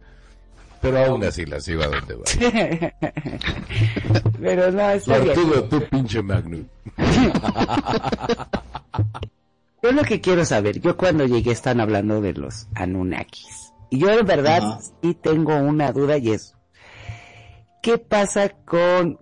pero 0.81 1.05
aún 1.05 1.25
así 1.25 1.45
la 1.47 1.61
sigo 1.61 1.83
a 1.83 1.89
donde 1.89 2.15
va. 2.15 2.25
pero 4.41 4.73
no, 4.73 4.91
está 4.91 5.19
bien. 5.19 5.31
Arturo, 5.31 5.65
tú 5.65 5.83
pinche 5.91 6.23
Magnum. 6.23 6.65
Yo 9.83 9.93
lo 9.93 10.03
que 10.03 10.21
quiero 10.21 10.45
saber, 10.45 10.81
yo 10.81 10.97
cuando 10.97 11.25
llegué 11.25 11.53
están 11.53 11.81
hablando 11.81 12.21
de 12.21 12.33
los 12.33 12.67
Anunnakis. 12.75 13.73
Y 13.91 14.01
yo 14.01 14.11
en 14.11 14.27
verdad 14.27 14.81
sí 15.03 15.15
tengo 15.15 15.57
una 15.57 15.93
duda 15.93 16.19
y 16.19 16.33
es, 16.33 16.55
¿qué 17.81 17.97
pasa 17.97 18.51
con, 18.65 19.21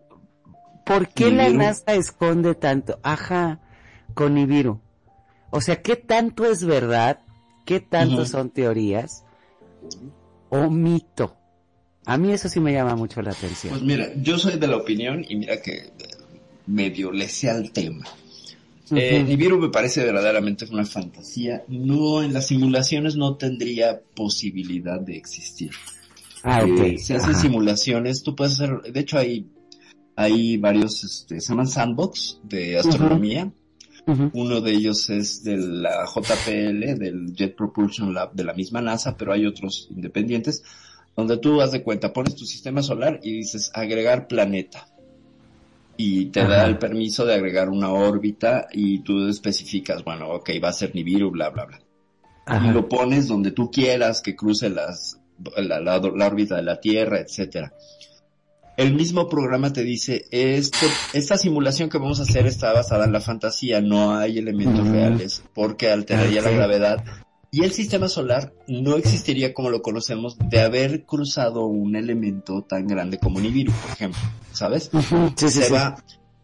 por 0.84 1.08
qué 1.08 1.30
la. 1.30 1.50
NASA 1.50 1.94
esconde 1.94 2.54
tanto? 2.54 2.98
Ajá, 3.02 3.60
con 4.14 4.34
Nibiru. 4.34 4.80
O 5.50 5.60
sea, 5.60 5.82
¿qué 5.82 5.94
tanto 5.94 6.46
es 6.46 6.64
verdad? 6.64 7.20
¿Qué 7.66 7.80
tanto 7.80 8.24
son 8.24 8.50
teorías? 8.50 9.24
¿O 10.48 10.70
mito? 10.70 11.35
A 12.06 12.16
mí 12.16 12.32
eso 12.32 12.48
sí 12.48 12.60
me 12.60 12.72
llama 12.72 12.94
mucho 12.94 13.20
la 13.20 13.32
atención. 13.32 13.72
Pues 13.72 13.82
mira, 13.82 14.12
yo 14.16 14.38
soy 14.38 14.58
de 14.58 14.66
la 14.66 14.76
opinión, 14.76 15.24
y 15.28 15.36
mira 15.36 15.60
que 15.60 15.72
eh, 15.72 15.92
medio 16.66 17.12
le 17.12 17.28
sé 17.28 17.50
al 17.50 17.72
tema. 17.72 18.06
Eh, 18.94 19.18
Ujú. 19.18 19.28
Nibiru 19.28 19.58
me 19.58 19.68
parece 19.68 20.04
verdaderamente 20.04 20.64
una 20.70 20.84
fantasía. 20.86 21.64
No, 21.66 22.22
en 22.22 22.32
las 22.32 22.46
simulaciones 22.46 23.16
no 23.16 23.36
tendría 23.36 24.00
posibilidad 24.14 25.00
de 25.00 25.16
existir. 25.16 25.72
Ah, 26.44 26.60
ok. 26.62 26.80
Eh, 26.80 26.98
se 26.98 27.16
hacen 27.16 27.32
Ajá. 27.32 27.40
simulaciones, 27.40 28.22
tú 28.22 28.36
puedes 28.36 28.54
hacer, 28.54 28.82
de 28.82 29.00
hecho 29.00 29.18
hay, 29.18 29.50
hay 30.14 30.56
varios, 30.58 31.02
este, 31.02 31.40
se 31.40 31.48
llaman 31.48 31.66
sandbox 31.66 32.38
de 32.44 32.78
astronomía. 32.78 33.50
Uno 34.34 34.60
de 34.60 34.70
ellos 34.70 35.10
es 35.10 35.42
de 35.42 35.56
la 35.56 36.04
JPL, 36.06 36.96
del 36.96 37.34
Jet 37.34 37.56
Propulsion 37.56 38.14
Lab 38.14 38.34
de 38.34 38.44
la 38.44 38.54
misma 38.54 38.80
NASA, 38.80 39.16
pero 39.16 39.32
hay 39.32 39.46
otros 39.46 39.88
independientes, 39.90 40.62
donde 41.16 41.38
tú 41.38 41.60
haz 41.62 41.72
de 41.72 41.82
cuenta, 41.82 42.12
pones 42.12 42.36
tu 42.36 42.44
sistema 42.44 42.82
solar 42.82 43.20
y 43.22 43.32
dices 43.32 43.70
agregar 43.74 44.26
planeta. 44.28 44.88
Y 45.96 46.26
te 46.26 46.40
da 46.46 46.66
el 46.66 46.76
permiso 46.78 47.24
de 47.24 47.34
agregar 47.34 47.70
una 47.70 47.90
órbita 47.90 48.68
y 48.70 48.98
tú 48.98 49.28
especificas, 49.28 50.04
bueno, 50.04 50.28
ok, 50.30 50.50
va 50.62 50.68
a 50.68 50.72
ser 50.74 50.94
Nibiru, 50.94 51.30
bla, 51.30 51.48
bla, 51.48 51.64
bla. 51.64 51.80
Ajá. 52.44 52.68
Y 52.68 52.70
lo 52.72 52.86
pones 52.88 53.28
donde 53.28 53.50
tú 53.50 53.70
quieras, 53.70 54.20
que 54.20 54.36
cruce 54.36 54.68
las, 54.68 55.18
la, 55.56 55.80
la- 55.80 55.98
la 55.98 56.26
órbita 56.26 56.56
de 56.56 56.62
la 56.62 56.80
Tierra, 56.80 57.18
etcétera. 57.18 57.72
El 58.76 58.92
mismo 58.94 59.26
programa 59.26 59.72
te 59.72 59.82
dice, 59.84 60.26
este, 60.30 60.86
esta 61.14 61.38
simulación 61.38 61.88
que 61.88 61.96
vamos 61.96 62.20
a 62.20 62.24
hacer 62.24 62.46
está 62.46 62.74
basada 62.74 63.06
en 63.06 63.12
la 63.12 63.22
fantasía, 63.22 63.80
no 63.80 64.14
hay 64.18 64.36
elementos 64.36 64.86
reales, 64.86 65.42
porque 65.54 65.90
alteraría 65.90 66.42
la 66.42 66.50
gravedad. 66.50 67.02
Y 67.50 67.64
el 67.64 67.72
sistema 67.72 68.08
solar 68.08 68.52
no 68.66 68.96
existiría 68.96 69.54
como 69.54 69.70
lo 69.70 69.82
conocemos 69.82 70.36
de 70.38 70.60
haber 70.60 71.04
cruzado 71.04 71.66
un 71.66 71.96
elemento 71.96 72.62
tan 72.62 72.86
grande 72.86 73.18
como 73.18 73.40
Nibiru, 73.40 73.72
por 73.72 73.90
ejemplo, 73.92 74.20
¿sabes? 74.52 74.90
Ujú. 74.92 75.32
Sí, 75.36 75.48
sí, 75.48 75.60
se 75.60 75.64
sí. 75.66 75.72
va, 75.72 75.96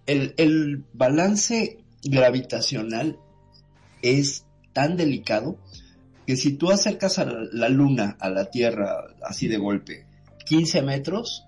el, 0.06 0.34
el 0.36 0.84
balance 0.92 1.78
gravitacional 2.04 3.18
es 4.00 4.46
tan 4.72 4.96
delicado 4.96 5.58
que 6.26 6.36
si 6.36 6.52
tú 6.52 6.70
acercas 6.70 7.18
a 7.18 7.24
la, 7.24 7.46
la 7.52 7.68
luna 7.68 8.16
a 8.20 8.30
la 8.30 8.46
Tierra 8.46 9.14
así 9.22 9.48
de 9.48 9.58
golpe 9.58 10.06
15 10.46 10.82
metros, 10.82 11.46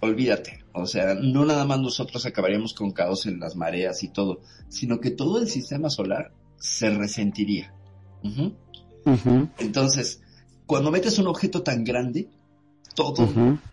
olvídate. 0.00 0.64
O 0.72 0.86
sea, 0.86 1.14
no 1.14 1.44
nada 1.44 1.64
más 1.64 1.80
nosotros 1.80 2.26
acabaríamos 2.26 2.74
con 2.74 2.92
caos 2.92 3.26
en 3.26 3.40
las 3.40 3.56
mareas 3.56 4.02
y 4.02 4.08
todo, 4.08 4.40
sino 4.68 5.00
que 5.00 5.10
todo 5.10 5.40
el 5.40 5.48
sistema 5.48 5.90
solar 5.90 6.32
se 6.58 6.90
resentiría. 6.90 7.74
Entonces, 9.58 10.20
cuando 10.66 10.90
metes 10.90 11.18
un 11.18 11.26
objeto 11.26 11.62
tan 11.62 11.84
grande, 11.84 12.28
todo, 12.94 13.28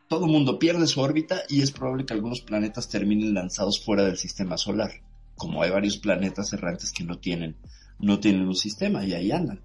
todo 0.08 0.28
mundo 0.28 0.60
pierde 0.60 0.88
su 0.88 1.02
órbita 1.02 1.42
y 1.50 1.62
es 1.62 1.72
probable 1.72 2.06
que 2.06 2.14
algunos 2.14 2.42
planetas 2.42 2.88
terminen 2.88 3.34
lanzados 3.34 3.84
fuera 3.84 4.04
del 4.04 4.18
sistema 4.18 4.58
solar. 4.58 4.92
Como 5.36 5.62
hay 5.62 5.70
varios 5.70 5.98
planetas 5.98 6.54
errantes 6.54 6.92
que 6.92 7.04
no 7.04 7.20
tienen, 7.20 7.56
no 8.00 8.20
tienen 8.20 8.48
un 8.48 8.56
sistema 8.56 9.06
y 9.06 9.14
ahí 9.14 9.32
andan. 9.32 9.62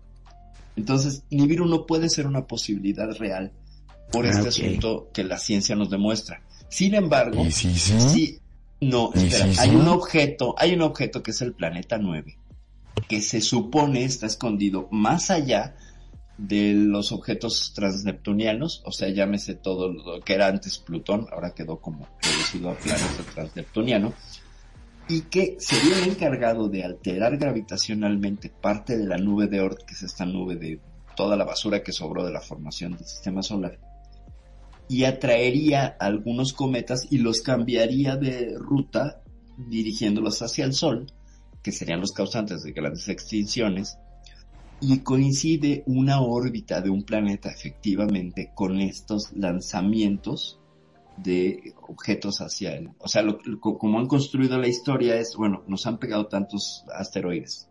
Entonces, 0.77 1.25
Nibiru 1.31 1.67
no 1.67 1.87
puede 1.87 2.09
ser 2.09 2.27
una 2.27 2.47
posibilidad 2.47 3.11
real 3.17 3.53
por 4.11 4.27
Ah, 4.27 4.31
este 4.31 4.49
asunto 4.49 5.11
que 5.13 5.25
la 5.25 5.39
ciencia 5.39 5.75
nos 5.75 5.91
demuestra. 5.91 6.43
Sin 6.69 6.95
embargo, 6.95 7.45
¿Y 7.45 7.53
sí, 7.53 7.75
sí, 7.75 8.39
no, 8.81 9.11
¿Y 9.15 9.27
espera, 9.27 9.63
hay 9.63 9.71
un 9.75 9.89
objeto, 9.89 10.55
hay 10.59 10.75
un 10.75 10.83
objeto 10.83 11.23
que 11.23 11.31
es 11.31 11.41
el 11.43 11.53
planeta 11.53 11.99
9, 11.99 12.37
que 13.09 13.21
se 13.21 13.41
supone 13.41 14.05
está 14.05 14.27
escondido 14.27 14.89
más 14.91 15.31
allá 15.31 15.75
de 16.39 16.73
los 16.75 17.13
objetos 17.13 17.73
transneptunianos, 17.75 18.83
o 18.85 18.93
sea, 18.93 19.09
llámese 19.09 19.55
todo 19.55 19.93
lo 19.93 20.21
que 20.21 20.35
era 20.35 20.49
antes 20.49 20.79
Plutón, 20.79 21.27
ahora 21.31 21.55
quedó 21.55 21.81
como 21.81 22.09
reducido 22.21 22.71
a 22.71 22.75
planeta 22.75 23.23
transneptuniano, 23.35 24.13
y 25.09 25.23
que 25.23 25.57
sería 25.59 25.99
el 25.99 26.11
encargado 26.11 26.69
de 26.69 26.85
alterar 26.85 27.37
gravitacionalmente 27.37 28.49
parte 28.49 28.97
de 28.97 29.07
la 29.07 29.19
nube 29.19 29.47
de 29.47 29.61
Oort, 29.61 29.83
que 29.83 29.95
es 29.95 30.03
esta 30.03 30.25
nube 30.25 30.57
de 30.57 30.81
toda 31.17 31.37
la 31.37 31.45
basura 31.45 31.83
que 31.83 31.93
sobró 31.93 32.25
de 32.25 32.33
la 32.33 32.41
formación 32.41 32.97
del 32.97 33.07
sistema 33.07 33.43
solar, 33.43 33.79
y 34.89 35.05
atraería 35.05 35.87
algunos 36.01 36.53
cometas 36.53 37.07
y 37.11 37.19
los 37.19 37.43
cambiaría 37.43 38.17
de 38.17 38.57
ruta 38.59 39.23
dirigiéndolos 39.57 40.43
hacia 40.43 40.65
el 40.65 40.73
Sol, 40.73 41.07
que 41.63 41.73
serían 41.73 42.01
los 42.01 42.13
causantes 42.13 42.63
de 42.63 42.73
grandes 42.73 43.09
extinciones, 43.09 43.99
y 44.81 44.99
coincide 44.99 45.85
una 45.87 46.21
órbita 46.21 46.81
de 46.81 46.91
un 46.91 47.05
planeta 47.05 47.51
efectivamente 47.51 48.51
con 48.55 48.81
estos 48.81 49.33
lanzamientos 49.33 50.59
de 51.17 51.75
objetos 51.89 52.41
hacia 52.41 52.75
él. 52.75 52.91
O 52.99 53.07
sea, 53.07 53.23
lo- 53.23 53.39
lo- 53.45 53.61
como 53.61 54.01
han 54.01 54.07
construido 54.09 54.59
la 54.59 54.67
historia 54.67 55.17
es, 55.17 55.37
bueno, 55.37 55.63
nos 55.69 55.87
han 55.87 55.99
pegado 55.99 56.27
tantos 56.27 56.85
asteroides. 56.97 57.69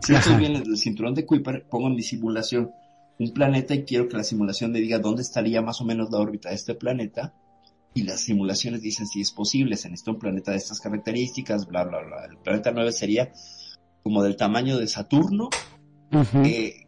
Si 0.00 0.14
estos 0.14 0.28
Ajá. 0.32 0.38
vienen 0.38 0.62
del 0.62 0.78
cinturón 0.78 1.12
de 1.14 1.26
Kuiper, 1.26 1.66
pongo 1.68 1.88
en 1.88 1.96
mi 1.96 2.02
simulación 2.02 2.70
un 3.18 3.32
planeta 3.32 3.74
y 3.74 3.84
quiero 3.84 4.08
que 4.08 4.16
la 4.16 4.22
simulación 4.24 4.70
me 4.70 4.78
diga 4.80 5.00
dónde 5.00 5.22
estaría 5.22 5.60
más 5.60 5.80
o 5.80 5.84
menos 5.84 6.08
la 6.10 6.18
órbita 6.18 6.50
de 6.50 6.54
este 6.54 6.74
planeta. 6.76 7.34
Y 7.94 8.02
las 8.02 8.20
simulaciones 8.20 8.82
dicen 8.82 9.06
si 9.06 9.20
es 9.20 9.32
posible, 9.32 9.76
se 9.76 9.88
necesita 9.88 10.12
un 10.12 10.18
planeta 10.18 10.52
de 10.52 10.58
estas 10.58 10.80
características, 10.80 11.66
bla, 11.66 11.84
bla, 11.84 12.00
bla. 12.00 12.24
El 12.26 12.36
planeta 12.38 12.70
9 12.70 12.92
sería 12.92 13.32
como 14.02 14.22
del 14.22 14.36
tamaño 14.36 14.78
de 14.78 14.86
Saturno, 14.86 15.50
Ujú. 16.12 16.42
eh, 16.44 16.86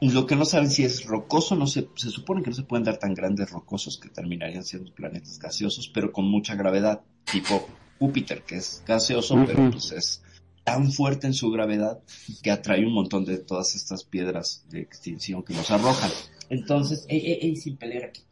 lo 0.00 0.26
que 0.26 0.36
no 0.36 0.44
saben 0.44 0.70
si 0.70 0.84
es 0.84 1.04
rocoso, 1.04 1.54
no 1.54 1.66
se, 1.66 1.88
se 1.94 2.10
supone 2.10 2.42
que 2.42 2.50
no 2.50 2.56
se 2.56 2.64
pueden 2.64 2.84
dar 2.84 2.98
tan 2.98 3.14
grandes 3.14 3.50
rocosos 3.50 3.98
que 3.98 4.08
terminarían 4.08 4.64
siendo 4.64 4.92
planetas 4.92 5.38
gaseosos, 5.38 5.88
pero 5.88 6.12
con 6.12 6.28
mucha 6.28 6.54
gravedad, 6.54 7.02
tipo 7.30 7.68
Júpiter, 7.98 8.42
que 8.42 8.56
es 8.56 8.82
gaseoso, 8.86 9.44
pero 9.46 9.70
pues 9.70 9.92
es 9.92 10.22
tan 10.64 10.92
fuerte 10.92 11.26
en 11.26 11.34
su 11.34 11.50
gravedad 11.50 12.00
que 12.42 12.50
atrae 12.50 12.84
un 12.84 12.94
montón 12.94 13.24
de 13.24 13.38
todas 13.38 13.74
estas 13.74 14.04
piedras 14.04 14.64
de 14.70 14.80
extinción 14.80 15.42
que 15.42 15.54
nos 15.54 15.70
arrojan. 15.70 16.10
Entonces, 16.50 17.06
ey, 17.08 17.20
ey, 17.20 17.38
ey, 17.40 17.56
sin 17.56 17.76
pelear 17.76 18.04
aquí. 18.04 18.22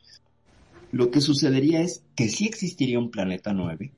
Lo 0.92 1.10
que 1.10 1.20
sucedería 1.20 1.80
es 1.80 2.04
que 2.16 2.28
sí 2.28 2.46
existiría 2.46 2.98
un 2.98 3.10
planeta 3.10 3.52
9, 3.52 3.92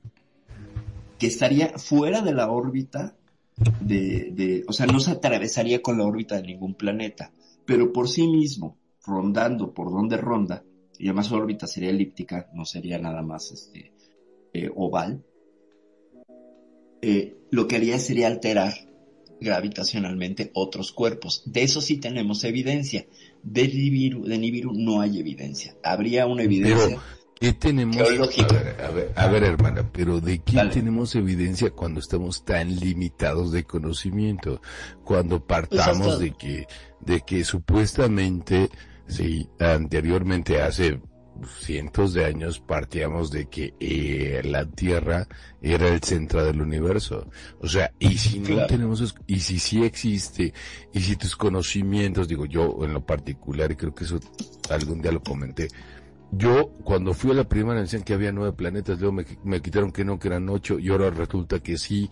que 1.18 1.26
estaría 1.26 1.78
fuera 1.78 2.20
de 2.20 2.34
la 2.34 2.50
órbita 2.50 3.16
de, 3.80 4.64
o 4.66 4.72
sea, 4.72 4.86
no 4.86 5.00
se 5.00 5.12
atravesaría 5.12 5.82
con 5.82 5.98
la 5.98 6.04
órbita 6.04 6.36
de 6.36 6.42
ningún 6.42 6.74
planeta, 6.74 7.32
pero 7.64 7.92
por 7.92 8.08
sí 8.08 8.26
mismo, 8.26 8.76
rondando 9.06 9.72
por 9.72 9.90
donde 9.90 10.16
ronda, 10.16 10.64
y 10.98 11.06
además 11.06 11.26
su 11.26 11.34
órbita 11.34 11.66
sería 11.66 11.90
elíptica, 11.90 12.50
no 12.54 12.64
sería 12.64 12.98
nada 12.98 13.22
más 13.22 13.50
este 13.52 13.92
eh, 14.52 14.70
oval, 14.74 15.24
eh, 17.00 17.36
lo 17.50 17.66
que 17.66 17.76
haría 17.76 17.98
sería 17.98 18.28
alterar 18.28 18.72
gravitacionalmente 19.42 20.50
otros 20.54 20.92
cuerpos. 20.92 21.42
De 21.46 21.62
eso 21.62 21.80
sí 21.80 21.98
tenemos 21.98 22.44
evidencia. 22.44 23.06
De 23.42 23.66
Nibiru, 23.68 24.24
de 24.24 24.38
Nibiru 24.38 24.72
no 24.72 25.00
hay 25.00 25.18
evidencia. 25.18 25.74
Habría 25.82 26.26
una 26.26 26.44
evidencia. 26.44 27.00
¿Qué 27.42 27.52
tenemos? 27.52 27.96
A 27.96 28.04
ver, 28.04 28.76
a 28.80 28.90
ver, 28.92 29.12
a 29.16 29.26
ver, 29.26 29.42
hermana, 29.42 29.90
pero 29.92 30.20
¿de 30.20 30.38
qué 30.38 30.60
tenemos 30.72 31.16
evidencia 31.16 31.70
cuando 31.72 31.98
estamos 31.98 32.44
tan 32.44 32.78
limitados 32.78 33.50
de 33.50 33.64
conocimiento? 33.64 34.62
Cuando 35.02 35.44
partamos 35.44 36.20
de 36.20 36.34
que, 36.34 36.68
de 37.00 37.22
que 37.22 37.42
supuestamente, 37.42 38.70
sí, 39.08 39.48
anteriormente 39.58 40.62
hace 40.62 41.00
cientos 41.58 42.14
de 42.14 42.24
años 42.24 42.60
partíamos 42.60 43.30
de 43.30 43.46
que 43.46 43.74
eh, 43.80 44.42
la 44.44 44.66
Tierra 44.66 45.26
era 45.60 45.88
el 45.88 46.02
centro 46.02 46.44
del 46.44 46.60
universo. 46.60 47.28
O 47.60 47.68
sea, 47.68 47.92
y 47.98 48.18
si 48.18 48.40
no 48.40 48.66
tenemos, 48.66 49.14
y 49.26 49.40
si 49.40 49.58
sí 49.58 49.84
existe, 49.84 50.52
y 50.92 51.00
si 51.00 51.16
tus 51.16 51.36
conocimientos, 51.36 52.28
digo 52.28 52.46
yo 52.46 52.84
en 52.84 52.94
lo 52.94 53.04
particular, 53.04 53.70
y 53.72 53.76
creo 53.76 53.94
que 53.94 54.04
eso 54.04 54.20
algún 54.70 55.02
día 55.02 55.12
lo 55.12 55.22
comenté, 55.22 55.68
yo, 56.34 56.70
cuando 56.82 57.12
fui 57.12 57.30
a 57.30 57.34
la 57.34 57.44
primera, 57.44 57.82
decían 57.82 58.04
que 58.04 58.14
había 58.14 58.32
nueve 58.32 58.54
planetas, 58.54 58.98
luego 58.98 59.22
me, 59.44 59.60
quitaron 59.60 59.92
que 59.92 60.02
no, 60.02 60.18
que 60.18 60.28
eran 60.28 60.48
ocho, 60.48 60.78
y 60.78 60.88
ahora 60.88 61.10
resulta 61.10 61.60
que 61.60 61.76
sí. 61.76 62.08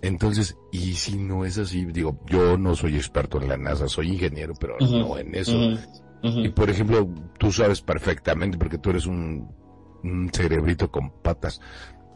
Entonces, 0.00 0.56
y 0.72 0.94
si 0.94 1.18
no 1.18 1.44
es 1.44 1.58
así, 1.58 1.84
digo, 1.84 2.18
yo 2.26 2.56
no 2.56 2.74
soy 2.74 2.96
experto 2.96 3.40
en 3.40 3.48
la 3.48 3.58
NASA, 3.58 3.86
soy 3.86 4.08
ingeniero, 4.08 4.54
pero 4.58 4.78
no 4.80 5.18
en 5.18 5.34
eso. 5.34 5.52
Y 6.22 6.48
por 6.48 6.68
ejemplo, 6.68 7.08
tú 7.38 7.52
sabes 7.52 7.80
perfectamente, 7.80 8.58
porque 8.58 8.78
tú 8.78 8.90
eres 8.90 9.06
un, 9.06 9.50
un 10.02 10.30
cerebrito 10.32 10.90
con 10.90 11.10
patas. 11.22 11.60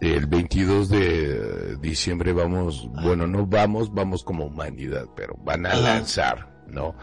El 0.01 0.27
22 0.27 0.89
de 0.89 1.77
diciembre 1.77 2.33
vamos, 2.33 2.91
bueno, 3.03 3.27
no 3.27 3.47
vamos, 3.47 3.95
vamos 3.95 4.25
como 4.25 4.47
humanidad, 4.47 5.07
pero 5.15 5.37
van 5.45 5.67
a 5.67 5.75
lanzar, 5.75 6.65
¿no? 6.67 6.97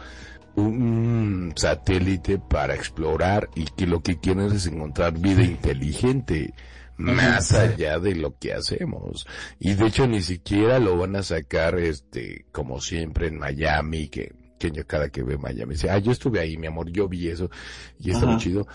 un 0.56 1.54
satélite 1.56 2.40
para 2.40 2.76
explorar 2.76 3.50
y 3.56 3.66
que 3.66 3.88
lo 3.88 4.02
que 4.02 4.20
quieren 4.20 4.52
es 4.52 4.66
encontrar 4.68 5.18
vida 5.18 5.44
inteligente 5.44 6.54
más 6.98 7.54
allá 7.54 7.98
de 8.00 8.16
lo 8.16 8.38
que 8.38 8.54
hacemos. 8.54 9.26
Y 9.60 9.74
de 9.74 9.88
hecho 9.88 10.06
ni 10.06 10.22
siquiera 10.22 10.80
lo 10.80 10.98
van 10.98 11.16
a 11.16 11.24
sacar 11.24 11.80
este 11.80 12.46
como 12.52 12.82
siempre 12.82 13.28
en 13.28 13.40
Miami 13.40 14.10
que 14.10 14.34
cada 14.86 15.10
que 15.10 15.24
ve 15.24 15.38
Miami 15.38 15.74
dice, 15.74 15.90
"Ah, 15.90 15.98
yo 15.98 16.12
estuve 16.12 16.40
ahí, 16.40 16.58
mi 16.58 16.68
amor, 16.68 16.90
yo 16.92 17.08
vi 17.08 17.30
eso 17.30 17.50
y 18.00 18.12
está 18.12 18.26
muy 18.26 18.38
chido." 18.38 18.68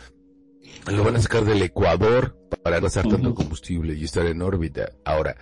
Lo 0.90 1.04
van 1.04 1.16
a 1.16 1.20
sacar 1.20 1.44
del 1.44 1.62
Ecuador 1.62 2.36
para 2.62 2.80
gastar 2.80 3.06
tanto 3.06 3.34
combustible 3.34 3.94
y 3.94 4.04
estar 4.04 4.26
en 4.26 4.40
órbita. 4.40 4.90
Ahora, 5.04 5.36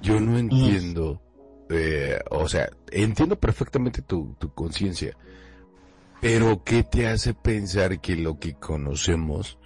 yo 0.00 0.20
no 0.20 0.38
entiendo 0.38 1.22
eh, 1.70 2.18
o 2.30 2.48
sea, 2.48 2.70
entiendo 2.90 3.38
perfectamente 3.38 4.02
tu, 4.02 4.34
tu 4.38 4.52
conciencia, 4.54 5.16
pero 6.20 6.64
¿qué 6.64 6.82
te 6.82 7.06
hace 7.06 7.34
pensar 7.34 8.00
que 8.00 8.16
lo 8.16 8.38
que 8.38 8.54
conocemos 8.54 9.58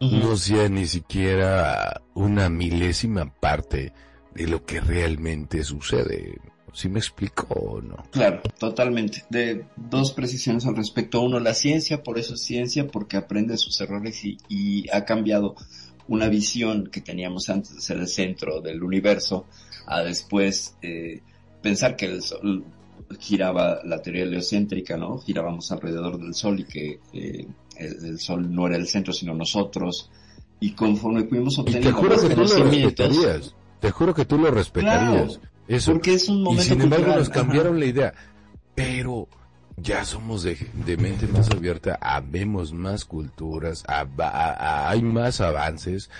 no 0.00 0.36
sea 0.36 0.68
ni 0.68 0.86
siquiera 0.86 2.02
una 2.14 2.48
milésima 2.50 3.32
parte 3.40 3.92
de 4.34 4.46
lo 4.48 4.64
que 4.64 4.80
realmente 4.80 5.62
sucede? 5.62 6.38
¿Sí 6.76 6.90
me 6.90 6.98
explico 6.98 7.46
o 7.54 7.80
no? 7.80 7.96
Claro, 8.10 8.42
totalmente. 8.58 9.24
De 9.30 9.64
dos 9.76 10.12
precisiones 10.12 10.66
al 10.66 10.76
respecto. 10.76 11.22
Uno, 11.22 11.40
la 11.40 11.54
ciencia, 11.54 12.02
por 12.02 12.18
eso 12.18 12.34
es 12.34 12.42
ciencia, 12.42 12.86
porque 12.86 13.16
aprende 13.16 13.56
sus 13.56 13.80
errores 13.80 14.22
y, 14.26 14.36
y 14.50 14.86
ha 14.90 15.06
cambiado 15.06 15.56
una 16.06 16.28
visión 16.28 16.88
que 16.92 17.00
teníamos 17.00 17.48
antes 17.48 17.74
de 17.74 17.80
ser 17.80 17.96
el 17.96 18.08
centro 18.08 18.60
del 18.60 18.82
universo 18.82 19.46
a 19.86 20.02
después 20.02 20.76
eh, 20.82 21.22
pensar 21.62 21.96
que 21.96 22.04
el 22.04 22.22
Sol 22.22 22.66
giraba 23.18 23.80
la 23.82 24.02
teoría 24.02 24.24
heliocéntrica, 24.24 24.98
¿no? 24.98 25.16
Girábamos 25.16 25.72
alrededor 25.72 26.18
del 26.18 26.34
Sol 26.34 26.60
y 26.60 26.64
que 26.64 27.00
eh, 27.14 27.46
el, 27.78 28.18
Sol 28.18 28.54
no 28.54 28.66
era 28.66 28.76
el 28.76 28.86
centro, 28.86 29.14
sino 29.14 29.32
nosotros. 29.32 30.10
Y 30.60 30.72
conforme 30.72 31.24
fuimos 31.24 31.58
obteniendo 31.58 31.88
te 31.88 31.94
juro 31.94 32.20
que 32.20 32.34
tú 32.34 32.42
lo 32.42 32.64
respetarías. 32.64 33.54
Te 33.80 33.90
juro 33.90 34.14
que 34.14 34.24
tú 34.26 34.36
lo 34.36 34.50
respetarías. 34.50 35.40
Eso. 35.68 35.92
Porque 35.92 36.14
es 36.14 36.28
un 36.28 36.42
momento 36.42 36.62
Y 36.62 36.66
sin 36.66 36.80
embargo 36.82 37.14
nos 37.14 37.28
cambiaron 37.28 37.78
la 37.78 37.86
idea. 37.86 38.14
Pero 38.74 39.28
ya 39.76 40.04
somos 40.04 40.42
de, 40.42 40.56
de 40.86 40.96
mente 40.96 41.26
más 41.26 41.50
abierta, 41.50 41.98
habemos 42.00 42.72
más 42.72 43.04
culturas, 43.04 43.84
hay 43.86 45.02
más 45.02 45.40
avances 45.40 46.10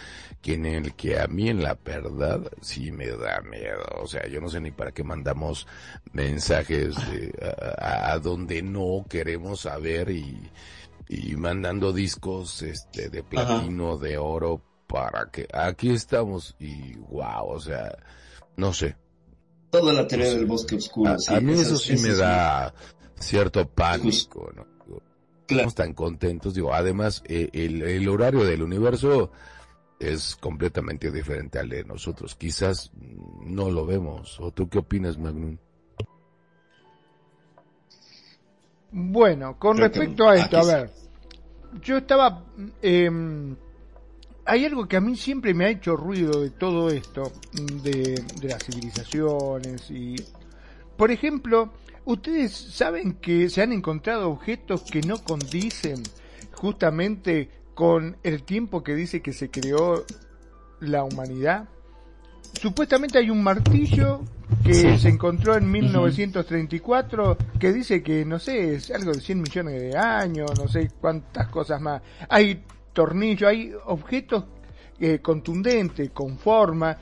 que 0.43 0.55
en 0.55 0.67
el 0.67 0.95
que 0.95 1.19
a 1.19 1.27
mí 1.27 1.49
en 1.49 1.63
la 1.63 1.77
verdad 1.83 2.41
sí 2.61 2.93
me 2.93 3.09
da 3.09 3.41
miedo. 3.41 3.83
O 4.01 4.07
sea, 4.07 4.27
yo 4.29 4.41
no 4.41 4.49
sé 4.49 4.61
ni 4.61 4.71
para 4.71 4.93
qué 4.93 5.03
mandamos 5.03 5.67
mensajes 6.13 6.97
de, 7.11 7.33
a, 7.79 8.19
donde 8.19 8.63
no 8.63 9.05
queremos 9.09 9.63
saber 9.63 10.11
y, 10.11 10.51
y 11.09 11.37
mandando 11.37 11.93
discos 11.93 12.63
este 12.63 13.09
de 13.09 13.23
platino, 13.23 13.97
de 13.97 14.19
oro 14.19 14.63
para 14.87 15.31
que 15.31 15.49
aquí 15.53 15.91
estamos 15.91 16.55
y 16.61 16.95
wow, 16.97 17.49
o 17.49 17.61
sea, 17.61 17.97
no 18.57 18.73
sé. 18.73 18.97
Toda 19.71 19.93
la 19.93 20.07
teoría 20.07 20.31
del 20.31 20.47
bosque 20.47 20.77
oscuro. 20.77 21.17
A, 21.29 21.41
mí 21.41 21.53
eso, 21.53 21.77
sí 21.77 21.97
me 21.99 22.15
da 22.15 22.73
cierto 23.19 23.69
pánico, 23.69 24.51
¿no? 24.55 24.67
Estamos 25.49 25.75
tan 25.75 25.93
contentos, 25.93 26.55
digo, 26.55 26.75
además 26.75 27.23
eh, 27.27 27.51
el, 27.53 27.83
el 27.83 28.09
horario 28.09 28.43
del 28.43 28.63
universo 28.63 29.31
es 29.99 30.37
completamente 30.37 31.11
diferente 31.11 31.59
al 31.59 31.69
de 31.69 31.85
nosotros. 31.85 32.35
Quizás 32.35 32.91
no 33.45 33.71
lo 33.71 33.87
vemos. 33.87 34.39
¿O 34.41 34.51
tú 34.51 34.69
qué 34.69 34.79
opinas, 34.79 35.19
Magnum? 35.19 35.57
Bueno, 38.91 39.59
con 39.59 39.77
respecto 39.77 40.29
a 40.29 40.37
esto, 40.37 40.59
a 40.59 40.65
ver, 40.65 40.91
yo 41.83 41.99
estaba... 41.99 42.45
Eh, 42.83 43.11
hay 44.47 44.65
algo 44.65 44.87
que 44.87 44.97
a 44.97 45.01
mí 45.01 45.17
siempre 45.17 45.55
me 45.55 45.67
ha 45.67 45.71
hecho 45.71 45.97
ruido 45.97 46.41
de 46.41 46.51
todo 46.51 46.89
esto, 46.91 47.33
de, 47.83 48.23
de 48.41 48.49
las 48.49 48.65
civilizaciones 48.65 49.91
y... 49.91 50.17
Por 50.97 51.11
ejemplo, 51.11 51.73
ustedes 52.07 52.53
saben 52.53 53.15
que 53.15 53.51
se 53.51 53.61
han 53.61 53.73
encontrado 53.73 54.31
objetos 54.31 54.83
que 54.83 55.03
no 55.03 55.23
condicen 55.23 56.03
justamente 56.53 57.51
con 57.75 58.17
el 58.23 58.45
tiempo 58.45 58.83
que 58.83 58.95
dice 58.95 59.21
que 59.21 59.35
se 59.35 59.51
creó 59.51 60.05
la 60.81 61.05
humanidad. 61.05 61.69
Supuestamente 62.59 63.19
hay 63.19 63.29
un 63.29 63.43
martillo 63.43 64.23
que 64.65 64.97
se 64.97 65.09
encontró 65.09 65.57
en 65.57 65.71
1934 65.71 67.37
que 67.59 67.73
dice 67.73 68.03
que, 68.03 68.25
no 68.25 68.39
sé, 68.39 68.77
es 68.77 68.91
algo 68.91 69.13
de 69.13 69.21
100 69.21 69.43
millones 69.43 69.81
de 69.81 69.97
años, 69.99 70.51
no 70.59 70.67
sé 70.69 70.91
cuántas 70.99 71.49
cosas 71.49 71.81
más. 71.81 72.01
Hay 72.31 72.65
tornillos, 72.97 73.49
hay 73.49 73.73
objetos 73.85 74.45
eh, 74.99 75.19
contundentes, 75.21 76.11
con 76.11 76.39
forma, 76.39 76.97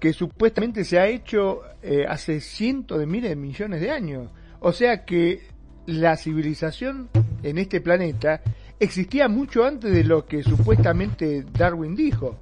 que 0.00 0.12
supuestamente 0.12 0.84
se 0.84 0.98
ha 0.98 1.06
hecho 1.06 1.60
eh, 1.80 2.04
hace 2.08 2.40
cientos 2.40 2.98
de 2.98 3.06
miles 3.06 3.30
de 3.30 3.36
millones 3.36 3.80
de 3.80 3.92
años. 3.92 4.30
O 4.58 4.72
sea 4.72 5.04
que 5.04 5.46
la 5.86 6.16
civilización 6.16 7.08
en 7.44 7.58
este 7.58 7.80
planeta 7.80 8.42
existía 8.80 9.28
mucho 9.28 9.64
antes 9.64 9.92
de 9.92 10.02
lo 10.02 10.26
que 10.26 10.42
supuestamente 10.42 11.44
Darwin 11.56 11.94
dijo. 11.94 12.36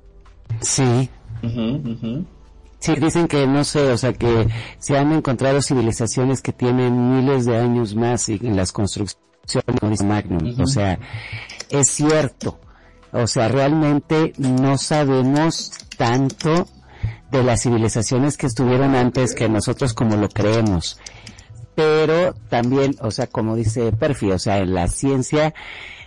Sí. 0.61 1.11
Sí, 2.79 2.95
dicen 2.95 3.29
que 3.29 3.47
no 3.47 3.63
sé, 3.65 3.93
o 3.93 3.99
sea 3.99 4.15
que 4.15 4.49
se 4.79 4.97
han 4.97 5.13
encontrado 5.13 5.61
civilizaciones 5.61 6.41
que 6.41 6.53
tienen 6.53 7.17
miles 7.17 7.45
de 7.45 7.59
años 7.59 7.95
más 7.95 8.31
en 8.31 8.57
las 8.57 8.73
construcciones 8.73 9.99
de 9.99 10.05
Magnum. 10.07 10.61
O 10.61 10.67
sea, 10.67 10.99
es 11.69 11.91
cierto. 11.91 12.59
O 13.17 13.27
sea, 13.27 13.49
realmente 13.49 14.35
no 14.39 14.77
sabemos 14.77 15.73
tanto 15.97 16.69
de 17.31 17.43
las 17.43 17.63
civilizaciones 17.63 18.37
que 18.37 18.47
estuvieron 18.47 18.95
antes 18.95 19.35
que 19.35 19.49
nosotros 19.49 19.95
como 19.95 20.17
lo 20.17 20.29
creemos. 20.29 21.01
Pero 21.75 22.35
también, 22.51 22.95
o 23.01 23.11
sea, 23.11 23.27
como 23.27 23.57
dice 23.57 23.93
Perfi, 23.93 24.31
o 24.33 24.39
sea, 24.39 24.59
en 24.59 24.75
la 24.75 24.89
ciencia 24.89 25.55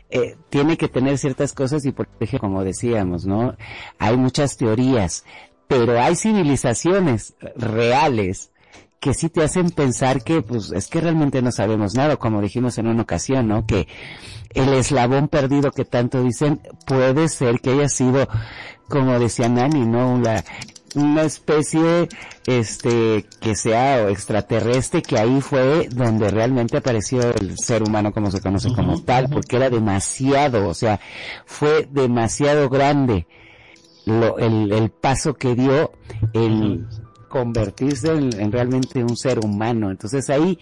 eh, 0.09 0.35
tiene 0.49 0.77
que 0.77 0.87
tener 0.87 1.17
ciertas 1.17 1.53
cosas 1.53 1.85
y 1.85 1.91
por 1.91 2.07
como 2.39 2.63
decíamos, 2.63 3.25
¿no? 3.25 3.55
Hay 3.97 4.15
muchas 4.17 4.57
teorías, 4.57 5.25
pero 5.67 5.99
hay 5.99 6.15
civilizaciones 6.15 7.35
reales 7.55 8.51
que 8.99 9.13
sí 9.13 9.29
te 9.29 9.43
hacen 9.43 9.69
pensar 9.71 10.23
que, 10.23 10.41
pues, 10.41 10.71
es 10.71 10.87
que 10.87 11.01
realmente 11.01 11.41
no 11.41 11.51
sabemos 11.51 11.95
nada, 11.95 12.17
como 12.17 12.41
dijimos 12.41 12.77
en 12.77 12.87
una 12.87 13.03
ocasión, 13.03 13.47
¿no? 13.47 13.65
Que 13.65 13.87
el 14.53 14.73
eslabón 14.73 15.27
perdido 15.27 15.71
que 15.71 15.85
tanto 15.85 16.23
dicen 16.23 16.61
puede 16.85 17.29
ser 17.29 17.61
que 17.61 17.71
haya 17.71 17.87
sido, 17.89 18.27
como 18.87 19.17
decía 19.19 19.47
Nani, 19.47 19.85
¿no? 19.85 20.19
La, 20.19 20.43
una 20.95 21.23
especie 21.23 22.09
este 22.45 23.25
que 23.39 23.55
sea 23.55 24.09
extraterrestre 24.09 25.01
que 25.01 25.19
ahí 25.19 25.41
fue 25.41 25.87
donde 25.89 26.31
realmente 26.31 26.77
apareció 26.77 27.21
el 27.35 27.57
ser 27.57 27.83
humano 27.83 28.11
como 28.11 28.31
se 28.31 28.41
conoce 28.41 28.73
como 28.73 29.01
tal 29.03 29.29
porque 29.29 29.57
era 29.57 29.69
demasiado 29.69 30.67
o 30.67 30.73
sea 30.73 30.99
fue 31.45 31.87
demasiado 31.91 32.69
grande 32.69 33.27
lo, 34.05 34.39
el, 34.39 34.71
el 34.71 34.89
paso 34.89 35.35
que 35.35 35.53
dio 35.53 35.91
el 36.33 36.87
convertirse 37.29 38.11
en, 38.11 38.37
en 38.39 38.51
realmente 38.51 39.03
un 39.03 39.15
ser 39.15 39.39
humano. 39.39 39.91
Entonces 39.91 40.29
ahí, 40.29 40.59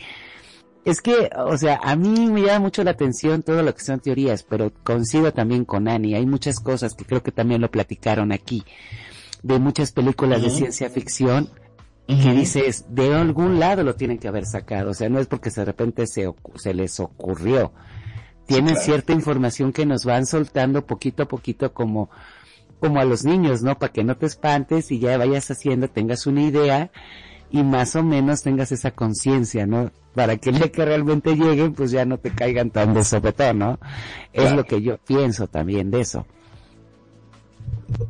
es 0.88 1.02
que, 1.02 1.30
o 1.36 1.58
sea, 1.58 1.82
a 1.84 1.98
mí 1.98 2.28
me 2.28 2.44
llama 2.44 2.60
mucho 2.60 2.82
la 2.84 2.92
atención 2.92 3.44
todo 3.44 3.62
lo 3.62 3.76
que 3.76 3.84
son 3.84 4.00
teorías, 4.00 4.44
pero 4.44 4.72
coincido 4.84 5.34
también 5.34 5.66
con 5.66 5.90
Annie. 5.90 6.16
Hay 6.16 6.26
muchas 6.26 6.62
cosas 6.62 6.94
que 6.94 7.04
creo 7.04 7.22
que 7.22 7.34
también 7.34 7.60
lo 7.60 7.70
platicaron 7.70 8.32
aquí, 8.32 8.64
de 9.44 9.60
muchas 9.60 9.92
películas 9.92 10.42
de 10.42 10.50
ciencia 10.50 10.90
ficción 10.90 11.50
que 12.08 12.32
dices, 12.32 12.86
de 12.88 13.14
algún 13.14 13.60
lado 13.60 13.84
lo 13.84 13.96
tienen 13.96 14.18
que 14.18 14.30
haber 14.30 14.46
sacado. 14.46 14.92
O 14.92 14.94
sea, 14.94 15.10
no 15.10 15.20
es 15.20 15.28
porque 15.28 15.50
de 15.50 15.66
repente 15.66 16.08
se, 16.08 16.34
se 16.56 16.74
les 16.74 17.02
ocurrió. 17.02 17.74
Tienen 18.46 18.76
claro. 18.76 18.86
cierta 18.86 19.12
información 19.12 19.74
que 19.74 19.86
nos 19.86 20.06
van 20.06 20.26
soltando 20.26 20.86
poquito 20.86 21.24
a 21.24 21.28
poquito 21.28 21.74
como, 21.74 22.10
como 22.80 23.00
a 23.00 23.06
los 23.06 23.24
niños, 23.26 23.62
¿no? 23.62 23.78
Para 23.78 23.92
que 23.92 24.04
no 24.04 24.18
te 24.18 24.26
espantes 24.26 24.92
y 24.92 25.00
ya 25.00 25.18
vayas 25.18 25.50
haciendo, 25.50 25.88
tengas 25.88 26.28
una 26.28 26.44
idea 26.44 26.92
y 27.50 27.64
más 27.64 27.96
o 27.96 28.04
menos 28.04 28.44
tengas 28.44 28.72
esa 28.72 28.92
conciencia, 28.92 29.66
¿no? 29.66 29.92
Para 30.14 30.38
que 30.38 30.50
el 30.50 30.58
día 30.58 30.72
que 30.72 30.86
realmente 30.86 31.36
lleguen, 31.36 31.74
pues 31.74 31.92
ya 31.92 32.06
no 32.06 32.18
te 32.18 32.32
caigan 32.32 32.72
tan 32.72 32.94
de 32.94 33.04
sopetón, 33.04 33.60
¿no? 33.60 33.80
Es 34.34 34.52
lo 34.52 34.66
que 34.66 34.82
yo 34.82 34.98
pienso 34.98 35.48
también 35.48 35.92
de 35.92 36.02
eso. 36.02 36.26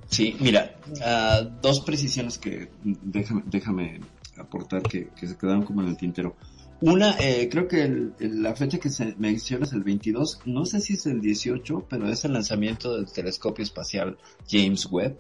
Sí, 0.10 0.36
mira, 0.40 0.76
ah, 1.04 1.42
dos 1.62 1.82
precisiones 1.82 2.38
que 2.38 2.70
déjame, 2.84 3.44
déjame 3.46 4.00
aportar 4.38 4.82
que, 4.84 5.10
que 5.10 5.28
se 5.28 5.38
quedaron 5.38 5.64
como 5.64 5.82
en 5.82 5.90
el 5.90 5.98
tintero. 5.98 6.36
Una, 6.82 7.16
eh, 7.20 7.50
creo 7.50 7.68
que 7.68 7.82
el- 7.84 8.14
el- 8.20 8.44
la 8.44 8.56
fecha 8.56 8.78
que 8.78 8.90
se 8.90 9.16
menciona 9.18 9.66
es 9.66 9.74
el 9.74 9.84
22, 9.84 10.40
no 10.46 10.66
sé 10.66 10.80
si 10.80 10.94
es 10.94 11.06
el 11.08 11.22
18, 11.22 11.86
pero 11.90 12.08
es 12.08 12.24
el 12.26 12.34
lanzamiento 12.34 12.96
del 12.96 13.12
telescopio 13.12 13.64
espacial 13.64 14.18
James 14.50 14.86
Webb. 14.92 15.18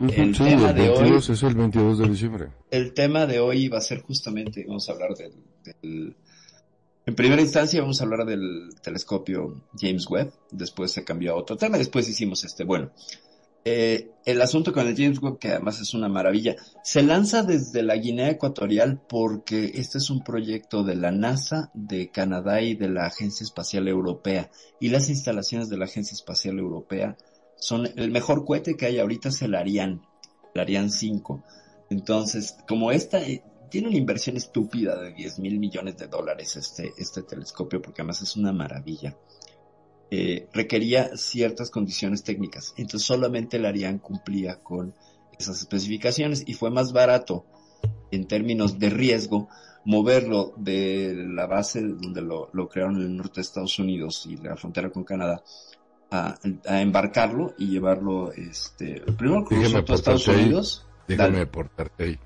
El 0.00 0.34
Sí, 0.34 0.42
tema 0.44 0.70
el 0.70 0.76
de 0.76 0.88
hoy 0.90 0.96
22 0.98 1.30
es 1.30 1.42
el 1.44 1.54
22 1.54 1.98
de 1.98 2.08
diciembre. 2.08 2.48
el 2.70 2.92
tema 2.92 3.26
de 3.26 3.38
hoy 3.40 3.68
va 3.68 3.78
a 3.78 3.80
ser 3.80 4.02
justamente, 4.02 4.64
vamos 4.66 4.88
a 4.88 4.92
hablar 4.92 5.14
del, 5.14 5.32
del- 5.64 6.16
en 7.06 7.14
primera 7.14 7.40
instancia 7.40 7.80
vamos 7.80 8.00
a 8.00 8.04
hablar 8.04 8.26
del 8.26 8.70
telescopio 8.82 9.62
James 9.80 10.06
Webb, 10.10 10.32
después 10.50 10.90
se 10.90 11.04
cambió 11.04 11.32
a 11.32 11.36
otro 11.36 11.56
tema, 11.56 11.78
después 11.78 12.08
hicimos 12.08 12.42
este, 12.44 12.64
bueno, 12.64 12.90
eh, 13.68 14.12
el 14.24 14.40
asunto 14.42 14.72
con 14.72 14.86
el 14.86 14.96
James 14.96 15.20
Webb, 15.20 15.40
que 15.40 15.48
además 15.48 15.80
es 15.80 15.92
una 15.92 16.08
maravilla, 16.08 16.54
se 16.84 17.02
lanza 17.02 17.42
desde 17.42 17.82
la 17.82 17.96
Guinea 17.96 18.30
Ecuatorial 18.30 19.00
porque 19.08 19.72
este 19.74 19.98
es 19.98 20.08
un 20.08 20.22
proyecto 20.22 20.84
de 20.84 20.94
la 20.94 21.10
NASA, 21.10 21.72
de 21.74 22.12
Canadá 22.12 22.60
y 22.60 22.76
de 22.76 22.88
la 22.88 23.06
Agencia 23.06 23.42
Espacial 23.42 23.88
Europea, 23.88 24.52
y 24.78 24.90
las 24.90 25.08
instalaciones 25.08 25.68
de 25.68 25.78
la 25.78 25.86
Agencia 25.86 26.14
Espacial 26.14 26.60
Europea 26.60 27.16
son 27.56 27.88
el 27.96 28.12
mejor 28.12 28.44
cohete 28.44 28.76
que 28.76 28.86
hay 28.86 29.00
ahorita 29.00 29.30
es 29.30 29.42
el 29.42 29.56
Ariane, 29.56 30.00
el 30.54 30.60
Ariane 30.60 30.90
5. 30.90 31.42
Entonces, 31.90 32.56
como 32.68 32.92
esta 32.92 33.20
eh, 33.20 33.42
tiene 33.68 33.88
una 33.88 33.96
inversión 33.96 34.36
estúpida 34.36 34.96
de 34.96 35.12
10 35.12 35.40
mil 35.40 35.58
millones 35.58 35.96
de 35.96 36.06
dólares 36.06 36.54
este, 36.54 36.92
este 36.98 37.24
telescopio, 37.24 37.82
porque 37.82 38.02
además 38.02 38.22
es 38.22 38.36
una 38.36 38.52
maravilla, 38.52 39.16
eh, 40.10 40.48
requería 40.52 41.16
ciertas 41.16 41.70
condiciones 41.70 42.22
técnicas. 42.22 42.74
Entonces 42.76 43.06
solamente 43.06 43.56
el 43.56 43.66
Ariane 43.66 44.00
cumplía 44.00 44.60
con 44.60 44.94
esas 45.38 45.58
especificaciones 45.60 46.44
y 46.46 46.54
fue 46.54 46.70
más 46.70 46.92
barato 46.92 47.44
en 48.10 48.26
términos 48.26 48.78
de 48.78 48.90
riesgo 48.90 49.48
moverlo 49.84 50.52
de 50.56 51.14
la 51.14 51.46
base 51.46 51.80
donde 51.80 52.20
lo, 52.20 52.50
lo 52.52 52.68
crearon 52.68 52.96
en 52.96 53.02
el 53.02 53.16
norte 53.16 53.36
de 53.36 53.42
Estados 53.42 53.78
Unidos 53.78 54.26
y 54.28 54.36
la 54.36 54.56
frontera 54.56 54.90
con 54.90 55.04
Canadá 55.04 55.42
a, 56.10 56.38
a 56.66 56.80
embarcarlo 56.80 57.54
y 57.58 57.68
llevarlo 57.68 58.32
este 58.32 59.00
primero 59.16 59.44
cruzó 59.44 59.84
todo 59.84 59.96
Estados 59.96 60.28
ahí. 60.28 60.44
Unidos 60.44 60.86
Déjame 61.06 61.42
aportarte 61.42 62.04
ahí. 62.04 62.18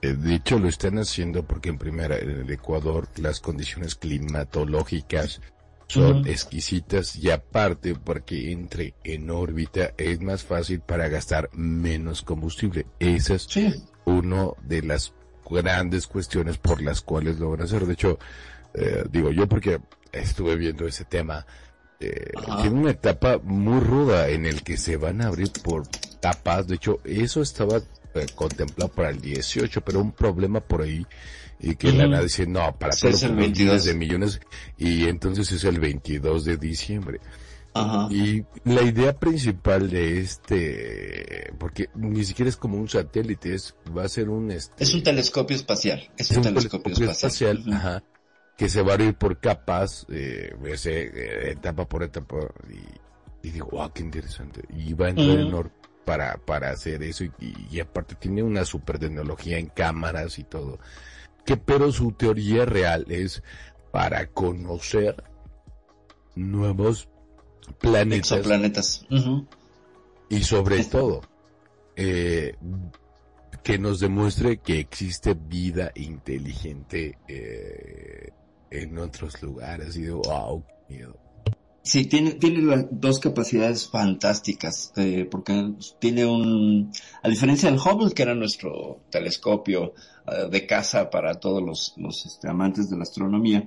Eh, 0.00 0.14
de 0.14 0.34
hecho, 0.34 0.58
lo 0.58 0.68
están 0.68 0.98
haciendo 0.98 1.42
porque 1.42 1.70
en 1.70 1.78
primera, 1.78 2.16
en 2.18 2.30
el 2.30 2.50
Ecuador, 2.50 3.08
las 3.16 3.40
condiciones 3.40 3.94
climatológicas 3.96 5.40
son 5.88 6.26
exquisitas 6.26 7.16
y 7.16 7.30
aparte 7.30 7.94
porque 7.94 8.52
entre 8.52 8.94
en 9.04 9.30
órbita 9.30 9.94
es 9.96 10.20
más 10.20 10.44
fácil 10.44 10.80
para 10.80 11.08
gastar 11.08 11.48
menos 11.54 12.22
combustible. 12.22 12.86
Esa 12.98 13.34
es 13.34 13.48
una 14.04 14.48
de 14.62 14.82
las 14.82 15.14
grandes 15.50 16.06
cuestiones 16.06 16.58
por 16.58 16.82
las 16.82 17.00
cuales 17.00 17.38
lo 17.38 17.50
van 17.50 17.62
a 17.62 17.64
hacer. 17.64 17.86
De 17.86 17.94
hecho, 17.94 18.18
eh, 18.74 19.04
digo 19.10 19.30
yo 19.32 19.48
porque 19.48 19.80
estuve 20.12 20.56
viendo 20.56 20.86
ese 20.86 21.04
tema. 21.04 21.46
eh, 22.00 22.32
tiene 22.62 22.78
una 22.78 22.90
etapa 22.92 23.38
muy 23.42 23.80
ruda 23.80 24.28
en 24.28 24.46
el 24.46 24.62
que 24.62 24.76
se 24.76 24.96
van 24.96 25.20
a 25.20 25.26
abrir 25.28 25.50
por 25.64 25.88
tapas. 26.20 26.68
De 26.68 26.76
hecho, 26.76 27.00
eso 27.04 27.42
estaba 27.42 27.78
eh, 28.14 28.26
contemplado 28.34 28.92
para 28.92 29.10
el 29.10 29.20
18, 29.20 29.80
pero 29.80 30.00
un 30.00 30.12
problema 30.12 30.60
por 30.60 30.82
ahí 30.82 31.04
y 31.60 31.74
que 31.76 31.92
la 31.92 32.06
nada 32.06 32.22
dice 32.22 32.46
no 32.46 32.76
para 32.78 32.92
Sí, 32.92 33.08
todos 33.08 33.22
los 33.24 33.36
22. 33.36 33.66
miles 33.68 33.84
de 33.84 33.94
millones 33.94 34.40
y 34.76 35.04
entonces 35.08 35.50
es 35.52 35.64
el 35.64 35.80
22 35.80 36.44
de 36.44 36.56
diciembre. 36.56 37.20
Ajá. 37.74 38.08
Y 38.10 38.44
la 38.64 38.82
idea 38.82 39.12
principal 39.18 39.90
de 39.90 40.20
este, 40.20 41.52
porque 41.58 41.88
ni 41.94 42.24
siquiera 42.24 42.48
es 42.48 42.56
como 42.56 42.76
un 42.78 42.88
satélite, 42.88 43.54
es 43.54 43.74
va 43.96 44.04
a 44.04 44.08
ser 44.08 44.30
un 44.30 44.50
este, 44.50 44.82
es 44.82 44.94
un 44.94 45.02
telescopio 45.02 45.54
espacial 45.56 46.10
es, 46.16 46.30
es 46.30 46.36
un 46.36 46.42
telescopio, 46.44 46.94
telescopio 46.94 47.10
espacial, 47.12 47.58
espacial, 47.58 47.74
ajá, 47.76 48.04
que 48.56 48.68
se 48.68 48.82
va 48.82 48.92
a 48.92 48.94
abrir 48.94 49.14
por 49.14 49.38
capas, 49.38 50.06
eh, 50.10 50.52
ese, 50.66 51.02
eh, 51.02 51.50
etapa 51.52 51.88
por 51.88 52.02
etapa, 52.02 52.36
y, 53.42 53.46
y 53.48 53.50
digo, 53.52 53.68
wow, 53.70 53.92
qué 53.92 54.02
interesante. 54.02 54.62
Y 54.76 54.94
va 54.94 55.06
a 55.06 55.10
entrar 55.10 55.28
Ujú. 55.28 55.48
en 55.48 55.54
or- 55.54 55.72
para, 56.04 56.38
para 56.38 56.70
hacer 56.70 57.02
eso, 57.02 57.22
y, 57.24 57.32
y 57.70 57.80
aparte 57.80 58.14
tiene 58.16 58.42
una 58.42 58.64
super 58.64 58.98
tecnología 58.98 59.58
en 59.58 59.66
cámaras 59.66 60.38
y 60.38 60.44
todo. 60.44 60.78
Que, 61.48 61.56
pero 61.56 61.90
su 61.92 62.12
teoría 62.12 62.66
real 62.66 63.06
es 63.08 63.42
para 63.90 64.26
conocer 64.26 65.24
nuevos 66.34 67.08
planetas. 67.80 68.32
exoplanetas. 68.32 69.06
Y 70.28 70.42
sobre 70.42 70.84
todo, 70.84 71.22
eh, 71.96 72.54
que 73.62 73.78
nos 73.78 73.98
demuestre 73.98 74.58
que 74.58 74.78
existe 74.78 75.32
vida 75.32 75.90
inteligente 75.94 77.16
eh, 77.26 78.28
en 78.70 78.98
otros 78.98 79.40
lugares. 79.40 79.96
Y 79.96 80.02
digo, 80.02 80.20
wow, 80.26 80.62
qué 80.66 80.96
miedo. 80.96 81.16
Sí, 81.88 82.04
tiene, 82.04 82.32
tiene 82.32 82.60
las 82.60 82.84
dos 82.90 83.18
capacidades 83.18 83.88
fantásticas, 83.88 84.92
eh, 84.96 85.26
porque 85.30 85.72
tiene 85.98 86.26
un, 86.26 86.92
a 87.22 87.28
diferencia 87.30 87.70
del 87.70 87.80
Hubble, 87.80 88.12
que 88.12 88.22
era 88.24 88.34
nuestro 88.34 89.00
telescopio 89.10 89.94
eh, 90.26 90.50
de 90.50 90.66
casa 90.66 91.08
para 91.08 91.40
todos 91.40 91.62
los, 91.62 91.94
los 91.96 92.26
este, 92.26 92.46
amantes 92.48 92.90
de 92.90 92.96
la 92.98 93.04
astronomía, 93.04 93.66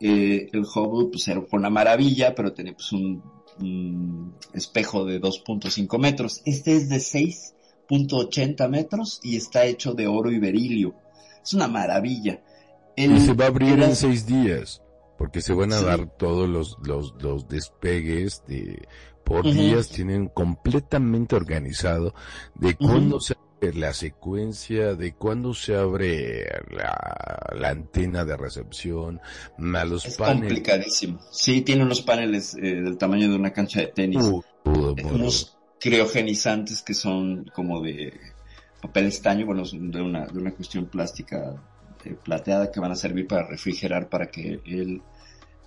eh, 0.00 0.48
el 0.54 0.62
Hubble 0.64 1.08
pues 1.12 1.28
era 1.28 1.42
una 1.52 1.68
maravilla, 1.68 2.34
pero 2.34 2.54
tenía 2.54 2.72
pues 2.72 2.92
un, 2.92 3.22
un 3.60 4.34
espejo 4.54 5.04
de 5.04 5.20
2.5 5.20 5.98
metros. 5.98 6.40
Este 6.46 6.76
es 6.76 6.88
de 6.88 6.96
6.80 6.96 8.68
metros 8.70 9.20
y 9.22 9.36
está 9.36 9.66
hecho 9.66 9.92
de 9.92 10.06
oro 10.06 10.30
y 10.30 10.38
berilio. 10.38 10.94
Es 11.42 11.52
una 11.52 11.68
maravilla. 11.68 12.40
El- 12.96 13.16
y 13.16 13.20
se 13.20 13.34
va 13.34 13.44
a 13.44 13.48
abrir 13.48 13.74
era- 13.74 13.86
en 13.86 13.96
seis 13.96 14.24
días, 14.26 14.80
porque 15.20 15.42
se 15.42 15.52
van 15.52 15.70
a 15.74 15.78
Sí. 15.80 15.84
dar 15.84 16.06
todos 16.16 16.48
los, 16.48 16.78
los, 16.82 17.12
los 17.20 17.46
despegues 17.46 18.42
de, 18.48 18.88
por 19.22 19.44
días, 19.44 19.90
tienen 19.90 20.28
completamente 20.28 21.36
organizado 21.36 22.14
de 22.54 22.74
cuándo 22.74 23.20
se 23.20 23.34
abre 23.34 23.74
la 23.78 23.92
secuencia, 23.92 24.94
de 24.94 25.12
cuándo 25.14 25.52
se 25.52 25.76
abre 25.76 26.46
la, 26.70 27.50
la 27.54 27.68
antena 27.68 28.24
de 28.24 28.34
recepción, 28.38 29.20
a 29.74 29.84
los 29.84 30.06
Es 30.06 30.16
paneles. 30.16 30.40
complicadísimo. 30.48 31.20
Sí, 31.30 31.60
tiene 31.60 31.82
unos 31.84 32.00
paneles 32.00 32.54
eh, 32.54 32.80
del 32.80 32.96
tamaño 32.96 33.28
de 33.28 33.36
una 33.36 33.52
cancha 33.52 33.80
de 33.80 33.88
tenis. 33.88 34.24
Uh, 34.24 34.42
unos 34.64 35.58
criogenizantes 35.78 36.80
que 36.80 36.94
son 36.94 37.44
como 37.54 37.82
de 37.82 38.18
papel 38.80 39.04
estaño, 39.04 39.44
bueno, 39.44 39.64
de 39.70 40.00
una, 40.00 40.26
de 40.26 40.38
una 40.38 40.52
cuestión 40.52 40.86
plástica 40.86 41.62
eh, 42.06 42.16
plateada 42.24 42.72
que 42.72 42.80
van 42.80 42.92
a 42.92 42.96
servir 42.96 43.26
para 43.26 43.46
refrigerar 43.46 44.08
para 44.08 44.30
que 44.30 44.60
el, 44.64 45.02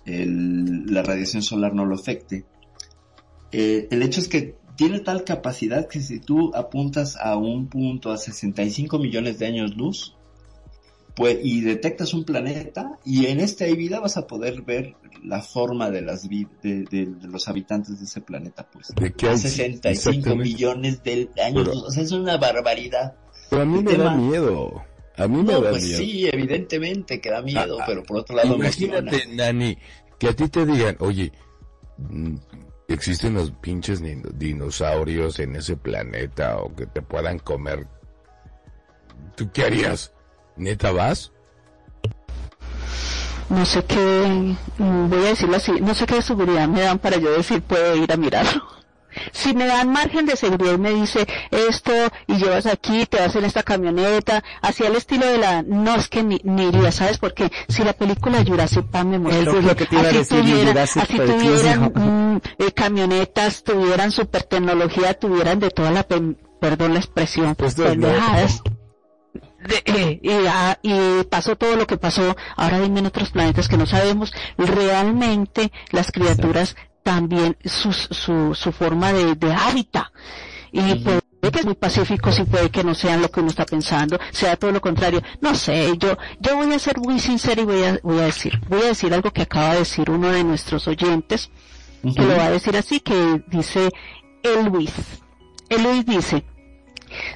el- 0.06 0.86
la 0.86 1.02
radiación 1.02 1.42
solar 1.42 1.74
no 1.74 1.84
lo 1.86 1.94
afecte. 1.94 2.44
Eh, 3.52 3.88
el 3.90 4.02
hecho 4.02 4.20
es 4.20 4.28
que 4.28 4.56
tiene 4.76 5.00
tal 5.00 5.24
capacidad 5.24 5.86
que 5.88 6.00
si 6.00 6.18
tú 6.18 6.50
apuntas 6.54 7.16
a 7.16 7.36
un 7.36 7.68
punto 7.68 8.10
a 8.10 8.16
65 8.18 8.98
millones 8.98 9.38
de 9.38 9.46
años 9.46 9.76
luz, 9.76 10.16
pues, 11.14 11.38
y 11.44 11.60
detectas 11.60 12.12
un 12.12 12.24
planeta, 12.24 12.98
y 13.04 13.26
en 13.26 13.38
esta 13.38 13.66
vida 13.66 14.00
vas 14.00 14.16
a 14.16 14.26
poder 14.26 14.62
ver 14.62 14.96
la 15.22 15.40
forma 15.42 15.88
de 15.90 16.02
las 16.02 16.28
de, 16.28 16.48
de- 16.62 17.06
de 17.06 17.28
los 17.28 17.46
habitantes 17.46 18.00
de 18.00 18.04
ese 18.04 18.20
planeta, 18.20 18.68
pues. 18.68 18.88
¿De 19.00 19.12
qué 19.12 19.28
hay? 19.28 19.38
65 19.38 20.10
Exactamente. 20.10 20.50
millones 20.50 21.02
de 21.04 21.30
años 21.40 21.62
Pero- 21.62 21.72
luz. 21.74 21.84
O 21.84 21.90
sea, 21.92 22.02
es 22.02 22.10
una 22.10 22.36
barbaridad. 22.36 23.14
Pero 23.48 23.62
a 23.62 23.64
mí 23.64 23.78
El 23.78 23.84
me 23.84 23.96
da 23.96 24.16
miedo. 24.16 24.82
A 25.16 25.28
mí 25.28 25.36
me 25.42 25.52
No, 25.52 25.60
da 25.60 25.70
pues 25.70 25.84
miedo. 25.84 25.98
sí, 25.98 26.28
evidentemente 26.32 27.20
que 27.20 27.30
da 27.30 27.40
miedo, 27.42 27.78
Ah, 27.78 27.82
ah, 27.82 27.86
pero 27.86 28.02
por 28.02 28.18
otro 28.18 28.36
lado 28.36 28.54
Imagínate, 28.54 29.00
emociona. 29.22 29.52
Nani, 29.52 29.78
que 30.18 30.28
a 30.28 30.32
ti 30.34 30.48
te 30.48 30.66
digan, 30.66 30.96
oye, 30.98 31.32
mm, 31.98 32.36
existen 32.88 33.34
los 33.34 33.50
pinches 33.52 34.02
dinosaurios 34.38 35.38
en 35.38 35.56
ese 35.56 35.76
planeta 35.76 36.58
o 36.58 36.74
que 36.74 36.86
te 36.86 37.00
puedan 37.02 37.38
comer 37.38 37.86
¿tú 39.36 39.50
qué 39.52 39.64
harías? 39.64 40.12
¿Neta 40.56 40.90
vas? 40.92 41.32
No 43.50 43.64
sé 43.66 43.84
qué, 43.84 44.56
mm, 44.78 45.08
voy 45.10 45.18
a 45.18 45.28
decirlo 45.28 45.56
así, 45.56 45.72
no 45.80 45.94
sé 45.94 46.06
qué 46.06 46.22
seguridad 46.22 46.66
me 46.66 46.80
dan 46.82 46.98
para 46.98 47.18
yo 47.18 47.30
decir 47.36 47.62
puedo 47.62 47.94
ir 47.96 48.10
a 48.12 48.16
mirarlo. 48.16 48.62
Si 49.32 49.54
me 49.54 49.66
dan 49.66 49.90
margen 49.92 50.26
de 50.26 50.36
seguridad 50.36 50.74
y 50.74 50.78
me 50.78 50.90
dice 50.90 51.26
esto 51.50 51.92
y 52.26 52.36
llevas 52.36 52.66
aquí, 52.66 53.06
te 53.06 53.18
vas 53.18 53.34
en 53.36 53.44
esta 53.44 53.62
camioneta, 53.62 54.42
hacia 54.62 54.88
el 54.88 54.96
estilo 54.96 55.26
de 55.26 55.38
la, 55.38 55.62
no 55.62 55.94
es 55.96 56.08
que 56.08 56.22
ni, 56.22 56.40
ni 56.44 56.68
iría, 56.68 56.92
¿sabes? 56.92 57.18
Porque 57.18 57.50
si 57.68 57.84
la 57.84 57.92
película 57.92 58.44
Jurassic 58.46 58.84
Park 58.86 59.06
me 59.06 59.18
mostró 59.18 59.42
Eso 59.42 59.58
es 59.58 59.64
lo 59.64 59.76
que 59.76 59.86
te 59.86 59.94
iba 59.96 60.04
a 60.04 60.08
así 60.08 60.18
decir, 60.18 60.40
tuviera- 60.40 60.82
así 60.82 61.16
tuvieran 61.18 61.92
mm, 61.94 62.40
eh, 62.58 62.72
camionetas, 62.72 63.62
tuvieran 63.64 64.10
super 64.12 64.42
tecnología, 64.44 65.14
tuvieran 65.14 65.58
de 65.60 65.70
toda 65.70 65.90
la, 65.90 66.02
pen- 66.02 66.38
perdón 66.60 66.92
la 66.94 67.00
expresión, 67.00 67.54
Pues 67.54 67.74
pendejadas. 67.74 68.62
De- 69.66 69.82
eh, 69.86 70.20
y, 70.82 70.88
y 70.92 71.24
pasó 71.24 71.56
todo 71.56 71.74
lo 71.76 71.86
que 71.86 71.96
pasó, 71.96 72.36
ahora 72.56 72.80
dime 72.80 73.00
en 73.00 73.06
otros 73.06 73.30
planetas 73.30 73.66
que 73.68 73.78
no 73.78 73.86
sabemos, 73.86 74.32
realmente 74.58 75.72
las 75.90 76.12
criaturas 76.12 76.76
también 77.04 77.56
su, 77.64 77.92
su, 77.92 78.54
su 78.54 78.72
forma 78.72 79.12
de, 79.12 79.36
de 79.36 79.52
hábitat. 79.52 80.06
Y 80.72 80.96
puede 80.96 81.20
que 81.52 81.60
es 81.60 81.66
muy 81.66 81.74
pacífico, 81.74 82.32
sí 82.32 82.42
puede 82.44 82.70
que 82.70 82.82
no 82.82 82.94
sean 82.94 83.22
lo 83.22 83.30
que 83.30 83.38
uno 83.38 83.50
está 83.50 83.64
pensando, 83.64 84.18
sea 84.32 84.56
todo 84.56 84.72
lo 84.72 84.80
contrario. 84.80 85.22
No 85.40 85.54
sé, 85.54 85.96
yo, 85.98 86.16
yo 86.40 86.56
voy 86.56 86.72
a 86.72 86.78
ser 86.80 86.98
muy 86.98 87.20
sincero 87.20 87.62
y 87.62 87.64
voy 87.66 87.84
a, 87.84 88.00
voy 88.02 88.18
a 88.18 88.22
decir, 88.22 88.58
voy 88.68 88.82
a 88.82 88.86
decir 88.86 89.14
algo 89.14 89.30
que 89.30 89.42
acaba 89.42 89.74
de 89.74 89.80
decir 89.80 90.10
uno 90.10 90.30
de 90.30 90.42
nuestros 90.42 90.88
oyentes, 90.88 91.50
que 92.02 92.22
lo 92.22 92.36
va 92.36 92.46
a 92.46 92.50
decir 92.50 92.76
así, 92.76 93.00
que 93.00 93.44
dice 93.46 93.90
el 94.42 94.64
Luis. 94.66 94.92
El 95.68 95.82
Luis 95.82 96.06
dice, 96.06 96.44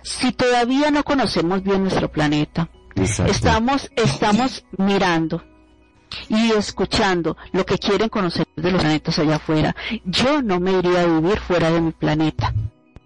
si 0.03 0.33
todavía 0.33 0.91
no 0.91 1.05
conocemos 1.05 1.63
bien 1.63 1.83
nuestro 1.83 2.11
planeta, 2.11 2.71
Exacto. 2.97 3.31
estamos, 3.31 3.91
estamos 3.95 4.65
mirando 4.77 5.45
y 6.29 6.53
escuchando 6.53 7.37
lo 7.53 7.65
que 7.65 7.79
quieren 7.79 8.09
conocer 8.09 8.47
de 8.57 8.71
los 8.71 8.81
planetas 8.81 9.19
allá 9.19 9.37
afuera. 9.37 9.77
Yo 10.05 10.43
no 10.43 10.61
me 10.61 10.73
iría 10.73 11.03
a 11.03 11.07
vivir 11.07 11.39
fuera 11.41 11.71
de 11.71 11.81
mi 11.81 11.93
planeta. 11.93 12.55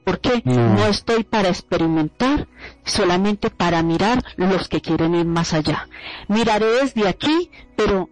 ¿Por 0.05 0.21
qué? 0.21 0.43
No. 0.45 0.75
No 0.75 0.87
estoy 0.87 1.23
para 1.23 1.49
experimentar, 1.49 2.49
solamente 2.85 3.51
para 3.51 3.83
mirar 3.83 4.23
los 4.37 4.69
que 4.69 4.81
quieren 4.81 5.15
ir 5.15 5.27
más 5.27 5.53
allá. 5.53 5.89
Miraré 6.29 6.67
desde 6.67 7.07
aquí, 7.07 7.51
pero 7.77 8.09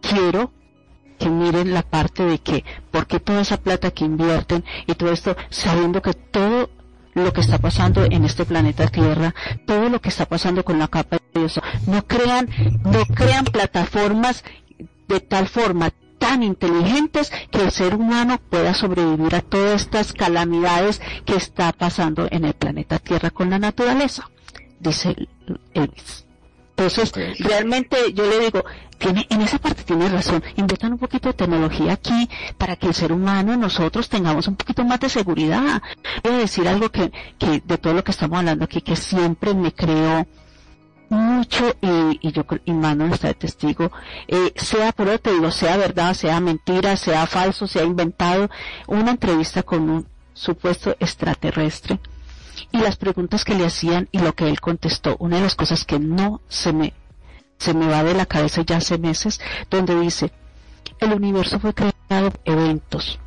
quiero 0.00 0.52
que 1.18 1.28
miren 1.28 1.74
la 1.74 1.82
parte 1.82 2.24
de 2.24 2.38
que, 2.38 2.64
¿por 2.90 3.06
qué 3.06 3.20
toda 3.20 3.42
esa 3.42 3.58
plata 3.58 3.90
que 3.90 4.04
invierten 4.04 4.64
y 4.86 4.94
todo 4.94 5.12
esto, 5.12 5.36
sabiendo 5.50 6.02
que 6.02 6.14
todo 6.14 6.70
lo 7.14 7.32
que 7.32 7.40
está 7.40 7.58
pasando 7.58 8.04
en 8.04 8.24
este 8.24 8.44
planeta 8.44 8.88
Tierra, 8.88 9.34
todo 9.66 9.88
lo 9.88 10.00
que 10.00 10.08
está 10.08 10.26
pasando 10.26 10.64
con 10.64 10.78
la 10.78 10.88
capa 10.88 11.18
de 11.32 11.44
ozono, 11.44 11.66
no 11.86 12.06
crean, 12.06 12.48
no 12.84 13.04
crean 13.06 13.44
plataformas 13.44 14.44
de 15.08 15.20
tal 15.20 15.48
forma 15.48 15.90
tan 16.18 16.42
inteligentes 16.42 17.30
que 17.50 17.62
el 17.62 17.70
ser 17.70 17.94
humano 17.94 18.38
pueda 18.50 18.74
sobrevivir 18.74 19.34
a 19.34 19.42
todas 19.42 19.82
estas 19.82 20.12
calamidades 20.12 21.00
que 21.24 21.36
está 21.36 21.72
pasando 21.72 22.28
en 22.30 22.44
el 22.44 22.54
planeta 22.54 22.98
Tierra 22.98 23.30
con 23.30 23.50
la 23.50 23.58
naturaleza, 23.58 24.30
dice 24.80 25.14
Elvis. 25.74 26.23
Entonces, 26.76 27.12
realmente 27.38 27.96
yo 28.14 28.28
le 28.28 28.40
digo, 28.40 28.64
tiene, 28.98 29.24
en 29.30 29.42
esa 29.42 29.58
parte 29.58 29.84
tiene 29.84 30.08
razón, 30.08 30.42
inviertan 30.56 30.92
un 30.92 30.98
poquito 30.98 31.28
de 31.28 31.34
tecnología 31.34 31.92
aquí 31.92 32.28
para 32.58 32.74
que 32.74 32.88
el 32.88 32.94
ser 32.94 33.12
humano, 33.12 33.56
nosotros 33.56 34.08
tengamos 34.08 34.48
un 34.48 34.56
poquito 34.56 34.84
más 34.84 34.98
de 34.98 35.08
seguridad. 35.08 35.80
Voy 36.24 36.32
a 36.34 36.38
decir 36.38 36.66
algo 36.66 36.88
que, 36.90 37.12
que 37.38 37.62
de 37.64 37.78
todo 37.78 37.94
lo 37.94 38.02
que 38.02 38.10
estamos 38.10 38.38
hablando 38.38 38.64
aquí, 38.64 38.80
que 38.80 38.96
siempre 38.96 39.54
me 39.54 39.72
creó 39.72 40.26
mucho 41.10 41.76
y, 41.80 42.18
y 42.26 42.32
yo 42.32 42.44
creo- 42.44 42.62
y 42.64 42.72
Manuel 42.72 43.12
está 43.12 43.28
de 43.28 43.34
testigo, 43.34 43.92
eh, 44.26 44.52
sea 44.56 44.90
por 44.90 45.06
eso 45.08 45.18
te 45.20 45.32
digo, 45.32 45.52
sea 45.52 45.76
verdad, 45.76 46.12
sea 46.14 46.40
mentira, 46.40 46.96
sea 46.96 47.26
falso, 47.26 47.68
sea 47.68 47.84
inventado, 47.84 48.50
una 48.88 49.12
entrevista 49.12 49.62
con 49.62 49.88
un 49.90 50.08
supuesto 50.32 50.96
extraterrestre 50.98 52.00
y 52.72 52.78
las 52.78 52.96
preguntas 52.96 53.44
que 53.44 53.54
le 53.54 53.66
hacían 53.66 54.08
y 54.12 54.18
lo 54.18 54.34
que 54.34 54.48
él 54.48 54.60
contestó, 54.60 55.16
una 55.18 55.36
de 55.36 55.42
las 55.42 55.54
cosas 55.54 55.84
que 55.84 55.98
no 55.98 56.40
se 56.48 56.72
me 56.72 56.92
se 57.58 57.72
me 57.72 57.86
va 57.86 58.02
de 58.02 58.14
la 58.14 58.26
cabeza 58.26 58.62
ya 58.62 58.78
hace 58.78 58.98
meses, 58.98 59.40
donde 59.70 59.98
dice, 59.98 60.32
el 61.00 61.12
universo 61.12 61.58
fue 61.60 61.72
creado 61.72 62.30
por 62.30 62.40
eventos, 62.44 63.18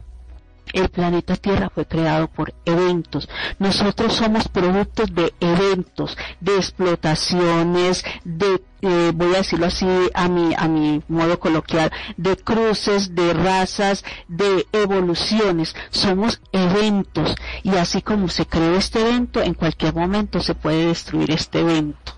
el 0.74 0.90
planeta 0.90 1.36
Tierra 1.36 1.70
fue 1.74 1.86
creado 1.86 2.28
por 2.28 2.54
eventos. 2.66 3.30
Nosotros 3.60 4.14
somos 4.14 4.48
productos 4.48 5.14
de 5.14 5.34
eventos, 5.40 6.18
de 6.40 6.56
explotaciones, 6.56 8.04
de, 8.24 8.62
eh, 8.82 9.12
voy 9.14 9.36
a 9.36 9.40
decirlo 9.40 9.68
así 9.68 9.88
a 10.14 10.28
mi, 10.28 10.54
a 10.56 10.68
mi 10.68 11.02
modo 11.08 11.40
coloquial, 11.40 11.92
de 12.18 12.36
cruces, 12.38 13.16
de 13.16 13.34
razas, 13.34 14.04
de 14.28 14.66
evoluciones. 14.72 15.76
Somos 15.90 16.42
eventos. 16.52 17.36
Y 17.64 17.72
así 17.72 18.02
como 18.02 18.30
se 18.30 18.46
creó 18.46 18.76
este 18.76 19.02
evento, 19.02 19.42
en 19.42 19.54
cualquier 19.54 19.94
momento 19.94 20.40
se 20.42 20.56
puede 20.56 20.88
destruir 20.88 21.32
este 21.32 21.60
evento. 21.60 22.14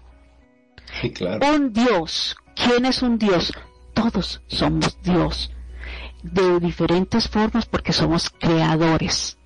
Sí, 1.01 1.11
claro. 1.11 1.39
Un 1.53 1.71
Dios. 1.73 2.35
¿Quién 2.55 2.85
es 2.85 3.01
un 3.01 3.17
Dios? 3.17 3.53
Todos 3.93 4.41
somos 4.47 4.97
Dios. 5.01 5.51
De 6.23 6.59
diferentes 6.59 7.27
formas 7.29 7.65
porque 7.65 7.93
somos 7.93 8.29
creadores. 8.29 9.37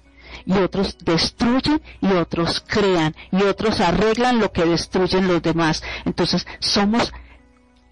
Y 0.45 0.53
otros 0.53 0.97
destruyen 1.03 1.81
y 2.01 2.07
otros 2.13 2.63
crean 2.67 3.15
y 3.31 3.43
otros 3.43 3.79
arreglan 3.79 4.39
lo 4.39 4.51
que 4.51 4.65
destruyen 4.65 5.27
los 5.27 5.41
demás. 5.41 5.83
Entonces 6.05 6.45
somos 6.59 7.13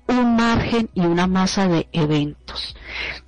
un 0.08 0.36
margen 0.36 0.90
y 0.94 1.02
una 1.02 1.28
masa 1.28 1.68
de 1.68 1.88
eventos. 1.94 2.76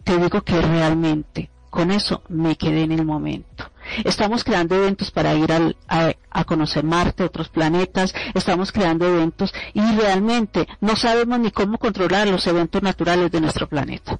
Te 0.04 0.18
digo 0.18 0.42
que 0.42 0.60
realmente 0.60 1.50
con 1.70 1.92
eso 1.92 2.24
me 2.30 2.56
quedé 2.58 2.82
en 2.84 2.92
el 2.92 3.06
momento. 3.06 3.72
Estamos 4.04 4.44
creando 4.44 4.76
eventos 4.76 5.12
para 5.12 5.34
ir 5.36 5.52
al- 5.52 5.78
a, 5.88 6.14
a 6.32 6.44
conocer 6.44 6.84
Marte, 6.84 7.24
otros 7.24 7.50
planetas, 7.50 8.14
estamos 8.34 8.72
creando 8.72 9.08
eventos 9.08 9.54
y 9.74 9.82
realmente 9.82 10.68
no 10.82 10.96
sabemos 10.96 11.40
ni 11.40 11.52
cómo 11.52 11.78
controlar 11.78 12.28
los 12.28 12.46
eventos 12.48 12.82
naturales 12.82 13.32
de 13.32 13.42
nuestro 13.42 13.68
planeta. 13.68 14.20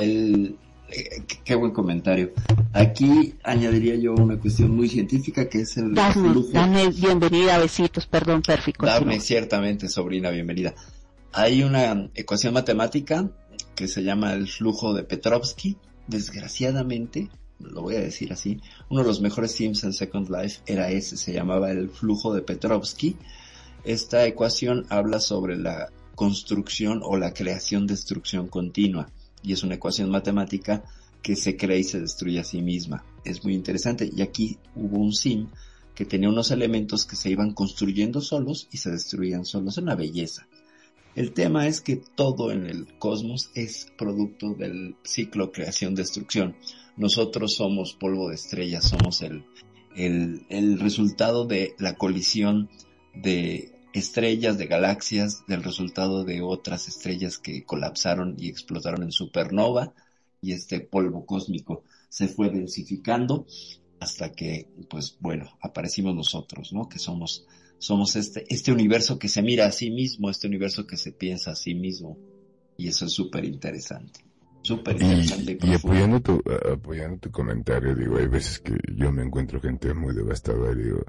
El, 0.00 0.56
eh, 0.90 1.22
qué- 1.44 1.54
buen 1.54 1.72
comentario. 1.72 2.32
Aquí 2.72 3.34
añadiría 3.42 3.96
yo 3.96 4.14
una 4.14 4.38
cuestión 4.38 4.70
muy 4.74 4.88
científica 4.88 5.48
que 5.48 5.60
es 5.62 5.76
el 5.76 5.94
Dame, 5.94 6.12
flujo. 6.14 6.48
dame 6.52 6.88
bienvenida, 6.88 7.58
besitos, 7.58 8.06
perdón, 8.06 8.42
pérfico. 8.42 8.86
Dame, 8.86 9.20
ciertamente, 9.20 9.88
sobrina, 9.88 10.30
bienvenida. 10.30 10.74
Hay 11.32 11.62
una 11.62 12.10
ecuación 12.14 12.54
matemática 12.54 13.30
que 13.74 13.88
se 13.88 14.02
llama 14.02 14.32
el 14.32 14.48
flujo 14.48 14.94
de 14.94 15.04
Petrovsky. 15.04 15.76
Desgraciadamente, 16.08 17.28
lo 17.60 17.82
voy 17.82 17.96
a 17.96 18.00
decir 18.00 18.32
así, 18.32 18.60
uno 18.88 19.02
de 19.02 19.06
los 19.08 19.20
mejores 19.20 19.54
films 19.54 19.84
en 19.84 19.92
Second 19.92 20.28
Life 20.30 20.60
era 20.66 20.90
ese, 20.90 21.16
se 21.16 21.32
llamaba 21.32 21.70
el 21.70 21.88
flujo 21.90 22.34
de 22.34 22.42
Petrovsky. 22.42 23.16
Esta 23.84 24.26
ecuación 24.26 24.86
habla 24.88 25.20
sobre 25.20 25.56
la 25.56 25.88
construcción 26.14 27.00
o 27.02 27.16
la 27.16 27.32
creación-destrucción 27.32 28.48
continua 28.48 29.08
y 29.42 29.52
es 29.52 29.62
una 29.62 29.76
ecuación 29.76 30.10
matemática 30.10 30.84
que 31.22 31.36
se 31.36 31.56
crea 31.56 31.76
y 31.76 31.84
se 31.84 32.00
destruye 32.00 32.40
a 32.40 32.44
sí 32.44 32.62
misma. 32.62 33.04
Es 33.24 33.44
muy 33.44 33.54
interesante 33.54 34.10
y 34.14 34.22
aquí 34.22 34.58
hubo 34.74 34.98
un 34.98 35.12
sim 35.12 35.48
que 35.94 36.06
tenía 36.06 36.28
unos 36.30 36.50
elementos 36.50 37.04
que 37.04 37.16
se 37.16 37.30
iban 37.30 37.52
construyendo 37.52 38.20
solos 38.20 38.68
y 38.72 38.78
se 38.78 38.90
destruían 38.90 39.44
solos. 39.44 39.74
Es 39.76 39.82
una 39.82 39.96
belleza. 39.96 40.48
El 41.14 41.32
tema 41.32 41.66
es 41.66 41.80
que 41.80 41.96
todo 41.96 42.52
en 42.52 42.66
el 42.66 42.86
cosmos 42.98 43.50
es 43.54 43.88
producto 43.98 44.54
del 44.54 44.96
ciclo 45.02 45.50
creación-destrucción. 45.52 46.56
Nosotros 46.96 47.54
somos 47.54 47.94
polvo 47.94 48.28
de 48.28 48.36
estrellas, 48.36 48.88
somos 48.88 49.20
el, 49.22 49.44
el, 49.96 50.46
el 50.48 50.78
resultado 50.78 51.44
de 51.44 51.74
la 51.78 51.96
colisión 51.96 52.70
de 53.14 53.72
estrellas, 53.92 54.58
de 54.58 54.66
galaxias, 54.66 55.44
del 55.46 55.62
resultado 55.62 56.24
de 56.24 56.42
otras 56.42 56.88
estrellas 56.88 57.38
que 57.38 57.64
colapsaron 57.64 58.36
y 58.38 58.48
explotaron 58.48 59.02
en 59.02 59.12
supernova 59.12 59.92
y 60.40 60.52
este 60.52 60.80
polvo 60.80 61.26
cósmico 61.26 61.84
se 62.08 62.28
fue 62.28 62.50
densificando 62.50 63.46
hasta 64.00 64.32
que, 64.32 64.66
pues 64.88 65.16
bueno, 65.20 65.50
aparecimos 65.60 66.14
nosotros, 66.14 66.72
¿no? 66.72 66.88
Que 66.88 66.98
somos, 66.98 67.46
somos 67.78 68.16
este, 68.16 68.44
este 68.48 68.72
universo 68.72 69.18
que 69.18 69.28
se 69.28 69.42
mira 69.42 69.66
a 69.66 69.72
sí 69.72 69.90
mismo, 69.90 70.30
este 70.30 70.46
universo 70.46 70.86
que 70.86 70.96
se 70.96 71.12
piensa 71.12 71.52
a 71.52 71.56
sí 71.56 71.74
mismo. 71.74 72.16
Y 72.78 72.88
eso 72.88 73.04
es 73.04 73.12
súper 73.12 73.44
interesante. 73.44 74.20
Súper 74.62 74.94
interesante. 75.00 75.58
Y, 75.62 75.70
y 75.70 75.74
apoyando 75.74 76.20
tu, 76.20 76.42
apoyando 76.72 77.18
tu 77.18 77.30
comentario, 77.30 77.94
digo, 77.94 78.16
hay 78.16 78.26
veces 78.26 78.60
que 78.60 78.74
yo 78.94 79.12
me 79.12 79.22
encuentro 79.22 79.60
gente 79.60 79.92
muy 79.92 80.14
devastadora, 80.14 80.74
digo, 80.74 81.04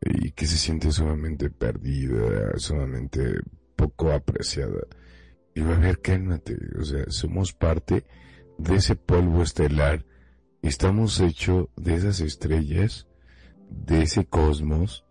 y 0.00 0.32
que 0.32 0.46
se 0.46 0.56
siente 0.56 0.92
sumamente 0.92 1.50
perdida, 1.50 2.58
sumamente 2.58 3.40
poco 3.76 4.12
apreciada. 4.12 4.86
Y 5.54 5.60
va 5.60 5.76
a 5.76 5.78
ver, 5.78 6.00
cálmate, 6.00 6.56
o 6.78 6.84
sea, 6.84 7.04
somos 7.08 7.52
parte 7.52 8.04
de 8.58 8.76
ese 8.76 8.96
polvo 8.96 9.42
estelar, 9.42 10.04
estamos 10.62 11.20
hechos 11.20 11.68
de 11.76 11.94
esas 11.94 12.20
estrellas, 12.20 13.06
de 13.70 14.02
ese 14.02 14.26
cosmos, 14.26 15.04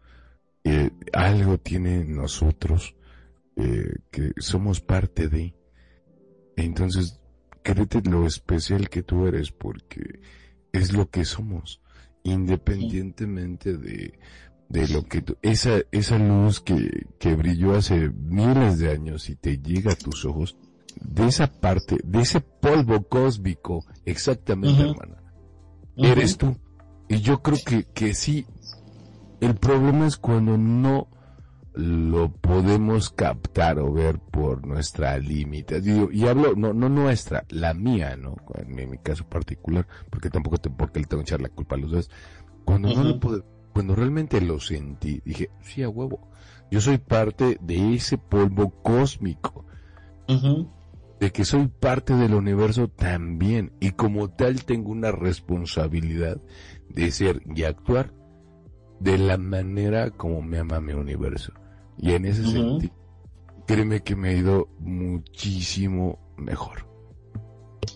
eh, 0.63 0.91
algo 1.13 1.57
tiene 1.57 2.05
nosotros 2.05 2.95
eh, 3.55 3.95
que 4.11 4.33
somos 4.37 4.81
parte 4.81 5.27
de. 5.27 5.55
Entonces, 6.57 7.21
créete 7.63 8.01
lo 8.01 8.25
especial 8.25 8.89
que 8.89 9.03
tú 9.03 9.27
eres 9.27 9.51
porque 9.51 10.19
es 10.71 10.93
lo 10.93 11.09
que 11.09 11.25
somos, 11.25 11.81
independientemente 12.23 13.77
de, 13.77 14.19
de 14.69 14.87
lo 14.87 15.03
que 15.03 15.21
tú, 15.21 15.37
esa, 15.41 15.79
esa 15.91 16.17
luz 16.17 16.59
que, 16.59 17.07
que 17.19 17.35
brilló 17.35 17.75
hace 17.75 18.09
miles 18.09 18.79
de 18.79 18.91
años 18.91 19.29
y 19.29 19.35
te 19.35 19.57
llega 19.57 19.93
a 19.93 19.95
tus 19.95 20.25
ojos, 20.25 20.57
de 21.01 21.27
esa 21.27 21.47
parte, 21.47 21.97
de 22.03 22.21
ese 22.21 22.41
polvo 22.41 23.03
cósmico, 23.03 23.85
exactamente, 24.05 24.81
hermana, 24.81 25.17
eres 25.95 26.37
tú. 26.37 26.57
Y 27.07 27.19
yo 27.19 27.41
creo 27.41 27.57
que, 27.63 27.83
que 27.93 28.13
sí, 28.13 28.45
el 29.41 29.55
problema 29.55 30.07
es 30.07 30.17
cuando 30.17 30.57
no 30.57 31.07
lo 31.75 32.31
podemos 32.31 33.09
captar 33.09 33.79
o 33.79 33.91
ver 33.91 34.19
por 34.19 34.65
nuestra 34.65 35.17
limitación. 35.17 36.09
Y 36.11 36.25
hablo, 36.27 36.55
no, 36.55 36.73
no 36.73 36.89
nuestra, 36.89 37.45
la 37.49 37.73
mía, 37.73 38.15
¿no? 38.15 38.37
En 38.55 38.89
mi, 38.89 38.97
caso 38.97 39.27
particular, 39.27 39.85
porque 40.09 40.29
tampoco 40.29 40.57
te, 40.57 40.69
porque 40.69 40.99
le 40.99 41.05
tengo 41.05 41.21
que 41.21 41.29
echar 41.29 41.41
la 41.41 41.49
culpa 41.49 41.75
a 41.75 41.79
los 41.79 41.91
dos. 41.91 42.09
Cuando 42.63 42.93
no 42.93 43.03
lo 43.03 43.19
puedo, 43.19 43.43
cuando 43.75 43.93
realmente 43.93 44.39
lo 44.39 44.61
sentí, 44.61 45.21
dije, 45.25 45.49
sí, 45.61 45.83
a 45.83 45.89
huevo. 45.89 46.29
Yo 46.71 46.79
soy 46.79 46.97
parte 46.97 47.57
de 47.59 47.95
ese 47.95 48.17
polvo 48.17 48.69
cósmico. 48.81 49.65
De 51.19 51.31
que 51.33 51.43
soy 51.43 51.67
parte 51.67 52.15
del 52.15 52.35
universo 52.35 52.87
también. 52.87 53.73
Y 53.81 53.91
como 53.91 54.29
tal 54.29 54.63
tengo 54.63 54.91
una 54.91 55.11
responsabilidad 55.11 56.39
de 56.87 57.11
ser 57.11 57.41
y 57.53 57.63
actuar 57.63 58.13
de 59.01 59.17
la 59.17 59.37
manera 59.37 60.09
como 60.09 60.41
me 60.41 60.59
ama 60.59 60.79
mi 60.79 60.93
universo. 60.93 61.51
Y 61.97 62.13
en 62.13 62.27
ese 62.27 62.45
sentido, 62.45 62.93
créeme 63.67 64.03
que 64.03 64.15
me 64.15 64.29
ha 64.29 64.33
ido 64.37 64.69
muchísimo 64.79 66.17
mejor. 66.37 66.87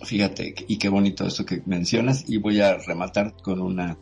Fíjate, 0.03 0.55
y 0.67 0.77
qué 0.77 0.89
bonito 0.89 1.25
eso 1.25 1.45
que 1.45 1.63
mencionas, 1.65 2.29
y 2.29 2.35
voy 2.35 2.59
a 2.59 2.77
rematar 2.79 3.33
con 3.41 3.61
una 3.61 3.97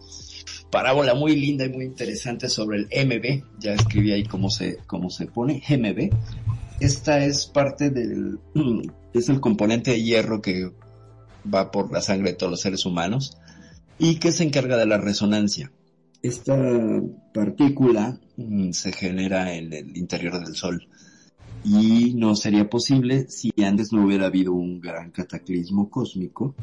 parábola 0.72 1.14
muy 1.14 1.36
linda 1.36 1.66
y 1.66 1.70
muy 1.70 1.86
interesante 1.86 2.50
sobre 2.50 2.80
el 2.80 3.08
MB, 3.08 3.60
ya 3.60 3.74
escribí 3.74 4.12
ahí 4.12 4.24
cómo 4.24 4.50
se, 4.50 4.78
cómo 4.88 5.10
se 5.10 5.28
pone, 5.28 5.64
MB. 5.70 6.10
Esta 6.80 7.24
es 7.24 7.46
parte 7.46 7.90
del, 7.90 8.40
es 9.14 9.30
el 9.30 9.40
componente 9.40 9.92
de 9.92 10.04
hierro 10.04 10.42
que 10.42 10.72
va 11.54 11.72
por 11.72 11.92
la 11.92 12.02
sangre 12.02 12.32
de 12.32 12.38
todos 12.38 12.52
los 12.52 12.62
seres 12.62 12.86
humanos 12.86 13.38
y 14.00 14.16
que 14.16 14.32
se 14.32 14.44
encarga 14.44 14.78
de 14.78 14.86
la 14.86 14.98
resonancia. 14.98 15.72
Esta 16.22 16.58
partícula 17.34 18.20
mm, 18.38 18.72
se 18.72 18.92
genera 18.92 19.54
en 19.54 19.74
el 19.74 19.98
interior 19.98 20.44
del 20.44 20.56
Sol 20.56 20.88
y 21.64 22.14
no 22.16 22.36
sería 22.36 22.70
posible 22.70 23.28
si 23.30 23.52
antes 23.64 23.92
no 23.92 24.06
hubiera 24.06 24.28
habido 24.28 24.54
un 24.54 24.80
gran 24.80 25.12
cataclismo 25.12 25.90
cósmico 25.90 26.56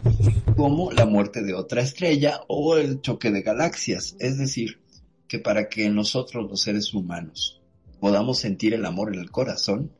como 0.56 0.90
la 0.92 1.06
muerte 1.06 1.42
de 1.42 1.54
otra 1.54 1.82
estrella 1.82 2.40
o 2.48 2.76
el 2.76 3.00
choque 3.00 3.30
de 3.30 3.42
galaxias. 3.42 4.16
Es 4.18 4.38
decir, 4.38 4.80
que 5.28 5.38
para 5.38 5.68
que 5.68 5.88
nosotros 5.90 6.48
los 6.48 6.60
seres 6.60 6.94
humanos 6.94 7.60
podamos 8.00 8.38
sentir 8.38 8.74
el 8.74 8.84
amor 8.84 9.14
en 9.14 9.20
el 9.20 9.30
corazón, 9.30 9.90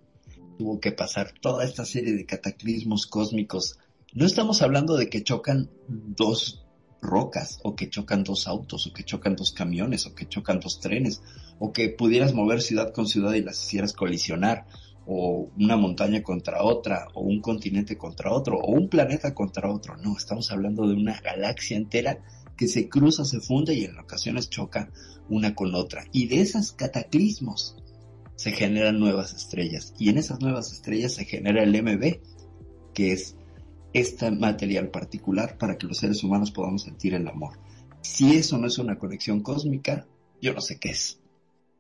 tuvo 0.59 0.81
que 0.81 0.93
pasar 0.93 1.33
toda 1.41 1.65
esta 1.65 1.85
serie 1.85 2.15
de 2.15 2.27
cataclismos 2.27 3.07
cósmicos. 3.07 3.79
No 4.13 4.27
estamos 4.27 4.63
hablando 4.63 4.97
de 4.97 5.09
que 5.09 5.25
chocan 5.25 5.71
dos 5.89 6.65
rocas, 7.05 7.61
o 7.63 7.77
que 7.77 7.91
chocan 7.91 8.25
dos 8.25 8.49
autos, 8.49 8.87
o 8.87 8.93
que 8.93 9.05
chocan 9.05 9.37
dos 9.37 9.53
camiones, 9.53 10.07
o 10.07 10.15
que 10.15 10.27
chocan 10.29 10.61
dos 10.61 10.81
trenes, 10.81 11.23
o 11.59 11.73
que 11.73 11.89
pudieras 11.91 12.35
mover 12.35 12.63
ciudad 12.63 12.93
con 12.93 13.07
ciudad 13.07 13.35
y 13.35 13.43
las 13.43 13.63
hicieras 13.63 13.93
colisionar, 13.93 14.67
o 15.07 15.51
una 15.59 15.77
montaña 15.77 16.23
contra 16.23 16.63
otra, 16.63 17.09
o 17.15 17.23
un 17.23 17.41
continente 17.41 17.97
contra 17.97 18.33
otro, 18.33 18.59
o 18.59 18.73
un 18.73 18.89
planeta 18.89 19.35
contra 19.35 19.71
otro. 19.71 19.97
No, 19.97 20.17
estamos 20.17 20.51
hablando 20.51 20.87
de 20.87 20.95
una 20.95 21.21
galaxia 21.21 21.77
entera 21.77 22.19
que 22.57 22.69
se 22.69 22.89
cruza, 22.89 23.25
se 23.25 23.41
funde 23.41 23.75
y 23.75 23.85
en 23.85 23.99
ocasiones 23.99 24.51
choca 24.51 24.91
una 25.29 25.55
con 25.55 25.75
otra. 25.75 26.05
Y 26.13 26.27
de 26.27 26.41
esos 26.41 26.73
cataclismos 26.73 27.77
se 28.37 28.53
generan 28.53 28.99
nuevas 28.99 29.35
estrellas. 29.35 29.95
Y 29.99 30.09
en 30.09 30.19
esas 30.19 30.41
nuevas 30.41 30.73
estrellas 30.73 31.15
se 31.15 31.25
genera 31.25 31.63
el 31.63 31.83
MB, 31.83 32.21
que 32.93 33.13
es 33.13 33.37
este 33.93 34.31
material 34.31 34.91
particular 34.91 35.57
para 35.57 35.79
que 35.79 35.87
los 35.87 35.99
seres 35.99 36.23
humanos 36.25 36.51
podamos 36.51 36.83
sentir 36.83 37.15
el 37.15 37.29
amor. 37.29 37.59
Si 38.03 38.37
eso 38.37 38.59
no 38.59 38.67
es 38.67 38.79
una 38.79 38.99
conexión 38.99 39.41
cósmica, 39.41 40.07
yo 40.41 40.53
no 40.53 40.61
sé 40.61 40.79
qué 40.79 40.91
es. 40.91 41.21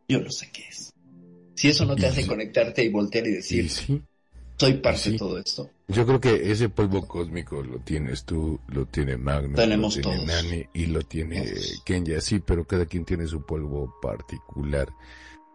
Yo 0.08 0.20
no 0.20 0.30
sé 0.30 0.48
qué 0.52 0.62
es. 0.68 0.93
Si 1.54 1.68
eso 1.68 1.84
no 1.84 1.94
te 1.96 2.06
hace 2.06 2.26
conectarte 2.26 2.84
y 2.84 2.88
voltear 2.88 3.26
y 3.26 3.32
decir, 3.32 3.70
soy 4.56 4.74
parte 4.74 5.10
de 5.10 5.18
todo 5.18 5.38
esto. 5.38 5.70
Yo 5.88 6.06
creo 6.06 6.20
que 6.20 6.50
ese 6.50 6.68
polvo 6.68 7.06
cósmico 7.06 7.62
lo 7.62 7.78
tienes 7.80 8.24
tú, 8.24 8.60
lo 8.68 8.86
tiene 8.86 9.16
Tenemos 9.54 9.96
lo 9.96 10.02
tiene 10.02 10.16
todos. 10.18 10.26
Nani 10.26 10.64
y 10.72 10.86
lo 10.86 11.02
tiene 11.02 11.52
Kenya, 11.84 12.20
sí, 12.20 12.40
pero 12.40 12.64
cada 12.64 12.86
quien 12.86 13.04
tiene 13.04 13.26
su 13.26 13.44
polvo 13.44 13.94
particular. 14.00 14.88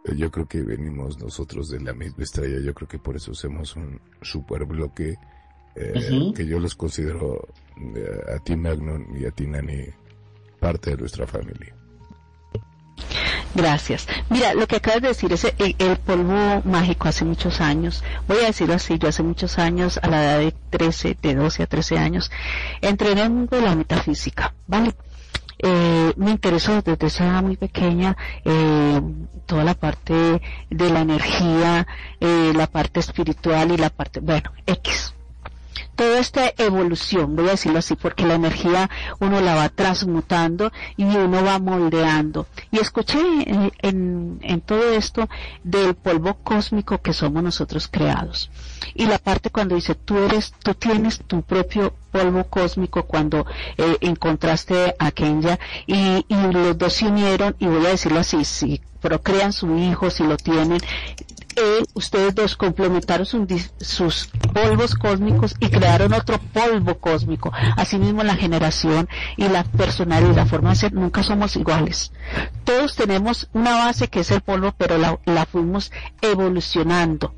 Eh, 0.06 0.16
Yo 0.16 0.30
creo 0.32 0.48
que 0.48 0.62
venimos 0.62 1.20
nosotros 1.20 1.70
de 1.70 1.80
la 1.80 1.94
misma 1.94 2.24
estrella, 2.24 2.60
yo 2.60 2.74
creo 2.74 2.88
que 2.88 3.00
por 3.00 3.16
eso 3.16 3.32
hacemos 3.32 3.76
un 3.76 4.00
super 4.22 4.66
bloque 4.66 5.16
eh, 5.76 6.32
que 6.36 6.46
yo 6.46 6.60
los 6.60 6.76
considero 6.76 7.48
eh, 7.96 8.36
a 8.36 8.44
ti 8.44 8.56
Magnum 8.56 9.18
y 9.18 9.26
a 9.26 9.32
ti 9.32 9.48
Nani 9.48 9.86
parte 10.60 10.92
de 10.92 10.98
nuestra 10.98 11.26
familia. 11.26 11.79
Gracias. 13.56 14.08
Mira, 14.30 14.54
lo 14.54 14.68
que 14.68 14.78
acabas 14.78 15.02
de 15.02 15.08
decir 15.10 15.34
es 15.34 15.46
el, 15.58 15.98
polvo 15.98 16.62
mágico 16.66 17.08
hace 17.08 17.26
muchos 17.26 17.62
años. 17.62 18.04
Voy 18.28 18.38
a 18.40 18.48
decirlo 18.48 18.76
así, 18.76 18.98
yo 18.98 19.10
hace 19.10 19.24
muchos 19.24 19.58
años, 19.58 20.00
a 20.02 20.08
la 20.08 20.24
edad 20.24 20.40
de 20.40 20.54
13, 20.70 21.18
de 21.22 21.36
12 21.36 21.64
a 21.64 21.68
13 21.68 21.98
años, 21.98 22.32
entré 22.82 23.12
en 23.12 23.18
el 23.18 23.30
mundo 23.30 23.56
de 23.56 23.64
la 23.64 23.76
metafísica, 23.76 24.54
¿vale? 24.68 24.94
Eh, 25.62 26.14
me 26.16 26.32
interesó 26.32 26.82
desde 26.82 27.08
esa 27.08 27.42
muy 27.42 27.58
pequeña 27.58 28.16
eh, 28.46 29.02
toda 29.46 29.66
la 29.66 29.74
parte 29.74 30.42
de 30.70 30.90
la 30.90 31.02
energía, 31.02 31.86
eh, 32.22 32.54
la 32.56 32.68
parte 32.68 33.02
espiritual 33.02 33.72
y 33.72 33.78
la 33.78 33.90
parte, 33.90 34.22
bueno, 34.22 34.54
X 34.66 35.14
toda 36.00 36.20
esta 36.20 36.54
evolución, 36.58 37.36
voy 37.36 37.50
a 37.50 37.52
decirlo 37.52 37.80
así, 37.80 37.94
porque 37.94 38.26
la 38.26 38.36
energía 38.36 38.90
uno 39.20 39.42
la 39.42 39.56
va 39.56 39.68
transmutando 39.68 40.72
y 40.96 41.04
uno 41.04 41.44
va 41.44 41.60
moldeando. 41.60 42.48
Y 42.72 42.80
escuché 42.80 43.20
en, 43.20 44.40
en, 44.42 44.62
todo 44.62 44.94
esto 44.94 45.28
del 45.62 45.96
polvo 45.96 46.36
cósmico 46.36 47.00
que 47.00 47.12
somos 47.12 47.44
nosotros 47.44 47.90
creados. 47.90 48.50
Y 48.94 49.08
la 49.08 49.18
parte 49.20 49.50
cuando 49.50 49.76
dice, 49.76 49.94
tú 49.94 50.18
eres, 50.20 50.54
tú 50.64 50.74
tienes 50.74 51.20
tu 51.28 51.42
propio 51.42 51.94
polvo 52.14 52.46
cósmico 52.46 53.04
cuando 53.04 53.46
eh, 53.78 53.98
encontraste 54.00 54.96
a 54.98 55.12
Kenya 55.12 55.60
y, 55.86 56.26
y 56.30 56.36
los 56.54 56.78
dos 56.78 56.94
se 56.94 57.08
unieron 57.08 57.58
y 57.60 57.66
voy 57.66 57.86
a 57.86 57.90
decirlo 57.90 58.22
así, 58.22 58.46
si 58.46 58.80
procrean 59.02 59.52
su 59.52 59.78
hijo, 59.78 60.10
si 60.10 60.24
lo 60.24 60.38
tienen, 60.38 60.80
ustedes 61.94 62.36
dos 62.36 62.56
complementaron 62.56 63.26
sus 63.26 64.28
polvos 64.54 64.96
cósmicos 64.96 65.56
y 65.60 65.70
crearon 65.70 66.14
otro 66.14 66.40
polvo 66.54 66.98
cósmico. 67.00 67.52
Asimismo 67.76 68.24
la 68.24 68.36
generación 68.36 69.08
y 69.38 69.48
la 69.48 69.64
personalidad 69.64 70.32
y 70.32 70.36
la 70.36 70.46
forma 70.46 70.72
de 70.72 70.76
ser 70.76 70.94
nunca 70.94 71.24
somos 71.24 71.56
iguales. 71.56 72.12
Todos 72.64 72.96
tenemos 72.96 73.50
una 73.54 73.86
base 73.86 74.08
que 74.08 74.22
es 74.22 74.32
el 74.32 74.42
polvo, 74.42 74.74
pero 74.78 74.98
la, 74.98 75.20
la 75.26 75.46
fuimos 75.46 75.92
evolucionando 76.22 77.34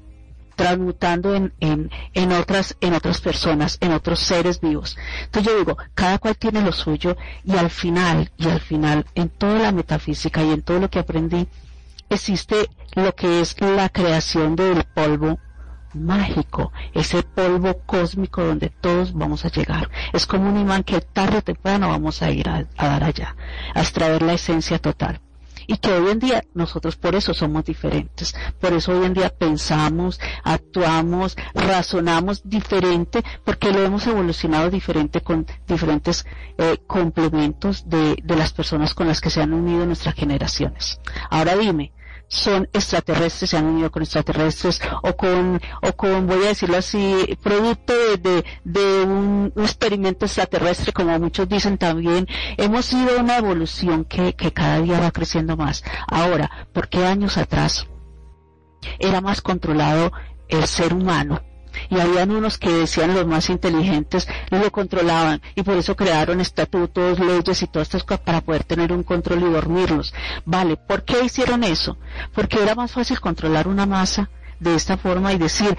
transmutando 0.56 1.34
en, 1.34 1.54
en, 1.60 1.90
en 2.14 2.32
otras, 2.34 2.78
en 2.82 2.94
otras 2.94 3.20
personas, 3.20 3.78
en 3.82 3.94
otros 3.94 4.20
seres 4.20 4.62
vivos. 4.62 4.96
Entonces 5.24 5.52
yo 5.52 5.58
digo, 5.58 5.78
cada 5.96 6.20
cual 6.20 6.38
tiene 6.38 6.62
lo 6.62 6.72
suyo 6.72 7.18
y 7.44 7.56
al 7.56 7.72
final, 7.72 8.30
y 8.38 8.48
al 8.48 8.60
final, 8.60 9.08
en 9.16 9.30
toda 9.30 9.58
la 9.58 9.72
metafísica 9.72 10.44
y 10.44 10.52
en 10.52 10.62
todo 10.62 10.80
lo 10.80 10.90
que 10.90 11.00
aprendí, 11.00 11.48
existe 12.14 12.70
lo 12.96 13.16
que 13.16 13.42
es 13.42 13.60
la 13.62 13.90
creación 13.90 14.56
del 14.56 14.84
polvo 14.84 15.40
mágico, 15.94 16.72
ese 16.94 17.24
polvo 17.24 17.80
cósmico 17.86 18.44
donde 18.44 18.70
todos 18.70 19.14
vamos 19.14 19.46
a 19.46 19.50
llegar. 19.50 19.90
Es 20.14 20.26
como 20.26 20.50
un 20.50 20.60
imán 20.60 20.84
que 20.84 21.02
tarde 21.02 21.38
o 21.38 21.42
temprano 21.42 21.90
vamos 21.90 22.22
a 22.22 22.32
ir 22.32 22.48
a, 22.50 22.66
dar 22.78 23.04
allá, 23.04 23.36
a 23.74 23.82
extraer 23.82 24.22
la 24.22 24.34
esencia 24.34 24.80
total 24.80 25.22
y 25.68 25.78
que 25.78 25.92
hoy 25.92 26.12
en 26.12 26.20
día 26.20 26.44
nosotros 26.54 26.96
por 26.96 27.16
eso 27.16 27.34
somos 27.34 27.64
diferentes, 27.64 28.36
por 28.60 28.74
eso 28.74 28.92
hoy 28.92 29.06
en 29.06 29.14
día 29.14 29.30
pensamos, 29.30 30.20
actuamos, 30.44 31.38
razonamos 31.54 32.42
diferente, 32.44 33.24
porque 33.46 33.72
lo 33.72 33.82
hemos 33.82 34.06
evolucionado 34.08 34.70
diferente 34.70 35.22
con 35.22 35.46
diferentes 35.68 36.26
eh, 36.58 36.80
complementos 36.88 37.88
de, 37.88 38.18
de 38.22 38.36
las 38.36 38.52
personas 38.54 38.94
con 38.96 39.08
las 39.08 39.22
que 39.22 39.30
se 39.30 39.42
han 39.42 39.54
unido 39.54 39.86
nuestras 39.86 40.16
generaciones. 40.16 41.00
Ahora 41.30 41.56
dime, 41.56 41.94
son 42.32 42.70
extraterrestres, 42.72 43.50
se 43.50 43.58
han 43.58 43.66
unido 43.66 43.92
con 43.92 44.04
extraterrestres 44.04 44.82
o 45.04 45.18
con, 45.18 45.62
o 45.82 45.94
con, 45.94 46.28
voy 46.28 46.46
a 46.46 46.48
decirlo 46.48 46.78
así, 46.78 47.38
producto 47.44 47.94
de, 47.94 48.46
de, 48.64 49.04
un, 49.04 49.52
experimento 49.58 50.26
extraterrestre, 50.26 50.94
como 50.94 51.20
muchos 51.20 51.50
dicen 51.50 51.78
también. 51.78 52.26
Hemos 52.56 52.86
sido 52.86 53.20
una 53.20 53.38
evolución 53.38 54.06
que, 54.06 54.34
que 54.34 54.54
cada 54.54 54.80
día 54.80 55.02
va 55.02 55.12
creciendo 55.12 55.58
más. 55.58 55.84
Ahora, 56.08 56.50
¿por 56.72 56.88
qué 56.88 57.06
años 57.06 57.38
atrás 57.38 57.86
era 58.98 59.20
más 59.20 59.42
controlado 59.42 60.14
el 60.48 60.66
ser 60.68 60.94
humano? 60.94 61.42
Y 61.90 62.00
habían 62.00 62.32
unos 62.32 62.58
que 62.58 62.72
decían 62.72 63.14
los 63.14 63.26
más 63.26 63.50
inteligentes 63.50 64.28
lo 64.50 64.72
controlaban 64.72 65.42
y 65.56 65.64
por 65.64 65.78
eso 65.78 65.96
crearon 65.96 66.42
estatutos, 66.42 67.20
leyes 67.20 67.62
y 67.62 67.68
todas 67.68 67.88
estas 67.88 68.04
cosas 68.04 68.24
para 68.24 68.42
poder 68.42 68.64
tener 68.64 68.92
un 68.92 69.04
control 69.04 69.42
y 69.44 69.52
dormirlos. 69.52 70.14
Vale, 70.46 70.78
¿por 70.78 71.04
qué 71.04 71.24
hicieron 71.24 71.64
eso? 71.64 71.98
Porque 72.34 72.62
era 72.62 72.76
más 72.76 72.92
fácil 72.92 73.20
controlar 73.20 73.68
una 73.68 73.86
masa 73.86 74.30
de 74.60 74.76
esta 74.76 74.98
forma 74.98 75.34
y 75.34 75.38
decir, 75.38 75.78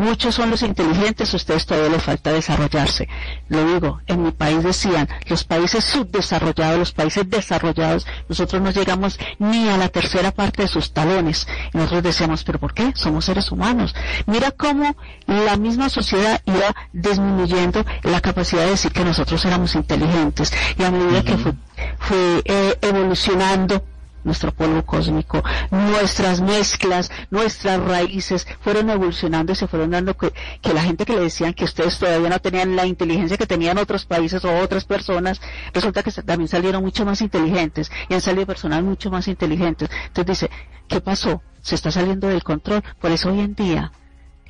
Muchos 0.00 0.34
son 0.34 0.48
los 0.48 0.62
inteligentes, 0.62 1.34
ustedes 1.34 1.66
todavía 1.66 1.90
les 1.90 2.02
falta 2.02 2.32
desarrollarse. 2.32 3.06
Lo 3.50 3.62
digo, 3.74 4.00
en 4.06 4.22
mi 4.22 4.30
país 4.30 4.62
decían, 4.62 5.06
los 5.26 5.44
países 5.44 5.84
subdesarrollados, 5.84 6.78
los 6.78 6.92
países 6.92 7.28
desarrollados, 7.28 8.06
nosotros 8.26 8.62
no 8.62 8.70
llegamos 8.70 9.18
ni 9.38 9.68
a 9.68 9.76
la 9.76 9.90
tercera 9.90 10.30
parte 10.30 10.62
de 10.62 10.68
sus 10.68 10.94
talones. 10.94 11.46
Y 11.74 11.76
nosotros 11.76 12.02
decíamos, 12.02 12.44
¿pero 12.44 12.58
por 12.58 12.72
qué? 12.72 12.92
Somos 12.94 13.26
seres 13.26 13.52
humanos. 13.52 13.94
Mira 14.24 14.52
cómo 14.52 14.96
la 15.26 15.58
misma 15.58 15.90
sociedad 15.90 16.40
iba 16.46 16.74
disminuyendo 16.94 17.84
la 18.02 18.22
capacidad 18.22 18.64
de 18.64 18.70
decir 18.70 18.92
que 18.92 19.04
nosotros 19.04 19.44
éramos 19.44 19.74
inteligentes. 19.74 20.50
Y 20.78 20.82
a 20.82 20.90
medida 20.90 21.22
que 21.22 21.36
fue, 21.36 21.52
fue 21.98 22.42
eh, 22.46 22.78
evolucionando 22.80 23.84
nuestro 24.24 24.52
polvo 24.52 24.84
cósmico, 24.84 25.42
nuestras 25.70 26.40
mezclas, 26.40 27.10
nuestras 27.30 27.80
raíces 27.80 28.46
fueron 28.60 28.90
evolucionando 28.90 29.52
y 29.52 29.56
se 29.56 29.66
fueron 29.66 29.90
dando 29.90 30.16
que, 30.16 30.32
que, 30.60 30.74
la 30.74 30.82
gente 30.82 31.04
que 31.04 31.14
le 31.14 31.22
decían 31.22 31.54
que 31.54 31.64
ustedes 31.64 31.98
todavía 31.98 32.28
no 32.28 32.38
tenían 32.38 32.76
la 32.76 32.86
inteligencia 32.86 33.36
que 33.36 33.46
tenían 33.46 33.78
otros 33.78 34.04
países 34.04 34.44
o 34.44 34.58
otras 34.58 34.84
personas, 34.84 35.40
resulta 35.72 36.02
que 36.02 36.12
también 36.12 36.48
salieron 36.48 36.82
mucho 36.82 37.04
más 37.04 37.20
inteligentes 37.20 37.90
y 38.08 38.14
han 38.14 38.20
salido 38.20 38.46
personas 38.46 38.82
mucho 38.82 39.10
más 39.10 39.28
inteligentes. 39.28 39.90
Entonces 40.06 40.40
dice, 40.40 40.50
¿qué 40.88 41.00
pasó? 41.00 41.42
Se 41.62 41.74
está 41.74 41.90
saliendo 41.90 42.28
del 42.28 42.42
control. 42.42 42.82
Por 43.00 43.10
eso 43.10 43.30
hoy 43.30 43.40
en 43.40 43.54
día 43.54 43.92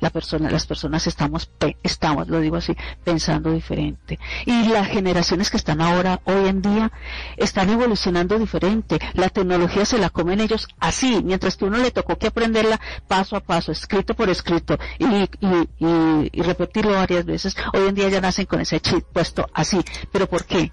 la 0.01 0.09
persona, 0.09 0.49
las 0.49 0.65
personas 0.65 1.07
estamos, 1.07 1.49
estamos, 1.83 2.27
lo 2.27 2.41
digo 2.41 2.57
así, 2.57 2.75
pensando 3.03 3.51
diferente. 3.51 4.19
Y 4.45 4.67
las 4.67 4.87
generaciones 4.87 5.49
que 5.49 5.57
están 5.57 5.79
ahora, 5.79 6.19
hoy 6.25 6.47
en 6.47 6.61
día, 6.61 6.91
están 7.37 7.69
evolucionando 7.69 8.37
diferente. 8.37 8.99
La 9.13 9.29
tecnología 9.29 9.85
se 9.85 9.99
la 9.99 10.09
comen 10.09 10.41
ellos 10.41 10.67
así, 10.79 11.21
mientras 11.23 11.55
que 11.55 11.65
uno 11.65 11.77
le 11.77 11.91
tocó 11.91 12.17
que 12.17 12.27
aprenderla 12.27 12.81
paso 13.07 13.35
a 13.35 13.41
paso, 13.41 13.71
escrito 13.71 14.15
por 14.15 14.29
escrito, 14.29 14.77
y, 14.97 15.05
y, 15.05 15.69
y, 15.79 16.29
y 16.33 16.41
repetirlo 16.41 16.93
varias 16.93 17.23
veces. 17.23 17.55
Hoy 17.73 17.87
en 17.87 17.95
día 17.95 18.09
ya 18.09 18.21
nacen 18.21 18.47
con 18.47 18.59
ese 18.59 18.79
chip 18.79 19.05
puesto 19.13 19.47
así. 19.53 19.79
¿Pero 20.11 20.27
por 20.27 20.45
qué? 20.45 20.71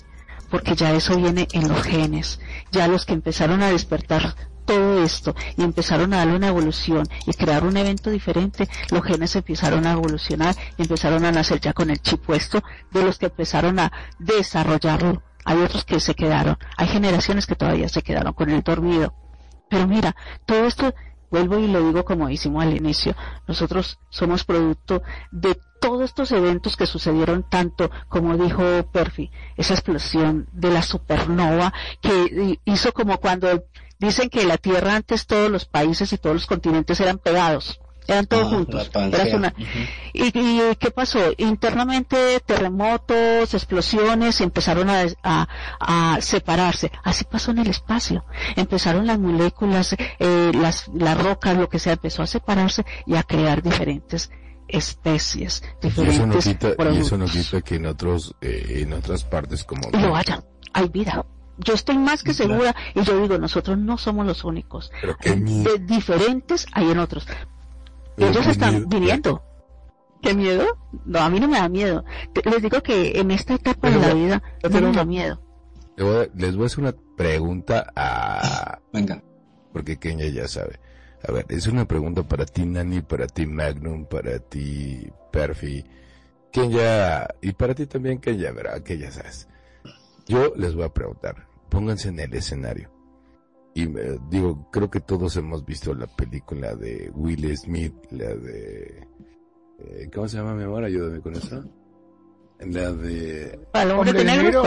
Porque 0.50 0.74
ya 0.74 0.92
eso 0.92 1.16
viene 1.16 1.46
en 1.52 1.68
los 1.68 1.82
genes. 1.82 2.40
Ya 2.72 2.88
los 2.88 3.04
que 3.04 3.12
empezaron 3.12 3.62
a 3.62 3.68
despertar 3.68 4.34
todo 4.68 5.02
esto 5.02 5.34
y 5.56 5.62
empezaron 5.62 6.12
a 6.12 6.18
darle 6.18 6.36
una 6.36 6.48
evolución 6.48 7.08
y 7.26 7.32
crear 7.32 7.64
un 7.64 7.78
evento 7.78 8.10
diferente, 8.10 8.68
los 8.90 9.02
genes 9.02 9.34
empezaron 9.34 9.86
a 9.86 9.92
evolucionar 9.92 10.54
y 10.76 10.82
empezaron 10.82 11.24
a 11.24 11.32
nacer 11.32 11.58
ya 11.58 11.72
con 11.72 11.88
el 11.88 12.02
chip 12.02 12.20
puesto 12.20 12.62
de 12.90 13.02
los 13.02 13.18
que 13.18 13.26
empezaron 13.26 13.78
a 13.78 13.90
desarrollarlo. 14.18 15.22
Hay 15.46 15.58
otros 15.62 15.86
que 15.86 16.00
se 16.00 16.14
quedaron, 16.14 16.58
hay 16.76 16.86
generaciones 16.86 17.46
que 17.46 17.54
todavía 17.54 17.88
se 17.88 18.02
quedaron 18.02 18.34
con 18.34 18.50
el 18.50 18.62
dormido. 18.62 19.14
Pero 19.70 19.86
mira, 19.86 20.14
todo 20.44 20.66
esto, 20.66 20.94
vuelvo 21.30 21.58
y 21.58 21.66
lo 21.66 21.82
digo 21.86 22.04
como 22.04 22.28
hicimos 22.28 22.62
al 22.62 22.76
inicio, 22.76 23.16
nosotros 23.46 23.98
somos 24.10 24.44
producto 24.44 25.02
de 25.30 25.58
todos 25.80 26.02
estos 26.02 26.30
eventos 26.32 26.76
que 26.76 26.84
sucedieron 26.84 27.48
tanto, 27.48 27.90
como 28.08 28.36
dijo 28.36 28.62
Perfi, 28.92 29.30
esa 29.56 29.72
explosión 29.72 30.46
de 30.52 30.70
la 30.70 30.82
supernova 30.82 31.72
que 32.02 32.58
hizo 32.66 32.92
como 32.92 33.18
cuando 33.18 33.64
Dicen 33.98 34.30
que 34.30 34.44
la 34.44 34.58
Tierra 34.58 34.94
antes 34.94 35.26
todos 35.26 35.50
los 35.50 35.64
países 35.64 36.12
y 36.12 36.18
todos 36.18 36.34
los 36.34 36.46
continentes 36.46 37.00
eran 37.00 37.18
pegados, 37.18 37.80
eran 38.08 38.26
todos 38.26 38.46
ah, 38.46 38.56
juntos. 38.56 38.90
¿Y, 40.14 40.32
qué 40.32 40.90
pasó? 40.90 41.18
Internamente 41.36 42.40
terremotos, 42.46 43.52
explosiones, 43.52 44.40
empezaron 44.40 44.88
a, 44.88 45.48
a, 45.80 46.18
separarse. 46.20 46.90
Así 47.04 47.24
pasó 47.24 47.50
en 47.50 47.58
el 47.58 47.68
espacio. 47.68 48.24
Empezaron 48.56 49.06
las 49.06 49.18
moléculas, 49.18 49.94
eh, 50.18 50.52
las, 50.54 50.88
las 50.94 51.22
rocas, 51.22 51.56
lo 51.56 51.68
que 51.68 51.78
sea, 51.78 51.92
empezó 51.94 52.22
a 52.22 52.26
separarse 52.26 52.86
y 53.06 53.16
a 53.16 53.22
crear 53.24 53.62
diferentes 53.62 54.30
especies, 54.68 55.62
diferentes. 55.82 56.46
Y 56.46 56.50
eso 56.50 56.54
no 56.56 56.74
quita, 56.74 56.92
y 56.92 56.98
eso 56.98 57.18
no 57.18 57.26
quita 57.26 57.60
que 57.60 57.76
en 57.76 57.86
otros, 57.86 58.34
eh, 58.40 58.80
en 58.82 58.92
otras 58.94 59.24
partes 59.24 59.64
como. 59.64 59.90
Lo 59.90 60.16
haya, 60.16 60.42
hay 60.72 60.88
vida 60.88 61.24
yo 61.58 61.74
estoy 61.74 61.98
más 61.98 62.22
que 62.22 62.34
segura 62.34 62.74
y 62.94 63.02
yo 63.02 63.20
digo, 63.20 63.38
nosotros 63.38 63.78
no 63.78 63.98
somos 63.98 64.26
los 64.26 64.44
únicos. 64.44 64.90
de 65.24 65.78
diferentes 65.80 66.66
hay 66.72 66.90
en 66.90 66.98
otros. 66.98 67.26
Ellos 68.16 68.46
están 68.46 68.88
viniendo. 68.88 69.42
¿Qué 70.22 70.34
miedo? 70.34 70.66
No, 71.04 71.20
a 71.20 71.30
mí 71.30 71.38
no 71.38 71.48
me 71.48 71.58
da 71.58 71.68
miedo. 71.68 72.04
Les 72.44 72.62
digo 72.62 72.82
que 72.82 73.20
en 73.20 73.30
esta 73.30 73.54
etapa 73.54 73.90
de 73.90 74.00
la 74.00 74.14
vida 74.14 74.42
no 74.68 74.80
me 74.80 74.92
da 74.92 75.04
miedo. 75.04 75.40
Les 76.34 76.56
voy 76.56 76.64
a 76.64 76.66
hacer 76.66 76.80
una 76.80 76.94
pregunta 77.16 77.92
a... 77.94 78.80
Venga. 78.92 79.22
Porque 79.72 79.98
Kenya 79.98 80.26
ya 80.26 80.48
sabe. 80.48 80.80
A 81.26 81.32
ver, 81.32 81.46
es 81.48 81.66
una 81.66 81.86
pregunta 81.86 82.22
para 82.22 82.46
ti, 82.46 82.64
Nani, 82.64 83.00
para 83.00 83.26
ti, 83.26 83.46
Magnum, 83.46 84.06
para 84.06 84.38
ti, 84.38 85.08
Perfi. 85.32 85.84
Kenya, 86.52 87.28
y 87.42 87.52
para 87.52 87.74
ti 87.74 87.86
también, 87.86 88.18
Kenya, 88.18 88.52
¿verdad? 88.52 88.82
Que 88.82 88.98
ya 88.98 89.10
sabes. 89.10 89.48
Yo 90.26 90.52
les 90.56 90.74
voy 90.74 90.84
a 90.84 90.90
preguntar, 90.90 91.47
pónganse 91.68 92.08
en 92.08 92.20
el 92.20 92.34
escenario. 92.34 92.90
Y 93.74 93.86
digo, 94.28 94.68
creo 94.72 94.90
que 94.90 95.00
todos 95.00 95.36
hemos 95.36 95.64
visto 95.64 95.94
la 95.94 96.06
película 96.06 96.74
de 96.74 97.10
Will 97.14 97.56
Smith, 97.56 97.94
la 98.10 98.34
de... 98.34 99.06
Eh, 99.78 100.10
¿Cómo 100.12 100.26
se 100.26 100.38
llama 100.38 100.54
mi 100.54 100.64
amor? 100.64 100.82
Ayúdame 100.82 101.20
con 101.20 101.36
eso. 101.36 101.64
La 102.58 102.92
de... 102.92 103.60
¿Hombre 103.74 104.12
de 104.12 104.24
negro? 104.24 104.64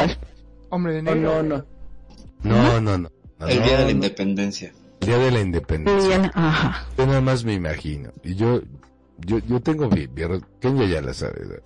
¿Hombre 0.69 0.93
de 0.93 1.01
negro? 1.01 1.39
Oh, 1.39 1.43
no, 1.43 1.57
no. 1.57 1.65
No, 2.43 2.79
no, 2.79 2.97
no. 2.97 3.11
el 3.47 3.61
Día 3.61 3.79
de 3.79 3.85
la 3.85 3.91
Independencia. 3.91 4.73
El 5.01 5.07
Día 5.07 5.17
de 5.17 5.31
la 5.31 5.41
Independencia. 5.41 6.31
Ajá. 6.33 6.87
Yo 6.97 7.05
nada 7.05 7.19
más 7.19 7.43
me 7.43 7.53
imagino. 7.53 8.11
Y 8.23 8.35
yo, 8.35 8.61
yo, 9.17 9.39
yo 9.39 9.59
tengo 9.59 9.89
mi... 9.89 10.07
Kenya 10.61 10.85
ya 10.85 11.01
la 11.01 11.13
sabe. 11.13 11.61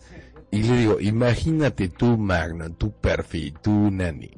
Y 0.50 0.64
le 0.64 0.78
digo, 0.78 1.00
imagínate 1.00 1.90
tú, 1.90 2.18
Magno, 2.18 2.72
tu 2.72 2.92
perfil, 2.92 3.54
tú, 3.62 3.92
Nani 3.92 4.32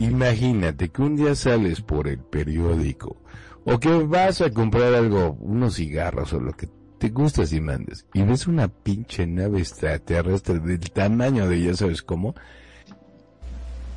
Imagínate 0.00 0.88
que 0.88 1.02
un 1.02 1.16
día 1.16 1.34
sales 1.34 1.80
por 1.80 2.08
el 2.08 2.18
periódico 2.18 3.16
o 3.64 3.78
que 3.78 3.90
vas 3.90 4.40
a 4.40 4.50
comprar 4.50 4.94
algo, 4.94 5.36
unos 5.40 5.76
cigarros 5.76 6.32
o 6.32 6.40
lo 6.40 6.52
que 6.52 6.68
te 6.98 7.08
gusta 7.10 7.42
y 7.50 7.60
mandes 7.60 8.06
y 8.12 8.22
ves 8.22 8.46
una 8.46 8.68
pinche 8.68 9.26
nave 9.26 9.60
extraterrestre 9.60 10.58
del 10.58 10.90
tamaño 10.90 11.48
de 11.48 11.62
ya 11.62 11.74
sabes 11.74 12.02
cómo. 12.02 12.34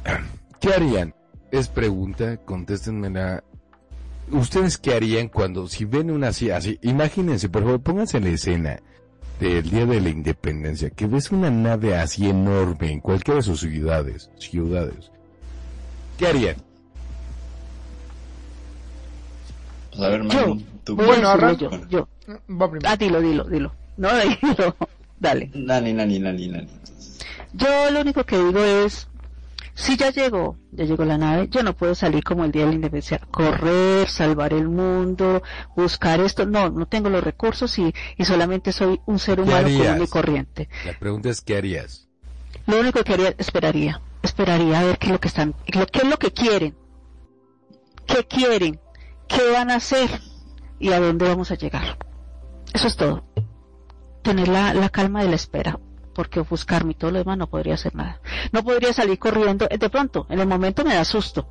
¿Qué 0.60 0.70
harían? 0.70 1.16
Es 1.52 1.68
pregunta, 1.68 2.38
contéstenmela. 2.38 3.44
¿Ustedes 4.32 4.78
qué 4.78 4.94
harían 4.94 5.30
cuando 5.30 5.68
si 5.68 5.86
ven 5.86 6.12
una 6.12 6.30
así, 6.30 6.52
así? 6.52 6.78
Imagínense, 6.82 7.50
por 7.50 7.64
favor, 7.64 7.82
pónganse 7.82 8.18
en 8.18 8.26
la 8.26 8.30
escena 8.32 8.80
del 9.40 9.70
Día 9.70 9.86
de 9.86 10.02
la 10.02 10.10
Independencia, 10.10 10.90
que 10.90 11.08
ves 11.08 11.32
una 11.32 11.50
nave 11.50 11.96
así 11.96 12.28
enorme 12.28 12.92
en 12.92 13.00
cualquiera 13.00 13.38
de 13.38 13.44
sus 13.44 13.62
ciudades, 13.62 14.30
ciudades 14.38 15.12
¿Qué 16.18 16.28
harían? 16.28 16.56
Pues 19.92 20.02
a 20.02 20.10
ver, 20.10 20.28
yo, 20.28 20.58
tú 20.84 20.96
bueno, 20.96 21.30
ahora 21.30 21.54
yo, 21.54 21.70
yo. 21.90 22.08
Va 22.50 22.70
primero. 22.70 22.90
Ah, 22.92 22.98
dilo, 22.98 23.22
dilo, 23.22 23.44
dilo. 23.46 23.74
No, 23.98 24.10
dilo. 24.42 24.76
Dale. 25.20 25.52
Nani, 25.54 25.94
nani, 25.94 26.20
nani, 26.20 26.48
nani. 26.48 26.68
Yo 27.54 27.90
lo 27.92 28.02
único 28.02 28.24
que 28.24 28.38
digo 28.38 28.60
es, 28.60 29.08
si 29.74 29.96
ya 29.96 30.12
llegó, 30.12 30.58
ya 30.72 30.86
llegó 30.86 31.06
la 31.06 31.18
nave, 31.18 31.48
yo 31.50 31.64
no 31.64 31.76
puedo 31.76 31.96
salir 31.96 32.24
como 32.24 32.46
el 32.46 32.52
día 32.52 32.64
de 32.64 32.70
la 32.70 32.76
independencia, 32.76 33.20
correr, 33.32 34.08
salvar 34.08 34.54
el 34.54 34.68
mundo, 34.68 35.42
buscar 35.76 36.20
esto, 36.20 36.46
no, 36.46 36.70
no 36.70 36.88
tengo 36.88 37.10
los 37.10 37.24
recursos 37.24 37.78
y, 37.80 37.94
y 38.18 38.26
solamente 38.26 38.72
soy 38.72 39.00
un 39.06 39.18
ser 39.18 39.40
humano 39.40 39.68
común 39.70 40.04
y 40.04 40.08
corriente. 40.08 40.70
La 40.86 40.98
pregunta 41.00 41.30
es, 41.30 41.42
¿qué 41.42 41.58
harías? 41.58 42.08
Lo 42.66 42.80
único 42.80 43.04
que 43.04 43.14
haría, 43.14 43.34
esperaría 43.38 44.02
esperaría 44.28 44.80
a 44.80 44.84
ver 44.84 44.98
qué 44.98 45.08
es 45.08 45.12
lo 45.12 45.20
que 45.20 45.28
están, 45.28 45.56
qué 45.66 45.80
es 45.80 46.08
lo 46.08 46.18
que 46.18 46.32
quieren, 46.32 46.78
qué 48.06 48.26
quieren, 48.26 48.80
qué 49.28 49.52
van 49.52 49.72
a 49.72 49.76
hacer 49.76 50.22
y 50.80 50.92
a 50.92 51.00
dónde 51.00 51.28
vamos 51.28 51.52
a 51.52 51.56
llegar. 51.56 51.98
Eso 52.74 52.88
es 52.88 52.96
todo. 52.96 53.26
Tener 54.22 54.48
la, 54.48 54.90
calma 54.90 55.24
de 55.24 55.30
la 55.30 55.36
espera, 55.36 55.80
porque 56.14 56.40
ofuscarme 56.40 56.92
y 56.92 56.96
todo 56.96 57.12
lo 57.12 57.20
demás 57.20 57.38
no 57.38 57.48
podría 57.50 57.76
hacer 57.76 57.96
nada. 57.96 58.22
No 58.52 58.64
podría 58.64 58.94
salir 58.94 59.18
corriendo, 59.20 59.68
de 59.68 59.90
pronto, 59.90 60.28
en 60.30 60.40
el 60.40 60.48
momento 60.48 60.84
me 60.84 60.96
da 60.96 61.06
susto, 61.06 61.48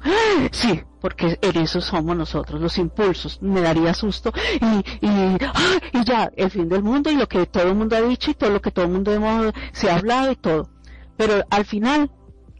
¡Ah! 0.00 0.48
Sí, 0.52 0.80
porque 1.00 1.38
en 1.40 1.56
eso 1.58 1.80
somos 1.80 2.16
nosotros, 2.16 2.60
los 2.60 2.78
impulsos. 2.78 3.40
Me 3.42 3.60
daría 3.60 3.94
susto 3.94 4.32
y, 4.60 5.06
y, 5.06 5.36
¡ah! 5.40 5.80
y 5.92 6.04
ya, 6.04 6.30
el 6.36 6.50
fin 6.50 6.68
del 6.68 6.82
mundo 6.82 7.10
y 7.10 7.16
lo 7.16 7.28
que 7.28 7.46
todo 7.46 7.64
el 7.64 7.74
mundo 7.74 7.96
ha 7.96 8.00
dicho 8.02 8.30
y 8.30 8.34
todo 8.34 8.50
lo 8.50 8.60
que 8.60 8.70
todo 8.70 8.84
el 8.84 8.92
mundo 8.92 9.12
hemos, 9.12 9.52
se 9.72 9.90
ha 9.90 9.96
hablado 9.96 10.32
y 10.32 10.36
todo. 10.36 10.70
Pero 11.18 11.44
al 11.50 11.66
final 11.66 12.10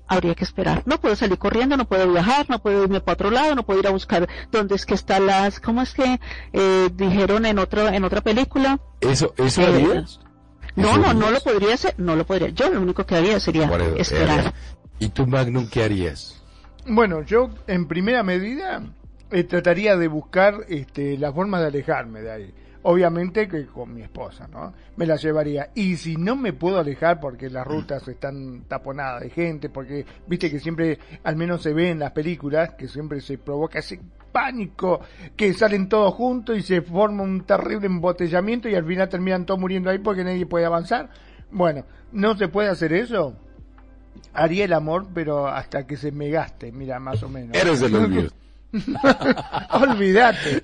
habría 0.07 0.35
que 0.35 0.45
esperar. 0.45 0.83
No 0.85 1.01
puedo 1.01 1.17
salir 1.17 1.39
corriendo, 1.39 1.77
no 1.79 1.87
puedo 1.89 2.11
viajar, 2.13 2.47
no 2.51 2.61
puedo 2.61 2.83
irme 2.85 3.01
para 3.01 3.15
otro 3.15 3.31
lado, 3.31 3.55
no 3.55 3.65
puedo 3.65 3.81
ir 3.81 3.87
a 3.87 3.91
buscar 3.91 4.29
dónde 4.53 4.75
es 4.75 4.85
que 4.85 4.95
están 4.95 5.25
las, 5.27 5.61
¿cómo 5.61 5.81
es 5.83 5.95
que 5.95 6.19
eh, 6.53 6.91
dijeron 6.95 7.47
en 7.47 7.59
otro, 7.59 7.89
en 7.89 8.05
otra 8.05 8.21
película? 8.21 8.81
¿Eso, 9.01 9.33
eso 9.39 9.63
Eh, 9.63 9.67
harías? 9.67 10.21
No, 10.77 10.97
no, 10.97 11.13
no 11.15 11.31
lo 11.31 11.41
podría 11.41 11.75
hacer, 11.75 11.95
no 11.99 12.15
lo 12.17 12.25
podría. 12.25 12.51
Yo 12.51 12.71
lo 12.71 12.81
único 12.81 13.05
que 13.05 13.17
haría 13.17 13.41
sería 13.41 13.69
esperar. 13.97 14.47
eh, 14.47 14.53
¿Y 15.01 15.09
tú, 15.09 15.27
Magnum, 15.27 15.69
qué 15.69 15.83
harías? 15.85 16.41
Bueno, 16.87 17.23
yo 17.23 17.51
en 17.67 17.87
primera 17.89 18.23
medida 18.23 18.83
eh, 19.31 19.45
trataría 19.45 19.97
de 19.97 20.09
buscar 20.09 20.65
este, 20.69 21.19
la 21.19 21.33
forma 21.33 21.61
de 21.61 21.67
alejarme 21.67 22.23
de 22.23 22.33
ahí. 22.33 22.55
Obviamente 22.91 23.47
que 23.49 23.67
con 23.67 23.93
mi 23.93 24.01
esposa, 24.01 24.49
¿no? 24.49 24.73
Me 24.97 25.05
la 25.05 25.17
llevaría. 25.17 25.69
Y 25.75 25.99
si 25.99 26.17
no 26.17 26.37
me 26.37 26.55
puedo 26.55 26.79
alejar 26.79 27.21
porque 27.21 27.51
las 27.51 27.67
rutas 27.67 28.09
están 28.09 28.63
taponadas 28.67 29.21
de 29.21 29.29
gente, 29.29 29.69
porque 29.69 30.07
viste 30.27 30.51
que 30.51 30.59
siempre, 30.59 30.99
al 31.23 31.37
menos 31.37 31.61
se 31.61 31.75
ve 31.75 31.91
en 31.91 31.99
las 31.99 32.13
películas, 32.13 32.73
que 32.79 32.89
siempre 32.89 33.21
se 33.21 33.37
provoca 33.37 33.81
ese 33.81 34.01
pánico, 34.33 35.03
que 35.37 35.53
salen 35.53 35.91
todos 35.91 36.15
juntos 36.15 36.57
y 36.57 36.63
se 36.63 36.81
forma 36.81 37.25
un 37.25 37.43
terrible 37.43 37.89
embotellamiento 37.89 38.71
y 38.71 38.75
al 38.75 38.87
final 38.87 39.11
terminan 39.11 39.45
todos 39.45 39.61
muriendo 39.61 39.91
ahí 39.91 39.99
porque 39.99 40.25
nadie 40.25 40.47
puede 40.47 40.65
avanzar. 40.65 41.11
Bueno, 41.51 41.85
¿no 42.13 42.39
se 42.39 42.49
puede 42.49 42.71
hacer 42.71 42.95
eso? 42.95 43.37
Haría 44.33 44.65
el 44.65 44.73
amor, 44.73 45.09
pero 45.13 45.47
hasta 45.47 45.87
que 45.87 45.99
se 45.99 46.11
me 46.11 46.31
gaste, 46.31 46.73
mira, 46.73 46.99
más 46.99 47.23
o 47.23 47.29
menos. 47.29 47.55
Eres 47.55 47.81
de 47.81 47.91
los 47.91 48.09
míos. 48.09 48.35
Olvídate. 49.71 50.63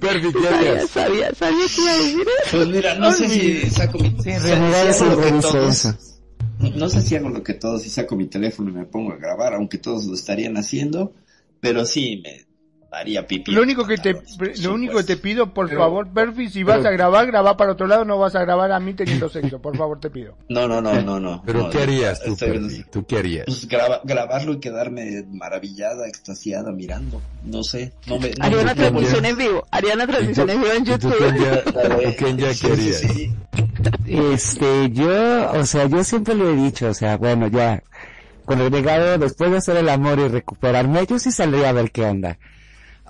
Perfi, 0.00 0.32
¿qué 0.32 0.42
Sabía, 0.42 0.86
sabía, 0.86 1.34
sabía 1.34 1.66
que 1.74 1.80
iba 1.82 1.92
a 1.92 1.96
decir 1.96 2.26
eso. 2.44 2.56
Pues 2.56 2.68
mira, 2.68 2.94
no 2.94 3.12
sé 3.12 3.28
si 3.28 3.70
saco 3.70 3.98
mi... 3.98 4.10
Sí, 4.22 4.22
si 4.22 4.32
eso. 5.78 5.98
No 6.74 6.88
sé 6.88 7.02
si 7.02 7.16
hago 7.16 7.28
lo 7.28 7.42
que 7.42 7.54
todos 7.54 7.84
y 7.84 7.90
saco 7.90 8.16
mi 8.16 8.26
teléfono 8.26 8.70
y 8.70 8.72
me 8.72 8.86
pongo 8.86 9.12
a 9.12 9.16
grabar, 9.16 9.54
aunque 9.54 9.76
todos 9.78 10.06
lo 10.06 10.14
estarían 10.14 10.56
haciendo, 10.56 11.12
pero 11.60 11.84
sí 11.84 12.22
me 12.24 12.45
haría 12.96 13.26
pipí. 13.26 13.52
Lo 13.52 13.62
único 13.62 13.86
que 13.86 13.96
te, 13.98 14.16
lo 14.62 14.74
único 14.74 14.96
que 14.96 15.04
te 15.04 15.16
pido, 15.16 15.52
por 15.52 15.68
Pero- 15.68 15.80
favor, 15.80 16.08
Perfi, 16.08 16.48
si 16.48 16.62
vas 16.62 16.78
pero- 16.78 16.88
a 16.88 16.92
grabar, 16.92 17.26
graba 17.26 17.56
para 17.56 17.72
otro 17.72 17.86
lado, 17.86 18.04
no 18.04 18.18
vas 18.18 18.34
a 18.34 18.40
grabar 18.42 18.72
a 18.72 18.80
mí 18.80 18.94
teniendo 18.94 19.28
sexo, 19.28 19.60
por 19.60 19.76
favor, 19.76 20.00
te 20.00 20.10
pido. 20.10 20.34
No, 20.48 20.66
no, 20.66 20.80
no, 20.80 21.00
no, 21.02 21.20
no. 21.20 21.42
¿Pero 21.44 21.62
no, 21.64 21.70
qué 21.70 21.82
harías 21.82 22.22
tú, 22.22 22.32
estoy- 22.32 22.50
Perfi? 22.52 22.84
¿Tú 22.90 23.04
qué 23.06 23.18
harías? 23.18 23.44
Pues 23.46 23.68
graba- 23.68 24.00
grabarlo 24.04 24.54
y 24.54 24.60
quedarme 24.60 25.24
maravillada, 25.30 26.06
extasiada, 26.08 26.72
mirando. 26.72 27.20
No 27.44 27.62
sé. 27.62 27.92
No 28.06 28.18
me, 28.18 28.30
no 28.30 28.44
Haría 28.44 28.58
una 28.60 28.74
transmisión 28.74 29.24
en 29.24 29.36
vivo, 29.36 29.66
haría 29.70 29.94
una 29.94 30.06
transmisión 30.06 30.50
en 30.50 30.60
vivo 30.60 30.72
en 30.72 30.82
¿Y 30.82 30.84
tú, 30.84 30.90
YouTube. 30.92 31.16
Sí, 32.16 32.54
sí, 32.54 32.66
harías? 32.72 32.98
sí. 33.00 33.34
Este, 34.06 34.90
yo, 34.90 35.50
o 35.52 35.64
sea, 35.66 35.86
yo 35.86 36.02
siempre 36.04 36.34
lo 36.34 36.50
he 36.50 36.56
dicho, 36.56 36.88
o 36.88 36.94
sea, 36.94 37.16
bueno, 37.16 37.48
ya, 37.48 37.82
con 38.44 38.60
el 38.60 38.70
renegado, 38.70 39.18
después 39.18 39.50
de 39.50 39.56
hacer 39.58 39.76
el 39.76 39.88
amor 39.88 40.18
y 40.18 40.28
recuperarme, 40.28 41.06
yo 41.06 41.18
sí 41.18 41.30
saldría 41.32 41.70
a 41.70 41.72
ver 41.72 41.90
qué 41.90 42.04
onda. 42.04 42.38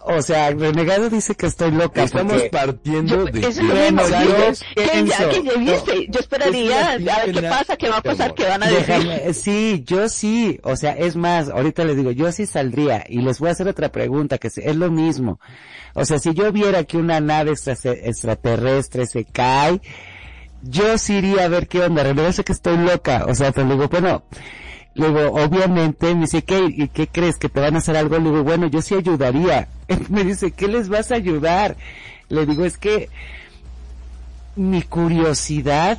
O 0.09 0.23
sea, 0.23 0.51
renegado 0.51 1.11
dice 1.11 1.35
que 1.35 1.47
estoy 1.47 1.73
loca. 1.73 2.05
Estamos 2.05 2.35
porque- 2.35 2.49
partiendo 2.51 3.25
de 3.25 3.41
Eso 3.49 3.61
Bueno, 3.67 4.03
yo- 4.09 4.53
que 4.77 5.05
ya, 5.05 5.29
que 5.29 5.43
ya 5.43 5.55
viste, 5.59 6.07
yo 6.09 6.21
esperaría 6.21 6.93
a 6.93 6.97
ver 6.99 7.33
qué 7.35 7.43
pasa, 7.43 7.77
qué 7.77 7.89
va 7.89 7.97
a 7.97 8.03
pasar, 8.03 8.33
qué 8.35 8.45
van 8.47 8.63
a 8.63 8.67
decir. 8.69 8.87
Déjame, 8.87 9.35
sí, 9.35 9.83
yo 9.85 10.09
sí, 10.09 10.61
o 10.63 10.77
sea, 10.77 10.93
es 10.93 11.17
más, 11.17 11.49
ahorita 11.49 11.83
les 11.85 11.97
digo, 11.97 12.13
yo 12.13 12.31
sí 12.31 12.47
saldría 12.47 13.05
y 13.09 13.21
les 13.21 13.41
voy 13.41 13.49
a 13.49 13.53
hacer 13.53 13.67
otra 13.67 13.91
pregunta 13.91 14.39
que 14.39 14.49
se- 14.49 14.69
es 14.71 14.77
lo 14.77 14.93
mismo. 14.93 15.41
O 15.95 16.05
sea, 16.05 16.21
si 16.21 16.33
yo 16.35 16.53
viera 16.53 16.85
que 16.85 16.99
una 16.99 17.21
nave 17.21 17.51
extra- 17.51 17.75
extraterrestre 17.93 19.07
se 19.07 19.25
cae, 19.25 19.81
yo 20.63 20.99
sí 20.99 21.15
iría 21.15 21.45
a 21.45 21.49
ver 21.49 21.67
qué 21.67 21.81
onda, 21.83 22.03
realmente 22.05 22.33
sé 22.33 22.45
que 22.45 22.53
estoy 22.53 22.77
loca, 22.77 23.25
o 23.29 23.35
sea, 23.35 23.51
pero 23.51 23.67
le 23.67 23.75
digo, 23.75 23.89
bueno, 23.89 24.23
le 24.97 25.09
digo, 25.09 25.27
obviamente, 25.33 26.15
me 26.15 26.23
dice, 26.23 26.43
¿qué, 26.43 26.73
¿y 26.75 26.89
qué 26.89 27.07
crees? 27.07 27.37
¿Que 27.37 27.51
te 27.51 27.61
van 27.61 27.75
a 27.75 27.79
hacer 27.79 27.99
algo? 27.99 28.17
Le 28.17 28.31
digo, 28.31 28.43
bueno, 28.43 28.67
yo 28.67 28.81
sí 28.81 28.95
ayudaría. 28.95 29.69
Me 30.09 30.25
dice, 30.25 30.53
¿qué 30.53 30.69
les 30.69 30.89
vas 30.89 31.13
a 31.13 31.17
ayudar? 31.17 31.77
Le 32.31 32.47
digo, 32.47 32.65
es 32.65 32.79
que 32.79 33.11
mi 34.57 34.81
curiosidad, 34.81 35.99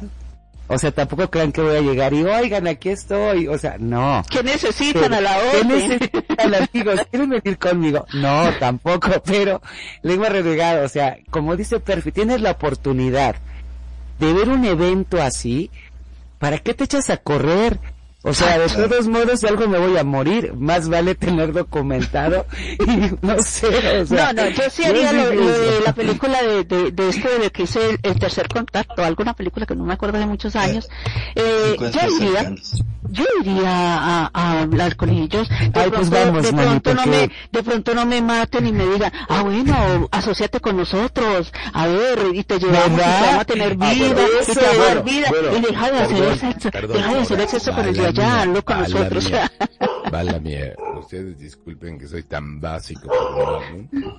o 0.68 0.80
sea, 0.80 0.92
tampoco 0.92 1.30
crean 1.30 1.52
que 1.52 1.62
voy 1.62 1.78
a 1.78 1.82
llegar 1.82 2.12
y, 2.16 2.24
oigan, 2.24 2.66
aquí 2.66 2.90
estoy, 2.90 3.48
o 3.48 3.58
sea, 3.60 3.76
no. 3.78 4.24
¿Qué 4.32 4.42
necesitan 4.42 5.14
a 5.14 5.22
la 5.22 5.38
necesitan 5.64 6.56
amigos? 6.56 7.02
¿Quieren 7.12 7.30
venir 7.30 7.58
conmigo? 7.60 8.04
No, 8.16 8.50
tampoco, 8.60 9.12
pero 9.24 9.62
le 10.02 10.14
digo 10.14 10.26
a 10.26 10.84
o 10.84 10.90
sea, 10.90 11.18
como 11.30 11.56
dice 11.56 11.80
Perfi, 11.80 12.12
tienes 12.12 12.42
la 12.42 12.52
oportunidad 12.52 13.36
de 14.18 14.34
ver 14.34 14.50
un 14.50 14.66
evento 14.66 15.22
así, 15.22 15.70
¿para 16.40 16.58
qué 16.58 16.74
te 16.74 16.86
echas 16.86 17.12
a 17.12 17.18
correr? 17.18 17.80
O 18.24 18.34
sea, 18.34 18.58
de 18.58 18.68
todos 18.68 19.08
modos, 19.08 19.42
de 19.42 19.48
algo 19.48 19.68
me 19.68 19.78
voy 19.78 19.96
a 19.96 20.04
morir, 20.04 20.54
más 20.56 20.90
vale 20.90 21.14
tener 21.14 21.54
documentado 21.54 22.46
y 22.80 23.26
no 23.26 23.40
sé, 23.42 24.02
o 24.02 24.06
sea. 24.06 24.34
No, 24.34 24.44
no, 24.44 24.50
yo 24.50 24.64
sí 24.72 24.84
haría 24.84 25.12
lo, 25.14 25.30
de 25.30 25.82
la 25.86 25.94
película 25.94 26.42
de, 26.42 26.64
de, 26.64 26.92
de 26.92 27.10
este 27.10 27.40
de 27.40 27.52
que 27.52 27.64
hice 27.64 27.92
el, 27.92 28.00
el 28.02 28.20
tercer 28.20 28.48
contacto, 28.50 29.04
alguna 29.04 29.34
película 29.36 29.66
que 29.66 29.76
no 29.76 29.86
me 29.86 29.94
acuerdo 29.94 30.18
de 30.18 30.26
muchos 30.26 30.56
años. 30.56 30.90
Eh, 31.36 31.76
yo 31.80 32.16
iría, 32.18 32.56
yo 33.10 33.24
iría 33.42 33.70
a, 33.70 34.32
a 34.34 34.62
hablar 34.62 34.96
con 34.96 35.10
ellos. 35.10 35.48
De 35.48 35.56
Ay, 35.56 35.72
pronto, 35.72 35.96
pues 35.98 36.10
vamos, 36.10 36.44
de 36.44 36.52
mami, 36.52 36.80
pronto 36.80 36.94
no 36.96 37.06
me, 37.06 37.32
de 37.52 37.64
pronto 37.64 37.94
no 37.96 38.06
me 38.08 38.22
maten 38.22 38.68
y 38.68 38.72
me 38.72 38.86
digan, 38.88 39.12
ah 39.30 39.44
bueno, 39.44 40.10
asociate 40.12 40.60
con 40.60 40.76
nosotros, 40.76 41.54
a 41.72 41.88
ver, 41.88 42.20
y 42.34 42.44
te 42.44 42.58
llevamos 42.60 43.00
y 43.00 43.02
te 43.02 43.02
vamos 43.02 43.42
a 43.42 43.46
tener 43.46 43.78
Ah, 43.80 43.94
vida, 43.94 44.14
bueno, 44.14 44.22
y 44.42 44.46
te 44.46 44.54
vamos 44.54 44.58
a 44.58 44.62
dar 44.62 44.78
bueno, 44.78 45.04
vida, 45.04 45.28
bueno, 45.30 45.58
y 45.58 45.62
deja 45.62 45.92
de 45.92 45.98
hacer 46.00 46.38
sexo, 46.40 46.72
perdón, 46.72 46.98
deja 46.98 47.14
de 47.14 47.20
hacer 47.22 47.48
sexo 47.48 47.74
con 47.74 47.86
el 47.86 48.07
allá, 48.08 48.24
mía, 48.24 48.42
hazlo 48.42 48.66
con 48.66 48.80
nosotros. 48.80 49.30
mía, 49.30 49.52
va 50.14 50.24
la 50.24 50.40
mía. 50.40 50.74
Ustedes 51.00 51.38
disculpen 51.38 51.98
que 52.00 52.08
soy 52.08 52.24
tan 52.24 52.60
básico, 52.60 53.10
pero, 53.10 53.62
¿no? 53.92 54.18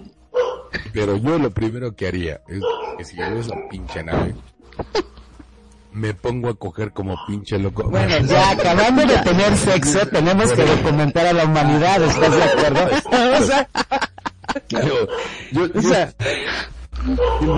pero 0.93 1.17
yo 1.17 1.39
lo 1.39 1.51
primero 1.51 1.95
que 1.95 2.07
haría 2.09 2.41
es 2.49 2.63
que 2.97 3.05
si 3.05 3.17
yo 3.17 3.25
esa 3.25 3.55
pinche 3.71 4.03
nave, 4.03 4.35
me 5.93 6.15
pongo 6.15 6.49
a 6.51 6.55
coger 6.55 6.93
como 6.93 7.17
pinche 7.27 7.59
loco. 7.59 7.89
Bueno, 7.91 8.19
ya 8.27 8.51
acabando 8.51 9.05
de 9.05 9.19
tener 9.19 9.57
sexo, 9.57 10.07
tenemos 10.09 10.53
que 10.53 10.65
documentar 10.65 11.27
a 11.27 11.33
la 11.33 11.45
humanidad, 11.45 12.03
¿estás 12.03 12.37
de 12.37 12.43
acuerdo? 12.43 12.89
O 13.41 13.43
sea, 13.45 13.69
Claro, 14.69 15.09
yo, 15.53 15.69
o 15.75 15.83
sea, 15.83 16.13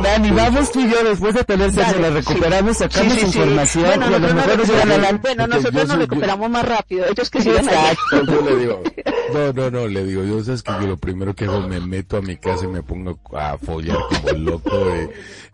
Dani, 0.03 0.31
vamos 0.31 0.71
tú 0.73 0.81
y 0.81 0.91
yo 0.91 1.03
después 1.05 1.35
de 1.35 1.45
tener 1.45 1.73
sexo, 1.73 1.99
la 1.99 2.11
recuperamos, 2.11 2.77
sacamos 2.77 3.13
Sí, 3.15 3.21
sí, 3.21 3.27
sí. 3.33 3.39
información 3.39 3.85
Bueno, 3.87 4.05
y 4.11 4.15
a 4.15 4.19
lo 4.19 4.19
nosotros 4.19 4.35
mejor 4.35 4.49
nos 4.49 4.59
nos 4.59 4.69
llevan 4.69 4.91
a 4.93 4.97
la... 4.99 5.11
recuperamos- 5.11 5.21
bueno, 5.23 5.43
Porque 5.45 5.57
nosotros 5.57 5.75
nos 5.75 5.89
soy- 5.89 5.97
yo- 5.97 6.01
recuperamos 6.07 6.51
más 6.51 6.69
rápido, 6.69 7.07
ellos 7.07 7.31
que 7.31 7.39
allá. 7.39 7.53
Exacto. 7.61 8.25
yo 8.27 8.41
le 8.43 8.57
digo, 8.57 8.83
no, 9.35 9.53
no, 9.53 9.71
no, 9.71 9.87
le 9.89 10.05
digo, 10.05 10.25
yo 10.25 10.45
sabes 10.45 10.63
que 10.63 10.73
yo 10.73 10.87
lo 10.87 10.97
primero 10.97 11.35
que 11.35 11.45
hago 11.47 11.61
me 11.67 11.81
meto 11.81 12.17
a 12.17 12.23
mi 12.23 12.37
casa 12.37 12.65
y 12.65 12.69
me 12.69 12.83
pongo 12.83 13.19
a 13.37 13.57
follar 13.59 13.99
como 14.09 14.39
loco 14.39 14.71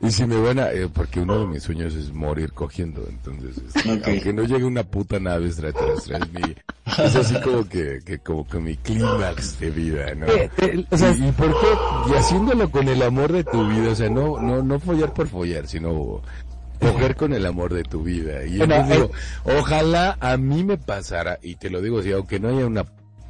y, 0.02 0.06
y 0.06 0.10
si 0.10 0.26
me 0.26 0.36
van 0.40 0.58
a, 0.58 0.70
eh, 0.72 0.88
porque 0.92 1.20
uno 1.20 1.40
de 1.40 1.46
mis 1.46 1.62
sueños 1.62 1.94
es 1.94 2.12
morir 2.12 2.52
cogiendo, 2.52 3.02
entonces, 3.08 3.56
este, 3.74 3.92
Ok. 3.92 4.02
aunque 4.08 4.32
no 4.32 4.42
llegue 4.42 4.64
una 4.64 4.82
puta 4.82 5.18
nave 5.20 5.46
extraterrestre, 5.46 6.18
es 6.18 6.32
mi, 6.32 6.54
es 7.04 7.16
así 7.16 7.40
como 7.40 7.68
que, 7.68 8.00
que 8.04 8.18
como 8.18 8.46
que 8.46 8.58
mi 8.58 8.76
clímax 8.76 9.58
de 9.60 9.70
vida, 9.70 10.14
¿no? 10.14 10.26
Eh, 10.26 10.50
eh, 10.58 10.84
o 10.90 10.96
sea, 10.96 11.10
¿Y, 11.12 11.28
y 11.28 11.32
por 11.32 11.48
qué? 11.60 11.66
Y 12.10 12.14
haciéndolo 12.14 12.70
con 12.70 12.88
el 12.88 13.02
amor 13.02 13.32
de 13.32 13.44
tu 13.44 13.66
vida, 13.68 13.75
o 13.80 13.94
sea, 13.94 14.08
no, 14.10 14.40
no, 14.40 14.62
no 14.62 14.78
follar 14.80 15.12
por 15.12 15.28
follar, 15.28 15.66
sino 15.66 16.22
coger 16.80 17.16
con 17.16 17.32
el 17.32 17.46
amor 17.46 17.72
de 17.74 17.82
tu 17.82 18.02
vida. 18.02 18.44
Y 18.44 18.52
digo, 18.52 18.64
eh, 18.66 19.10
ojalá 19.58 20.16
a 20.20 20.36
mí 20.36 20.62
me 20.64 20.76
pasara, 20.78 21.38
y 21.42 21.56
te 21.56 21.70
lo 21.70 21.80
digo 21.80 22.00
así, 22.00 22.12
aunque 22.12 22.38
no 22.38 22.48
haya 22.48 22.66
una 22.66 22.84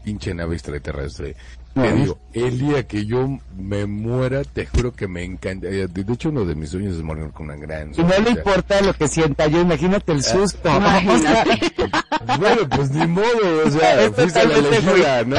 pinche 0.05 0.35
nave 0.35 0.55
extraterrestre, 0.55 1.35
te 1.75 1.93
digo, 1.93 2.19
el 2.33 2.59
día 2.59 2.87
que 2.87 3.05
yo 3.05 3.29
me 3.55 3.85
muera, 3.85 4.45
te 4.45 4.65
juro 4.65 4.93
que 4.95 5.07
me 5.07 5.23
encanta. 5.25 5.67
eh, 5.69 5.87
De 5.89 6.11
hecho, 6.11 6.31
uno 6.31 6.47
de 6.47 6.55
mis 6.55 6.71
sueños 6.71 6.97
es 6.97 7.03
morir 7.03 7.29
con 7.33 7.47
una 7.51 7.57
gran 7.57 7.93
Y 7.95 8.03
no 8.03 8.19
le 8.25 8.31
importa 8.31 8.81
lo 8.81 8.95
que 8.95 9.07
sienta 9.09 9.47
yo, 9.47 9.61
imagínate 9.61 10.13
el 10.13 10.23
susto. 10.23 10.71
Imagínate. 10.75 11.73
Bueno, 12.39 12.69
pues 12.75 12.91
ni 12.91 13.07
modo, 13.07 13.27
o 13.67 13.71
sea, 13.71 14.11
fuiste 14.11 14.45
la 14.47 14.55
elegida, 14.57 15.25
¿no? 15.25 15.37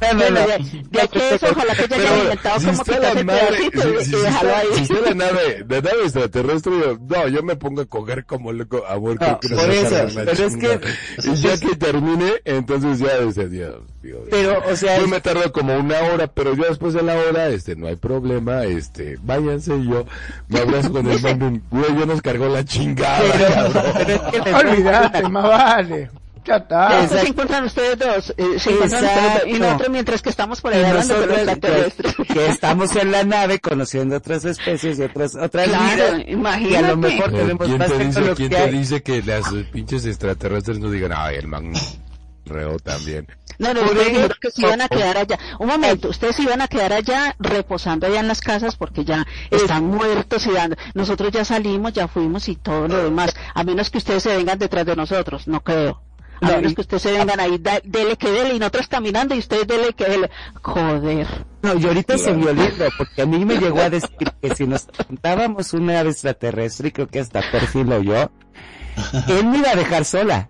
No, 0.00 0.12
no, 0.12 0.18
Bueno, 0.18 0.40
no. 0.40 0.46
de, 0.46 0.82
de 0.90 1.00
aquí 1.02 1.18
eso, 1.32 1.46
ojalá 1.50 1.74
que 1.74 1.88
ya 1.88 1.96
hayan 1.96 2.08
Pero, 2.08 2.22
inventado 2.22 2.60
si 2.60 2.66
como 2.66 2.84
quitarse 2.84 3.24
la 3.24 3.32
pedacito 3.32 3.82
si- 3.82 3.88
y, 3.88 3.92
si- 3.92 4.00
y 4.00 4.04
si 4.04 4.16
dejarlo 4.22 4.56
ahí. 4.56 4.66
si 4.74 4.82
está 4.82 4.94
la 5.00 5.14
nave, 5.14 5.62
de 5.66 5.82
nave 5.82 6.02
extraterrestre, 6.04 6.72
yo, 6.80 6.98
no, 7.08 7.28
yo 7.28 7.42
me 7.42 7.56
pongo 7.56 7.82
a 7.82 7.86
coger 7.86 8.24
como 8.24 8.52
loco, 8.52 8.84
amor, 8.88 9.20
No, 9.20 9.40
que 9.40 9.48
por 9.54 9.70
eso, 9.70 9.96
pero 10.14 10.30
es 10.32 10.56
que- 10.56 10.80
Y 11.30 11.34
ya 11.36 11.58
que 11.58 11.76
termine, 11.76 12.32
entonces 12.44 12.98
ya, 12.98 13.18
dice, 13.20 13.48
Dios, 13.48 13.76
Dios. 14.02 14.20
Pero, 14.30 14.62
o 14.66 14.76
sea, 14.76 14.96
Yo 14.98 15.04
es- 15.04 15.10
me 15.10 15.20
tardo 15.20 15.52
como 15.52 15.76
una 15.78 15.98
hora, 16.00 16.26
pero 16.28 16.54
yo 16.54 16.64
después 16.64 16.94
de 16.94 17.02
la 17.02 17.14
hora, 17.16 17.48
este, 17.48 17.76
no 17.76 17.86
hay 17.86 17.96
problema, 17.96 18.64
este, 18.64 19.18
váyanse 19.22 19.76
y 19.76 19.88
yo 19.88 20.06
me 20.48 20.60
abrazo 20.60 20.92
con 20.92 21.06
el 21.10 21.20
mando, 21.22 21.60
güey, 21.70 21.98
yo 21.98 22.06
nos 22.06 22.22
cargó 22.22 22.48
la 22.48 22.64
chingada, 22.64 23.20
Pero- 23.32 23.54
cabrón. 23.54 23.92
pero 23.96 24.10
es 24.14 24.20
que 24.44 24.54
Olvídate, 24.54 25.28
más 25.28 25.44
vale. 25.44 26.10
Ya 26.44 26.56
está. 26.56 27.00
Después 27.02 27.20
se 27.20 27.28
encuentran 27.28 27.64
ustedes 27.64 27.98
dos, 27.98 28.34
eh, 28.36 28.58
se 28.58 28.70
encuentran 28.70 29.04
ustedes 29.04 29.32
dos, 29.34 29.42
y 29.46 29.52
nosotros 29.58 29.88
mientras 29.90 30.22
que 30.22 30.30
estamos 30.30 30.60
por 30.60 30.72
ahí 30.72 30.82
hablando 30.84 31.14
con 31.16 31.28
los 31.28 31.36
extraterrestres. 31.38 32.14
que, 32.16 32.24
que 32.24 32.46
estamos 32.48 32.96
en 32.96 33.12
la 33.12 33.24
nave 33.24 33.58
conociendo 33.60 34.16
otras 34.16 34.44
especies 34.46 34.98
y 34.98 35.02
otras 35.02 35.34
otras 35.36 35.68
Claro, 35.68 35.94
vidas 35.94 36.18
y 36.20 36.22
a 36.22 36.30
imagínate. 36.30 36.88
lo 36.88 36.96
mejor 36.96 37.28
Eh, 37.34 37.38
tenemos 37.38 37.66
¿Quién 37.66 37.78
más 37.78 37.88
te 37.92 37.98
dice, 38.04 38.34
quién 38.36 38.50
te 38.50 38.66
dice 38.70 39.02
que 39.02 39.22
las 39.22 39.52
pinches 39.70 40.06
extraterrestres 40.06 40.78
no 40.78 40.90
digan, 40.90 41.12
ay, 41.14 41.36
el 41.36 41.46
magno 41.46 41.78
reo 42.46 42.78
también? 42.78 43.26
No, 43.58 43.74
no, 43.74 43.80
ello- 43.82 43.92
dijeron 44.02 44.32
que 44.40 44.50
se 44.50 44.62
iban 44.62 44.80
a 44.80 44.88
quedar 44.88 45.18
allá. 45.18 45.38
Un 45.58 45.66
momento, 45.68 46.08
ustedes 46.08 46.36
se 46.36 46.42
iban 46.44 46.62
a 46.62 46.68
quedar 46.68 46.94
allá 46.94 47.36
reposando 47.38 48.06
allá 48.06 48.20
en 48.20 48.28
las 48.28 48.40
casas 48.40 48.76
porque 48.76 49.04
ya 49.04 49.26
están 49.50 49.84
muertos 49.84 50.46
y 50.46 50.52
dando. 50.52 50.76
Nosotros 50.94 51.30
ya 51.30 51.44
salimos, 51.44 51.92
ya 51.92 52.08
fuimos 52.08 52.48
y 52.48 52.56
todo 52.56 52.88
lo 52.88 53.04
demás. 53.04 53.34
A 53.54 53.62
menos 53.62 53.90
que 53.90 53.98
ustedes 53.98 54.22
se 54.22 54.34
vengan 54.34 54.58
detrás 54.58 54.86
de 54.86 54.96
nosotros, 54.96 55.46
no 55.46 55.60
creo. 55.62 56.00
A 56.42 56.46
No, 56.46 56.56
menos 56.56 56.74
que 56.74 56.80
ustedes 56.80 57.02
se 57.02 57.12
vengan 57.12 57.38
ahí, 57.40 57.58
da- 57.58 57.80
dele 57.84 58.16
que 58.16 58.30
dele, 58.30 58.54
y 58.54 58.58
nosotros 58.58 58.88
caminando 58.88 59.34
y 59.34 59.38
ustedes 59.38 59.66
dele 59.66 59.92
que 59.92 60.04
dele. 60.04 60.30
Joder. 60.62 61.26
No, 61.62 61.74
y 61.78 61.84
ahorita 61.86 62.16
se 62.18 62.32
vio 62.32 62.52
lindo, 62.52 62.86
porque 62.96 63.22
a 63.22 63.26
mí 63.26 63.44
me 63.44 63.56
llegó 63.58 63.80
a 63.80 63.90
decir 63.90 64.10
que 64.40 64.54
si 64.54 64.66
nos 64.66 64.86
juntábamos 65.06 65.72
una 65.74 66.00
ave 66.00 66.10
extraterrestre, 66.10 66.88
y 66.88 66.92
creo 66.92 67.08
que 67.08 67.20
hasta 67.20 67.42
perfil 67.50 67.92
o 67.92 68.00
yo, 68.02 68.30
él 69.28 69.44
me 69.46 69.58
iba 69.58 69.70
a 69.70 69.76
dejar 69.76 70.04
sola. 70.04 70.48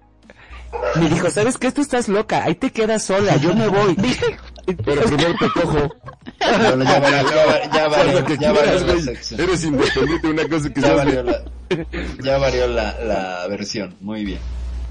Me 0.94 1.08
dijo, 1.08 1.28
¿sabes 1.30 1.58
qué? 1.58 1.72
Tú 1.72 1.80
estás 1.80 2.06
loca, 2.08 2.44
ahí 2.44 2.54
te 2.54 2.70
quedas 2.70 3.02
sola, 3.02 3.36
yo 3.38 3.52
me 3.56 3.66
voy. 3.66 3.96
Pero 4.84 5.02
primero 5.02 5.34
te 5.40 5.48
cojo. 5.50 5.92
Bueno, 6.38 6.84
ya 6.84 7.00
valió, 7.00 7.32
ya, 7.74 7.88
va- 7.88 8.04
ya 8.04 8.24
que 8.24 8.38
ya 8.38 8.52
la. 8.52 8.62
Eres 9.42 9.64
independiente, 9.64 10.28
una 10.28 10.48
cosa 10.48 10.72
que 10.72 10.80
Ya 10.80 10.94
varió 10.94 11.22
la, 11.24 11.42
ya 12.22 12.38
varió 12.38 12.66
la, 12.68 12.96
la 13.00 13.46
versión. 13.48 13.96
Muy 14.00 14.24
bien. 14.24 14.38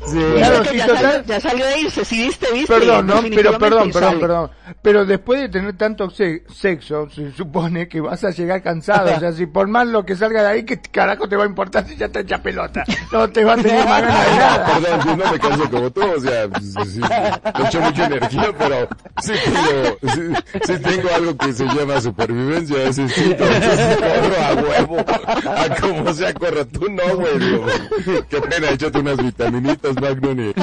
Sí. 0.05 0.17
Claro, 0.37 0.63
Que 0.63 0.69
sí, 0.69 0.77
ya, 0.77 0.87
total. 0.87 1.03
salió, 1.03 1.23
ya 1.25 1.39
salió 1.39 1.65
de 1.65 1.79
irse, 1.79 2.05
sí 2.05 2.23
viste, 2.27 2.47
viste. 2.53 2.73
Perdón, 2.73 3.07
no, 3.07 3.21
pero 3.35 3.57
perdón, 3.57 3.91
perdón, 3.91 4.19
perdón. 4.19 4.51
Pero 4.81 5.05
después 5.05 5.41
de 5.41 5.49
tener 5.49 5.77
tanto 5.77 6.09
se- 6.09 6.43
sexo, 6.53 7.09
se 7.09 7.31
supone 7.33 7.87
que 7.87 7.99
vas 8.01 8.23
a 8.23 8.29
llegar 8.31 8.61
cansado. 8.63 9.09
O 9.19 9.19
sea, 9.19 9.31
si 9.33 9.45
por 9.47 9.67
más 9.67 9.87
lo 9.87 10.05
que 10.05 10.15
salga 10.15 10.41
de 10.43 10.47
ahí, 10.49 10.63
¿qué 10.63 10.79
carajo 10.79 11.27
te 11.27 11.35
va 11.35 11.43
a 11.43 11.47
importar 11.47 11.85
si 11.87 11.95
ya 11.97 12.07
te 12.09 12.21
echa 12.21 12.41
pelota? 12.41 12.83
No 13.11 13.27
te 13.29 13.43
va 13.43 13.53
a 13.53 13.57
tener 13.57 13.85
más 13.85 14.01
ganas 14.01 14.25
de 14.29 14.35
nada. 14.37 14.65
Perdón, 14.81 14.99
yo 15.05 15.17
no 15.25 15.31
me 15.31 15.39
canso 15.39 15.69
como 15.69 15.91
tú, 15.91 16.01
o 16.03 16.19
sea, 16.21 16.47
pues, 16.47 16.89
sí, 16.93 16.99
le 17.01 17.67
echo 17.67 17.81
mucha 17.81 18.05
energía, 18.05 18.53
pero 18.57 18.87
sí 19.21 19.33
tengo, 19.43 19.97
sí, 20.13 20.43
sí 20.65 20.79
tengo 20.83 21.09
algo 21.15 21.37
que 21.37 21.53
se 21.53 21.65
llama 21.65 21.99
supervivencia, 22.01 22.83
ese 22.83 23.01
instinto, 23.01 23.43
entonces 23.43 23.97
corro 23.97 24.43
a 24.43 24.53
huevo, 24.53 24.97
a 24.99 25.75
como 25.81 26.13
sea 26.13 26.33
corro, 26.33 26.65
tú 26.67 26.87
no, 26.89 27.15
güey, 27.17 28.23
qué 28.29 28.41
pena, 28.41 28.69
échate 28.69 28.99
unas 28.99 29.17
vitaminitas, 29.17 29.88
Magnum, 29.95 30.39
y- 30.49 30.53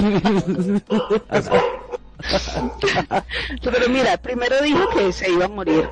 Pero 3.63 3.89
mira, 3.89 4.17
primero 4.17 4.57
dijo 4.63 4.89
que 4.91 5.13
se 5.13 5.31
iba 5.31 5.45
a 5.45 5.49
morir 5.49 5.89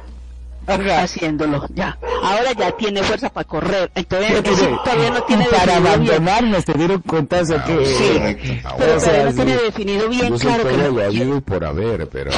haciéndolo, 0.66 1.66
ya. 1.74 1.98
Ahora 2.22 2.52
ya 2.58 2.72
tiene 2.72 3.02
fuerza 3.02 3.28
para 3.28 3.46
correr. 3.46 3.90
Entonces, 3.94 4.42
sí, 4.58 4.66
todavía 4.82 5.10
no 5.10 5.22
tiene 5.24 5.44
para 5.44 5.74
definido 5.74 5.82
bien. 5.82 6.12
abandonarnos, 6.14 6.64
te 6.64 6.72
dieron 6.72 7.02
cuenta 7.02 7.44
sea, 7.44 7.62
que... 7.64 7.84
Sí, 7.84 8.08
Correcto. 8.14 8.74
pero 8.78 8.96
o 8.96 9.00
sea, 9.00 9.10
todavía 9.12 9.24
no 9.30 9.32
tiene 9.44 9.56
definido 9.62 10.08
bien 10.08 10.28
Yo 10.30 10.38
soy 10.38 10.46
claro 10.46 10.62
que 10.62 10.68
quiere. 10.92 11.04
habido 11.04 11.36
y 11.36 11.40
por 11.42 11.64
haber, 11.66 12.08
pero 12.08 12.30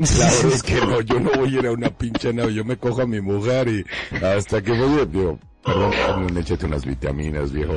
verdad 0.00 0.52
es 0.52 0.62
que 0.64 0.74
no, 0.80 1.00
yo 1.00 1.20
no 1.20 1.30
voy 1.30 1.56
a 1.56 1.58
ir 1.60 1.66
a 1.66 1.72
una 1.72 1.90
pinche 1.90 2.32
nave, 2.32 2.54
yo 2.54 2.64
me 2.64 2.76
cojo 2.76 3.02
a 3.02 3.06
mi 3.06 3.20
mujer 3.20 3.68
y 3.68 3.84
hasta 4.24 4.60
que 4.62 4.72
voy, 4.72 5.06
digo, 5.06 5.38
perdón, 5.64 5.92
échate 6.38 6.66
unas 6.66 6.84
vitaminas, 6.84 7.52
viejo. 7.52 7.74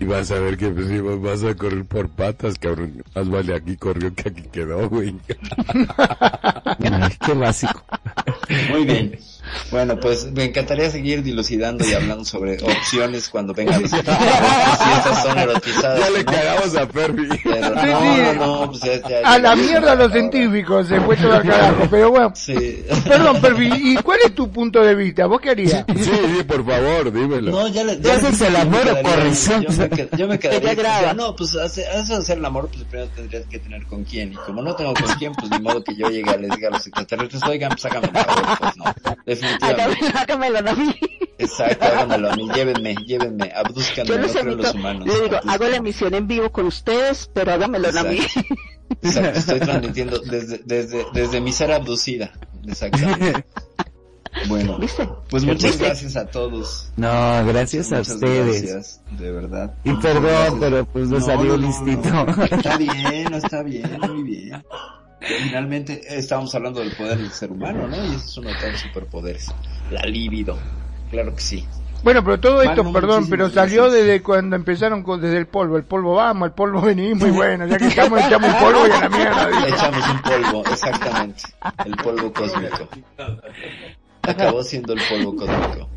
Y 0.00 0.04
vas 0.04 0.30
a 0.30 0.38
ver 0.38 0.56
que 0.56 0.68
pues, 0.68 0.88
sí, 0.88 1.00
vas 1.00 1.44
a 1.44 1.54
correr 1.54 1.84
por 1.84 2.08
patas, 2.08 2.58
cabrón. 2.58 3.02
Más 3.14 3.28
vale 3.28 3.54
aquí 3.54 3.76
corrió 3.76 4.14
que 4.14 4.28
aquí 4.28 4.42
quedó, 4.42 4.88
güey. 4.88 5.16
Ay, 5.98 7.16
qué 7.24 7.32
básico. 7.34 7.84
Muy 8.70 8.84
bien. 8.84 9.18
Bueno, 9.70 9.98
pues 10.00 10.30
me 10.32 10.44
encantaría 10.44 10.90
seguir 10.90 11.22
dilucidando 11.22 11.84
y 11.86 11.92
hablando 11.94 12.24
sobre 12.24 12.54
opciones 12.62 13.28
cuando 13.28 13.54
vengan 13.54 13.80
los 13.82 13.90
si 13.90 13.96
estas 13.98 15.22
son 15.22 15.38
erotizadas. 15.38 15.98
Ya 16.00 16.10
le 16.10 16.24
no. 16.24 16.32
cagamos 16.32 16.76
a 16.76 16.86
Perry. 16.88 17.28
Pero 17.42 17.66
Sí, 17.80 17.86
no, 17.90 18.00
sí. 18.00 18.20
no, 18.36 18.46
no, 18.46 18.70
pues 18.70 18.80
ya, 18.82 19.08
ya- 19.08 19.18
A 19.18 19.32
ya- 19.32 19.38
la 19.38 19.56
mierda 19.56 19.94
los 19.94 20.08
ahora. 20.08 20.12
científicos, 20.12 20.88
se 20.88 21.00
fue 21.00 21.16
todo 21.16 21.32
al 21.34 21.42
carajo. 21.42 21.86
Pero 21.90 22.10
bueno, 22.10 22.32
Sí. 22.34 22.84
perdón, 23.08 23.40
Pervi, 23.40 23.70
¿y 23.74 23.96
cuál 23.96 24.18
es 24.24 24.34
tu 24.34 24.50
punto 24.50 24.82
de 24.82 24.94
vista? 24.94 25.26
¿Vos 25.26 25.40
qué 25.40 25.50
harías? 25.50 25.84
Sí, 25.96 26.04
sí, 26.04 26.42
por 26.46 26.64
favor, 26.66 27.12
dímelo. 27.12 27.50
No, 27.50 27.68
ya 27.68 27.84
le, 27.84 28.00
Ya 28.00 28.16
dije 28.18 28.46
el 28.46 28.56
amor 28.56 28.80
o 28.88 29.02
corrección. 29.02 29.62
Yo 29.62 29.70
me, 29.70 29.90
qued- 29.90 30.16
yo 30.16 30.26
me 30.28 30.38
quedaría. 30.38 30.74
Graba. 30.74 31.02
ya, 31.02 31.14
no, 31.14 31.34
pues 31.36 31.54
hace, 31.56 31.86
hace 31.86 32.14
hacer 32.14 32.38
el 32.38 32.44
amor, 32.44 32.68
pues 32.72 32.84
primero 32.84 33.08
tendrías 33.14 33.44
que 33.46 33.58
tener 33.58 33.84
con 33.86 34.04
quién. 34.04 34.32
Y 34.32 34.36
como 34.36 34.62
no 34.62 34.74
tengo 34.74 34.94
con 34.94 35.06
quién, 35.18 35.32
pues 35.34 35.50
ni 35.50 35.58
modo 35.60 35.82
que 35.84 35.94
yo 35.96 36.08
llegue 36.08 36.30
a 36.30 36.36
les 36.36 36.50
diga 36.50 36.68
a 36.68 36.72
los 36.72 36.86
extraterrestres, 36.86 37.42
oigan, 37.44 37.70
pues 37.70 37.84
háganme 37.84 38.08
el 38.08 38.24
favor, 38.24 38.58
pues 38.58 38.76
no. 38.76 38.84
Definitivamente. 39.42 40.06
Hágamelo, 40.06 40.18
hágamelo 40.18 40.70
a 40.70 40.74
mí. 40.74 40.94
Exacto, 41.38 41.84
háganmelo 41.84 42.30
a 42.30 42.36
mí, 42.36 42.48
llévenme, 42.54 42.94
llévenme, 43.06 43.52
Yo 43.96 44.04
no 44.04 44.14
emito, 44.14 44.44
los 44.44 44.74
humanos. 44.74 45.06
le 45.06 45.20
digo, 45.20 45.40
hago 45.46 45.68
la 45.68 45.76
emisión 45.76 46.14
en 46.14 46.26
vivo 46.26 46.50
con 46.52 46.66
ustedes, 46.66 47.28
pero 47.32 47.52
hágamelo 47.52 47.88
a 47.88 48.02
mí. 48.04 48.20
Exacto. 49.02 49.38
Estoy 49.38 49.60
transmitiendo 49.60 50.18
desde, 50.20 50.60
desde, 50.64 51.06
desde 51.12 51.40
mi 51.40 51.52
ser 51.52 51.72
abducida. 51.72 52.32
Exactamente. 52.66 53.44
Bueno, 54.48 54.78
¿Viste? 54.78 55.06
pues 55.28 55.44
muchas 55.44 55.72
¿Viste? 55.72 55.84
gracias 55.84 56.16
a 56.16 56.26
todos. 56.26 56.90
No, 56.96 57.44
gracias 57.44 57.92
a 57.92 58.00
ustedes. 58.00 58.62
Gracias, 58.62 59.00
de 59.10 59.30
verdad. 59.30 59.74
Y 59.84 59.92
perdón, 59.96 60.22
gracias. 60.22 60.54
pero 60.58 60.86
pues 60.86 61.08
no, 61.08 61.20
salió 61.20 61.56
listito. 61.56 62.08
no. 62.08 62.44
Está 62.44 62.78
bien, 62.78 63.24
no 63.30 63.36
está 63.36 63.62
bien, 63.62 63.98
muy 64.00 64.22
bien. 64.22 64.64
Finalmente 65.24 66.02
estábamos 66.08 66.54
hablando 66.54 66.80
del 66.80 66.94
poder 66.96 67.18
del 67.18 67.30
ser 67.30 67.50
humano, 67.50 67.86
¿no? 67.86 67.96
Y 67.96 68.14
ese 68.14 68.24
es 68.26 68.38
uno 68.38 68.50
de 68.50 68.72
los 68.72 68.80
superpoderes. 68.80 69.52
La 69.90 70.02
libido. 70.02 70.58
Claro 71.10 71.34
que 71.34 71.42
sí. 71.42 71.66
Bueno, 72.02 72.24
pero 72.24 72.40
todo 72.40 72.62
esto, 72.62 72.92
perdón, 72.92 73.28
pero 73.30 73.48
salió 73.48 73.82
gracias. 73.84 74.04
desde 74.04 74.22
cuando 74.22 74.56
empezaron 74.56 75.04
con, 75.04 75.20
desde 75.20 75.38
el 75.38 75.46
polvo. 75.46 75.76
El 75.76 75.84
polvo 75.84 76.16
vamos, 76.16 76.46
el 76.46 76.52
polvo 76.52 76.80
venimos 76.80 77.28
y 77.28 77.30
bueno, 77.30 77.66
ya 77.66 77.78
que 77.78 77.86
estamos 77.86 78.20
echamos 78.20 78.52
un 78.52 78.60
polvo 78.60 78.88
y 78.88 78.90
a 78.90 79.00
la 79.00 79.08
mierda. 79.08 79.48
Le 79.48 79.56
dijo. 79.56 79.68
echamos 79.68 80.08
un 80.08 80.22
polvo, 80.22 80.64
exactamente. 80.66 81.42
El 81.84 81.96
polvo 81.96 82.32
cósmico. 82.32 82.88
Acabó 84.22 84.62
siendo 84.64 84.94
el 84.94 85.00
polvo 85.08 85.36
cósmico. 85.36 85.88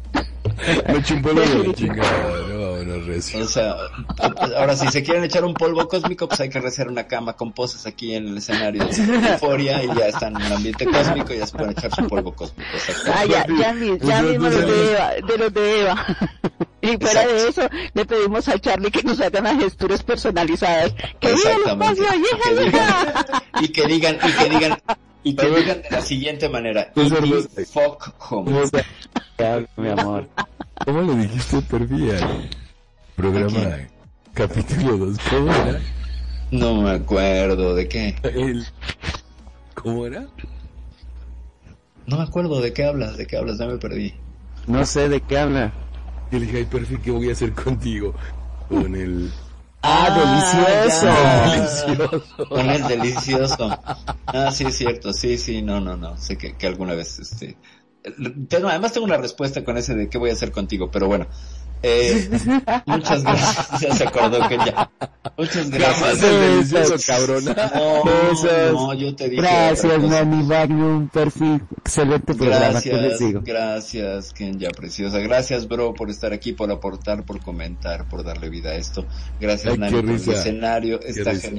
Me 0.88 0.98
eché 1.00 1.14
un 1.16 1.22
polvo 1.22 1.42
de 1.42 1.68
la 1.68 1.74
chingada, 1.74 2.12
no, 2.50 3.00
recio. 3.06 3.44
O 3.44 3.48
sea, 3.48 3.76
ahora 4.58 4.76
si 4.76 4.88
se 4.88 5.04
quieren 5.04 5.24
echar 5.24 5.44
un 5.46 5.54
polvo 5.54 5.88
cósmico, 5.88 6.28
pues 6.28 6.40
hay 6.40 6.50
que 6.50 6.60
rezar 6.60 6.88
una 6.88 7.08
cama 7.08 7.34
con 7.34 7.52
poses 7.54 7.86
aquí 7.86 8.16
en 8.16 8.28
el 8.30 8.38
escenario 8.38 8.86
de 8.86 9.30
Euforia 9.32 9.84
y 9.84 9.88
ya 9.88 10.08
están 10.08 10.36
en 10.36 10.42
el 10.44 10.54
ambiente 10.54 10.86
cósmico 10.86 11.34
y 11.34 11.38
ya 11.40 11.48
se 11.48 11.58
pueden 11.58 11.72
echar 11.72 11.94
su 11.94 12.08
polvo 12.08 12.34
cósmico. 12.34 12.70
exacto. 12.74 13.12
Ah, 13.14 13.26
ya, 13.26 13.46
ya, 13.60 13.74
mi- 13.74 13.98
ya 14.00 14.22
mismo 14.22 14.50
los 14.50 14.66
de 14.66 14.92
Eva, 14.92 15.12
de 15.28 15.38
los 15.38 15.54
de 15.54 15.82
Eva. 15.82 16.06
Y 16.82 16.98
fuera 16.98 17.26
de 17.28 17.48
eso, 17.50 17.70
le 17.94 18.06
pedimos 18.06 18.48
a 18.48 18.60
Charlie 18.60 18.92
que 18.92 19.02
nos 19.04 19.20
hagan 19.20 19.44
las 19.46 19.58
gesturas 19.58 20.04
personalizadas. 20.04 20.94
¡Que 21.20 21.34
viva 21.34 21.52
el 21.52 21.72
espacio, 21.72 22.04
hija, 22.04 22.62
hija! 22.68 23.44
y 23.62 23.68
que 23.70 23.88
digan, 23.88 24.18
y 24.24 24.32
que 24.32 24.50
digan, 24.50 24.78
y 25.26 25.36
que 25.36 25.48
digan 25.48 25.82
de 25.82 25.90
la 25.90 26.02
siguiente 26.02 26.48
manera, 26.48 26.92
Pues, 26.94 27.12
"E.T. 27.12 27.66
fuck 27.66 28.14
home. 28.32 28.52
mi 29.78 29.90
amor. 29.90 30.30
¿Cómo 30.86 31.02
le 31.02 31.16
dijiste 31.16 31.58
al 31.58 32.50
programa 33.16 33.78
capítulo 34.34 34.98
2? 34.98 35.18
¿Cómo 35.30 35.52
era? 35.52 35.80
No 36.52 36.82
me 36.82 36.92
acuerdo 36.92 37.76
de 37.76 37.88
qué. 37.90 38.16
El... 38.24 38.66
¿Cómo 39.74 40.06
era? 40.06 40.28
No 42.06 42.18
me 42.18 42.24
acuerdo 42.24 42.62
de 42.62 42.72
qué 42.72 42.86
hablas, 42.86 43.18
de 43.18 43.26
qué 43.26 43.38
hablas, 43.38 43.58
ya 43.58 43.66
me 43.66 43.78
perdí. 43.78 44.14
No 44.68 44.86
sé 44.86 45.10
de 45.10 45.22
qué 45.22 45.40
habla. 45.40 45.74
Y 46.32 46.36
le 46.36 46.46
dije, 46.46 46.58
ay, 46.60 46.66
Perfi, 46.66 46.98
¿qué 47.00 47.10
voy 47.12 47.30
a 47.30 47.32
hacer 47.32 47.52
contigo? 47.54 48.14
Con 48.70 48.96
el... 48.96 49.32
Ah, 49.88 50.10
delicioso. 50.10 51.06
ya. 51.06 51.86
Delicioso. 51.86 52.50
Con 52.50 52.70
el 52.70 52.88
delicioso. 52.88 53.80
Ah, 54.26 54.52
sí, 54.52 54.66
es 54.66 54.78
cierto. 54.78 55.14
Sí, 55.14 55.38
sí, 55.38 55.62
no, 55.62 55.80
no, 55.80 55.96
no. 55.96 56.18
Sé 56.18 56.38
que, 56.38 56.58
que 56.58 56.68
alguna 56.68 56.96
vez, 56.96 57.20
este... 57.20 57.58
Tengo, 58.48 58.68
además 58.68 58.94
tengo 58.94 59.06
una 59.06 59.18
respuesta 59.18 59.64
con 59.64 59.78
ese 59.78 59.96
de 59.96 60.10
qué 60.10 60.18
voy 60.18 60.30
a 60.30 60.34
hacer 60.34 60.52
contigo, 60.52 60.90
pero 60.92 61.08
bueno. 61.08 61.28
Eh, 61.88 62.30
muchas 62.88 63.24
gracias. 63.24 63.80
Ya 63.82 63.94
se 63.94 64.04
acordó 64.06 64.48
que 64.48 64.58
ya. 64.58 64.90
Muchas 65.38 65.70
gracias. 65.70 66.22
Delicioso, 66.22 66.96
cabrona. 67.06 67.72
No, 67.76 68.72
no, 68.72 68.94
yo 68.94 69.16
te 69.16 69.30
dije. 69.30 69.42
Gracias. 69.42 70.02
Nani 70.02 70.44
Magnum, 70.44 71.10
perfil, 71.10 71.62
excelente 71.78 72.34
programa, 72.34 72.82
¿qué 72.82 72.94
les 72.94 73.02
Gracias, 73.02 73.20
digo? 73.20 73.42
gracias, 73.46 74.34
Kenya, 74.34 74.70
preciosa. 74.70 75.20
Gracias, 75.20 75.68
bro, 75.68 75.94
por 75.94 76.10
estar 76.10 76.34
aquí, 76.34 76.54
por 76.54 76.72
aportar, 76.72 77.24
por 77.24 77.40
comentar, 77.42 78.08
por 78.10 78.24
darle 78.24 78.50
vida 78.50 78.72
a 78.72 78.76
esto. 78.76 79.06
Gracias, 79.40 79.74
Ay, 79.74 79.80
Nani, 79.80 79.92
por 80.02 80.10
el 80.10 80.16
escenario. 80.16 81.00
Qué 81.00 81.10
Está 81.10 81.32
risa. 81.32 81.50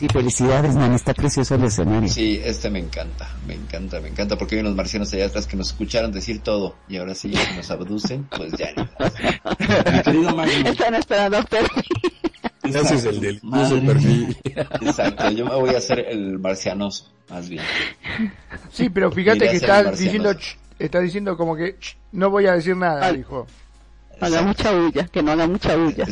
Y 0.00 0.06
felicidades, 0.06 0.76
Nani, 0.76 0.94
está 0.94 1.12
precioso 1.12 1.56
el 1.56 1.64
escenario. 1.64 2.08
Sí, 2.08 2.40
este 2.44 2.70
me 2.70 2.78
encanta, 2.78 3.28
me 3.46 3.54
encanta, 3.54 4.00
me 4.00 4.08
encanta, 4.08 4.38
porque 4.38 4.54
hay 4.54 4.60
unos 4.60 4.76
marcianos 4.76 5.12
allá 5.12 5.26
atrás 5.26 5.46
que 5.46 5.56
nos 5.56 5.68
escucharon 5.68 6.12
decir 6.12 6.40
todo, 6.40 6.76
y 6.88 6.98
ahora 6.98 7.14
sí, 7.14 7.32
si 7.34 7.56
nos 7.56 7.70
abducen, 7.70 8.24
pues 8.36 8.52
ya 8.52 8.68
ni 8.76 8.84
más. 8.98 9.12
Mi 9.92 10.02
querido 10.02 10.36
Magnum, 10.36 10.66
Están 10.66 10.94
esperando. 10.94 11.38
Ese 12.62 12.94
es 12.94 13.04
el 13.04 13.20
del 13.20 13.40
uso 13.42 13.80
perfil. 13.84 14.36
Exacto, 14.82 15.30
yo 15.30 15.44
me 15.46 15.54
voy 15.54 15.74
a 15.74 15.78
hacer 15.78 16.00
el 16.08 16.38
marcianoso, 16.38 17.10
más 17.28 17.48
bien. 17.48 17.64
Sí, 18.72 18.90
pero 18.90 19.10
fíjate 19.10 19.48
que 19.48 19.56
está 19.56 19.90
diciendo, 19.90 20.32
"Ch", 20.34 20.58
está 20.78 21.00
diciendo 21.00 21.36
como 21.36 21.56
que 21.56 21.76
"Ch", 21.78 21.96
no 22.12 22.30
voy 22.30 22.46
a 22.46 22.52
decir 22.52 22.76
nada, 22.76 23.06
Ay. 23.06 23.18
dijo. 23.18 23.46
Haga 24.20 24.42
mucha 24.42 24.72
bulla, 24.72 25.06
que 25.06 25.22
no 25.22 25.32
haga 25.32 25.46
mucha 25.46 25.76
bulla. 25.76 26.06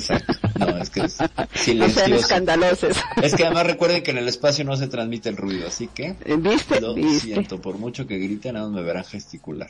No, 0.59 0.69
es 0.79 0.91
que 0.91 1.01
es 1.01 1.19
No 1.21 1.27
sean 1.27 1.49
silencioso. 1.55 2.15
escandalosos. 2.15 2.97
Es 3.23 3.35
que 3.35 3.45
además 3.45 3.67
recuerden 3.67 4.03
que 4.03 4.13
en 4.13 4.19
el 4.19 4.29
espacio 4.29 4.65
no 4.65 4.77
se 4.77 4.87
transmite 4.89 5.29
el 5.29 5.37
ruido, 5.37 5.67
así 5.69 5.89
que 5.89 6.15
¿Viste? 6.39 6.81
lo 6.81 6.95
¿Viste? 6.95 7.21
siento, 7.21 7.61
por 7.61 7.79
mucho 7.79 8.07
que 8.07 8.19
griten, 8.19 8.55
nada 8.55 8.67
más 8.67 8.77
me 8.77 8.83
verán 8.83 9.05
gesticular. 9.05 9.69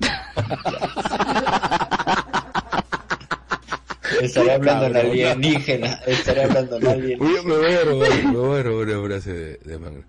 Estaré 4.22 4.52
hablando 4.52 4.86
en 4.86 4.96
alienígena, 4.96 6.00
estaré 6.06 6.44
hablando 6.44 6.76
en 6.78 6.86
alienígena. 6.88 7.30
Oye, 7.30 7.42
me 7.42 7.56
voy 7.56 7.72
a 7.74 7.84
robar, 7.84 8.24
me 8.24 8.36
voy 8.36 8.58
a 8.58 8.62
robar 8.62 8.88
una 8.88 9.06
frase 9.08 9.32
de, 9.32 9.56
de 9.64 9.78
Magno. 9.78 10.02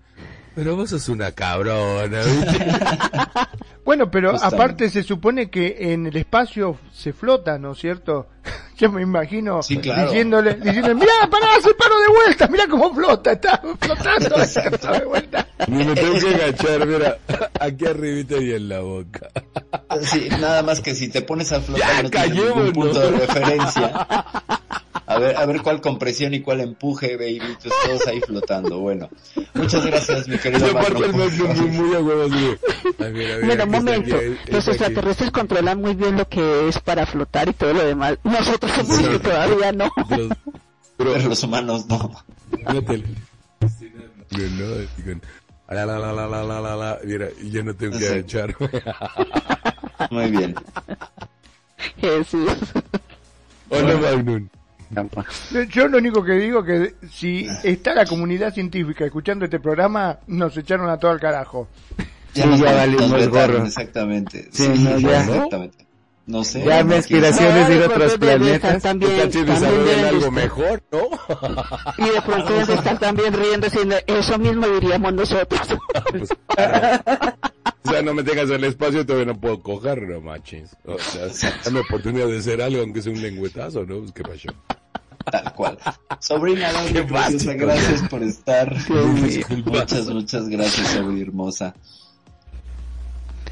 Pero 0.54 0.76
vos 0.76 0.90
sos 0.90 1.08
una 1.08 1.32
cabrona, 1.32 2.20
¿viste? 2.22 2.66
Bueno, 3.84 4.10
pero 4.10 4.32
Justamente. 4.32 4.56
aparte 4.56 4.90
se 4.90 5.02
supone 5.02 5.50
que 5.50 5.92
en 5.92 6.06
el 6.06 6.16
espacio 6.16 6.78
se 6.92 7.12
flota, 7.12 7.58
¿no 7.58 7.72
es 7.72 7.78
cierto? 7.78 8.28
Yo 8.76 8.90
me 8.92 9.02
imagino 9.02 9.60
claro. 9.82 10.04
diciéndole, 10.04 10.54
diciéndole, 10.54 10.94
mira, 10.94 11.12
pará, 11.30 11.46
se 11.60 11.74
paro 11.74 11.98
de 11.98 12.08
vuelta, 12.08 12.46
mira 12.46 12.68
cómo 12.68 12.94
flota, 12.94 13.32
está 13.32 13.60
flotando, 13.80 14.38
se 14.46 14.70
paró 14.70 14.98
de 15.00 15.04
vuelta. 15.06 15.46
Ni 15.66 15.84
me 15.84 15.94
tengo 15.94 16.14
que 16.18 16.34
agachar, 16.34 16.86
mira, 16.86 17.18
aquí 17.58 17.86
arribita 17.86 18.36
y 18.38 18.52
en 18.52 18.68
la 18.68 18.80
boca. 18.80 19.28
Sí, 20.02 20.28
nada 20.40 20.62
más 20.62 20.80
que 20.80 20.94
si 20.94 21.08
te 21.08 21.22
pones 21.22 21.50
a 21.52 21.60
flotar 21.60 21.88
Ya, 21.88 22.02
no 22.02 22.10
tienes 22.10 22.34
ningún 22.34 22.72
punto 22.72 23.00
de 23.00 23.10
referencia. 23.10 24.06
A 25.10 25.18
ver, 25.18 25.36
a 25.36 25.44
ver 25.44 25.60
cuál 25.60 25.80
compresión 25.80 26.34
y 26.34 26.40
cuál 26.40 26.60
empuje, 26.60 27.16
baby. 27.16 27.56
Tú 27.60 27.68
todos 27.84 28.06
ahí 28.06 28.20
flotando. 28.20 28.78
Bueno, 28.78 29.10
muchas 29.54 29.84
gracias, 29.84 30.28
mi 30.28 30.38
querido 30.38 30.72
Marco. 30.72 31.02
Bueno, 33.44 33.66
momento. 33.66 34.16
Los 34.46 34.68
extraterrestres 34.68 35.32
controlan 35.32 35.80
muy 35.80 35.96
bien 35.96 36.16
lo 36.16 36.28
que 36.28 36.68
es 36.68 36.78
para 36.78 37.06
flotar 37.06 37.48
y 37.48 37.54
todo 37.54 37.74
lo 37.74 37.84
demás. 37.84 38.18
Nosotros 38.22 38.70
somos 38.70 38.96
sí, 38.98 39.18
todavía 39.20 39.72
no. 39.72 39.90
Pero, 40.96 41.18
los 41.18 41.42
humanos 41.42 41.86
no. 41.88 42.24
La, 45.68 45.86
la, 45.86 45.98
la, 45.98 46.12
la, 46.12 46.28
la, 46.28 46.60
la, 46.60 46.76
la, 46.76 46.98
Mira, 47.04 47.28
yo 47.50 47.64
no 47.64 47.74
tengo 47.74 47.98
que 47.98 48.18
echar. 48.18 48.54
Muy 50.10 50.30
bien. 50.30 50.54
Jesús. 52.00 52.52
Hola, 53.70 53.96
Magnum. 53.96 54.48
Yo 55.70 55.86
lo 55.88 55.98
único 55.98 56.24
que 56.24 56.32
digo 56.32 56.64
que 56.64 56.94
si 57.12 57.46
está 57.62 57.94
la 57.94 58.04
comunidad 58.06 58.52
científica 58.52 59.04
escuchando 59.04 59.44
este 59.44 59.60
programa, 59.60 60.18
nos 60.26 60.56
echaron 60.56 60.88
a 60.90 60.98
todo 60.98 61.12
al 61.12 61.20
carajo. 61.20 61.68
Ya 62.34 62.42
Sí, 62.44 62.48
nos, 62.48 62.60
ya 62.60 62.72
valimos 62.72 63.28
gorro. 63.28 63.64
Exactamente. 63.64 64.48
Sí, 64.52 64.68
no, 64.68 64.98
ya. 64.98 65.20
Exactamente. 65.24 65.86
No 66.26 66.44
sé. 66.44 66.62
Ya 66.64 66.84
me 66.84 66.94
no, 66.94 67.00
aspiraciones 67.00 67.68
de 67.68 67.74
ir 67.76 67.82
a 67.82 67.86
No, 67.88 67.92
otros 67.94 68.18
planetas. 68.18 68.82
también- 68.82 69.16
también 69.30 69.46
desarrollan 69.46 70.04
algo 70.04 70.30
mejor, 70.30 70.82
¿no? 70.92 70.98
Y 71.98 72.08
de 72.10 72.22
pronto 72.22 72.60
estar 72.60 72.98
también 73.00 73.32
riendo 73.32 73.66
diciendo, 73.66 73.96
eso 74.06 74.38
mismo 74.38 74.68
diríamos 74.68 75.12
nosotros. 75.12 75.60
Pues, 76.10 76.28
claro. 76.54 77.02
O 77.82 77.90
sea, 77.90 78.02
no 78.02 78.12
me 78.12 78.22
tengas 78.22 78.50
el 78.50 78.62
espacio, 78.64 79.06
todavía 79.06 79.32
no 79.32 79.40
puedo 79.40 79.62
coger, 79.62 80.02
no 80.02 80.20
manches. 80.20 80.76
O 80.84 80.98
sea, 80.98 81.28
dame 81.64 81.80
oportunidad 81.80 82.26
de 82.26 82.38
hacer 82.38 82.60
algo, 82.60 82.82
aunque 82.82 83.02
sea 83.02 83.12
un 83.12 83.22
lengüetazo, 83.22 83.84
¿no? 83.86 84.00
Pues, 84.00 84.12
¿Qué 84.12 84.22
pasó? 84.22 84.48
Tal 85.30 85.52
cual. 85.54 85.78
Sobrina, 86.18 86.70
básico. 87.10 87.52
gracias 87.56 88.08
por 88.08 88.22
estar. 88.22 88.74
Muchas, 89.64 90.06
muchas 90.08 90.48
gracias, 90.48 90.88
Sobri 90.88 91.22
hermosa. 91.22 91.74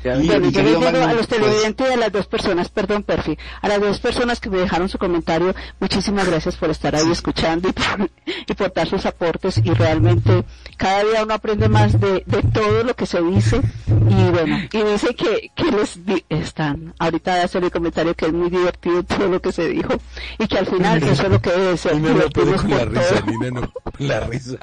Bueno, 0.05 0.23
yo 0.23 0.39
les 0.41 0.53
querido 0.55 0.79
digo 0.81 0.89
a 0.89 1.13
los 1.13 1.27
pues, 1.27 1.29
televidentes 1.29 1.91
y 1.91 1.93
a 1.93 1.97
las 1.97 2.13
dos 2.13 2.27
personas, 2.27 2.69
perdón, 2.69 3.03
Perfi, 3.03 3.37
a 3.63 3.69
las 3.69 3.81
dos 3.81 3.99
personas 4.01 4.41
que 4.41 4.49
me 4.51 4.59
dejaron 4.59 4.89
su 4.89 4.99
comentario, 4.99 5.55
muchísimas 5.81 6.27
gracias 6.29 6.57
por 6.57 6.71
estar 6.71 6.95
ahí 6.95 7.11
escuchando 7.11 7.69
y 7.69 7.73
por, 7.73 8.11
y 8.47 8.55
por 8.55 8.73
dar 8.73 8.89
sus 8.89 9.05
aportes 9.07 9.59
y 9.59 9.71
realmente 9.73 10.45
cada 10.77 11.03
día 11.05 11.25
uno 11.25 11.35
aprende 11.35 11.69
más 11.69 12.01
de, 12.01 12.23
de 12.27 12.43
todo 12.43 12.85
lo 12.85 12.95
que 12.95 13.07
se 13.07 13.21
dice 13.23 13.61
y 13.89 14.31
bueno, 14.31 14.59
y 14.73 14.83
dice 14.83 15.15
que, 15.15 15.51
que 15.55 15.65
les 15.73 16.05
di- 16.07 16.25
están, 16.29 16.95
ahorita 16.99 17.43
hacer 17.43 17.65
el 17.65 17.71
comentario 17.71 18.15
que 18.15 18.27
es 18.27 18.33
muy 18.33 18.51
divertido 18.51 19.03
todo 19.03 19.29
lo 19.29 19.43
que 19.43 19.53
se 19.53 19.69
dijo 19.69 19.95
y 20.39 20.47
que 20.47 20.59
al 20.59 20.67
final 20.67 21.03
eso 21.03 21.25
es 21.25 21.31
lo 21.31 21.41
que 21.43 21.51
debe 21.51 21.77
ser, 21.77 21.97
no 22.01 22.29
puedo 22.31 22.57
con 22.57 22.71
la 22.71 22.85
risa. 22.85 23.21
Nina, 23.27 23.51
no, 23.51 23.73
la 23.99 24.21
risa. 24.21 24.57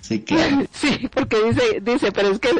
Sí, 0.00 0.20
claro. 0.22 0.62
Sí, 0.72 1.08
porque 1.14 1.36
dice, 1.44 1.80
dice, 1.80 2.12
pero 2.12 2.28
es 2.28 2.38
que 2.38 2.50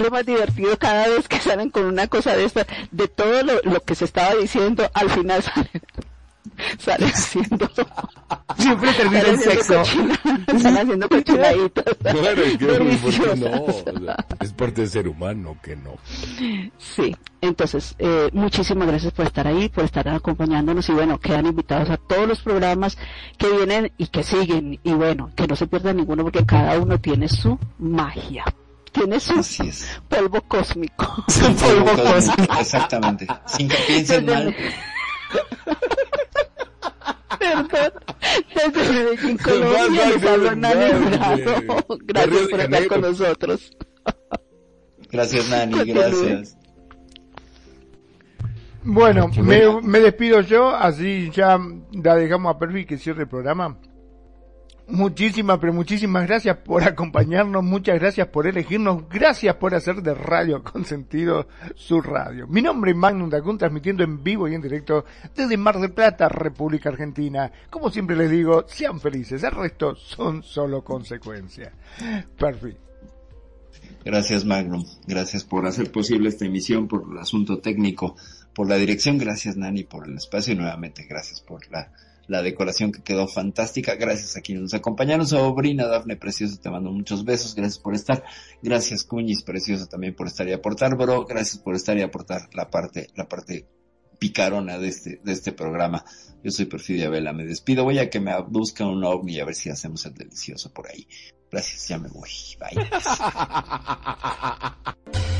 sale 0.00 0.10
más 0.10 0.26
divertido 0.26 0.78
cada 0.78 1.08
vez 1.08 1.28
que 1.28 1.38
salen 1.38 1.70
con 1.70 1.84
una 1.84 2.06
cosa 2.06 2.34
de 2.36 2.44
esta, 2.44 2.66
de 2.90 3.06
todo 3.08 3.42
lo, 3.42 3.60
lo 3.64 3.80
que 3.82 3.94
se 3.94 4.06
estaba 4.06 4.34
diciendo, 4.34 4.88
al 4.94 5.10
final 5.10 5.42
sale, 5.42 5.70
sale 6.78 7.06
haciendo, 7.06 7.70
Siempre 8.56 8.92
termina 8.94 9.20
en 9.28 9.38
sexo. 9.38 9.84
sale 9.84 10.80
haciendo 10.80 11.08
cochinaditos. 11.08 11.84
Claro, 12.00 12.46
y 12.46 12.56
que 12.56 12.66
¿por 12.66 12.78
qué 12.78 12.84
Deliciosas. 12.84 13.38
no? 13.38 13.62
O 13.64 13.72
sea, 13.72 14.16
es 14.40 14.52
parte 14.52 14.80
del 14.80 14.90
ser 14.90 15.06
humano 15.08 15.56
que 15.62 15.76
no. 15.76 15.96
Sí, 16.78 17.14
entonces, 17.42 17.94
eh, 17.98 18.30
muchísimas 18.32 18.88
gracias 18.88 19.12
por 19.12 19.26
estar 19.26 19.46
ahí, 19.46 19.68
por 19.68 19.84
estar 19.84 20.08
acompañándonos 20.08 20.88
y 20.88 20.92
bueno, 20.92 21.18
quedan 21.18 21.46
invitados 21.46 21.90
a 21.90 21.98
todos 21.98 22.26
los 22.26 22.40
programas 22.40 22.96
que 23.36 23.48
vienen 23.50 23.92
y 23.98 24.06
que 24.06 24.22
siguen 24.22 24.80
y 24.82 24.92
bueno, 24.92 25.30
que 25.36 25.46
no 25.46 25.56
se 25.56 25.66
pierdan 25.66 25.96
ninguno 25.98 26.22
porque 26.22 26.46
cada 26.46 26.78
uno 26.78 26.98
tiene 26.98 27.28
su 27.28 27.58
magia. 27.78 28.44
Tiene 28.92 29.20
su 29.20 29.34
polvo 30.08 30.40
cósmico. 30.42 31.24
Su 31.28 31.54
polvo 31.54 31.90
cósmico, 32.02 32.54
Exactamente. 32.58 33.26
Sin 33.46 33.68
que 33.68 33.76
piensen 33.86 34.26
mal. 34.26 34.54
Perdón. 37.38 37.92
Desde 38.54 38.92
Medellín, 38.92 39.38
Colombia, 39.38 40.06
les 40.10 40.56
Nani. 40.56 40.84
Gracias 42.04 42.48
por 42.48 42.60
estar 42.60 42.86
con 42.88 43.00
nosotros. 43.00 43.76
Gracias, 45.10 45.48
Nani, 45.48 45.84
gracias. 45.84 46.56
Bueno, 48.82 49.28
me, 49.28 49.80
me 49.82 50.00
despido 50.00 50.40
yo, 50.40 50.74
así 50.74 51.30
ya 51.32 51.58
la 51.92 52.14
dejamos 52.16 52.54
a 52.54 52.58
Perfi 52.58 52.86
que 52.86 52.98
cierre 52.98 53.22
el 53.22 53.28
programa. 53.28 53.78
Muchísimas, 54.90 55.58
pero 55.60 55.72
muchísimas 55.72 56.26
gracias 56.26 56.56
por 56.58 56.82
acompañarnos, 56.82 57.62
muchas 57.62 57.98
gracias 58.00 58.26
por 58.26 58.48
elegirnos, 58.48 59.08
gracias 59.08 59.54
por 59.54 59.72
hacer 59.74 60.02
de 60.02 60.14
Radio 60.14 60.64
Consentido 60.64 61.46
su 61.76 62.00
radio. 62.00 62.48
Mi 62.48 62.60
nombre 62.60 62.90
es 62.90 62.96
Magnum 62.96 63.30
Dacun, 63.30 63.56
transmitiendo 63.56 64.02
en 64.02 64.22
vivo 64.24 64.48
y 64.48 64.54
en 64.54 64.62
directo 64.62 65.04
desde 65.34 65.56
Mar 65.56 65.78
del 65.78 65.92
Plata, 65.92 66.28
República 66.28 66.88
Argentina. 66.88 67.52
Como 67.70 67.90
siempre 67.90 68.16
les 68.16 68.30
digo, 68.30 68.64
sean 68.66 69.00
felices, 69.00 69.44
el 69.44 69.52
resto 69.52 69.94
son 69.94 70.42
solo 70.42 70.82
consecuencias. 70.82 71.72
Perfi. 72.36 72.76
Gracias, 74.04 74.44
Magnum. 74.44 74.84
Gracias 75.06 75.44
por 75.44 75.66
hacer 75.66 75.92
posible 75.92 76.30
esta 76.30 76.46
emisión, 76.46 76.88
por 76.88 77.04
el 77.10 77.18
asunto 77.18 77.58
técnico, 77.58 78.16
por 78.52 78.68
la 78.68 78.74
dirección. 78.74 79.18
Gracias, 79.18 79.56
Nani, 79.56 79.84
por 79.84 80.08
el 80.08 80.16
espacio 80.16 80.54
y 80.54 80.56
nuevamente 80.56 81.06
gracias 81.08 81.40
por 81.40 81.70
la, 81.70 81.92
la 82.30 82.42
decoración 82.42 82.92
que 82.92 83.02
quedó 83.02 83.26
fantástica. 83.26 83.96
Gracias 83.96 84.36
a 84.36 84.40
quienes 84.40 84.62
nos 84.62 84.74
acompañaron. 84.74 85.26
Sobrina 85.26 85.86
Dafne 85.86 86.16
Preciosa, 86.16 86.60
te 86.60 86.70
mando 86.70 86.92
muchos 86.92 87.24
besos. 87.24 87.56
Gracias 87.56 87.80
por 87.80 87.94
estar. 87.94 88.22
Gracias, 88.62 89.02
Cuñis 89.02 89.42
Preciosa, 89.42 89.88
también 89.88 90.14
por 90.14 90.28
estar 90.28 90.48
y 90.48 90.52
aportar, 90.52 90.96
bro. 90.96 91.26
Gracias 91.26 91.58
por 91.58 91.74
estar 91.74 91.98
y 91.98 92.02
aportar 92.02 92.48
la 92.54 92.70
parte, 92.70 93.08
la 93.16 93.28
parte 93.28 93.66
picarona 94.20 94.78
de 94.78 94.88
este, 94.88 95.20
de 95.24 95.32
este 95.32 95.50
programa. 95.50 96.04
Yo 96.44 96.52
soy 96.52 96.66
Perfidia 96.66 97.10
Vela, 97.10 97.32
me 97.32 97.44
despido. 97.44 97.82
Voy 97.82 97.98
a 97.98 98.08
que 98.08 98.20
me 98.20 98.32
busque 98.42 98.84
un 98.84 99.02
ovni 99.02 99.40
a 99.40 99.44
ver 99.44 99.56
si 99.56 99.68
hacemos 99.68 100.06
el 100.06 100.14
delicioso 100.14 100.72
por 100.72 100.88
ahí. 100.88 101.08
Gracias, 101.50 101.88
ya 101.88 101.98
me 101.98 102.08
voy. 102.08 102.30
Bye. 102.60 102.90